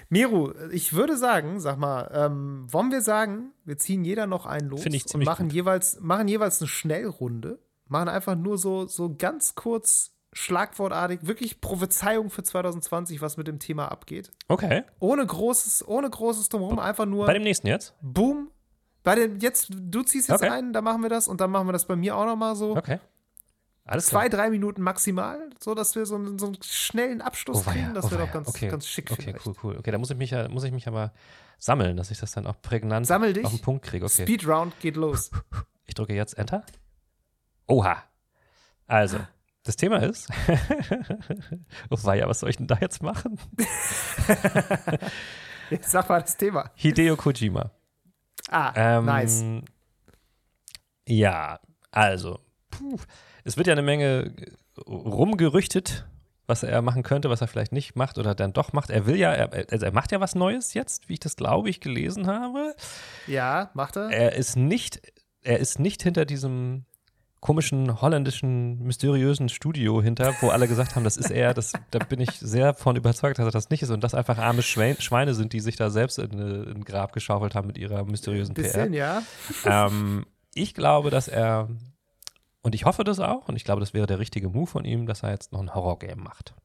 Miru, 0.10 0.54
ich 0.72 0.94
würde 0.94 1.18
sagen, 1.18 1.60
sag 1.60 1.78
mal, 1.78 2.10
ähm, 2.14 2.72
wollen 2.72 2.92
wir 2.92 3.02
sagen, 3.02 3.52
wir 3.66 3.78
ziehen 3.78 4.04
jeder 4.06 4.28
noch 4.28 4.46
einen 4.46 4.70
los 4.70 4.86
und 4.86 5.24
machen 5.24 5.48
gut. 5.48 5.54
jeweils, 5.54 6.00
machen 6.02 6.28
jeweils 6.28 6.62
eine 6.62 6.68
Schnellrunde, 6.68 7.60
machen 7.88 8.10
einfach 8.10 8.36
nur 8.36 8.58
so, 8.58 8.88
so 8.88 9.16
ganz 9.16 9.56
kurz 9.56 10.12
schlagwortartig, 10.32 11.20
wirklich 11.28 11.62
Prophezeiung 11.62 12.30
für 12.32 12.42
2020, 12.44 13.22
was 13.22 13.38
mit 13.38 13.48
dem 13.48 13.60
Thema 13.60 13.92
abgeht. 13.92 14.32
Okay. 14.48 14.84
Ohne 15.00 15.26
großes, 15.26 15.88
ohne 15.88 16.10
großes 16.10 16.50
Drumherum, 16.50 16.80
einfach 16.80 17.06
nur 17.06 17.26
Bei 17.28 17.34
dem 17.34 17.44
nächsten 17.44 17.68
jetzt? 17.68 17.94
Boom. 18.02 18.50
Bei 19.04 19.16
dem, 19.16 19.38
jetzt, 19.40 19.68
du 19.70 20.02
ziehst 20.02 20.30
jetzt 20.30 20.42
Okay. 20.42 20.50
ein, 20.50 20.74
dann 20.74 20.84
machen 20.84 21.02
wir 21.04 21.10
das 21.10 21.28
und 21.28 21.40
dann 21.42 21.52
machen 21.52 21.68
wir 21.68 21.74
das 21.74 21.86
bei 21.86 21.96
mir 21.96 22.16
auch 22.16 22.26
noch 22.26 22.36
mal 22.38 22.56
so. 22.56 22.76
Okay. 22.76 23.00
Alles 23.86 24.06
Zwei, 24.06 24.30
klar. 24.30 24.44
drei 24.44 24.50
Minuten 24.50 24.82
maximal, 24.82 25.50
so 25.60 25.76
dass 25.76 25.94
wir 25.96 26.06
so 26.06 26.16
einen, 26.16 26.40
so 26.40 26.46
einen 26.48 26.58
schnellen 26.64 27.22
Abschluss 27.22 27.66
Oh, 27.68 27.70
kriegen. 27.70 27.94
Das 27.94 28.06
oh, 28.06 28.12
wäre 28.12 28.26
doch 28.26 28.32
ganz, 28.32 28.48
okay. 28.48 28.70
ganz 28.70 28.88
schick 28.88 29.12
Okay, 29.12 29.22
vielleicht. 29.24 29.46
cool, 29.46 29.54
cool. 29.62 29.78
Okay, 29.78 29.92
da 29.92 29.98
muss 29.98 30.10
ich 30.10 30.16
mich 30.18 30.32
ja, 30.32 30.48
muss 30.48 30.64
ich 30.64 30.72
mich 30.72 30.88
aber 30.88 31.12
sammeln, 31.60 31.98
dass 31.98 32.10
ich 32.10 32.18
das 32.18 32.32
dann 32.32 32.48
auch 32.48 32.56
prägnant 32.62 33.06
Sammel 33.06 33.34
dich. 33.34 33.44
auf 33.46 33.52
den 33.52 33.62
Punkt 33.62 33.84
kriege. 33.86 34.06
Okay. 34.06 34.24
Speedround 34.24 34.80
geht 34.80 34.96
los. 34.96 35.30
Ich 35.86 35.96
drücke 35.96 36.14
jetzt 36.14 36.38
Enter. 36.38 36.64
Oha. 37.68 38.04
Also, 38.88 39.20
das 39.64 39.76
Thema 39.76 39.98
ist. 40.04 40.30
oh 41.90 41.98
weia, 42.04 42.28
was 42.28 42.42
soll 42.42 42.50
ich 42.50 42.58
denn 42.58 42.68
da 42.68 42.78
jetzt 42.80 43.02
machen? 43.02 43.40
Jetzt 45.70 45.92
sag 45.92 46.10
mal 46.10 46.22
das 46.22 46.38
Thema. 46.38 46.72
Hideo 46.76 47.16
Kojima. 47.16 47.72
Ah, 48.50 48.74
Ähm, 48.76 49.06
nice. 49.06 49.44
Ja, 51.08 51.60
also, 51.92 52.40
puh, 52.70 52.98
es 53.44 53.58
wird 53.58 53.68
ja 53.68 53.74
eine 53.74 53.82
Menge 53.82 54.34
rumgerüchtet, 54.88 56.06
was 56.46 56.64
er 56.64 56.82
machen 56.82 57.04
könnte, 57.04 57.30
was 57.30 57.42
er 57.42 57.48
vielleicht 57.48 57.72
nicht 57.72 57.96
macht 57.96 58.18
oder 58.18 58.36
dann 58.36 58.54
doch 58.54 58.74
macht. 58.74 58.90
Er 58.90 59.06
will 59.06 59.16
ja, 59.16 59.34
er, 59.34 59.72
also 59.72 59.86
er 59.86 59.94
macht 59.94 60.12
ja 60.12 60.20
was 60.20 60.36
Neues 60.36 60.74
jetzt, 60.74 61.10
wie 61.10 61.14
ich 61.14 61.20
das 61.20 61.36
glaube 61.36 61.70
ich 61.70 61.80
gelesen 61.80 62.28
habe. 62.28 62.76
Ja, 63.28 63.72
macht 63.74 63.96
er? 63.96 64.10
Er 64.10 64.34
ist 64.34 64.56
nicht, 64.56 65.02
er 65.42 65.60
ist 65.60 65.80
nicht 65.80 66.04
hinter 66.04 66.26
diesem 66.26 66.86
komischen 67.44 68.02
holländischen 68.02 68.80
mysteriösen 68.84 69.50
Studio 69.50 70.02
hinter, 70.02 70.34
wo 70.40 70.48
alle 70.50 70.66
gesagt 70.70 70.96
haben, 70.96 71.04
das 71.04 71.18
ist 71.18 71.30
er. 71.30 71.54
Das, 71.54 71.74
da 71.92 72.00
bin 72.00 72.22
ich 72.22 72.32
sehr 72.32 72.74
von 72.74 72.96
überzeugt, 72.96 73.38
dass 73.38 73.46
er 73.46 73.52
das 73.52 73.70
nicht 73.70 73.84
ist 73.84 73.90
und 73.90 74.02
das 74.02 74.14
einfach 74.16 74.38
arme 74.38 74.62
Schwein, 74.62 74.96
Schweine 75.00 75.34
sind, 75.34 75.52
die 75.52 75.60
sich 75.60 75.76
da 75.76 75.90
selbst 75.90 76.20
in, 76.20 76.32
eine- 76.32 76.64
in 76.64 76.78
ein 76.78 76.86
Grab 76.86 77.12
geschaufelt 77.12 77.54
haben 77.54 77.68
mit 77.68 77.78
ihrer 77.78 78.06
mysteriösen 78.06 78.56
PR. 78.56 78.64
Bisschen, 78.64 78.94
ja. 78.94 79.22
ähm, 79.66 80.26
ich 80.56 80.74
glaube, 80.74 81.10
dass 81.10 81.28
er, 81.28 81.68
und 82.62 82.76
ich 82.76 82.86
hoffe 82.86 83.04
das 83.04 83.20
auch, 83.20 83.50
und 83.50 83.58
ich 83.58 83.66
glaube, 83.66 83.82
das 83.82 83.94
wäre 83.94 84.08
der 84.08 84.20
richtige 84.20 84.48
Move 84.48 84.68
von 84.68 84.86
ihm, 84.86 85.06
dass 85.06 85.22
er 85.24 85.32
jetzt 85.32 85.52
noch 85.52 85.60
ein 85.60 85.76
Horror-Game 85.76 86.20
macht. 86.24 86.56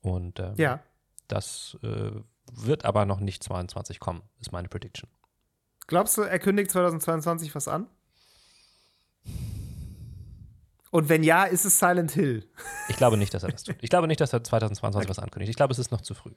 Und 0.00 0.40
ähm, 0.40 0.54
Ja. 0.56 0.80
das 1.28 1.76
äh, 1.82 2.10
wird 2.50 2.86
aber 2.86 3.04
noch 3.04 3.20
nicht 3.20 3.44
22 3.44 4.00
kommen, 4.00 4.22
ist 4.40 4.52
meine 4.52 4.68
Prediction. 4.68 5.10
Glaubst 5.86 6.16
du, 6.16 6.22
er 6.22 6.38
kündigt 6.38 6.70
2022 6.70 7.54
was 7.54 7.68
an? 7.68 7.88
Und 10.94 11.08
wenn 11.08 11.24
ja, 11.24 11.42
ist 11.42 11.64
es 11.64 11.80
Silent 11.80 12.12
Hill. 12.12 12.48
Ich 12.88 12.96
glaube 12.96 13.16
nicht, 13.16 13.34
dass 13.34 13.42
er 13.42 13.50
das 13.50 13.64
tut. 13.64 13.74
Ich 13.80 13.90
glaube 13.90 14.06
nicht, 14.06 14.20
dass 14.20 14.32
er 14.32 14.44
2022 14.44 15.10
was 15.10 15.18
ankündigt. 15.18 15.50
Ich 15.50 15.56
glaube, 15.56 15.72
es 15.72 15.80
ist 15.80 15.90
noch 15.90 16.02
zu 16.02 16.14
früh. 16.14 16.30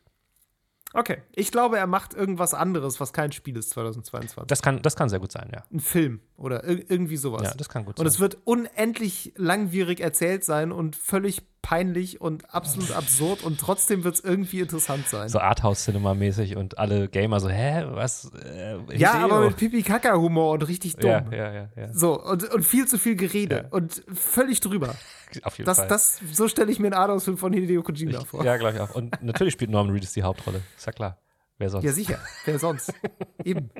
Okay. 0.93 1.21
Ich 1.35 1.51
glaube, 1.51 1.77
er 1.77 1.85
macht 1.85 2.15
irgendwas 2.15 2.55
anderes, 2.55 2.99
was 2.99 3.13
kein 3.13 3.31
Spiel 3.31 3.55
ist 3.55 3.69
2022. 3.69 4.47
Das 4.47 4.63
kann, 4.63 4.81
das 4.81 4.95
kann 4.95 5.09
sehr 5.09 5.19
gut 5.19 5.31
sein, 5.31 5.51
ja. 5.53 5.63
Ein 5.71 5.79
Film 5.79 6.21
oder 6.37 6.63
ir 6.63 6.89
irgendwie 6.89 7.17
sowas. 7.17 7.43
Ja, 7.43 7.53
das 7.53 7.69
kann 7.69 7.85
gut 7.85 7.99
und 7.99 8.05
sein. 8.05 8.07
es 8.07 8.19
wird 8.19 8.39
unendlich 8.45 9.31
langwierig 9.35 9.99
erzählt 9.99 10.43
sein 10.43 10.71
und 10.71 10.95
völlig 10.95 11.43
peinlich 11.67 12.21
und 12.21 12.53
absolut 12.55 12.91
absurd 12.93 13.43
und 13.43 13.59
trotzdem 13.59 14.05
wird 14.05 14.15
es 14.15 14.21
irgendwie 14.23 14.61
interessant 14.61 15.05
sein. 15.09 15.27
so 15.27 15.39
Arthouse-Cinema-mäßig 15.39 16.55
und 16.55 16.77
alle 16.77 17.09
Gamer 17.09 17.41
so, 17.41 17.49
hä, 17.49 17.83
was? 17.89 18.31
Äh, 18.41 18.77
ja, 18.97 19.15
aber 19.15 19.41
mit 19.41 19.57
Pipi-Kaka-Humor 19.57 20.53
und 20.53 20.61
richtig 20.69 20.95
dumm. 20.95 21.09
ja, 21.09 21.29
ja, 21.31 21.51
ja, 21.53 21.69
ja. 21.75 21.93
So, 21.93 22.21
und, 22.23 22.49
und 22.53 22.63
viel 22.63 22.87
zu 22.87 22.97
viel 22.97 23.17
Gerede 23.17 23.55
Ja. 23.65 23.69
und 23.71 24.01
völlig 24.13 24.61
drüber. 24.61 24.95
Auf 25.43 25.57
jeden 25.57 25.65
Das, 25.65 25.79
Fall. 25.79 25.87
das, 25.89 26.21
so 26.31 26.47
stelle 26.47 26.71
ich 26.71 26.79
mir 26.79 26.87
einen 26.87 26.93
Adams-Film 27.01 27.37
von 27.37 27.51
Hideo 27.51 27.83
Kojima 27.83 28.21
vor. 28.23 28.39
ich, 28.39 28.45
ja, 28.45 28.55
glaube 28.55 28.75
ich 28.75 28.79
auch. 28.81 28.95
Und 28.95 29.21
natürlich 29.21 29.51
spielt 29.53 29.69
Norman 29.69 29.91
Reedus 29.93 30.13
die 30.13 30.23
Hauptrolle. 30.23 30.61
Ist 30.77 30.85
ja 30.85 30.93
klar. 30.93 31.17
Wer 31.57 31.69
sonst? 31.69 31.83
Ja, 31.83 31.91
sicher. 31.91 32.19
Wer 32.45 32.59
sonst? 32.59 32.93
Eben. 33.43 33.71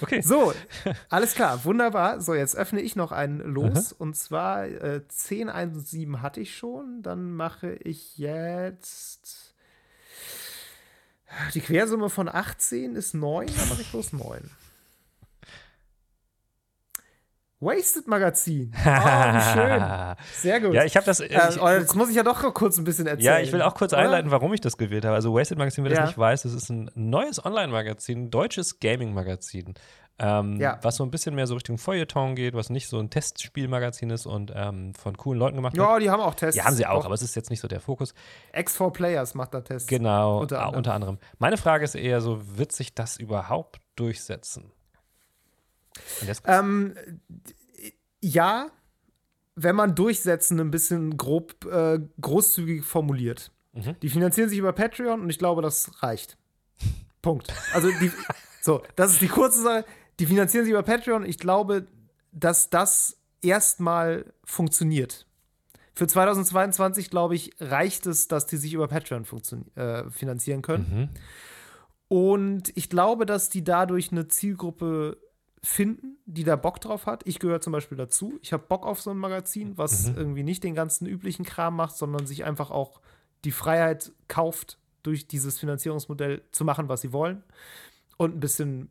Okay. 0.00 0.20
So, 0.22 0.52
alles 1.08 1.34
klar, 1.34 1.64
wunderbar. 1.64 2.20
So, 2.20 2.34
jetzt 2.34 2.56
öffne 2.56 2.80
ich 2.80 2.96
noch 2.96 3.12
einen 3.12 3.40
los. 3.40 3.92
Und 3.92 4.16
zwar 4.16 4.64
äh, 4.66 5.02
10, 5.06 5.48
1 5.48 5.76
und 5.76 5.86
7 5.86 6.22
hatte 6.22 6.40
ich 6.40 6.56
schon. 6.56 7.02
Dann 7.02 7.32
mache 7.32 7.72
ich 7.74 8.18
jetzt. 8.18 9.54
Die 11.54 11.60
Quersumme 11.60 12.10
von 12.10 12.28
18 12.28 12.94
ist 12.94 13.14
9, 13.14 13.46
dann 13.46 13.68
mache 13.70 13.80
ich 13.80 13.90
bloß 13.90 14.12
9. 14.12 14.50
Wasted 17.62 18.06
Magazin. 18.08 18.72
Oh, 18.84 18.88
wie 18.88 19.40
schön. 19.40 20.16
Sehr 20.34 20.60
gut. 20.60 20.74
Ja, 20.74 20.84
ich 20.84 20.96
habe 20.96 21.06
das. 21.06 21.20
äh, 21.20 21.26
ich, 21.26 21.62
oh, 21.62 21.68
jetzt 21.68 21.94
muss 21.94 22.10
ich 22.10 22.16
ja 22.16 22.22
doch 22.24 22.42
kurz 22.54 22.76
ein 22.76 22.84
bisschen 22.84 23.06
erzählen. 23.06 23.24
ja, 23.36 23.38
ich 23.40 23.52
will 23.52 23.62
auch 23.62 23.74
kurz 23.74 23.92
oder? 23.92 24.02
einleiten, 24.02 24.30
warum 24.30 24.52
ich 24.52 24.60
das 24.60 24.76
gewählt 24.76 25.04
habe. 25.04 25.14
Also 25.14 25.32
Wasted 25.34 25.58
Magazin, 25.58 25.84
wer 25.84 25.92
Ja. 25.92 26.00
das 26.00 26.10
nicht 26.10 26.18
weiß, 26.18 26.42
das 26.42 26.52
ist 26.54 26.68
ein 26.70 26.90
neues 26.94 27.44
Online-Magazin, 27.44 28.30
deutsches 28.30 28.80
Gaming-Magazin. 28.80 29.74
Ähm, 30.18 30.60
Ja. 30.60 30.78
Was 30.82 30.96
so 30.96 31.04
ein 31.04 31.10
bisschen 31.10 31.34
mehr 31.34 31.46
so 31.46 31.54
Richtung 31.54 31.78
Feuilleton 31.78 32.34
geht, 32.34 32.54
was 32.54 32.68
nicht 32.68 32.88
so 32.88 32.98
ein 32.98 33.08
Testspielmagazin 33.10 34.10
ist 34.10 34.26
und 34.26 34.52
ähm, 34.54 34.92
von 34.94 35.16
coolen 35.16 35.38
Leuten 35.38 35.56
gemacht 35.56 35.76
wird. 35.76 35.86
Ja, 35.88 35.98
die 35.98 36.10
haben 36.10 36.20
auch 36.20 36.34
Tests. 36.34 36.56
Ja, 36.56 36.64
haben 36.66 36.74
sie 36.76 36.86
auch, 36.86 37.04
aber 37.04 37.14
es 37.14 37.22
ist 37.22 37.34
jetzt 37.34 37.48
nicht 37.50 37.60
so 37.60 37.68
der 37.68 37.80
Fokus. 37.80 38.12
X4 38.54 38.90
Players 38.90 39.34
macht 39.34 39.54
da 39.54 39.60
Tests. 39.62 39.88
Genau, 39.88 40.40
Unter 40.40 40.56
unter, 40.56 40.58
anderem. 40.66 40.76
unter 40.78 40.94
anderem. 40.94 41.18
Meine 41.38 41.56
Frage 41.56 41.84
ist 41.84 41.94
eher 41.94 42.20
so, 42.20 42.40
wird 42.58 42.72
sich 42.72 42.94
das 42.94 43.16
überhaupt 43.16 43.80
durchsetzen? 43.96 44.72
Ähm, 46.46 46.94
ja, 48.20 48.70
wenn 49.54 49.76
man 49.76 49.94
durchsetzen 49.94 50.60
ein 50.60 50.70
bisschen 50.70 51.16
grob 51.16 51.64
äh, 51.66 52.00
großzügig 52.20 52.84
formuliert. 52.84 53.50
Mhm. 53.72 53.96
Die 54.00 54.08
finanzieren 54.08 54.48
sich 54.48 54.58
über 54.58 54.72
Patreon 54.72 55.20
und 55.20 55.30
ich 55.30 55.38
glaube, 55.38 55.62
das 55.62 56.02
reicht. 56.02 56.36
Punkt. 57.20 57.52
Also 57.72 57.90
die, 58.00 58.10
so, 58.60 58.82
das 58.96 59.12
ist 59.12 59.22
die 59.22 59.28
kurze 59.28 59.62
Sache. 59.62 59.84
Die 60.18 60.26
finanzieren 60.26 60.64
sich 60.64 60.72
über 60.72 60.82
Patreon. 60.82 61.24
Ich 61.24 61.38
glaube, 61.38 61.86
dass 62.32 62.70
das 62.70 63.18
erstmal 63.40 64.32
funktioniert. 64.44 65.26
Für 65.94 66.06
2022, 66.06 67.10
glaube 67.10 67.34
ich, 67.34 67.52
reicht 67.60 68.06
es, 68.06 68.28
dass 68.28 68.46
die 68.46 68.56
sich 68.56 68.72
über 68.72 68.88
Patreon 68.88 69.26
äh, 69.74 70.10
finanzieren 70.10 70.62
können. 70.62 70.86
mhm. 70.90 71.08
Und 72.08 72.76
ich 72.76 72.90
glaube, 72.90 73.24
dass 73.24 73.48
die 73.48 73.64
dadurch 73.64 74.12
eine 74.12 74.28
Zielgruppe 74.28 75.16
finden, 75.64 76.18
die 76.26 76.44
da 76.44 76.56
Bock 76.56 76.80
drauf 76.80 77.06
hat. 77.06 77.22
Ich 77.26 77.38
gehöre 77.38 77.60
zum 77.60 77.72
Beispiel 77.72 77.96
dazu. 77.96 78.38
Ich 78.42 78.52
habe 78.52 78.64
Bock 78.66 78.84
auf 78.84 79.00
so 79.00 79.10
ein 79.10 79.16
Magazin, 79.18 79.78
was 79.78 80.08
Mhm. 80.08 80.16
irgendwie 80.16 80.42
nicht 80.42 80.64
den 80.64 80.74
ganzen 80.74 81.06
üblichen 81.06 81.44
Kram 81.44 81.76
macht, 81.76 81.96
sondern 81.96 82.26
sich 82.26 82.44
einfach 82.44 82.70
auch 82.70 83.00
die 83.44 83.52
Freiheit 83.52 84.12
kauft, 84.28 84.78
durch 85.02 85.26
dieses 85.26 85.58
Finanzierungsmodell 85.58 86.42
zu 86.52 86.64
machen, 86.64 86.88
was 86.88 87.00
sie 87.00 87.12
wollen. 87.12 87.42
Und 88.16 88.36
ein 88.36 88.40
bisschen 88.40 88.90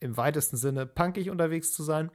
im 0.00 0.16
weitesten 0.16 0.56
Sinne 0.56 0.84
punkig 0.86 1.30
unterwegs 1.30 1.72
zu 1.72 1.82
sein. 1.82 2.10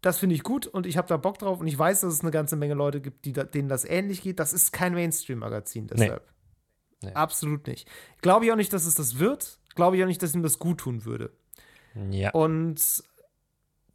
Das 0.00 0.18
finde 0.18 0.34
ich 0.34 0.42
gut 0.42 0.66
und 0.66 0.86
ich 0.86 0.96
habe 0.96 1.08
da 1.08 1.16
Bock 1.16 1.38
drauf 1.38 1.60
und 1.60 1.66
ich 1.66 1.78
weiß, 1.78 2.00
dass 2.02 2.12
es 2.12 2.20
eine 2.20 2.30
ganze 2.30 2.56
Menge 2.56 2.74
Leute 2.74 3.00
gibt, 3.00 3.24
die 3.24 3.32
da, 3.32 3.44
denen 3.44 3.68
das 3.68 3.84
ähnlich 3.84 4.22
geht. 4.22 4.38
Das 4.38 4.52
ist 4.52 4.72
kein 4.72 4.94
Mainstream-Magazin, 4.94 5.86
deshalb. 5.88 6.28
Nee. 7.02 7.12
Absolut 7.12 7.66
nicht. 7.66 7.88
Glaube 8.20 8.46
ich 8.46 8.52
auch 8.52 8.56
nicht, 8.56 8.72
dass 8.72 8.84
es 8.84 8.94
das 8.94 9.18
wird. 9.18 9.58
Glaube 9.74 9.96
ich 9.96 10.02
auch 10.02 10.06
nicht, 10.08 10.22
dass 10.22 10.34
ihm 10.34 10.42
das 10.42 10.58
gut 10.58 10.78
tun 10.78 11.04
würde. 11.04 11.32
Ja. 12.10 12.30
Und 12.32 12.80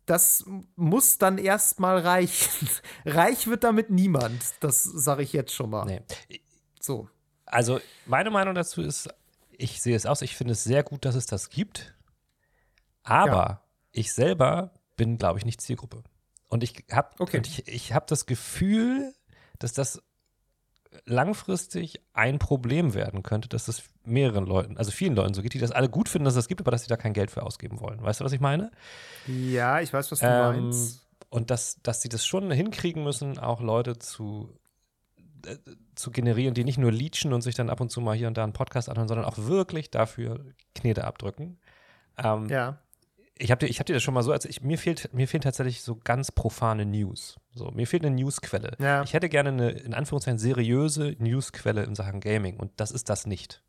das 0.05 0.45
muss 0.75 1.17
dann 1.17 1.37
erstmal 1.37 1.99
reichen. 1.99 2.67
Reich 3.05 3.47
wird 3.47 3.63
damit 3.63 3.89
niemand. 3.89 4.43
Das 4.59 4.83
sage 4.83 5.23
ich 5.23 5.31
jetzt 5.33 5.53
schon 5.53 5.69
mal. 5.69 5.85
Nee. 5.85 6.01
So. 6.79 7.07
Also, 7.45 7.79
meine 8.05 8.31
Meinung 8.31 8.55
dazu 8.55 8.81
ist, 8.81 9.09
ich 9.51 9.81
sehe 9.81 9.95
es 9.95 10.05
aus, 10.05 10.21
ich 10.21 10.35
finde 10.35 10.53
es 10.53 10.63
sehr 10.63 10.83
gut, 10.83 11.05
dass 11.05 11.15
es 11.15 11.25
das 11.27 11.49
gibt. 11.49 11.93
Aber 13.03 13.31
Ja. 13.31 13.61
ich 13.91 14.13
selber 14.13 14.73
bin, 14.97 15.17
glaube 15.17 15.39
ich, 15.39 15.45
nicht 15.45 15.61
Zielgruppe. 15.61 16.03
Und 16.47 16.63
ich 16.63 16.85
habe 16.91 17.09
Okay. 17.19 17.41
ich, 17.45 17.67
ich 17.67 17.93
hab 17.93 18.07
das 18.07 18.25
Gefühl, 18.25 19.13
dass 19.59 19.73
das 19.73 20.01
langfristig 21.05 22.01
ein 22.13 22.39
Problem 22.39 22.93
werden 22.93 23.23
könnte, 23.23 23.47
dass 23.49 23.65
das 23.65 23.83
mehreren 24.03 24.45
Leuten, 24.45 24.77
also 24.77 24.91
vielen 24.91 25.15
Leuten 25.15 25.33
so 25.33 25.41
geht, 25.41 25.53
die 25.53 25.59
das 25.59 25.71
alle 25.71 25.89
gut 25.89 26.09
finden, 26.09 26.25
dass 26.25 26.33
es 26.33 26.39
das 26.39 26.47
gibt, 26.47 26.61
aber 26.61 26.71
dass 26.71 26.81
sie 26.83 26.89
da 26.89 26.97
kein 26.97 27.13
Geld 27.13 27.31
für 27.31 27.43
ausgeben 27.43 27.79
wollen. 27.79 28.01
Weißt 28.01 28.19
du, 28.19 28.25
was 28.25 28.31
ich 28.33 28.39
meine? 28.39 28.71
Ja, 29.27 29.79
ich 29.79 29.93
weiß, 29.93 30.11
was 30.11 30.19
du 30.19 30.25
Ähm, 30.25 30.63
meinst. 30.63 31.07
und 31.29 31.49
dass, 31.49 31.81
dass 31.83 32.01
sie 32.01 32.09
das 32.09 32.25
schon 32.25 32.51
hinkriegen 32.51 33.03
müssen, 33.03 33.39
auch 33.39 33.61
Leute 33.61 33.97
zu, 33.99 34.49
äh, 35.45 35.57
zu 35.95 36.11
generieren, 36.11 36.53
die 36.53 36.63
nicht 36.63 36.77
nur 36.77 36.91
leechen 36.91 37.31
und 37.33 37.41
sich 37.41 37.55
dann 37.55 37.69
ab 37.69 37.79
und 37.81 37.89
zu 37.89 38.01
mal 38.01 38.15
hier 38.15 38.27
und 38.27 38.37
da 38.37 38.43
einen 38.43 38.53
Podcast 38.53 38.89
anhören, 38.89 39.07
sondern 39.07 39.25
auch 39.25 39.37
wirklich 39.37 39.91
dafür 39.91 40.43
Knete 40.75 41.05
abdrücken. 41.05 41.57
Ähm, 42.17 42.47
Ja. 42.49 42.79
Ich 43.37 43.49
habe 43.49 43.57
dir, 43.65 43.67
ich 43.71 43.79
hab 43.79 43.87
dir 43.87 43.93
das 43.93 44.03
schon 44.03 44.13
mal 44.13 44.21
so, 44.21 44.31
als 44.31 44.45
ich, 44.45 44.61
mir, 44.61 44.77
fehlt, 44.77 45.11
mir 45.13 45.27
fehlen 45.27 45.41
tatsächlich 45.41 45.81
so 45.81 45.95
ganz 45.95 46.31
profane 46.31 46.85
News. 46.85 47.37
So, 47.53 47.69
mir 47.71 47.85
fehlt 47.87 48.05
eine 48.05 48.15
Newsquelle. 48.15 48.71
Ja. 48.79 49.03
Ich 49.03 49.13
hätte 49.13 49.27
gerne 49.29 49.49
eine, 49.49 49.69
in 49.71 49.93
Anführungszeichen, 49.93 50.39
seriöse 50.39 51.15
Newsquelle 51.19 51.83
in 51.83 51.95
Sachen 51.95 52.19
Gaming 52.21 52.57
und 52.57 52.71
das 52.77 52.91
ist 52.91 53.09
das 53.09 53.25
nicht. 53.25 53.61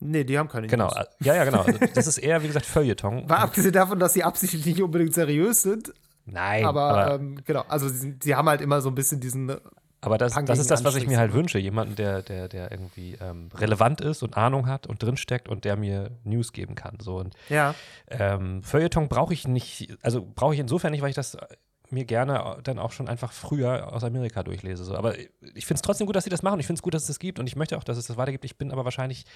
Nee, 0.00 0.24
die 0.24 0.38
haben 0.38 0.48
keine 0.48 0.66
Genau, 0.66 0.86
News. 0.88 0.96
äh, 0.96 1.04
ja, 1.20 1.34
ja, 1.36 1.44
genau. 1.44 1.64
Das 1.94 2.06
ist 2.06 2.18
eher, 2.18 2.42
wie 2.42 2.48
gesagt, 2.48 2.66
Feuilleton. 2.66 3.28
War 3.30 3.38
abgesehen 3.38 3.72
davon, 3.72 3.98
dass 3.98 4.12
sie 4.14 4.24
absichtlich 4.24 4.66
nicht 4.66 4.82
unbedingt 4.82 5.14
seriös 5.14 5.62
sind, 5.62 5.92
Nein, 6.24 6.64
aber, 6.64 6.82
aber, 6.82 7.14
ähm, 7.16 7.38
genau, 7.44 7.64
also 7.68 7.88
sie, 7.88 8.16
sie 8.22 8.34
haben 8.36 8.48
halt 8.48 8.60
immer 8.60 8.80
so 8.80 8.88
ein 8.90 8.94
bisschen 8.94 9.20
diesen 9.20 9.56
Aber 10.00 10.18
das, 10.18 10.34
das 10.44 10.58
ist 10.60 10.70
das, 10.70 10.84
was 10.84 10.94
ich 10.94 11.06
mir 11.08 11.18
halt 11.18 11.32
wünsche. 11.32 11.58
Jemanden, 11.58 11.96
der, 11.96 12.22
der, 12.22 12.48
der 12.48 12.70
irgendwie 12.70 13.16
ähm, 13.20 13.48
relevant 13.54 14.00
ist 14.00 14.22
und 14.22 14.36
Ahnung 14.36 14.66
hat 14.68 14.86
und 14.86 15.02
drinsteckt 15.02 15.48
und 15.48 15.64
der 15.64 15.76
mir 15.76 16.10
News 16.24 16.52
geben 16.52 16.74
kann. 16.76 16.98
So. 17.00 17.16
Und 17.16 17.34
Ja, 17.48 17.74
ähm, 18.08 18.62
Feuilleton 18.62 19.08
brauche 19.08 19.32
ich 19.32 19.48
nicht, 19.48 19.96
also 20.02 20.24
brauche 20.34 20.54
ich 20.54 20.60
insofern 20.60 20.92
nicht, 20.92 21.02
weil 21.02 21.10
ich 21.10 21.16
das 21.16 21.36
mir 21.92 22.04
gerne 22.04 22.58
dann 22.64 22.78
auch 22.78 22.92
schon 22.92 23.08
einfach 23.08 23.32
früher 23.32 23.92
aus 23.92 24.02
Amerika 24.02 24.42
durchlese. 24.42 24.84
So. 24.84 24.96
Aber 24.96 25.18
ich 25.18 25.66
finde 25.66 25.74
es 25.74 25.82
trotzdem 25.82 26.06
gut, 26.06 26.16
dass 26.16 26.24
sie 26.24 26.30
das 26.30 26.42
machen. 26.42 26.58
Ich 26.58 26.66
finde 26.66 26.78
es 26.78 26.82
gut, 26.82 26.94
dass 26.94 27.02
es 27.02 27.08
das 27.08 27.18
gibt 27.18 27.38
und 27.38 27.46
ich 27.46 27.56
möchte 27.56 27.76
auch, 27.76 27.84
dass 27.84 27.98
es 27.98 28.06
das 28.06 28.16
weitergibt. 28.16 28.44
Ich 28.44 28.56
bin 28.56 28.72
aber 28.72 28.84
wahrscheinlich, 28.84 29.26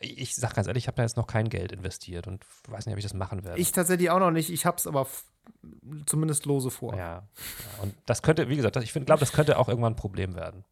ich 0.00 0.34
sage 0.34 0.54
ganz 0.54 0.68
ehrlich, 0.68 0.84
ich 0.84 0.88
habe 0.88 0.96
da 0.96 1.02
jetzt 1.02 1.16
noch 1.16 1.26
kein 1.26 1.48
Geld 1.48 1.72
investiert 1.72 2.26
und 2.26 2.44
weiß 2.68 2.86
nicht, 2.86 2.92
ob 2.92 2.98
ich 2.98 3.04
das 3.04 3.14
machen 3.14 3.44
werde. 3.44 3.58
Ich 3.60 3.72
tatsächlich 3.72 4.10
auch 4.10 4.20
noch 4.20 4.30
nicht. 4.30 4.50
Ich 4.50 4.66
habe 4.66 4.76
es 4.76 4.86
aber 4.86 5.06
zumindest 6.06 6.46
lose 6.46 6.70
vor. 6.70 6.94
Ja, 6.94 6.98
ja, 6.98 7.28
und 7.82 7.94
das 8.06 8.22
könnte, 8.22 8.48
wie 8.48 8.56
gesagt, 8.56 8.76
ich 8.76 8.92
glaube, 8.92 9.20
das 9.20 9.32
könnte 9.32 9.58
auch 9.58 9.68
irgendwann 9.68 9.94
ein 9.94 9.96
Problem 9.96 10.34
werden. 10.34 10.64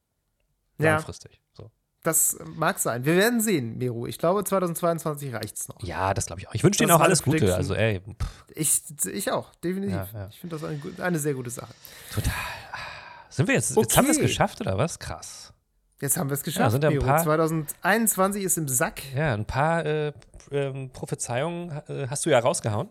Langfristig. 0.78 1.32
Ja. 1.32 1.38
So. 1.52 1.70
Das 2.02 2.38
mag 2.56 2.78
sein. 2.78 3.04
Wir 3.04 3.14
werden 3.16 3.42
sehen, 3.42 3.76
Meru. 3.76 4.06
Ich 4.06 4.16
glaube, 4.16 4.42
2022 4.42 5.34
reicht 5.34 5.56
es 5.56 5.68
noch. 5.68 5.82
Ja, 5.82 6.14
das 6.14 6.26
glaube 6.26 6.40
ich 6.40 6.48
auch. 6.48 6.54
Ich 6.54 6.64
wünsche 6.64 6.82
Ihnen 6.82 6.92
auch 6.92 7.00
alles 7.00 7.22
Gute. 7.22 7.54
Also, 7.54 7.74
ey. 7.74 8.00
Ich, 8.54 8.82
ich 9.12 9.30
auch, 9.30 9.54
definitiv. 9.56 9.96
Ja, 9.96 10.08
ja. 10.14 10.28
Ich 10.30 10.40
finde 10.40 10.56
das 10.56 10.64
eine, 10.64 10.80
eine, 10.98 11.18
sehr 11.18 11.34
gute 11.34 11.50
Sache. 11.50 11.74
Total. 12.12 12.32
Sind 13.28 13.48
wir 13.48 13.54
jetzt, 13.54 13.72
okay. 13.72 13.82
jetzt 13.82 13.96
haben 13.98 14.06
wir 14.06 14.12
es 14.12 14.18
geschafft, 14.20 14.60
oder 14.62 14.78
was? 14.78 14.98
Krass. 14.98 15.52
Jetzt 16.00 16.16
haben 16.16 16.30
wir 16.30 16.34
es 16.34 16.42
geschafft. 16.42 16.64
Ja, 16.64 16.70
sind 16.70 16.84
ein 16.86 16.98
paar, 16.98 17.22
2021 17.22 18.44
ist 18.44 18.56
im 18.56 18.68
Sack. 18.68 19.02
Ja, 19.14 19.34
ein 19.34 19.44
paar 19.44 19.84
äh, 19.84 20.12
äh, 20.50 20.88
Prophezeiungen 20.88 21.82
hast 22.08 22.24
du 22.24 22.30
ja 22.30 22.38
rausgehauen. 22.38 22.88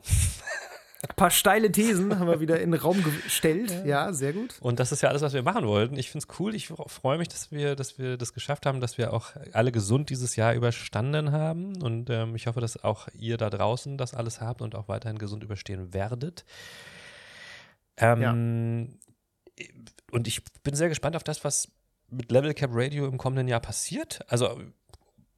Ein 1.02 1.16
paar 1.16 1.32
steile 1.32 1.72
Thesen 1.72 2.20
haben 2.20 2.28
wir 2.28 2.42
wieder 2.42 2.60
in 2.60 2.72
den 2.72 2.82
Raum 2.82 3.02
gestellt. 3.04 3.72
Ja. 3.72 4.08
ja. 4.08 4.14
sehr 4.14 4.34
gut. 4.34 4.58
Und 4.60 4.82
das 4.82 4.92
ist 4.92 5.02
ja 5.02 5.08
alles, 5.08 5.22
was 5.22 5.34
wir 5.34 5.44
machen 5.44 5.66
wollten. 5.66 5.98
Ich 5.98 6.12
finde 6.12 6.26
es 6.30 6.40
cool. 6.40 6.54
Ich 6.54 6.68
freue 6.68 7.18
mich, 7.18 7.30
dass 7.30 7.52
wir, 7.52 7.78
dass 7.78 7.98
wir 7.98 8.18
das 8.18 8.34
geschafft 8.34 8.66
haben, 8.66 8.82
dass 8.82 8.98
wir 8.98 9.14
auch 9.14 9.32
alle 9.54 9.72
gesund 9.72 10.10
dieses 10.10 10.36
Jahr 10.36 10.54
überstanden 10.54 11.32
haben. 11.32 11.82
Und 11.82 12.10
ähm, 12.10 12.36
ich 12.36 12.48
hoffe, 12.48 12.60
dass 12.60 12.84
auch 12.84 13.08
ihr 13.14 13.38
da 13.38 13.50
draußen 13.50 13.98
das 13.98 14.14
alles 14.14 14.42
habt 14.42 14.62
und 14.62 14.76
auch 14.76 14.90
weiterhin 14.90 15.18
gesund 15.18 15.42
überstehen 15.42 15.94
werdet. 15.94 16.44
Ähm, 17.96 18.22
ja. 18.22 18.32
Und 20.12 20.28
ich 20.28 20.44
bin 20.64 20.76
sehr 20.76 20.90
gespannt 20.90 21.16
auf 21.16 21.24
das, 21.24 21.46
was 21.46 21.72
mit 22.10 22.30
Level 22.30 22.54
Cap 22.54 22.72
Radio 22.74 23.08
im 23.08 23.18
kommenden 23.18 23.48
Jahr 23.48 23.62
passiert. 23.62 24.20
Also 24.28 24.60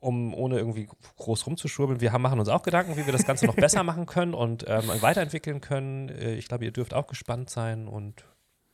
um 0.01 0.33
ohne 0.33 0.57
irgendwie 0.57 0.89
groß 1.17 1.47
rumzuschwurbeln. 1.47 2.01
Wir 2.01 2.11
haben, 2.11 2.23
machen 2.23 2.39
uns 2.39 2.49
auch 2.49 2.63
Gedanken, 2.63 2.97
wie 2.97 3.05
wir 3.05 3.13
das 3.13 3.25
Ganze 3.25 3.45
noch 3.45 3.55
besser 3.55 3.83
machen 3.83 4.07
können 4.07 4.33
und 4.33 4.65
ähm, 4.67 4.89
weiterentwickeln 4.99 5.61
können. 5.61 6.09
Äh, 6.09 6.33
ich 6.33 6.47
glaube, 6.47 6.65
ihr 6.65 6.71
dürft 6.71 6.93
auch 6.93 7.07
gespannt 7.07 7.49
sein 7.49 7.87
und 7.87 8.25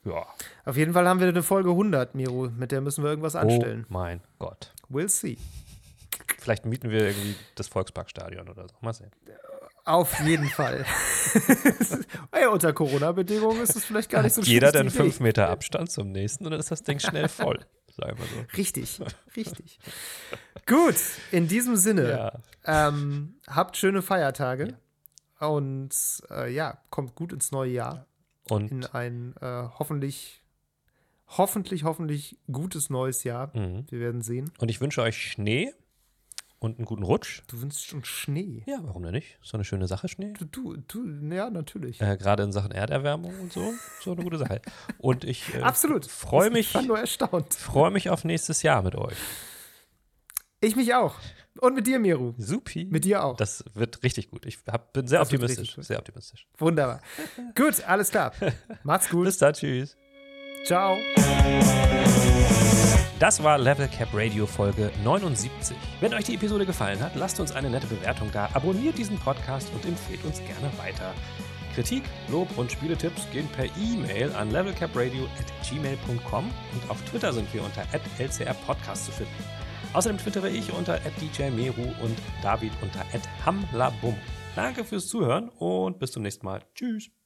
ja. 0.06 0.26
Auf 0.64 0.78
jeden 0.78 0.94
Fall 0.94 1.08
haben 1.08 1.20
wir 1.20 1.28
eine 1.28 1.44
Folge 1.44 1.70
100, 1.72 2.16
Miro. 2.16 2.50
Mit 2.50 2.72
der 2.72 2.80
müssen 2.80 3.04
wir 3.04 3.10
irgendwas 3.10 3.36
oh 3.36 3.40
anstellen. 3.40 3.86
Oh 3.90 3.94
mein 3.94 4.22
Gott. 4.40 4.74
We'll 4.90 5.10
see. 5.10 5.38
Vielleicht 6.40 6.66
mieten 6.66 6.90
wir 6.90 7.08
irgendwie 7.08 7.36
das 7.56 7.68
Volksparkstadion 7.68 8.48
oder 8.48 8.68
so. 8.70 8.76
Mal 8.80 8.94
sehen. 8.94 9.12
Auf 9.84 10.20
jeden 10.22 10.48
Fall. 10.48 10.86
hey, 12.32 12.48
unter 12.48 12.72
Corona-Bedingungen 12.72 13.62
ist 13.62 13.76
es 13.76 13.86
vielleicht 13.86 14.10
gar 14.10 14.22
nicht 14.22 14.34
so 14.34 14.42
schlecht. 14.42 14.54
Jeder 14.54 14.72
dann 14.72 14.90
fünf 14.90 15.20
Meter 15.20 15.50
Abstand 15.50 15.92
zum 15.92 16.12
nächsten 16.12 16.46
und 16.46 16.52
dann 16.52 16.60
ist 16.60 16.72
das 16.72 16.84
Ding 16.84 17.00
schnell 17.00 17.28
voll. 17.28 17.60
Sagen 17.98 18.18
wir 18.18 18.26
so. 18.26 18.58
Richtig, 18.58 19.00
richtig. 19.36 19.80
Gut, 20.66 20.96
in 21.32 21.48
diesem 21.48 21.76
Sinne, 21.76 22.10
ja. 22.66 22.88
ähm, 22.90 23.36
habt 23.48 23.78
schöne 23.78 24.02
Feiertage 24.02 24.78
ja. 25.42 25.48
und 25.48 25.92
äh, 26.30 26.54
ja, 26.54 26.78
kommt 26.90 27.16
gut 27.16 27.34
ins 27.34 27.52
neue 27.52 27.72
Jahr. 27.72 28.06
Und 28.50 28.72
in 28.72 28.86
ein 28.86 29.36
äh, 29.42 29.64
hoffentlich, 29.80 30.44
hoffentlich, 31.28 31.84
hoffentlich 31.84 32.38
gutes 32.52 32.90
neues 32.90 33.24
Jahr. 33.24 33.56
Mhm. 33.58 33.86
Wir 33.90 34.00
werden 34.00 34.22
sehen. 34.22 34.52
Und 34.60 34.70
ich 34.70 34.80
wünsche 34.80 35.02
euch 35.02 35.18
Schnee 35.18 35.74
und 36.60 36.78
einen 36.78 36.86
guten 36.86 37.04
Rutsch. 37.04 37.44
Du 37.48 37.62
wünschst 37.62 37.86
schon 37.86 38.04
Schnee. 38.04 38.64
Ja, 38.66 38.80
warum 38.82 39.04
denn 39.04 39.14
nicht? 39.14 39.38
So 39.42 39.58
eine 39.58 39.64
schöne 39.64 39.88
Sache, 39.88 40.08
Schnee. 40.08 40.34
Du, 40.34 40.46
du, 40.46 40.78
du 40.78 41.36
ja, 41.36 41.50
natürlich. 41.50 42.02
Äh, 42.02 42.18
Gerade 42.18 42.44
in 42.44 42.52
Sachen 42.52 42.72
Erderwärmung 42.72 43.40
und 43.40 43.54
so. 43.54 43.74
So 44.02 44.14
eine 44.14 44.24
gute 44.24 44.38
Sache. 44.38 44.62
Und 44.98 45.24
ich 45.24 45.54
äh, 45.54 45.62
Absolut. 45.62 46.06
freue 46.06 46.50
mich. 46.50 46.70
Ich 46.70 46.76
war 46.76 46.82
nur 46.82 47.00
erstaunt. 47.00 47.54
Freue 47.54 47.92
mich 47.92 48.10
auf 48.10 48.24
nächstes 48.24 48.64
Jahr 48.64 48.82
mit 48.82 48.96
euch. 48.96 49.18
Ich 50.60 50.76
mich 50.76 50.96
auch. 50.96 51.16
Und 51.60 51.76
mit 51.76 51.88
dir, 51.88 52.00
Miru. 52.00 52.34
Supi. 52.38 52.86
Mit 52.86 53.06
dir 53.06 53.24
auch. 53.24 53.38
Das 53.38 53.64
wird 53.74 54.04
richtig 54.04 54.30
gut. 54.30 54.46
Ich 54.46 54.60
hab, 54.68 54.94
bin 54.94 55.08
sehr 55.08 55.20
das 55.20 55.28
optimistisch. 55.28 55.76
Sehr 55.80 56.00
optimistisch. 56.00 56.48
Wunderbar. 56.58 57.02
gut, 57.56 57.84
alles 57.88 58.12
klar. 58.12 58.32
Macht's 58.84 59.10
gut. 59.10 59.26
Bis 59.26 59.38
dann. 59.38 59.54
Tschüss. 59.54 59.96
Ciao. 60.66 60.98
Das 63.20 63.42
war 63.42 63.58
Level 63.58 63.88
Cap 63.88 64.10
Radio 64.14 64.46
Folge 64.46 64.92
79. 65.04 65.76
Wenn 66.02 66.14
euch 66.14 66.26
die 66.26 66.36
Episode 66.36 66.68
gefallen 66.68 67.00
hat, 67.00 67.16
lasst 67.16 67.40
uns 67.40 67.52
eine 67.52 67.68
nette 67.68 67.88
Bewertung 67.88 68.30
da, 68.32 68.48
abonniert 68.54 68.96
diesen 68.96 69.18
Podcast 69.18 69.72
und 69.74 69.84
empfehlt 69.86 70.24
uns 70.24 70.38
gerne 70.38 70.72
weiter. 70.78 71.16
Kritik, 71.74 72.04
Lob 72.30 72.56
und 72.60 72.72
Spieletipps 72.72 73.28
gehen 73.32 73.48
per 73.56 73.66
E-Mail 73.66 74.32
an 74.34 74.52
levelcapradio.gmail.com 74.52 76.46
und 76.46 76.90
auf 76.92 77.02
Twitter 77.10 77.34
sind 77.34 77.52
wir 77.56 77.64
unter 77.64 77.82
lcrpodcast 77.92 79.06
zu 79.06 79.12
finden. 79.12 79.44
Außerdem 79.94 80.20
twittere 80.20 80.50
ich 80.50 80.72
unter 80.72 81.00
djmeru 81.00 81.92
und 82.04 82.20
David 82.44 82.74
unter 82.84 83.04
hamlabum. 83.44 84.16
Danke 84.56 84.84
fürs 84.84 85.08
Zuhören 85.08 85.50
und 85.50 85.98
bis 85.98 86.12
zum 86.12 86.22
nächsten 86.22 86.46
Mal. 86.46 86.62
Tschüss. 86.76 87.10